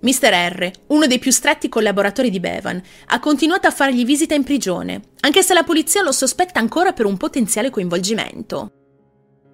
Mr. 0.01 0.29
R, 0.29 0.71
uno 0.87 1.07
dei 1.07 1.19
più 1.19 1.31
stretti 1.31 1.69
collaboratori 1.69 2.29
di 2.29 2.41
Bevan, 2.41 2.81
ha 3.05 3.19
continuato 3.21 3.67
a 3.67 3.71
fargli 3.71 4.03
visita 4.03 4.35
in 4.35 4.43
prigione, 4.43 5.01
anche 5.21 5.41
se 5.41 5.53
la 5.53 5.63
polizia 5.63 6.01
lo 6.01 6.11
sospetta 6.11 6.59
ancora 6.59 6.91
per 6.91 7.05
un 7.05 7.15
potenziale 7.15 7.69
coinvolgimento. 7.69 8.71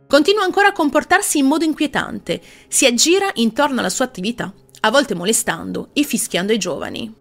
Continua 0.08 0.44
ancora 0.44 0.70
a 0.70 0.74
comportarsi 0.74 1.38
in 1.38 1.46
modo 1.46 1.66
inquietante, 1.66 2.42
si 2.68 2.88
aggira 2.88 3.30
intorno 3.36 3.82
alla 3.82 3.90
sua 3.90 4.06
attività, 4.06 4.52
a 4.80 4.90
volte 4.90 5.14
molestando 5.14 5.90
e 5.94 6.02
fischiando 6.02 6.52
i 6.52 6.58
giovani. 6.58 7.19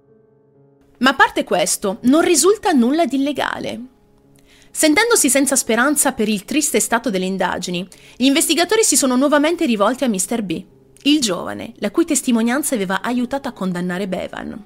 Ma 0.98 1.10
a 1.10 1.14
parte 1.14 1.44
questo, 1.44 1.98
non 2.02 2.22
risulta 2.22 2.72
nulla 2.72 3.06
di 3.06 3.16
illegale. 3.16 3.80
Sentendosi 4.70 5.30
senza 5.30 5.56
speranza 5.56 6.12
per 6.12 6.28
il 6.28 6.44
triste 6.44 6.80
stato 6.80 7.10
delle 7.10 7.24
indagini, 7.24 7.86
gli 8.16 8.24
investigatori 8.24 8.84
si 8.84 8.96
sono 8.96 9.16
nuovamente 9.16 9.64
rivolti 9.64 10.04
a 10.04 10.08
Mr. 10.08 10.42
B, 10.42 10.64
il 11.02 11.20
giovane, 11.20 11.72
la 11.78 11.90
cui 11.90 12.04
testimonianza 12.04 12.74
aveva 12.74 13.00
aiutato 13.02 13.48
a 13.48 13.52
condannare 13.52 14.08
Bevan. 14.08 14.64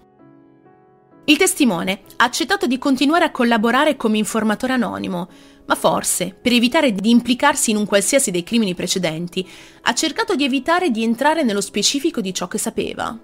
Il 1.25 1.37
testimone 1.37 2.03
ha 2.17 2.25
accettato 2.25 2.67
di 2.67 2.79
continuare 2.79 3.25
a 3.25 3.31
collaborare 3.31 3.97
come 3.97 4.19
informatore 4.19 4.73
anonimo, 4.73 5.29
ma 5.67 5.75
forse, 5.77 6.35
per 6.39 6.53
evitare 6.53 6.93
di 6.93 7.11
implicarsi 7.11 7.71
in 7.71 7.77
un 7.77 7.87
qualsiasi 7.87 8.33
dei 8.33 8.43
crimini 8.43 8.75
precedenti, 8.75 9.49
ha 9.83 9.95
cercato 9.95 10.35
di 10.35 10.45
evitare 10.45 10.91
di 10.91 11.05
entrare 11.05 11.45
nello 11.45 11.61
specifico 11.61 12.21
di 12.21 12.35
ciò 12.35 12.49
che 12.49 12.59
sapeva. 12.59 13.17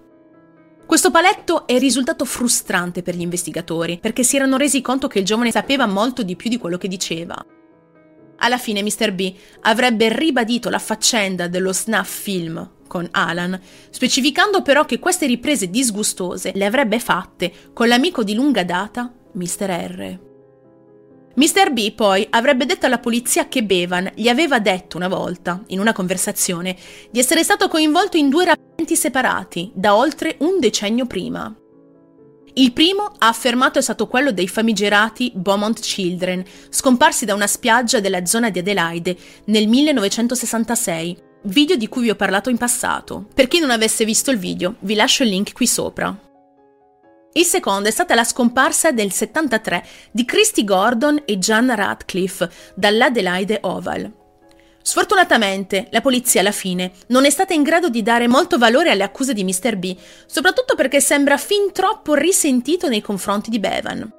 Questo 0.89 1.10
paletto 1.10 1.66
è 1.66 1.78
risultato 1.78 2.24
frustrante 2.24 3.02
per 3.02 3.15
gli 3.15 3.20
investigatori, 3.20 3.98
perché 4.01 4.23
si 4.23 4.36
erano 4.36 4.56
resi 4.56 4.81
conto 4.81 5.06
che 5.06 5.19
il 5.19 5.27
giovane 5.27 5.51
sapeva 5.51 5.85
molto 5.85 6.23
di 6.23 6.35
più 6.35 6.48
di 6.48 6.56
quello 6.56 6.78
che 6.78 6.89
diceva. 6.89 7.36
Alla 8.39 8.56
fine 8.56 8.82
Mr. 8.82 9.12
B 9.12 9.35
avrebbe 9.60 10.09
ribadito 10.09 10.70
la 10.70 10.78
faccenda 10.78 11.47
dello 11.47 11.74
snuff 11.74 12.09
film 12.23 12.70
con 12.86 13.06
Alan, 13.10 13.60
specificando 13.90 14.62
però 14.62 14.86
che 14.86 14.98
queste 14.98 15.27
riprese 15.27 15.69
disgustose 15.69 16.52
le 16.55 16.65
avrebbe 16.65 17.01
fatte 17.01 17.52
con 17.74 17.86
l'amico 17.86 18.24
di 18.24 18.32
lunga 18.32 18.65
data, 18.65 19.12
Mr. 19.32 19.69
R. 19.69 20.27
Mr. 21.39 21.70
B 21.73 21.93
poi 21.93 22.27
avrebbe 22.31 22.66
detto 22.66 22.86
alla 22.86 22.98
polizia 22.98 23.47
che 23.47 23.62
Bevan 23.62 24.10
gli 24.16 24.28
aveva 24.28 24.59
detto 24.59 24.97
una 24.97 25.06
volta, 25.06 25.62
in 25.69 25.78
una 25.78 25.93
conversazione, 25.93 26.77
di 27.12 27.20
essere 27.20 27.44
stato 27.44 27.69
coinvolto 27.69 28.16
in 28.16 28.28
due 28.28 28.44
rapimenti 28.44 28.97
separati 28.97 29.70
da 29.73 29.94
oltre 29.94 30.35
un 30.40 30.59
decennio 30.59 31.06
prima. 31.06 31.55
Il 32.55 32.73
primo, 32.73 33.12
ha 33.19 33.28
affermato, 33.28 33.78
è 33.78 33.82
stato 33.82 34.09
quello 34.09 34.32
dei 34.32 34.48
famigerati 34.48 35.31
Beaumont 35.32 35.78
Children, 35.78 36.43
scomparsi 36.70 37.24
da 37.24 37.35
una 37.35 37.47
spiaggia 37.47 38.01
della 38.01 38.27
zona 38.27 38.51
di 38.51 38.59
Adelaide 38.59 39.16
nel 39.44 39.69
1966, 39.69 41.16
video 41.43 41.77
di 41.77 41.86
cui 41.86 42.02
vi 42.02 42.10
ho 42.10 42.16
parlato 42.16 42.51
in 42.51 42.56
passato. 42.56 43.28
Per 43.32 43.47
chi 43.47 43.60
non 43.60 43.70
avesse 43.70 44.05
visto 44.05 44.32
il 44.32 44.39
video, 44.39 44.74
vi 44.81 44.97
lascio 44.97 45.23
il 45.23 45.28
link 45.28 45.52
qui 45.52 45.69
sopra. 45.69 46.27
Il 47.39 47.44
secondo 47.44 47.89
è 47.89 47.93
stata 47.93 48.16
la 48.16 48.24
scomparsa 48.24 48.90
del 48.90 49.12
73 49.12 49.85
di 50.10 50.24
Christy 50.24 50.65
Gordon 50.65 51.23
e 51.24 51.39
Jan 51.39 51.73
Radcliffe 51.73 52.51
dall'Adelaide 52.74 53.60
Oval. 53.62 54.12
Sfortunatamente, 54.82 55.86
la 55.93 56.01
polizia 56.01 56.40
alla 56.40 56.51
fine 56.51 56.90
non 57.09 57.24
è 57.24 57.31
stata 57.31 57.55
in 57.55 57.62
grado 57.62 57.90
di 57.90 58.02
dare 58.02 58.27
molto 58.27 58.59
valore 58.59 58.90
alle 58.90 59.05
accuse 59.05 59.35
di 59.35 59.44
Mr. 59.44 59.77
B, 59.77 59.97
soprattutto 60.27 60.74
perché 60.74 61.01
sembra 61.01 61.36
fin 61.36 61.70
troppo 61.70 62.15
risentito 62.15 62.89
nei 62.89 63.02
confronti 63.02 63.51
di 63.51 63.60
Bevan. 63.60 64.12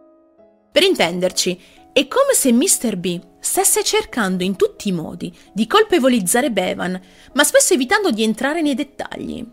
Per 0.72 0.84
intenderci, 0.84 1.62
è 1.92 2.08
come 2.08 2.34
se 2.34 2.54
Mr. 2.54 2.96
B 2.96 3.20
stesse 3.42 3.84
cercando 3.84 4.46
in 4.46 4.56
tutti 4.56 4.88
i 4.88 4.94
modi 4.94 5.38
di 5.52 5.68
colpevolizzare 5.68 6.52
Bevan, 6.52 6.98
ma 7.34 7.44
spesso 7.44 7.74
evitando 7.74 8.12
di 8.12 8.24
entrare 8.24 8.62
nei 8.62 8.76
dettagli. 8.76 9.46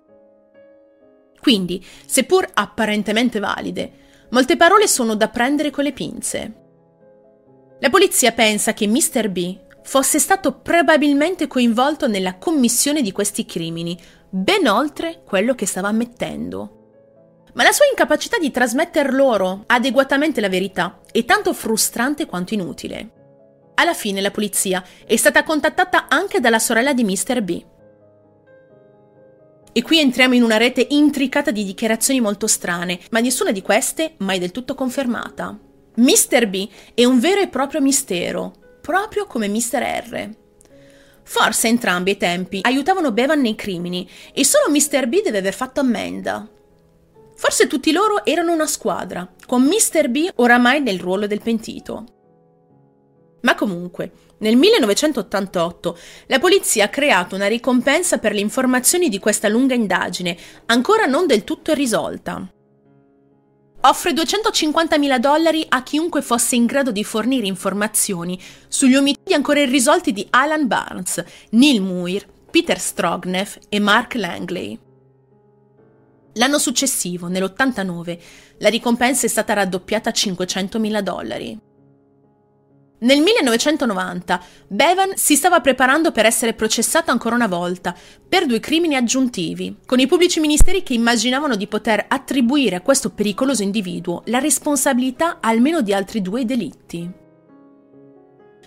Quindi, 1.47 1.81
seppur 2.07 2.45
apparentemente 2.55 3.39
valide, 3.39 4.27
molte 4.31 4.57
parole 4.57 4.89
sono 4.89 5.15
da 5.15 5.29
prendere 5.29 5.71
con 5.71 5.85
le 5.85 5.93
pinze. 5.93 6.55
La 7.79 7.89
polizia 7.89 8.33
pensa 8.33 8.75
che 8.75 8.89
Mr. 8.89 9.29
B 9.29 9.57
fosse 9.85 10.19
stato 10.19 10.59
probabilmente 10.59 11.47
coinvolto 11.47 12.09
nella 12.09 12.35
commissione 12.35 13.01
di 13.01 13.13
questi 13.13 13.47
crimini, 13.47 13.97
ben 14.29 14.67
oltre 14.67 15.23
quello 15.25 15.55
che 15.55 15.67
stava 15.67 15.87
ammettendo. 15.87 17.45
Ma 17.55 17.63
la 17.63 17.71
sua 17.71 17.87
incapacità 17.89 18.39
di 18.39 18.51
trasmetter 18.51 19.15
loro 19.15 19.63
adeguatamente 19.69 20.41
la 20.41 20.49
verità 20.49 20.99
è 21.13 21.25
tanto 21.25 21.53
frustrante 21.53 22.27
quanto 22.27 22.55
inutile. 22.55 23.71
Alla 23.75 23.95
fine 23.95 24.21
la 24.21 24.33
polizia 24.33 24.85
è 25.07 25.15
stata 25.15 25.45
contattata 25.45 26.09
anche 26.09 26.41
dalla 26.41 26.59
sorella 26.59 26.93
di 26.93 27.05
Mr. 27.05 27.41
B. 27.43 27.65
E 29.77 29.83
qui 29.83 29.99
entriamo 29.99 30.33
in 30.33 30.43
una 30.43 30.57
rete 30.57 30.87
intricata 30.89 31.51
di 31.51 31.63
dichiarazioni 31.63 32.19
molto 32.19 32.47
strane, 32.47 32.99
ma 33.11 33.21
nessuna 33.21 33.53
di 33.53 33.61
queste 33.61 34.15
mai 34.21 34.39
del 34.39 34.51
tutto 34.51 34.75
confermata. 34.75 35.55
Mr. 35.97 36.49
B 36.49 36.67
è 36.95 37.05
un 37.05 37.21
vero 37.21 37.43
e 37.43 37.49
proprio 37.49 37.83
mistero, 37.83 38.55
proprio 38.81 39.27
come 39.27 39.49
Mr. 39.49 39.83
R. 40.09 40.31
Forse 41.23 41.69
entrambi 41.69 42.13
ai 42.13 42.17
tempi 42.17 42.61
aiutavano 42.63 43.13
Bevan 43.13 43.43
nei 43.43 43.55
crimini 43.55 44.09
e 44.33 44.47
solo 44.47 44.71
Mr. 44.71 45.09
B 45.09 45.21
deve 45.21 45.39
aver 45.39 45.53
fatto 45.53 45.81
ammenda. 45.81 46.49
Forse 47.35 47.67
tutti 47.67 47.93
loro 47.93 48.25
erano 48.25 48.55
una 48.55 48.67
squadra, 48.67 49.31
con 49.45 49.61
Mr. 49.61 50.09
B 50.09 50.27
oramai 50.37 50.81
nel 50.81 51.01
ruolo 51.01 51.27
del 51.27 51.43
pentito. 51.43 52.05
Ma 53.43 53.55
comunque, 53.55 54.11
nel 54.39 54.57
1988 54.57 55.99
la 56.27 56.39
polizia 56.39 56.85
ha 56.85 56.89
creato 56.89 57.35
una 57.35 57.47
ricompensa 57.47 58.19
per 58.19 58.33
le 58.33 58.41
informazioni 58.41 59.09
di 59.09 59.19
questa 59.19 59.49
lunga 59.49 59.75
indagine, 59.75 60.37
ancora 60.67 61.07
non 61.07 61.27
del 61.27 61.45
tutto 61.45 61.73
risolta 61.73 62.51
offre 63.89 64.13
250.000 64.13 65.19
dollari 65.19 65.65
a 65.69 65.83
chiunque 65.83 66.23
fosse 66.23 66.57
in 66.57 66.67
grado 66.67 66.91
di 66.91 67.05
fornire 67.05 67.47
informazioni 67.47 68.41
sugli 68.67 68.97
omicidi 68.97 69.33
ancora 69.33 69.61
irrisolti 69.61 70.13
di 70.13 70.27
Alan 70.31 70.67
Barnes, 70.67 71.23
Neil 71.51 71.81
Muir, 71.81 72.27
Peter 72.51 72.79
Strogneff 72.81 73.59
e 73.69 73.79
Mark 73.79 74.15
Langley. 74.15 74.79
L'anno 76.35 76.59
successivo, 76.59 77.29
nell'89, 77.29 78.19
la 78.59 78.69
ricompensa 78.69 79.27
è 79.27 79.29
stata 79.29 79.55
raddoppiata 79.55 80.11
a 80.11 80.13
500.000 80.15 81.01
dollari. 81.01 81.59
Nel 82.99 83.21
1990 83.21 84.43
Bevan 84.69 85.17
si 85.17 85.37
stava 85.37 85.61
preparando 85.61 86.13
per 86.13 86.25
essere 86.25 86.55
processato 86.55 87.11
ancora 87.11 87.35
una 87.35 87.47
volta 87.47 87.95
per 88.27 88.47
due 88.47 88.59
crimini 88.59 88.97
aggiuntivi, 88.97 89.77
con 89.85 89.99
i 89.99 90.07
pubblici 90.07 90.41
ministeri 90.41 90.83
che 90.83 90.95
immaginavano 90.95 91.57
di 91.57 91.67
poter 91.67 92.07
attribuire 92.09 92.77
a 92.77 92.81
questo 92.81 93.11
pericoloso 93.11 93.63
individuo 93.63 94.23
la 94.27 94.39
responsabilità 94.39 95.39
almeno 95.41 95.83
di 95.83 95.93
altri 95.93 96.23
due 96.23 96.47
delitti. 96.47 97.11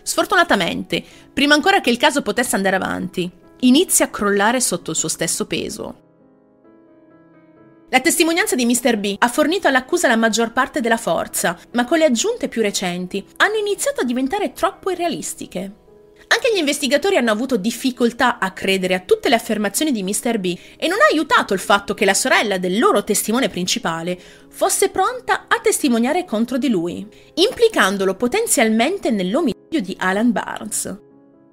Sfortunatamente, 0.03 1.03
prima 1.33 1.55
ancora 1.55 1.81
che 1.81 1.89
il 1.89 1.97
caso 1.97 2.21
potesse 2.21 2.55
andare 2.55 2.75
avanti, 2.75 3.29
inizia 3.61 4.05
a 4.05 4.09
crollare 4.09 4.61
sotto 4.61 4.91
il 4.91 4.97
suo 4.97 5.09
stesso 5.09 5.47
peso. 5.47 6.08
La 7.91 8.01
testimonianza 8.01 8.55
di 8.55 8.67
Mr. 8.67 8.97
B 8.97 9.15
ha 9.17 9.27
fornito 9.27 9.67
all'accusa 9.67 10.07
la 10.07 10.15
maggior 10.15 10.51
parte 10.51 10.79
della 10.79 10.97
forza, 10.97 11.57
ma 11.71 11.85
con 11.85 11.97
le 11.97 12.05
aggiunte 12.05 12.47
più 12.47 12.61
recenti 12.61 13.25
hanno 13.37 13.55
iniziato 13.55 14.01
a 14.01 14.03
diventare 14.03 14.53
troppo 14.53 14.91
irrealistiche. 14.91 15.71
Anche 16.27 16.53
gli 16.53 16.59
investigatori 16.59 17.17
hanno 17.17 17.31
avuto 17.31 17.57
difficoltà 17.57 18.37
a 18.37 18.51
credere 18.51 18.93
a 18.93 18.99
tutte 18.99 19.27
le 19.27 19.33
affermazioni 19.33 19.91
di 19.91 20.03
Mr. 20.03 20.37
B 20.37 20.55
e 20.77 20.87
non 20.87 20.99
ha 20.99 21.11
aiutato 21.11 21.55
il 21.55 21.59
fatto 21.59 21.95
che 21.95 22.05
la 22.05 22.13
sorella 22.13 22.59
del 22.59 22.77
loro 22.77 23.03
testimone 23.03 23.49
principale 23.49 24.19
fosse 24.49 24.89
pronta 24.89 25.45
a 25.47 25.59
testimoniare 25.59 26.25
contro 26.25 26.59
di 26.59 26.69
lui, 26.69 27.03
implicandolo 27.33 28.13
potenzialmente 28.13 29.09
nell'omicidio 29.09 29.81
di 29.81 29.95
Alan 29.97 30.31
Barnes. 30.31 31.08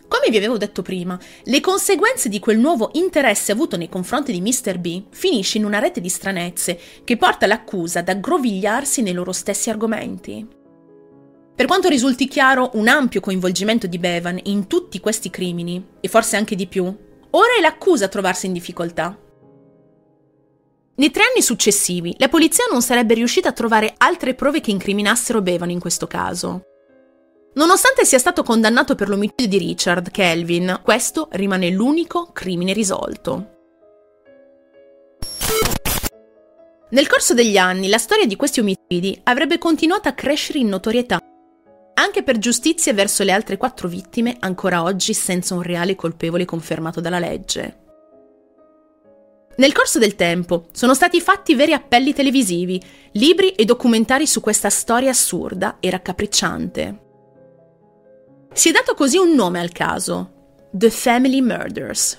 Come 0.08 0.30
vi 0.30 0.36
avevo 0.36 0.56
detto 0.56 0.82
prima, 0.82 1.18
le 1.44 1.60
conseguenze 1.60 2.28
di 2.28 2.38
quel 2.38 2.58
nuovo 2.58 2.90
interesse 2.92 3.52
avuto 3.52 3.76
nei 3.76 3.88
confronti 3.88 4.32
di 4.32 4.40
Mr. 4.40 4.78
B 4.78 5.04
finisce 5.10 5.58
in 5.58 5.64
una 5.64 5.78
rete 5.78 6.00
di 6.00 6.08
stranezze 6.08 6.78
che 7.02 7.16
porta 7.16 7.46
l'accusa 7.46 7.98
ad 7.98 8.08
aggrovigliarsi 8.08 9.02
nei 9.02 9.12
loro 9.12 9.32
stessi 9.32 9.68
argomenti. 9.68 10.46
Per 11.56 11.66
quanto 11.66 11.88
risulti 11.88 12.28
chiaro 12.28 12.70
un 12.74 12.86
ampio 12.86 13.20
coinvolgimento 13.20 13.86
di 13.86 13.98
Bevan 13.98 14.38
in 14.44 14.66
tutti 14.66 15.00
questi 15.00 15.30
crimini, 15.30 15.84
e 16.00 16.08
forse 16.08 16.36
anche 16.36 16.54
di 16.54 16.66
più, 16.66 16.84
ora 16.84 17.56
è 17.56 17.60
l'accusa 17.60 18.04
a 18.04 18.08
trovarsi 18.08 18.46
in 18.46 18.52
difficoltà. 18.52 19.18
Nei 20.96 21.10
tre 21.10 21.22
anni 21.30 21.42
successivi, 21.42 22.14
la 22.18 22.28
polizia 22.28 22.64
non 22.70 22.82
sarebbe 22.82 23.14
riuscita 23.14 23.48
a 23.48 23.52
trovare 23.52 23.94
altre 23.96 24.34
prove 24.34 24.60
che 24.60 24.70
incriminassero 24.70 25.42
Bevan 25.42 25.70
in 25.70 25.80
questo 25.80 26.06
caso. 26.06 26.62
Nonostante 27.56 28.04
sia 28.04 28.18
stato 28.18 28.42
condannato 28.42 28.94
per 28.94 29.08
l'omicidio 29.08 29.48
di 29.48 29.56
Richard 29.56 30.10
Kelvin, 30.10 30.80
questo 30.82 31.28
rimane 31.32 31.70
l'unico 31.70 32.28
crimine 32.32 32.74
risolto. 32.74 33.54
Nel 36.90 37.06
corso 37.06 37.32
degli 37.32 37.56
anni 37.56 37.88
la 37.88 37.96
storia 37.96 38.26
di 38.26 38.36
questi 38.36 38.60
omicidi 38.60 39.18
avrebbe 39.24 39.56
continuato 39.56 40.06
a 40.06 40.12
crescere 40.12 40.58
in 40.58 40.68
notorietà, 40.68 41.18
anche 41.94 42.22
per 42.22 42.36
giustizia 42.36 42.92
verso 42.92 43.24
le 43.24 43.32
altre 43.32 43.56
quattro 43.56 43.88
vittime 43.88 44.36
ancora 44.38 44.82
oggi 44.82 45.14
senza 45.14 45.54
un 45.54 45.62
reale 45.62 45.94
colpevole 45.94 46.44
confermato 46.44 47.00
dalla 47.00 47.18
legge. 47.18 47.84
Nel 49.56 49.72
corso 49.72 49.98
del 49.98 50.14
tempo 50.14 50.66
sono 50.72 50.92
stati 50.92 51.22
fatti 51.22 51.54
veri 51.54 51.72
appelli 51.72 52.12
televisivi, 52.12 52.78
libri 53.12 53.52
e 53.52 53.64
documentari 53.64 54.26
su 54.26 54.42
questa 54.42 54.68
storia 54.68 55.08
assurda 55.08 55.78
e 55.80 55.88
raccapricciante. 55.88 57.04
Si 58.56 58.70
è 58.70 58.72
dato 58.72 58.94
così 58.94 59.18
un 59.18 59.34
nome 59.34 59.60
al 59.60 59.70
caso, 59.70 60.68
The 60.72 60.88
Family 60.88 61.42
Murders. 61.42 62.18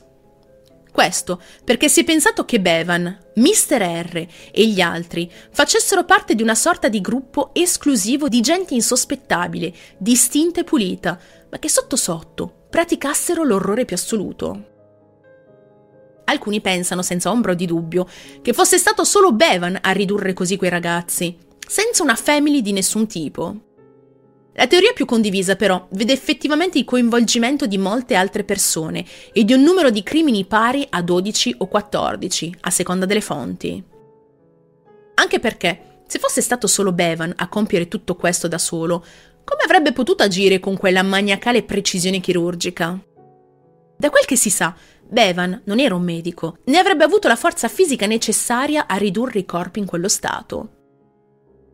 Questo 0.91 1.41
perché 1.63 1.89
si 1.89 2.01
è 2.01 2.03
pensato 2.03 2.45
che 2.45 2.61
Bevan, 2.61 3.31
Mr. 3.33 3.81
R 3.81 4.27
e 4.51 4.67
gli 4.67 4.79
altri 4.79 5.31
facessero 5.51 6.05
parte 6.05 6.35
di 6.35 6.43
una 6.43 6.53
sorta 6.53 6.89
di 6.89 7.01
gruppo 7.01 7.49
esclusivo 7.53 8.27
di 8.27 8.41
gente 8.41 8.75
insospettabile, 8.75 9.73
distinta 9.97 10.59
e 10.59 10.63
pulita, 10.63 11.19
ma 11.49 11.57
che 11.57 11.69
sotto 11.69 11.95
sotto 11.95 12.67
praticassero 12.69 13.43
l'orrore 13.43 13.85
più 13.85 13.95
assoluto. 13.95 14.65
Alcuni 16.25 16.61
pensano 16.61 17.01
senza 17.01 17.31
ombra 17.31 17.55
di 17.55 17.65
dubbio 17.65 18.07
che 18.43 18.53
fosse 18.53 18.77
stato 18.77 19.03
solo 19.05 19.31
Bevan 19.31 19.79
a 19.81 19.89
ridurre 19.89 20.33
così 20.33 20.55
quei 20.55 20.69
ragazzi, 20.69 21.35
senza 21.67 22.03
una 22.03 22.15
family 22.15 22.61
di 22.61 22.73
nessun 22.73 23.07
tipo. 23.07 23.66
La 24.59 24.65
teoria 24.65 24.91
più 24.91 25.05
condivisa 25.05 25.55
però 25.55 25.87
vede 25.91 26.13
effettivamente 26.13 26.79
il 26.79 26.83
coinvolgimento 26.83 27.67
di 27.67 27.77
molte 27.77 28.15
altre 28.15 28.43
persone 28.43 29.05
e 29.31 29.43
di 29.43 29.53
un 29.53 29.61
numero 29.61 29.91
di 29.91 30.01
crimini 30.01 30.45
pari 30.45 30.83
a 30.89 31.03
12 31.03 31.57
o 31.59 31.67
14, 31.67 32.55
a 32.61 32.71
seconda 32.71 33.05
delle 33.05 33.21
fonti. 33.21 33.83
Anche 35.13 35.39
perché, 35.39 36.01
se 36.07 36.17
fosse 36.17 36.41
stato 36.41 36.65
solo 36.65 36.91
Bevan 36.91 37.33
a 37.35 37.47
compiere 37.49 37.87
tutto 37.87 38.15
questo 38.15 38.47
da 38.47 38.57
solo, 38.57 39.05
come 39.43 39.61
avrebbe 39.63 39.93
potuto 39.93 40.23
agire 40.23 40.59
con 40.59 40.75
quella 40.75 41.03
maniacale 41.03 41.61
precisione 41.61 42.19
chirurgica? 42.19 42.99
Da 43.95 44.09
quel 44.09 44.25
che 44.25 44.35
si 44.35 44.49
sa, 44.49 44.75
Bevan 45.07 45.61
non 45.65 45.79
era 45.79 45.93
un 45.93 46.03
medico, 46.03 46.57
né 46.65 46.79
avrebbe 46.79 47.03
avuto 47.03 47.27
la 47.27 47.35
forza 47.35 47.67
fisica 47.67 48.07
necessaria 48.07 48.87
a 48.87 48.95
ridurre 48.95 49.37
i 49.37 49.45
corpi 49.45 49.77
in 49.77 49.85
quello 49.85 50.07
stato. 50.07 50.69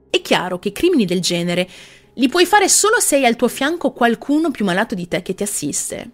È 0.10 0.22
chiaro 0.22 0.60
che 0.60 0.74
crimini 0.74 1.06
del 1.06 1.22
genere 1.22 1.68
li 2.16 2.28
puoi 2.28 2.46
fare 2.46 2.70
solo 2.70 3.00
se 3.00 3.16
hai 3.16 3.26
al 3.26 3.36
tuo 3.36 3.48
fianco 3.48 3.92
qualcuno 3.92 4.52
più 4.52 4.66
malato 4.66 4.96
di 4.96 5.08
te 5.08 5.22
che 5.22 5.34
ti 5.34 5.44
assiste. 5.44 6.12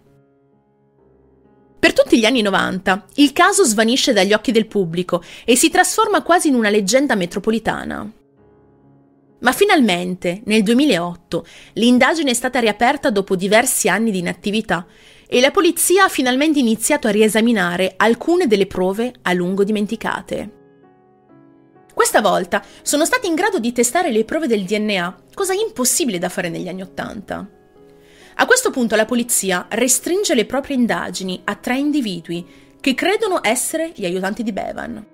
Per 1.78 1.92
tutti 1.94 2.18
gli 2.18 2.26
anni 2.26 2.42
90 2.42 3.06
il 3.16 3.32
caso 3.32 3.64
svanisce 3.64 4.12
dagli 4.12 4.34
occhi 4.34 4.52
del 4.52 4.66
pubblico 4.66 5.22
e 5.44 5.56
si 5.56 5.70
trasforma 5.70 6.22
quasi 6.22 6.48
in 6.48 6.54
una 6.54 6.68
leggenda 6.68 7.14
metropolitana. 7.14 8.12
Ma 9.40 9.52
finalmente, 9.52 10.42
nel 10.44 10.62
2008, 10.62 11.46
l'indagine 11.74 12.32
è 12.32 12.34
stata 12.34 12.60
riaperta 12.60 13.10
dopo 13.10 13.36
diversi 13.36 13.88
anni 13.88 14.10
di 14.10 14.18
inattività 14.18 14.86
e 15.26 15.40
la 15.40 15.50
polizia 15.50 16.04
ha 16.04 16.08
finalmente 16.08 16.58
iniziato 16.58 17.08
a 17.08 17.12
riesaminare 17.12 17.94
alcune 17.96 18.46
delle 18.46 18.66
prove 18.66 19.14
a 19.22 19.32
lungo 19.32 19.64
dimenticate. 19.64 20.59
Questa 22.00 22.22
volta 22.22 22.64
sono 22.80 23.04
stati 23.04 23.26
in 23.26 23.34
grado 23.34 23.58
di 23.58 23.72
testare 23.72 24.10
le 24.10 24.24
prove 24.24 24.46
del 24.46 24.64
DNA, 24.64 25.24
cosa 25.34 25.52
impossibile 25.52 26.16
da 26.18 26.30
fare 26.30 26.48
negli 26.48 26.66
anni 26.66 26.80
Ottanta. 26.80 27.46
A 28.36 28.46
questo 28.46 28.70
punto 28.70 28.96
la 28.96 29.04
polizia 29.04 29.66
restringe 29.68 30.34
le 30.34 30.46
proprie 30.46 30.76
indagini 30.76 31.42
a 31.44 31.56
tre 31.56 31.76
individui 31.76 32.46
che 32.80 32.94
credono 32.94 33.40
essere 33.42 33.92
gli 33.94 34.06
aiutanti 34.06 34.42
di 34.42 34.50
Bevan. 34.50 35.06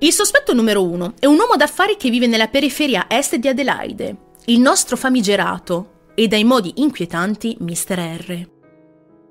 Il 0.00 0.12
sospetto 0.12 0.52
numero 0.52 0.84
uno 0.84 1.14
è 1.18 1.24
un 1.24 1.38
uomo 1.38 1.56
d'affari 1.56 1.96
che 1.96 2.10
vive 2.10 2.26
nella 2.26 2.48
periferia 2.48 3.06
est 3.08 3.36
di 3.36 3.48
Adelaide, 3.48 4.16
il 4.44 4.60
nostro 4.60 4.98
famigerato 4.98 6.10
e 6.14 6.28
dai 6.28 6.44
modi 6.44 6.74
inquietanti 6.76 7.56
Mr. 7.58 8.18
R. 8.18 8.48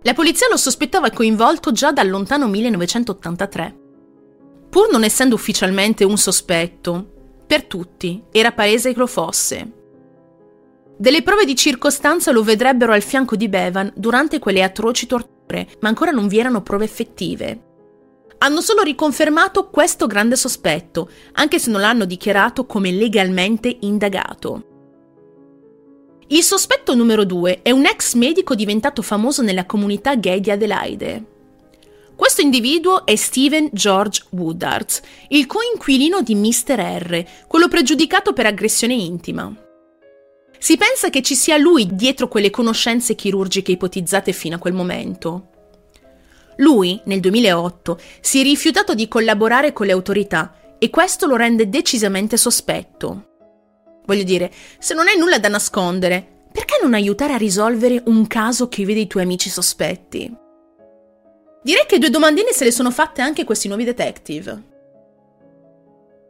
La 0.02 0.16
polizia 0.16 0.48
lo 0.50 0.58
sospettava 0.58 1.12
coinvolto 1.12 1.72
già 1.72 1.92
dal 1.92 2.10
lontano 2.10 2.48
1983. 2.48 3.79
Pur 4.70 4.92
non 4.92 5.04
essendo 5.04 5.36
ufficialmente 5.36 6.04
un 6.04 6.18
sospetto, 6.18 7.18
per 7.48 7.64
tutti 7.64 8.24
era 8.32 8.52
palese 8.52 8.94
che 8.94 9.00
lo 9.00 9.08
fosse. 9.08 9.72
Delle 10.96 11.24
prove 11.24 11.46
di 11.46 11.56
circostanza 11.56 12.32
lo 12.32 12.44
vedrebbero 12.44 12.92
al 12.92 13.02
fianco 13.02 13.36
di 13.36 13.50
Bevan 13.50 13.92
durante 13.96 14.38
quelle 14.38 14.62
atroci 14.62 15.08
torture, 15.08 15.68
ma 15.80 15.88
ancora 15.88 16.12
non 16.12 16.28
vi 16.28 16.38
erano 16.38 16.62
prove 16.62 16.84
effettive. 16.84 17.64
Hanno 18.40 18.62
solo 18.62 18.84
riconfermato 18.84 19.70
questo 19.70 20.08
grande 20.08 20.36
sospetto, 20.36 21.10
anche 21.34 21.58
se 21.58 21.72
non 21.72 21.82
l'hanno 21.82 22.06
dichiarato 22.06 22.66
come 22.66 22.92
legalmente 22.92 23.76
indagato. 23.82 24.64
Il 26.28 26.44
sospetto 26.44 26.94
numero 26.94 27.26
due 27.26 27.64
è 27.64 27.72
un 27.72 27.86
ex 27.86 28.14
medico 28.14 28.54
diventato 28.54 29.02
famoso 29.02 29.42
nella 29.42 29.66
comunità 29.66 30.16
gay 30.16 30.40
di 30.40 30.52
Adelaide. 30.52 31.39
Questo 32.20 32.42
individuo 32.42 33.06
è 33.06 33.16
Steven 33.16 33.70
George 33.72 34.26
Woodard, 34.32 34.90
il 35.30 35.46
coinquilino 35.46 36.22
di 36.22 36.36
Mr. 36.36 36.76
R, 36.76 37.26
quello 37.48 37.70
pregiudicato 37.70 38.34
per 38.34 38.46
aggressione 38.46 38.94
intima. 38.94 39.50
Si 40.58 40.76
pensa 40.76 41.10
che 41.10 41.22
ci 41.22 41.34
sia 41.34 41.56
lui 41.56 41.88
dietro 41.90 42.28
quelle 42.28 42.50
conoscenze 42.50 43.16
chirurgiche 43.16 43.72
ipotizzate 43.72 44.34
fino 44.34 44.58
a 44.58 44.60
quel 44.60 44.74
momento. 44.74 45.48
Lui, 46.58 47.00
nel 47.06 47.22
2008, 47.22 47.98
si 48.20 48.42
è 48.42 48.44
rifiutato 48.44 48.94
di 48.96 49.08
collaborare 49.08 49.72
con 49.72 49.86
le 49.86 49.94
autorità 49.94 50.76
e 50.78 50.90
questo 50.90 51.26
lo 51.26 51.38
rende 51.38 51.70
decisamente 51.70 52.36
sospetto. 52.36 53.30
Voglio 54.06 54.24
dire, 54.24 54.52
se 54.78 54.94
non 54.94 55.08
hai 55.08 55.18
nulla 55.18 55.40
da 55.40 55.48
nascondere, 55.48 56.48
perché 56.52 56.80
non 56.84 56.96
aiutare 56.96 57.32
a 57.32 57.38
risolvere 57.38 58.04
un 58.08 58.28
caso 58.28 58.68
che 58.68 58.84
vede 58.84 59.00
i 59.00 59.08
tuoi 59.08 59.24
amici 59.24 59.50
sospetti? 59.50 60.48
Direi 61.62 61.86
che 61.86 62.00
due 62.00 62.10
domandine 62.10 62.52
se 62.52 62.64
le 62.64 62.72
sono 62.72 62.92
fatte 62.92 63.22
anche 63.22 63.44
questi 63.44 63.68
nuovi 63.68 63.84
detective. 63.84 64.64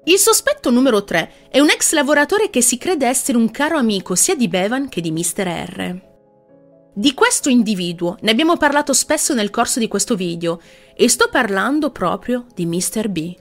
Il 0.05 0.17
sospetto 0.17 0.71
numero 0.71 1.03
3 1.03 1.49
è 1.49 1.59
un 1.59 1.69
ex 1.69 1.93
lavoratore 1.93 2.49
che 2.49 2.61
si 2.61 2.77
crede 2.77 3.05
essere 3.05 3.37
un 3.37 3.51
caro 3.51 3.77
amico 3.77 4.15
sia 4.15 4.35
di 4.35 4.47
Bevan 4.47 4.89
che 4.89 5.01
di 5.01 5.11
Mr. 5.11 5.45
R. 5.45 6.07
Di 6.93 7.13
questo 7.13 7.49
individuo 7.49 8.17
ne 8.21 8.31
abbiamo 8.31 8.57
parlato 8.57 8.93
spesso 8.93 9.33
nel 9.33 9.51
corso 9.51 9.79
di 9.79 9.87
questo 9.87 10.15
video 10.15 10.59
e 10.95 11.07
sto 11.07 11.29
parlando 11.29 11.91
proprio 11.91 12.45
di 12.55 12.65
Mr. 12.65 13.07
B. 13.09 13.35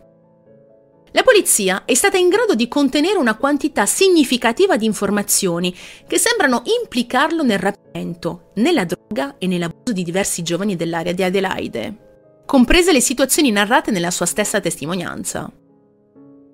La 1.13 1.23
polizia 1.23 1.85
è 1.85 1.95
stata 1.95 2.19
in 2.19 2.29
grado 2.29 2.55
di 2.55 2.69
contenere 2.69 3.19
una 3.19 3.37
quantità 3.37 3.87
significativa 3.87 4.77
di 4.77 4.85
informazioni 4.85 5.75
che 6.07 6.19
sembrano 6.19 6.63
implicarlo 6.81 7.43
nel 7.43 7.59
rapimento, 7.59 8.51
nella 8.57 8.85
droga 8.85 9.37
e 9.39 9.47
nell'abuso 9.47 9.93
di 9.93 10.03
diversi 10.03 10.43
giovani 10.43 10.77
dell'area 10.77 11.13
di 11.13 11.23
Adelaide, 11.23 12.43
comprese 12.45 12.93
le 12.93 13.01
situazioni 13.01 13.51
narrate 13.51 13.91
nella 13.91 14.11
sua 14.11 14.27
stessa 14.27 14.61
testimonianza. 14.61 15.51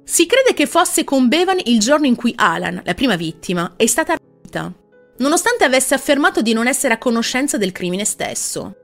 Si 0.04 0.26
crede 0.26 0.54
che 0.54 0.66
fosse 0.66 1.02
con 1.02 1.28
Bevan 1.28 1.60
il 1.64 1.80
giorno 1.80 2.06
in 2.06 2.14
cui 2.14 2.32
Alan, 2.36 2.80
la 2.84 2.94
prima 2.94 3.16
vittima, 3.16 3.72
è 3.76 3.86
stata 3.86 4.14
rapita, 4.14 4.72
nonostante 5.18 5.64
avesse 5.64 5.94
affermato 5.94 6.42
di 6.42 6.52
non 6.52 6.68
essere 6.68 6.94
a 6.94 6.98
conoscenza 6.98 7.56
del 7.56 7.72
crimine 7.72 8.04
stesso. 8.04 8.76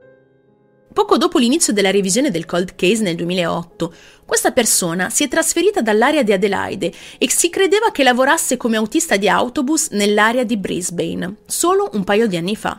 Poco 0.93 1.17
dopo 1.17 1.37
l'inizio 1.37 1.71
della 1.71 1.89
revisione 1.89 2.31
del 2.31 2.45
cold 2.45 2.75
case 2.75 3.01
nel 3.01 3.15
2008, 3.15 3.93
questa 4.25 4.51
persona 4.51 5.09
si 5.09 5.23
è 5.23 5.29
trasferita 5.29 5.81
dall'area 5.81 6.21
di 6.21 6.33
Adelaide 6.33 6.91
e 7.17 7.29
si 7.29 7.49
credeva 7.49 7.91
che 7.91 8.03
lavorasse 8.03 8.57
come 8.57 8.75
autista 8.75 9.15
di 9.15 9.29
autobus 9.29 9.89
nell'area 9.91 10.43
di 10.43 10.57
Brisbane, 10.57 11.37
solo 11.45 11.89
un 11.93 12.03
paio 12.03 12.27
di 12.27 12.35
anni 12.35 12.57
fa. 12.57 12.77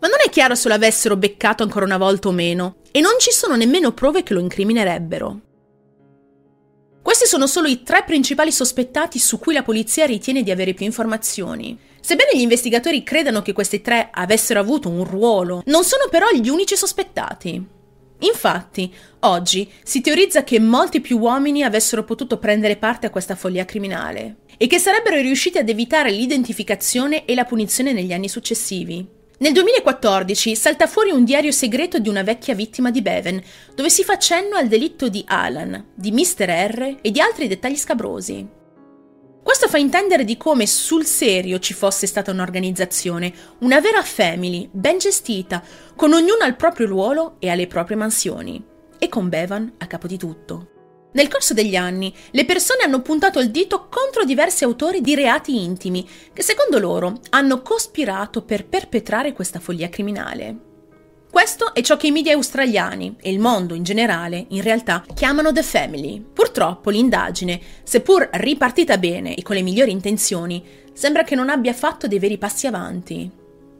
Ma 0.00 0.08
non 0.08 0.18
è 0.24 0.28
chiaro 0.30 0.56
se 0.56 0.68
lo 0.68 0.74
avessero 0.74 1.16
beccato 1.16 1.62
ancora 1.62 1.84
una 1.84 1.96
volta 1.96 2.28
o 2.28 2.32
meno, 2.32 2.76
e 2.90 3.00
non 3.00 3.12
ci 3.18 3.30
sono 3.30 3.54
nemmeno 3.54 3.92
prove 3.92 4.24
che 4.24 4.34
lo 4.34 4.40
incriminerebbero. 4.40 5.40
Questi 7.02 7.26
sono 7.26 7.46
solo 7.46 7.68
i 7.68 7.82
tre 7.84 8.02
principali 8.04 8.52
sospettati 8.52 9.18
su 9.18 9.38
cui 9.38 9.54
la 9.54 9.62
polizia 9.62 10.06
ritiene 10.06 10.42
di 10.42 10.50
avere 10.50 10.74
più 10.74 10.84
informazioni. 10.84 11.78
Sebbene 12.08 12.30
gli 12.32 12.40
investigatori 12.40 13.02
credano 13.02 13.42
che 13.42 13.52
questi 13.52 13.82
tre 13.82 14.08
avessero 14.10 14.60
avuto 14.60 14.88
un 14.88 15.04
ruolo, 15.04 15.60
non 15.66 15.84
sono 15.84 16.08
però 16.08 16.28
gli 16.30 16.48
unici 16.48 16.74
sospettati. 16.74 17.62
Infatti, 18.20 18.90
oggi 19.20 19.70
si 19.82 20.00
teorizza 20.00 20.42
che 20.42 20.58
molti 20.58 21.02
più 21.02 21.18
uomini 21.18 21.64
avessero 21.64 22.04
potuto 22.04 22.38
prendere 22.38 22.76
parte 22.76 23.04
a 23.04 23.10
questa 23.10 23.34
follia 23.34 23.66
criminale 23.66 24.36
e 24.56 24.66
che 24.66 24.78
sarebbero 24.78 25.20
riusciti 25.20 25.58
ad 25.58 25.68
evitare 25.68 26.10
l'identificazione 26.10 27.26
e 27.26 27.34
la 27.34 27.44
punizione 27.44 27.92
negli 27.92 28.14
anni 28.14 28.30
successivi. 28.30 29.06
Nel 29.40 29.52
2014 29.52 30.56
salta 30.56 30.86
fuori 30.86 31.10
un 31.10 31.26
diario 31.26 31.52
segreto 31.52 31.98
di 31.98 32.08
una 32.08 32.22
vecchia 32.22 32.54
vittima 32.54 32.90
di 32.90 33.02
Bevan, 33.02 33.38
dove 33.74 33.90
si 33.90 34.02
fa 34.02 34.16
cenno 34.16 34.56
al 34.56 34.66
delitto 34.66 35.10
di 35.10 35.22
Alan, 35.26 35.88
di 35.94 36.10
Mr. 36.10 36.46
R 36.70 36.96
e 37.02 37.10
di 37.10 37.20
altri 37.20 37.48
dettagli 37.48 37.76
scabrosi. 37.76 38.56
Questo 39.48 39.66
fa 39.66 39.78
intendere 39.78 40.24
di 40.24 40.36
come 40.36 40.66
sul 40.66 41.06
serio 41.06 41.58
ci 41.58 41.72
fosse 41.72 42.06
stata 42.06 42.30
un'organizzazione, 42.30 43.32
una 43.60 43.80
vera 43.80 44.02
family, 44.02 44.68
ben 44.70 44.98
gestita, 44.98 45.62
con 45.96 46.12
ognuno 46.12 46.42
al 46.42 46.54
proprio 46.54 46.86
ruolo 46.86 47.36
e 47.38 47.48
alle 47.48 47.66
proprie 47.66 47.96
mansioni, 47.96 48.62
e 48.98 49.08
con 49.08 49.30
Bevan 49.30 49.76
a 49.78 49.86
capo 49.86 50.06
di 50.06 50.18
tutto. 50.18 51.08
Nel 51.12 51.28
corso 51.28 51.54
degli 51.54 51.76
anni, 51.76 52.14
le 52.32 52.44
persone 52.44 52.82
hanno 52.82 53.00
puntato 53.00 53.40
il 53.40 53.50
dito 53.50 53.88
contro 53.88 54.24
diversi 54.24 54.64
autori 54.64 55.00
di 55.00 55.14
reati 55.14 55.64
intimi, 55.64 56.06
che 56.34 56.42
secondo 56.42 56.78
loro 56.78 57.18
hanno 57.30 57.62
cospirato 57.62 58.42
per 58.42 58.66
perpetrare 58.66 59.32
questa 59.32 59.60
follia 59.60 59.88
criminale. 59.88 60.67
Questo 61.30 61.74
è 61.74 61.82
ciò 61.82 61.96
che 61.96 62.06
i 62.06 62.10
media 62.10 62.34
australiani 62.34 63.16
e 63.20 63.30
il 63.30 63.38
mondo 63.38 63.74
in 63.74 63.82
generale 63.82 64.46
in 64.48 64.62
realtà 64.62 65.04
chiamano 65.14 65.52
The 65.52 65.62
Family. 65.62 66.20
Purtroppo 66.20 66.88
l'indagine, 66.90 67.60
seppur 67.82 68.28
ripartita 68.32 68.96
bene 68.96 69.34
e 69.34 69.42
con 69.42 69.54
le 69.54 69.62
migliori 69.62 69.90
intenzioni, 69.90 70.64
sembra 70.94 71.24
che 71.24 71.34
non 71.34 71.50
abbia 71.50 71.74
fatto 71.74 72.08
dei 72.08 72.18
veri 72.18 72.38
passi 72.38 72.66
avanti. 72.66 73.30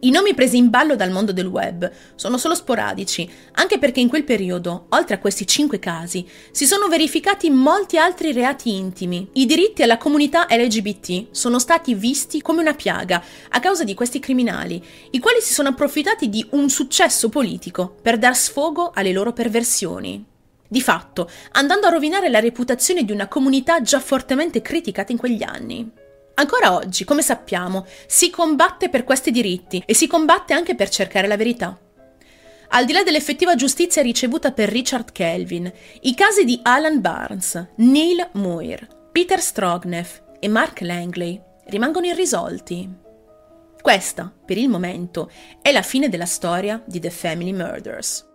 I 0.00 0.10
nomi 0.10 0.32
presi 0.32 0.56
in 0.56 0.70
ballo 0.70 0.94
dal 0.94 1.10
mondo 1.10 1.32
del 1.32 1.48
web 1.48 1.90
sono 2.14 2.38
solo 2.38 2.54
sporadici, 2.54 3.28
anche 3.54 3.80
perché 3.80 3.98
in 3.98 4.08
quel 4.08 4.22
periodo, 4.22 4.86
oltre 4.90 5.16
a 5.16 5.18
questi 5.18 5.44
cinque 5.44 5.80
casi, 5.80 6.24
si 6.52 6.66
sono 6.66 6.86
verificati 6.86 7.50
molti 7.50 7.98
altri 7.98 8.30
reati 8.30 8.72
intimi. 8.76 9.28
I 9.32 9.44
diritti 9.44 9.82
alla 9.82 9.98
comunità 9.98 10.46
LGBT 10.48 11.28
sono 11.32 11.58
stati 11.58 11.94
visti 11.94 12.40
come 12.40 12.60
una 12.60 12.74
piaga 12.74 13.20
a 13.48 13.58
causa 13.58 13.82
di 13.82 13.94
questi 13.94 14.20
criminali, 14.20 14.80
i 15.10 15.18
quali 15.18 15.40
si 15.40 15.52
sono 15.52 15.70
approfittati 15.70 16.28
di 16.28 16.46
un 16.50 16.70
successo 16.70 17.28
politico 17.28 17.96
per 18.00 18.18
dar 18.18 18.36
sfogo 18.36 18.92
alle 18.94 19.10
loro 19.10 19.32
perversioni. 19.32 20.24
Di 20.68 20.80
fatto, 20.80 21.28
andando 21.52 21.88
a 21.88 21.90
rovinare 21.90 22.28
la 22.28 22.38
reputazione 22.38 23.02
di 23.02 23.10
una 23.10 23.26
comunità 23.26 23.82
già 23.82 23.98
fortemente 23.98 24.62
criticata 24.62 25.10
in 25.10 25.18
quegli 25.18 25.42
anni. 25.42 25.90
Ancora 26.38 26.72
oggi, 26.72 27.04
come 27.04 27.22
sappiamo, 27.22 27.84
si 28.06 28.30
combatte 28.30 28.88
per 28.88 29.02
questi 29.02 29.32
diritti 29.32 29.82
e 29.84 29.92
si 29.92 30.06
combatte 30.06 30.54
anche 30.54 30.76
per 30.76 30.88
cercare 30.88 31.26
la 31.26 31.36
verità. 31.36 31.76
Al 32.70 32.84
di 32.84 32.92
là 32.92 33.02
dell'effettiva 33.02 33.56
giustizia 33.56 34.02
ricevuta 34.02 34.52
per 34.52 34.68
Richard 34.68 35.10
Kelvin, 35.10 35.70
i 36.02 36.14
casi 36.14 36.44
di 36.44 36.60
Alan 36.62 37.00
Barnes, 37.00 37.70
Neil 37.76 38.28
Muir, 38.34 38.86
Peter 39.10 39.40
Strogneff 39.40 40.20
e 40.38 40.46
Mark 40.46 40.80
Langley 40.82 41.42
rimangono 41.66 42.06
irrisolti. 42.06 42.88
Questa, 43.80 44.32
per 44.44 44.58
il 44.58 44.68
momento, 44.68 45.30
è 45.60 45.72
la 45.72 45.82
fine 45.82 46.08
della 46.08 46.26
storia 46.26 46.80
di 46.86 47.00
The 47.00 47.10
Family 47.10 47.52
Murders. 47.52 48.27